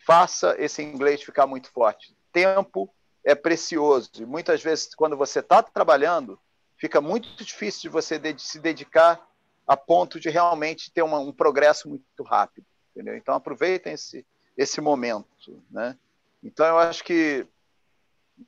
faça 0.06 0.56
esse 0.60 0.82
inglês 0.82 1.24
ficar 1.24 1.48
muito 1.48 1.72
forte. 1.72 2.16
Tempo 2.32 2.94
é 3.26 3.36
precioso 3.36 4.12
e 4.20 4.26
muitas 4.26 4.62
vezes, 4.62 4.94
quando 4.96 5.18
você 5.18 5.40
está 5.40 5.62
trabalhando, 5.62 6.40
fica 6.78 7.02
muito 7.02 7.44
difícil 7.44 7.82
de 7.82 7.90
você 7.90 8.20
se 8.38 8.60
dedicar 8.60 9.26
a 9.66 9.76
ponto 9.76 10.20
de 10.20 10.30
realmente 10.30 10.92
ter 10.92 11.02
uma, 11.02 11.20
um 11.20 11.34
progresso 11.34 11.90
muito 11.90 12.24
rápido. 12.24 12.66
Entendeu? 12.92 13.16
Então, 13.18 13.36
aproveitem 13.36 13.94
esse, 13.94 14.26
esse 14.56 14.80
momento. 14.80 15.62
Né? 15.70 15.98
Então, 16.44 16.66
eu 16.66 16.80
acho 16.80 17.04
que 17.04 17.46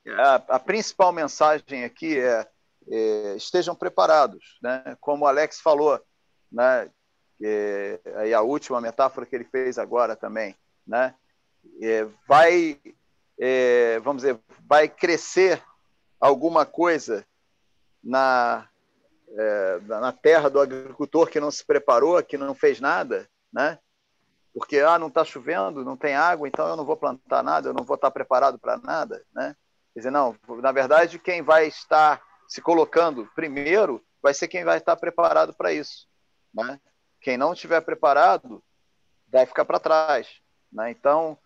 a, 0.07 0.35
a 0.35 0.59
principal 0.59 1.11
mensagem 1.11 1.83
aqui 1.83 2.19
é, 2.19 2.47
é, 2.89 3.35
estejam 3.35 3.75
preparados, 3.75 4.57
né? 4.61 4.97
Como 4.99 5.25
o 5.25 5.27
Alex 5.27 5.59
falou, 5.59 5.99
né? 6.51 6.89
É, 7.41 7.99
aí 8.17 8.33
a 8.33 8.41
última 8.41 8.81
metáfora 8.81 9.25
que 9.25 9.35
ele 9.35 9.45
fez 9.45 9.77
agora 9.77 10.15
também, 10.15 10.55
né? 10.85 11.15
É, 11.81 12.05
vai, 12.27 12.79
é, 13.39 13.99
vamos 13.99 14.23
dizer, 14.23 14.39
vai 14.67 14.87
crescer 14.87 15.63
alguma 16.19 16.65
coisa 16.65 17.25
na 18.03 18.67
é, 19.31 19.79
na 19.85 20.11
terra 20.11 20.49
do 20.49 20.59
agricultor 20.59 21.29
que 21.29 21.39
não 21.39 21.51
se 21.51 21.63
preparou, 21.63 22.21
que 22.23 22.37
não 22.37 22.55
fez 22.55 22.79
nada, 22.79 23.29
né? 23.53 23.77
Porque 24.53 24.79
ah, 24.79 24.97
não 24.97 25.07
está 25.07 25.23
chovendo, 25.23 25.85
não 25.85 25.95
tem 25.95 26.15
água, 26.15 26.47
então 26.47 26.67
eu 26.67 26.75
não 26.75 26.83
vou 26.83 26.97
plantar 26.97 27.43
nada, 27.43 27.69
eu 27.69 27.73
não 27.73 27.83
vou 27.83 27.95
estar 27.95 28.09
preparado 28.09 28.57
para 28.57 28.77
nada, 28.77 29.23
né? 29.33 29.55
Quer 29.93 29.99
dizer, 29.99 30.11
não, 30.11 30.35
na 30.61 30.71
verdade, 30.71 31.19
quem 31.19 31.41
vai 31.41 31.67
estar 31.67 32.21
se 32.47 32.61
colocando 32.61 33.29
primeiro 33.35 34.03
vai 34.21 34.33
ser 34.33 34.47
quem 34.47 34.63
vai 34.63 34.77
estar 34.77 34.95
preparado 34.95 35.53
para 35.53 35.71
isso. 35.71 36.07
Né? 36.53 36.79
Quem 37.21 37.37
não 37.37 37.53
estiver 37.53 37.81
preparado 37.81 38.63
vai 39.27 39.45
ficar 39.45 39.65
para 39.65 39.79
trás. 39.79 40.41
Né? 40.71 40.91
Então, 40.91 41.37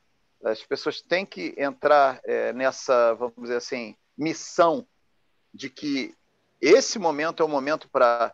as 0.43 0.63
pessoas 0.63 1.01
têm 1.01 1.25
que 1.25 1.53
entrar 1.57 2.19
é, 2.23 2.53
nessa, 2.53 3.13
vamos 3.15 3.35
dizer 3.41 3.57
assim, 3.57 3.95
missão 4.17 4.87
de 5.53 5.69
que 5.69 6.15
esse 6.63 6.97
momento 6.97 7.43
é 7.43 7.45
o 7.45 7.49
momento 7.49 7.89
para 7.89 8.33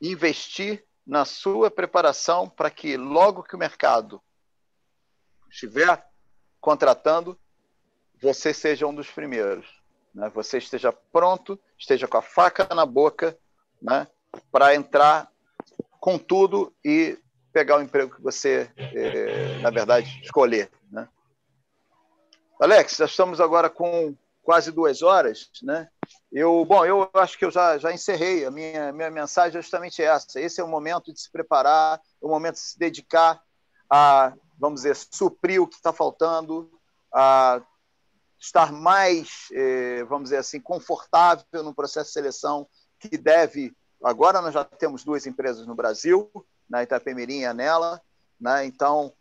investir 0.00 0.84
na 1.06 1.24
sua 1.24 1.70
preparação 1.70 2.48
para 2.48 2.70
que 2.70 2.98
logo 2.98 3.42
que 3.42 3.54
o 3.54 3.58
mercado 3.58 4.20
estiver 5.48 6.06
contratando, 6.60 7.38
você 8.20 8.52
seja 8.52 8.86
um 8.86 8.94
dos 8.94 9.10
primeiros. 9.10 9.66
Né? 10.14 10.28
Você 10.34 10.58
esteja 10.58 10.92
pronto, 10.92 11.58
esteja 11.78 12.06
com 12.06 12.18
a 12.18 12.22
faca 12.22 12.68
na 12.74 12.84
boca 12.84 13.38
né? 13.80 14.06
para 14.52 14.74
entrar 14.74 15.32
com 15.98 16.18
tudo 16.18 16.74
e 16.84 17.18
pegar 17.52 17.78
o 17.78 17.82
emprego 17.82 18.16
que 18.16 18.22
você, 18.22 18.70
eh, 18.76 19.58
na 19.62 19.70
verdade, 19.70 20.20
escolher. 20.22 20.70
Né? 20.90 21.08
Alex, 22.60 22.96
já 22.96 23.06
estamos 23.06 23.40
agora 23.40 23.70
com 23.70 24.14
quase 24.46 24.70
duas 24.70 25.02
horas, 25.02 25.50
né? 25.60 25.88
Eu, 26.30 26.64
bom, 26.64 26.86
eu 26.86 27.10
acho 27.14 27.36
que 27.36 27.44
eu 27.44 27.50
já, 27.50 27.78
já 27.78 27.92
encerrei. 27.92 28.44
A 28.44 28.50
minha, 28.50 28.92
minha 28.92 29.10
mensagem 29.10 29.58
é 29.58 29.60
justamente 29.60 30.00
essa. 30.00 30.40
Esse 30.40 30.60
é 30.60 30.64
o 30.64 30.68
momento 30.68 31.12
de 31.12 31.20
se 31.20 31.28
preparar, 31.28 31.98
é 31.98 32.24
o 32.24 32.28
momento 32.28 32.54
de 32.54 32.60
se 32.60 32.78
dedicar 32.78 33.42
a, 33.90 34.32
vamos 34.56 34.82
dizer, 34.82 34.94
suprir 34.94 35.60
o 35.60 35.66
que 35.66 35.74
está 35.74 35.92
faltando, 35.92 36.70
a 37.12 37.60
estar 38.38 38.70
mais, 38.70 39.48
eh, 39.52 40.04
vamos 40.04 40.24
dizer 40.24 40.36
assim, 40.36 40.60
confortável 40.60 41.64
no 41.64 41.74
processo 41.74 42.10
de 42.10 42.12
seleção 42.12 42.68
que 43.00 43.18
deve. 43.18 43.76
Agora 44.00 44.40
nós 44.40 44.54
já 44.54 44.62
temos 44.62 45.02
duas 45.02 45.26
empresas 45.26 45.66
no 45.66 45.74
Brasil, 45.74 46.30
na 46.70 46.84
Itapemirim 46.84 47.40
e 47.40 47.52
Nela, 47.52 48.00
né? 48.40 48.64
então 48.64 49.12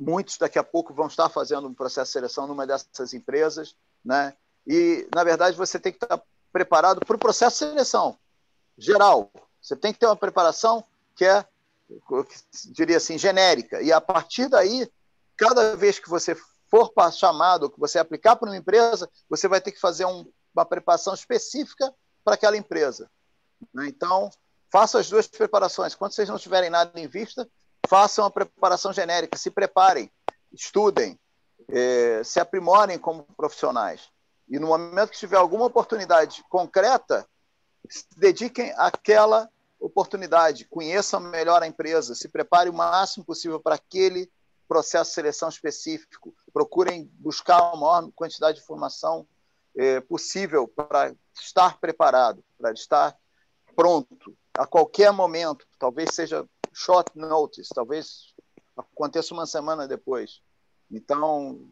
muitos 0.00 0.38
daqui 0.38 0.58
a 0.58 0.64
pouco 0.64 0.92
vão 0.92 1.06
estar 1.06 1.28
fazendo 1.28 1.68
um 1.68 1.74
processo 1.74 2.08
de 2.08 2.14
seleção 2.14 2.48
numa 2.48 2.66
dessas 2.66 3.14
empresas, 3.14 3.76
né? 4.04 4.34
E 4.66 5.08
na 5.14 5.22
verdade 5.22 5.56
você 5.56 5.78
tem 5.78 5.92
que 5.92 6.02
estar 6.02 6.20
preparado 6.52 7.00
para 7.04 7.16
o 7.16 7.18
processo 7.18 7.64
de 7.64 7.70
seleção. 7.70 8.18
geral. 8.78 9.30
Você 9.60 9.74
tem 9.74 9.92
que 9.92 9.98
ter 9.98 10.06
uma 10.06 10.16
preparação 10.16 10.84
que 11.14 11.24
é, 11.24 11.44
diria 12.66 12.98
assim, 12.98 13.18
genérica. 13.18 13.82
E 13.82 13.92
a 13.92 14.00
partir 14.00 14.48
daí, 14.48 14.90
cada 15.36 15.76
vez 15.76 15.98
que 15.98 16.08
você 16.08 16.36
for 16.70 16.92
chamado, 17.12 17.70
que 17.70 17.80
você 17.80 17.98
aplicar 17.98 18.36
para 18.36 18.48
uma 18.48 18.56
empresa, 18.56 19.08
você 19.28 19.48
vai 19.48 19.60
ter 19.60 19.72
que 19.72 19.80
fazer 19.80 20.04
um, 20.04 20.30
uma 20.54 20.64
preparação 20.64 21.14
específica 21.14 21.92
para 22.24 22.34
aquela 22.34 22.56
empresa. 22.56 23.10
Né? 23.72 23.86
Então, 23.88 24.30
faça 24.70 24.98
as 24.98 25.08
duas 25.08 25.26
preparações. 25.26 25.94
Quando 25.94 26.12
vocês 26.12 26.28
não 26.28 26.38
tiverem 26.38 26.70
nada 26.70 26.98
em 26.98 27.06
vista, 27.06 27.48
façam 27.88 28.24
a 28.24 28.30
preparação 28.30 28.92
genérica, 28.92 29.38
se 29.38 29.50
preparem, 29.50 30.10
estudem, 30.52 31.18
eh, 31.70 32.22
se 32.24 32.40
aprimorem 32.40 32.98
como 32.98 33.22
profissionais. 33.36 34.08
E 34.48 34.58
no 34.58 34.68
momento 34.68 35.10
que 35.10 35.18
tiver 35.18 35.36
alguma 35.36 35.66
oportunidade 35.66 36.44
concreta, 36.48 37.26
se 37.88 38.06
dediquem 38.16 38.72
àquela 38.76 39.50
oportunidade, 39.78 40.66
conheçam 40.66 41.20
melhor 41.20 41.62
a 41.62 41.66
empresa, 41.66 42.14
se 42.14 42.28
prepare 42.28 42.70
o 42.70 42.74
máximo 42.74 43.24
possível 43.24 43.60
para 43.60 43.74
aquele 43.74 44.30
processo 44.68 45.10
de 45.10 45.14
seleção 45.14 45.48
específico, 45.48 46.34
procurem 46.52 47.10
buscar 47.14 47.58
a 47.58 47.76
maior 47.76 48.10
quantidade 48.12 48.56
de 48.56 48.62
informação 48.64 49.26
eh, 49.76 50.00
possível 50.00 50.66
para 50.66 51.14
estar 51.34 51.78
preparado, 51.78 52.42
para 52.58 52.72
estar 52.72 53.16
pronto 53.76 54.36
a 54.54 54.66
qualquer 54.66 55.12
momento, 55.12 55.66
talvez 55.78 56.14
seja 56.14 56.48
short 56.72 57.16
notice, 57.16 57.68
talvez 57.74 58.34
aconteça 58.76 59.34
uma 59.34 59.46
semana 59.46 59.86
depois. 59.86 60.40
Então, 60.90 61.68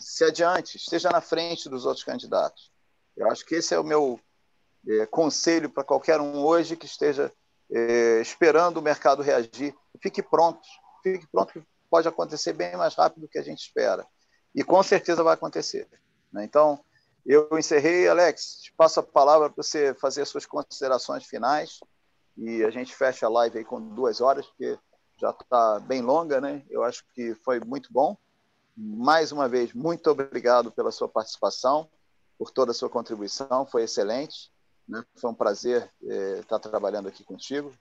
se 0.00 0.24
adiante, 0.24 0.76
esteja 0.76 1.10
na 1.10 1.20
frente 1.20 1.68
dos 1.68 1.84
outros 1.86 2.04
candidatos. 2.04 2.70
Eu 3.16 3.30
acho 3.30 3.44
que 3.44 3.56
esse 3.56 3.74
é 3.74 3.78
o 3.78 3.84
meu 3.84 4.20
é, 4.88 5.06
conselho 5.06 5.70
para 5.70 5.84
qualquer 5.84 6.20
um 6.20 6.44
hoje 6.44 6.76
que 6.76 6.86
esteja 6.86 7.32
é, 7.70 8.20
esperando 8.20 8.78
o 8.78 8.82
mercado 8.82 9.22
reagir. 9.22 9.74
Fique 10.02 10.22
pronto, 10.22 10.60
fique 11.02 11.26
pronto 11.26 11.52
que 11.52 11.66
pode 11.90 12.06
acontecer 12.06 12.52
bem 12.52 12.76
mais 12.76 12.94
rápido 12.94 13.22
do 13.22 13.28
que 13.28 13.38
a 13.38 13.42
gente 13.42 13.60
espera. 13.60 14.06
E 14.54 14.62
com 14.62 14.82
certeza 14.82 15.22
vai 15.22 15.34
acontecer. 15.34 15.88
Né? 16.32 16.44
Então, 16.44 16.82
eu 17.24 17.48
encerrei, 17.58 18.08
Alex, 18.08 18.60
te 18.62 18.72
passo 18.74 19.00
a 19.00 19.02
palavra 19.02 19.50
para 19.50 19.62
você 19.62 19.94
fazer 19.94 20.22
as 20.22 20.28
suas 20.28 20.46
considerações 20.46 21.24
finais 21.24 21.80
e 22.36 22.62
a 22.62 22.70
gente 22.70 22.94
fecha 22.94 23.26
a 23.26 23.30
live 23.30 23.58
aí 23.58 23.64
com 23.64 23.80
duas 23.80 24.20
horas, 24.20 24.46
porque 24.46 24.78
já 25.18 25.30
está 25.30 25.80
bem 25.80 26.02
longa, 26.02 26.40
né? 26.40 26.62
Eu 26.68 26.84
acho 26.84 27.04
que 27.14 27.34
foi 27.36 27.58
muito 27.60 27.92
bom. 27.92 28.16
Mais 28.76 29.32
uma 29.32 29.48
vez, 29.48 29.72
muito 29.72 30.10
obrigado 30.10 30.70
pela 30.70 30.92
sua 30.92 31.08
participação, 31.08 31.88
por 32.38 32.50
toda 32.50 32.72
a 32.72 32.74
sua 32.74 32.90
contribuição, 32.90 33.64
foi 33.66 33.84
excelente. 33.84 34.50
Né? 34.86 35.02
Foi 35.16 35.30
um 35.30 35.34
prazer 35.34 35.90
eh, 36.04 36.40
estar 36.40 36.58
trabalhando 36.58 37.08
aqui 37.08 37.24
contigo, 37.24 37.72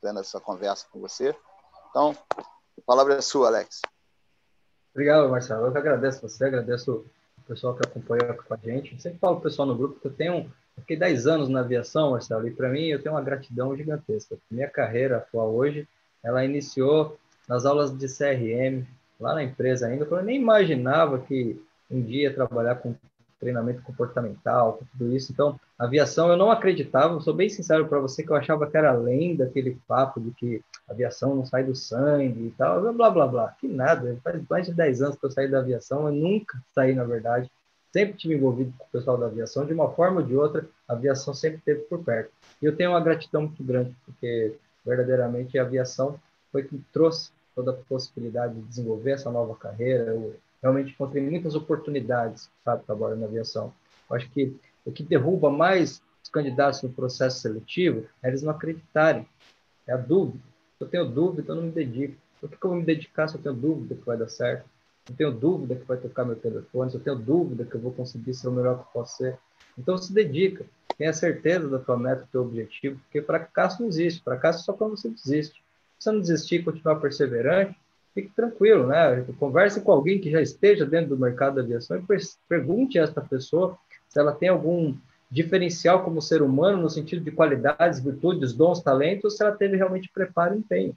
tendo 0.00 0.20
essa 0.20 0.40
conversa 0.40 0.86
com 0.90 1.00
você. 1.00 1.34
Então, 1.90 2.16
a 2.34 2.82
palavra 2.86 3.14
é 3.14 3.20
sua, 3.20 3.48
Alex. 3.48 3.80
Obrigado, 4.94 5.28
Marcelo. 5.28 5.66
Eu 5.66 5.72
que 5.72 5.78
agradeço 5.78 6.22
você, 6.22 6.44
agradeço 6.44 7.04
o 7.38 7.42
pessoal 7.42 7.74
que 7.74 7.86
acompanha 7.86 8.32
com 8.32 8.54
a 8.54 8.56
gente. 8.56 8.94
Eu 8.94 9.00
sempre 9.00 9.18
falo 9.18 9.38
o 9.38 9.40
pessoal 9.40 9.66
no 9.66 9.76
grupo 9.76 10.00
que 10.00 10.06
eu 10.06 10.14
tenho 10.14 10.50
eu 10.76 10.82
fiquei 10.82 10.96
10 10.96 11.26
anos 11.26 11.48
na 11.48 11.60
aviação, 11.60 12.10
Marcelo, 12.10 12.46
e 12.46 12.50
para 12.50 12.68
mim 12.68 12.86
eu 12.86 13.02
tenho 13.02 13.14
uma 13.14 13.22
gratidão 13.22 13.74
gigantesca. 13.74 14.36
Minha 14.50 14.68
carreira 14.68 15.16
atual 15.16 15.54
hoje, 15.54 15.88
ela 16.22 16.44
iniciou 16.44 17.18
nas 17.48 17.64
aulas 17.64 17.96
de 17.96 18.06
CRM, 18.06 18.84
lá 19.18 19.34
na 19.34 19.42
empresa 19.42 19.86
ainda, 19.86 20.04
eu 20.04 20.22
nem 20.22 20.40
imaginava 20.40 21.18
que 21.18 21.60
um 21.90 22.02
dia 22.02 22.34
trabalhar 22.34 22.76
com 22.76 22.94
treinamento 23.38 23.82
comportamental, 23.82 24.74
com 24.74 24.84
tudo 24.86 25.14
isso. 25.14 25.32
Então, 25.32 25.58
aviação 25.78 26.30
eu 26.30 26.36
não 26.36 26.50
acreditava, 26.50 27.20
sou 27.20 27.34
bem 27.34 27.48
sincero 27.48 27.86
para 27.86 27.98
você 27.98 28.22
que 28.22 28.30
eu 28.30 28.36
achava 28.36 28.66
que 28.66 28.76
era 28.76 28.90
além 28.90 29.36
daquele 29.36 29.78
papo 29.86 30.20
de 30.20 30.30
que 30.32 30.62
aviação 30.88 31.34
não 31.34 31.44
sai 31.44 31.64
do 31.64 31.74
sangue 31.74 32.46
e 32.46 32.50
tal, 32.56 32.92
blá 32.92 33.10
blá 33.10 33.26
blá. 33.26 33.54
Que 33.60 33.68
nada, 33.68 34.18
faz 34.22 34.42
mais 34.48 34.66
de 34.66 34.74
10 34.74 35.02
anos 35.02 35.16
que 35.16 35.24
eu 35.24 35.30
saí 35.30 35.48
da 35.48 35.58
aviação, 35.58 36.06
eu 36.06 36.12
nunca 36.12 36.58
saí, 36.74 36.94
na 36.94 37.04
verdade. 37.04 37.50
Sempre 37.92 38.16
tive 38.16 38.34
envolvido 38.34 38.72
com 38.76 38.84
o 38.84 38.88
pessoal 38.88 39.16
da 39.16 39.26
aviação, 39.26 39.64
de 39.64 39.72
uma 39.72 39.90
forma 39.90 40.20
ou 40.20 40.26
de 40.26 40.36
outra, 40.36 40.66
a 40.88 40.92
aviação 40.92 41.32
sempre 41.32 41.58
esteve 41.58 41.80
por 41.82 42.02
perto. 42.04 42.30
E 42.60 42.66
eu 42.66 42.76
tenho 42.76 42.90
uma 42.90 43.00
gratidão 43.00 43.42
muito 43.42 43.62
grande, 43.62 43.94
porque 44.04 44.54
verdadeiramente 44.84 45.58
a 45.58 45.62
aviação 45.62 46.18
foi 46.52 46.62
que 46.62 46.78
trouxe 46.92 47.30
toda 47.56 47.70
a 47.70 47.74
possibilidade 47.74 48.54
de 48.54 48.60
desenvolver 48.60 49.12
essa 49.12 49.30
nova 49.30 49.56
carreira. 49.56 50.12
Eu 50.12 50.36
realmente 50.62 50.92
encontrei 50.92 51.22
muitas 51.22 51.54
oportunidades, 51.54 52.50
sabe, 52.62 52.84
trabalhando 52.84 53.20
na 53.20 53.26
aviação. 53.26 53.72
Eu 54.08 54.16
acho 54.16 54.30
que 54.30 54.54
o 54.84 54.92
que 54.92 55.02
derruba 55.02 55.50
mais 55.50 56.02
os 56.22 56.28
candidatos 56.28 56.82
no 56.82 56.90
processo 56.90 57.40
seletivo 57.40 58.06
é 58.22 58.28
eles 58.28 58.42
não 58.42 58.50
acreditarem. 58.50 59.26
É 59.86 59.94
a 59.94 59.96
dúvida. 59.96 60.44
Se 60.76 60.84
eu 60.84 60.88
tenho 60.88 61.06
dúvida, 61.06 61.50
eu 61.50 61.56
não 61.56 61.62
me 61.62 61.70
dedico. 61.70 62.14
Por 62.38 62.50
que, 62.50 62.56
eu 62.62 62.70
vou 62.70 62.78
me 62.78 62.84
dedicar 62.84 63.26
se 63.26 63.36
eu 63.36 63.42
tenho 63.42 63.54
dúvida 63.54 63.94
que 63.94 64.04
vai 64.04 64.18
dar 64.18 64.28
certo? 64.28 64.68
Eu 65.08 65.16
tenho 65.16 65.32
dúvida 65.32 65.76
que 65.76 65.84
vai 65.84 65.96
tocar 65.96 66.24
meu 66.24 66.36
telefone, 66.36 66.90
se 66.90 66.96
eu 66.96 67.00
tenho 67.00 67.16
dúvida 67.16 67.64
que 67.64 67.74
eu 67.74 67.80
vou 67.80 67.92
conseguir 67.92 68.34
ser 68.34 68.48
o 68.48 68.52
melhor 68.52 68.74
que 68.74 68.82
eu 68.82 68.92
posso 68.92 69.16
ser. 69.16 69.38
Então, 69.78 69.96
se 69.96 70.12
dedica. 70.12 70.66
Tenha 70.98 71.12
certeza 71.12 71.68
da 71.68 71.78
tua 71.78 71.96
meta, 71.96 72.22
do 72.22 72.28
teu 72.28 72.42
objetivo, 72.42 72.98
porque 73.00 73.22
fracasso 73.22 73.80
não 73.80 73.88
existe. 73.88 74.22
Fracasso 74.22 74.60
é 74.60 74.62
só 74.62 74.72
quando 74.72 74.96
você 74.96 75.08
desiste. 75.08 75.62
Se 75.98 76.10
não 76.10 76.20
desistir 76.20 76.64
continuar 76.64 76.96
perseverante, 76.96 77.76
fique 78.14 78.30
tranquilo, 78.34 78.86
né? 78.86 79.24
Converse 79.38 79.80
com 79.80 79.92
alguém 79.92 80.20
que 80.20 80.30
já 80.30 80.40
esteja 80.40 80.86
dentro 80.86 81.10
do 81.10 81.18
mercado 81.18 81.56
da 81.56 81.62
aviação 81.62 81.98
e 81.98 82.18
pergunte 82.48 82.98
a 82.98 83.02
esta 83.02 83.20
pessoa 83.20 83.78
se 84.08 84.18
ela 84.18 84.32
tem 84.32 84.48
algum 84.48 84.94
diferencial 85.30 86.04
como 86.04 86.22
ser 86.22 86.40
humano 86.42 86.82
no 86.82 86.90
sentido 86.90 87.22
de 87.22 87.30
qualidades, 87.30 88.00
virtudes, 88.00 88.52
dons, 88.52 88.80
talentos, 88.80 89.36
se 89.36 89.42
ela 89.42 89.54
teve 89.54 89.76
realmente 89.76 90.10
preparo 90.12 90.54
e 90.54 90.58
empenho. 90.58 90.96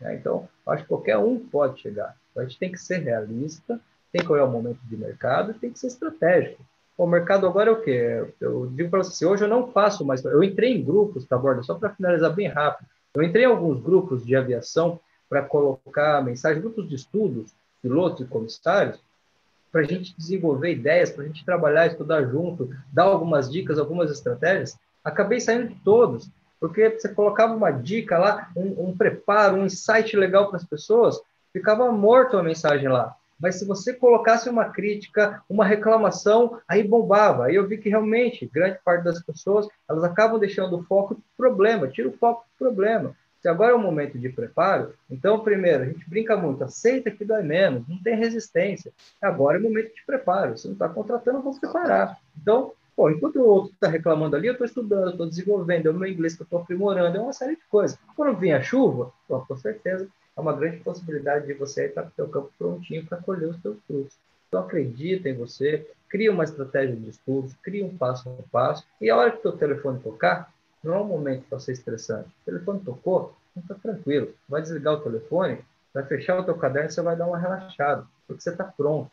Né? 0.00 0.14
Então, 0.14 0.48
acho 0.66 0.82
que 0.82 0.88
qualquer 0.88 1.18
um 1.18 1.38
pode 1.38 1.80
chegar. 1.80 2.14
A 2.36 2.42
gente 2.42 2.58
tem 2.58 2.70
que 2.70 2.78
ser 2.78 2.98
realista, 2.98 3.80
tem 4.12 4.24
que 4.24 4.32
olhar 4.32 4.44
o 4.44 4.50
momento 4.50 4.78
de 4.84 4.96
mercado, 4.96 5.54
tem 5.54 5.72
que 5.72 5.78
ser 5.78 5.88
estratégico. 5.88 6.62
O 6.96 7.06
mercado 7.06 7.46
agora 7.46 7.70
é 7.70 7.72
o 7.72 7.80
quê? 7.80 8.26
Eu 8.40 8.66
digo 8.66 8.90
para 8.90 9.02
você, 9.02 9.24
hoje 9.24 9.44
eu 9.44 9.48
não 9.48 9.72
faço 9.72 10.04
mais. 10.04 10.22
Eu 10.24 10.42
entrei 10.42 10.76
em 10.76 10.84
grupos, 10.84 11.24
tá, 11.24 11.36
Borda? 11.36 11.62
Só 11.62 11.74
para 11.74 11.94
finalizar 11.94 12.34
bem 12.34 12.46
rápido. 12.46 12.88
Eu 13.14 13.22
entrei 13.22 13.44
em 13.44 13.48
alguns 13.48 13.80
grupos 13.80 14.24
de 14.24 14.36
aviação 14.36 15.00
para 15.28 15.42
colocar 15.42 16.22
mensagem, 16.24 16.62
grupos 16.62 16.88
de 16.88 16.94
estudos, 16.94 17.52
pilotos 17.82 18.20
e 18.20 18.28
comissários, 18.28 19.00
para 19.72 19.80
a 19.80 19.84
gente 19.84 20.14
desenvolver 20.16 20.72
ideias, 20.72 21.10
para 21.10 21.24
a 21.24 21.26
gente 21.26 21.44
trabalhar, 21.44 21.86
estudar 21.86 22.24
junto, 22.24 22.70
dar 22.92 23.04
algumas 23.04 23.50
dicas, 23.50 23.78
algumas 23.78 24.10
estratégias. 24.10 24.78
Acabei 25.04 25.40
saindo 25.40 25.68
de 25.68 25.76
todos, 25.76 26.28
porque 26.58 26.90
você 26.90 27.08
colocava 27.08 27.54
uma 27.54 27.70
dica 27.70 28.18
lá, 28.18 28.50
um, 28.56 28.90
um 28.90 28.96
preparo, 28.96 29.56
um 29.56 29.66
insight 29.66 30.16
legal 30.16 30.48
para 30.48 30.56
as 30.56 30.64
pessoas, 30.64 31.20
ficava 31.52 31.90
morto 31.90 32.36
a 32.36 32.42
mensagem 32.42 32.88
lá. 32.88 33.16
Mas 33.40 33.58
se 33.58 33.64
você 33.64 33.94
colocasse 33.94 34.48
uma 34.48 34.66
crítica, 34.66 35.42
uma 35.48 35.64
reclamação, 35.64 36.60
aí 36.68 36.82
bombava. 36.82 37.46
Aí 37.46 37.54
eu 37.54 37.66
vi 37.66 37.78
que 37.78 37.88
realmente 37.88 38.46
grande 38.52 38.78
parte 38.84 39.04
das 39.04 39.22
pessoas 39.22 39.66
elas 39.88 40.04
acabam 40.04 40.38
deixando 40.38 40.76
o 40.76 40.82
foco 40.82 41.14
do 41.14 41.22
problema, 41.36 41.88
tira 41.88 42.08
o 42.08 42.12
foco 42.12 42.44
do 42.44 42.64
problema. 42.64 43.16
Se 43.40 43.48
agora 43.48 43.72
é 43.72 43.74
o 43.74 43.78
momento 43.78 44.18
de 44.18 44.28
preparo, 44.28 44.92
então, 45.10 45.40
primeiro, 45.40 45.82
a 45.82 45.86
gente 45.86 46.08
brinca 46.08 46.36
muito, 46.36 46.62
aceita 46.62 47.10
que 47.10 47.24
dói 47.24 47.42
menos, 47.42 47.88
não 47.88 47.96
tem 48.02 48.14
resistência. 48.14 48.92
Agora 49.20 49.56
é 49.56 49.60
o 49.60 49.62
momento 49.62 49.94
de 49.94 50.04
preparo. 50.04 50.58
Se 50.58 50.66
não 50.66 50.74
está 50.74 50.90
contratando, 50.90 51.40
vamos 51.40 51.58
preparar. 51.58 52.18
Então, 52.38 52.72
pô, 52.94 53.08
enquanto 53.08 53.36
o 53.36 53.46
outro 53.46 53.72
está 53.72 53.88
reclamando 53.88 54.36
ali, 54.36 54.46
eu 54.46 54.52
estou 54.52 54.66
estudando, 54.66 55.12
estou 55.12 55.26
desenvolvendo, 55.26 55.86
é 55.86 55.90
o 55.90 55.94
meu 55.94 56.06
inglês 56.06 56.34
que 56.34 56.42
eu 56.42 56.44
estou 56.44 56.60
aprimorando, 56.60 57.16
é 57.16 57.20
uma 57.20 57.32
série 57.32 57.56
de 57.56 57.62
coisas. 57.70 57.98
Quando 58.14 58.36
vir 58.36 58.52
a 58.52 58.60
chuva, 58.60 59.10
pô, 59.26 59.40
com 59.40 59.56
certeza, 59.56 60.06
é 60.40 60.42
uma 60.42 60.52
grande 60.52 60.78
possibilidade 60.78 61.46
de 61.46 61.54
você 61.54 61.86
estar 61.86 62.02
com 62.02 62.08
o 62.08 62.14
seu 62.14 62.28
campo 62.28 62.52
prontinho 62.58 63.06
para 63.06 63.18
colher 63.18 63.48
os 63.48 63.60
seus 63.60 63.78
frutos. 63.86 64.16
Então, 64.48 64.62
acredita 64.62 65.28
em 65.28 65.34
você, 65.34 65.86
cria 66.08 66.32
uma 66.32 66.44
estratégia 66.44 66.96
de 66.96 67.10
estudos, 67.10 67.54
cria 67.62 67.84
um 67.84 67.96
passo 67.96 68.28
a 68.28 68.42
passo, 68.50 68.84
e 69.00 69.08
a 69.08 69.16
hora 69.16 69.30
que 69.30 69.38
o 69.38 69.42
seu 69.42 69.52
telefone 69.52 70.00
tocar, 70.00 70.52
não 70.82 70.94
é 70.94 70.98
um 70.98 71.04
momento 71.04 71.44
para 71.48 71.60
ser 71.60 71.72
estressante. 71.72 72.28
O 72.28 72.44
telefone 72.46 72.80
tocou, 72.80 73.36
não 73.54 73.62
está 73.62 73.74
tranquilo. 73.74 74.34
Vai 74.48 74.62
desligar 74.62 74.94
o 74.94 75.00
telefone, 75.00 75.60
vai 75.94 76.04
fechar 76.04 76.38
o 76.38 76.44
teu 76.44 76.56
caderno 76.56 76.88
e 76.88 76.92
você 76.92 77.02
vai 77.02 77.14
dar 77.14 77.26
uma 77.26 77.38
relaxada, 77.38 78.04
porque 78.26 78.42
você 78.42 78.50
está 78.50 78.64
pronto. 78.64 79.10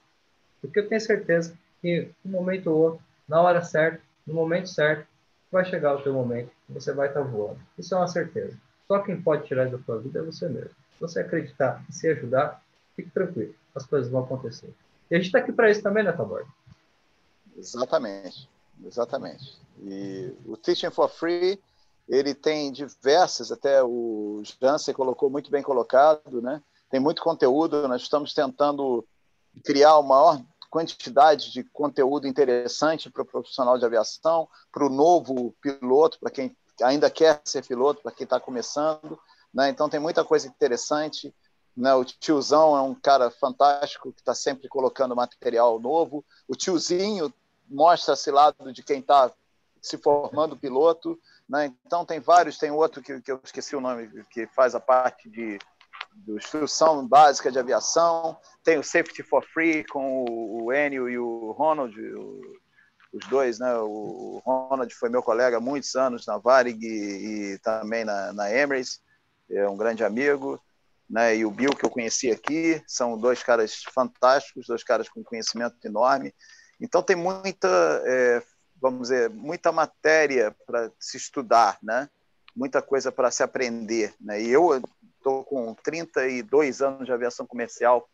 Porque 0.62 0.80
eu 0.80 0.88
tenho 0.88 1.02
certeza 1.02 1.54
que 1.82 2.10
um 2.26 2.30
momento 2.30 2.68
ou 2.72 2.78
outro, 2.78 3.02
na 3.28 3.42
hora 3.42 3.62
certa, 3.62 4.02
no 4.26 4.34
momento 4.34 4.70
certo, 4.70 5.06
vai 5.52 5.66
chegar 5.66 5.96
o 5.96 6.02
teu 6.02 6.14
momento 6.14 6.50
você 6.70 6.92
vai 6.94 7.08
estar 7.08 7.22
tá 7.22 7.26
voando. 7.26 7.60
Isso 7.78 7.94
é 7.94 7.98
uma 7.98 8.08
certeza. 8.08 8.58
Só 8.88 9.00
quem 9.00 9.22
pode 9.22 9.46
tirar 9.46 9.70
da 9.70 9.78
tua 9.78 10.00
vida 10.00 10.20
é 10.20 10.22
você 10.22 10.48
mesmo. 10.48 10.72
Se 10.98 11.02
você 11.02 11.20
acreditar 11.20 11.86
e 11.90 11.94
se 11.94 12.10
ajudar, 12.10 12.64
fique 12.96 13.10
tranquilo. 13.12 13.54
As 13.76 13.86
coisas 13.86 14.12
vão 14.12 14.24
acontecer. 14.24 14.74
E 15.10 15.16
a 15.16 15.18
gente 15.18 15.28
está 15.28 15.40
aqui 15.40 15.52
para 15.52 15.70
isso 15.70 15.82
também, 15.82 16.04
né, 16.04 16.12
Taborda? 16.12 16.48
Exatamente. 17.56 18.50
Exatamente. 18.86 19.60
E 19.82 20.34
o 20.46 20.58
Teaching 20.58 20.92
for 20.92 21.10
Free, 21.10 21.62
ele 22.08 22.34
tem 22.34 22.72
diversas, 22.72 23.52
até 23.52 23.84
o 23.84 24.42
Jansen 24.62 24.94
colocou 24.94 25.30
muito 25.30 25.50
bem 25.50 25.64
colocado, 25.64 26.42
né? 26.42 26.62
Tem 26.90 27.00
muito 27.00 27.22
conteúdo, 27.22 27.88
nós 27.88 28.02
estamos 28.02 28.34
tentando 28.34 29.06
criar 29.64 29.98
uma 29.98 30.16
maior 30.16 30.42
quantidade 30.70 31.52
de 31.52 31.64
conteúdo 31.64 32.28
interessante 32.28 33.10
para 33.10 33.22
o 33.22 33.26
profissional 33.26 33.78
de 33.78 33.86
aviação, 33.86 34.48
para 34.72 34.86
o 34.86 34.90
novo 34.90 35.54
piloto, 35.62 36.20
para 36.20 36.30
quem 36.32 36.56
ainda 36.82 37.10
quer 37.10 37.42
ser 37.44 37.66
piloto, 37.66 38.02
para 38.02 38.12
quem 38.12 38.26
está 38.26 38.40
começando. 38.40 39.20
Né? 39.58 39.70
Então 39.70 39.90
tem 39.90 40.00
muita 40.00 40.24
coisa 40.24 40.48
interessante. 40.48 41.34
Né? 41.76 41.92
O 41.96 42.06
tiozão 42.06 42.78
é 42.78 42.82
um 42.82 42.94
cara 42.94 43.32
fantástico 43.32 44.14
que 44.14 44.22
está 44.22 44.36
sempre 44.36 44.70
colocando 44.70 45.16
material 45.16 45.80
novo. 45.80 46.24
O 46.48 46.56
tiozinho 46.56 47.34
mostra 47.68 48.14
esse 48.14 48.30
lado 48.30 48.72
de 48.72 48.84
quem 48.84 49.00
está 49.00 49.34
se 49.82 49.98
formando 49.98 50.56
piloto. 50.56 51.20
Né? 51.50 51.74
Então 51.88 52.06
tem 52.06 52.20
vários, 52.20 52.60
tem 52.60 52.70
outro 52.70 53.02
que, 53.02 53.20
que 53.20 53.32
eu 53.32 53.42
esqueci 53.44 53.76
o 53.76 53.82
nome, 53.82 54.24
que 54.30 54.46
faz 54.46 54.76
a 54.76 54.80
parte 54.80 55.28
de, 55.28 55.58
de 56.14 56.32
instrução 56.34 57.08
básica 57.08 57.52
de 57.52 57.58
aviação. 57.58 58.38
Tem 58.64 58.78
o 58.78 58.84
Safety 58.84 59.24
for 59.24 59.44
Free 59.44 59.84
com 59.86 60.24
o, 60.24 60.72
Enio 60.72 61.10
e 61.10 61.18
o 61.18 61.52
Ronald, 61.54 61.96
os 63.12 63.26
dois, 63.28 63.58
né? 63.58 63.76
O 63.80 64.40
Ronald 64.46 64.94
foi 64.94 65.10
meu 65.10 65.24
colega 65.24 65.58
há 65.58 65.62
muitos 65.62 65.96
anos 65.96 66.28
na 66.28 66.38
Varig 66.38 66.86
e, 66.86 67.54
e 67.54 67.60
também 67.60 68.06
na, 68.06 68.32
na 68.34 68.52
Emirates, 68.54 69.02
é 69.50 69.68
um 69.68 69.78
grande 69.78 70.04
amigo, 70.04 70.62
né? 71.10 71.36
E 71.36 71.46
o 71.46 71.52
Bill 71.52 71.76
que 71.76 71.86
eu 71.86 71.90
conheci 71.90 72.32
aqui, 72.32 72.82
são 72.88 73.18
dois 73.18 73.44
caras 73.44 73.84
fantásticos, 73.94 74.68
dois 74.68 74.84
caras 74.84 75.08
com 75.10 75.24
conhecimento 75.24 75.76
enorme. 75.86 76.34
Então 76.80 77.02
tem 77.02 77.16
muita, 77.16 77.68
é, 78.06 78.42
vamos 78.82 79.10
dizer, 79.10 79.30
muita 79.30 79.72
matéria 79.72 80.56
para 80.66 80.92
se 81.00 81.18
estudar, 81.18 81.78
né? 81.82 82.10
Muita 82.56 82.82
coisa 82.82 83.12
para 83.12 83.32
se 83.32 83.44
aprender, 83.44 84.14
né? 84.20 84.42
E 84.42 84.50
eu 84.50 84.82
estou 85.18 85.44
com 85.44 85.74
32 85.76 86.82
anos 86.82 87.06
de 87.06 87.12
aviação 87.12 87.46
comercial 87.46 88.08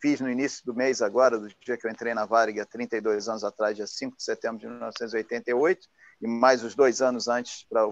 fiz 0.00 0.20
no 0.20 0.30
início 0.30 0.64
do 0.64 0.74
mês 0.74 1.02
agora, 1.02 1.38
do 1.38 1.48
dia 1.60 1.76
que 1.76 1.86
eu 1.86 1.90
entrei 1.90 2.14
na 2.14 2.24
Varig, 2.24 2.60
há 2.60 2.66
32 2.66 3.28
anos 3.28 3.44
atrás, 3.44 3.76
dia 3.76 3.86
5 3.86 4.16
de 4.16 4.22
setembro 4.22 4.58
de 4.58 4.66
1988, 4.66 5.88
e 6.22 6.26
mais 6.26 6.62
os 6.62 6.74
dois 6.74 7.02
anos 7.02 7.28
antes 7.28 7.66
para 7.68 7.86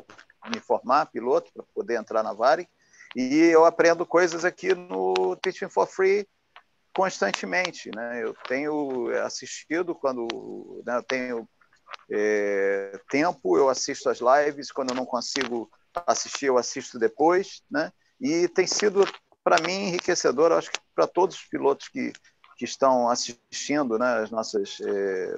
me 0.49 0.61
formar 0.61 1.07
piloto, 1.07 1.51
para 1.53 1.65
poder 1.75 1.97
entrar 1.97 2.23
na 2.23 2.33
Varig. 2.33 2.69
E 3.15 3.45
eu 3.45 3.65
aprendo 3.65 4.05
coisas 4.05 4.45
aqui 4.45 4.75
no 4.75 5.37
Teaching 5.37 5.69
for 5.69 5.87
Free 5.87 6.27
constantemente. 6.95 7.91
Né? 7.95 8.23
Eu 8.23 8.35
tenho 8.49 9.09
assistido 9.25 9.95
quando 9.95 10.83
né, 10.87 10.97
eu 10.97 11.03
tenho 11.03 11.49
é, 12.11 13.01
tempo, 13.09 13.57
eu 13.57 13.69
assisto 13.69 14.09
as 14.09 14.19
lives, 14.21 14.73
quando 14.73 14.91
eu 14.91 14.97
não 14.97 15.07
consigo 15.07 15.71
assistir, 16.07 16.47
eu 16.47 16.59
assisto 16.59 16.99
depois, 16.99 17.63
né? 17.71 17.93
E 18.21 18.49
tem 18.49 18.67
sido 18.67 19.07
para 19.45 19.61
mim, 19.63 19.89
enriquecedor, 19.89 20.53
acho 20.53 20.71
que 20.71 20.81
para 20.95 21.07
todos 21.07 21.37
os 21.37 21.45
pilotos 21.45 21.89
que, 21.89 22.13
que 22.57 22.65
estão 22.65 23.09
assistindo 23.11 23.99
né, 23.99 24.23
as, 24.23 24.31
nossas, 24.31 24.79
eh, 24.81 25.37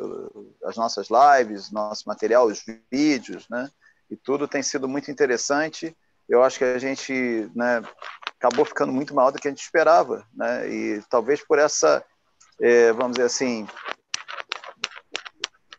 as 0.65 0.77
nossas 0.77 1.09
lives, 1.11 1.73
nosso 1.73 2.05
material, 2.07 2.47
os 2.47 2.65
vídeos, 2.91 3.49
né, 3.49 3.69
e 4.09 4.17
tudo 4.17 4.47
tem 4.47 4.63
sido 4.63 4.87
muito 4.87 5.11
interessante. 5.11 5.97
Eu 6.29 6.43
acho 6.43 6.59
que 6.59 6.65
a 6.65 6.79
gente 6.79 7.51
né, 7.55 7.83
acabou 8.39 8.65
ficando 8.65 8.93
muito 8.93 9.15
maior 9.15 9.31
do 9.31 9.39
que 9.39 9.49
a 9.49 9.51
gente 9.51 9.63
esperava, 9.63 10.27
né, 10.35 10.69
e 10.69 11.03
talvez 11.09 11.45
por 11.45 11.59
essa, 11.59 12.05
eh, 12.61 12.93
vamos 12.93 13.13
dizer 13.13 13.27
assim, 13.27 13.67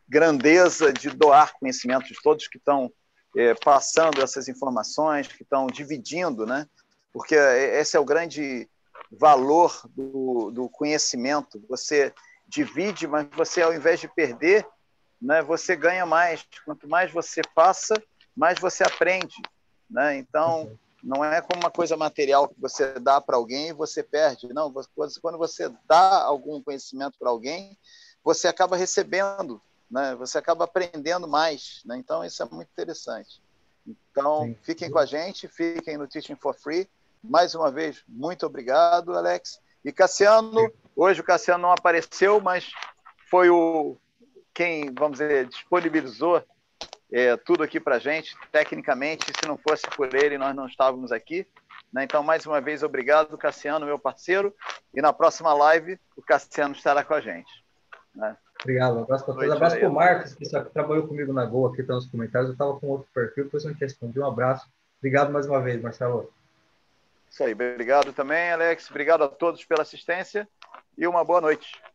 grandeza 0.07 0.93
de 0.93 1.09
doar 1.09 1.53
conhecimentos, 1.59 2.17
todos 2.23 2.47
que 2.47 2.57
estão 2.57 2.91
eh, 3.35 3.55
passando 3.55 4.21
essas 4.21 4.47
informações, 4.47 5.27
que 5.27 5.43
estão 5.43 5.67
dividindo, 5.67 6.45
né, 6.45 6.65
porque 7.11 7.35
esse 7.35 7.97
é 7.97 7.99
o 7.99 8.05
grande 8.05 8.69
valor 9.11 9.81
do, 9.89 10.51
do 10.51 10.69
conhecimento. 10.69 11.63
Você 11.67 12.13
divide, 12.47 13.07
mas 13.07 13.27
você, 13.35 13.61
ao 13.61 13.73
invés 13.73 13.99
de 13.99 14.07
perder, 14.07 14.65
né, 15.21 15.41
você 15.41 15.75
ganha 15.75 16.05
mais. 16.05 16.45
Quanto 16.65 16.87
mais 16.87 17.11
você 17.11 17.41
passa, 17.55 17.95
mais 18.35 18.59
você 18.59 18.83
aprende. 18.83 19.35
Né? 19.89 20.17
Então, 20.17 20.77
não 21.03 21.23
é 21.23 21.41
como 21.41 21.61
uma 21.61 21.71
coisa 21.71 21.95
material 21.95 22.47
que 22.47 22.59
você 22.59 22.99
dá 22.99 23.21
para 23.21 23.37
alguém 23.37 23.69
e 23.69 23.73
você 23.73 24.03
perde. 24.03 24.53
Não, 24.53 24.73
quando 25.21 25.37
você 25.37 25.71
dá 25.87 26.23
algum 26.23 26.61
conhecimento 26.61 27.17
para 27.17 27.29
alguém, 27.29 27.77
você 28.23 28.47
acaba 28.47 28.75
recebendo, 28.75 29.61
né? 29.89 30.15
você 30.15 30.37
acaba 30.37 30.65
aprendendo 30.65 31.27
mais. 31.27 31.81
Né? 31.85 31.97
Então, 31.97 32.23
isso 32.23 32.41
é 32.41 32.45
muito 32.45 32.69
interessante. 32.69 33.41
Então, 34.11 34.55
fiquem 34.63 34.91
com 34.91 34.99
a 34.99 35.05
gente, 35.05 35.47
fiquem 35.47 35.97
no 35.97 36.07
Teaching 36.07 36.35
for 36.35 36.53
Free. 36.53 36.89
Mais 37.23 37.55
uma 37.55 37.71
vez, 37.71 38.03
muito 38.07 38.45
obrigado, 38.45 39.15
Alex. 39.15 39.59
E 39.83 39.91
Cassiano, 39.91 40.71
hoje 40.95 41.21
o 41.21 41.23
Cassiano 41.23 41.63
não 41.63 41.71
apareceu, 41.71 42.41
mas 42.41 42.69
foi 43.29 43.49
o 43.49 43.95
quem, 44.53 44.91
vamos 44.93 45.19
dizer, 45.19 45.47
disponibilizou 45.47 46.43
é, 47.11 47.37
tudo 47.37 47.63
aqui 47.63 47.79
para 47.79 47.99
gente, 47.99 48.35
tecnicamente. 48.51 49.25
Se 49.39 49.47
não 49.47 49.57
fosse 49.57 49.83
por 49.95 50.13
ele, 50.13 50.37
nós 50.37 50.55
não 50.55 50.67
estávamos 50.67 51.11
aqui. 51.11 51.47
Né? 51.91 52.03
Então, 52.03 52.21
mais 52.21 52.45
uma 52.45 52.59
vez, 52.59 52.83
obrigado, 52.83 53.37
Cassiano, 53.37 53.85
meu 53.85 53.97
parceiro. 53.97 54.53
E 54.93 55.01
na 55.01 55.13
próxima 55.13 55.53
live, 55.53 55.99
o 56.15 56.21
Cassiano 56.21 56.73
estará 56.73 57.03
com 57.03 57.13
a 57.13 57.21
gente. 57.21 57.51
Né? 58.13 58.35
Obrigado, 58.61 58.97
um 58.97 59.03
abraço 59.03 59.25
para 59.25 59.33
todos. 59.35 59.49
Um 59.49 59.53
abraço 59.53 59.79
para 59.79 59.89
o 59.89 59.93
Marcos, 59.93 60.33
que 60.33 60.49
trabalhou 60.73 61.07
comigo 61.07 61.31
na 61.31 61.45
Gol 61.45 61.67
aqui, 61.67 61.81
está 61.81 61.93
nos 61.93 62.07
comentários. 62.07 62.49
Eu 62.49 62.53
estava 62.53 62.79
com 62.79 62.87
outro 62.87 63.07
perfil, 63.13 63.45
depois 63.45 63.63
eu 63.63 63.69
não 63.69 63.77
te 63.77 63.81
respondi. 63.81 64.19
Um 64.19 64.25
abraço. 64.25 64.67
Obrigado 64.99 65.31
mais 65.31 65.45
uma 65.45 65.61
vez, 65.61 65.81
Marcelo. 65.81 66.31
Isso 67.29 67.43
aí, 67.43 67.53
obrigado 67.53 68.13
também, 68.13 68.51
Alex. 68.51 68.89
Obrigado 68.89 69.23
a 69.23 69.27
todos 69.27 69.63
pela 69.63 69.83
assistência 69.83 70.47
e 70.97 71.05
uma 71.05 71.23
boa 71.23 71.39
noite. 71.39 71.79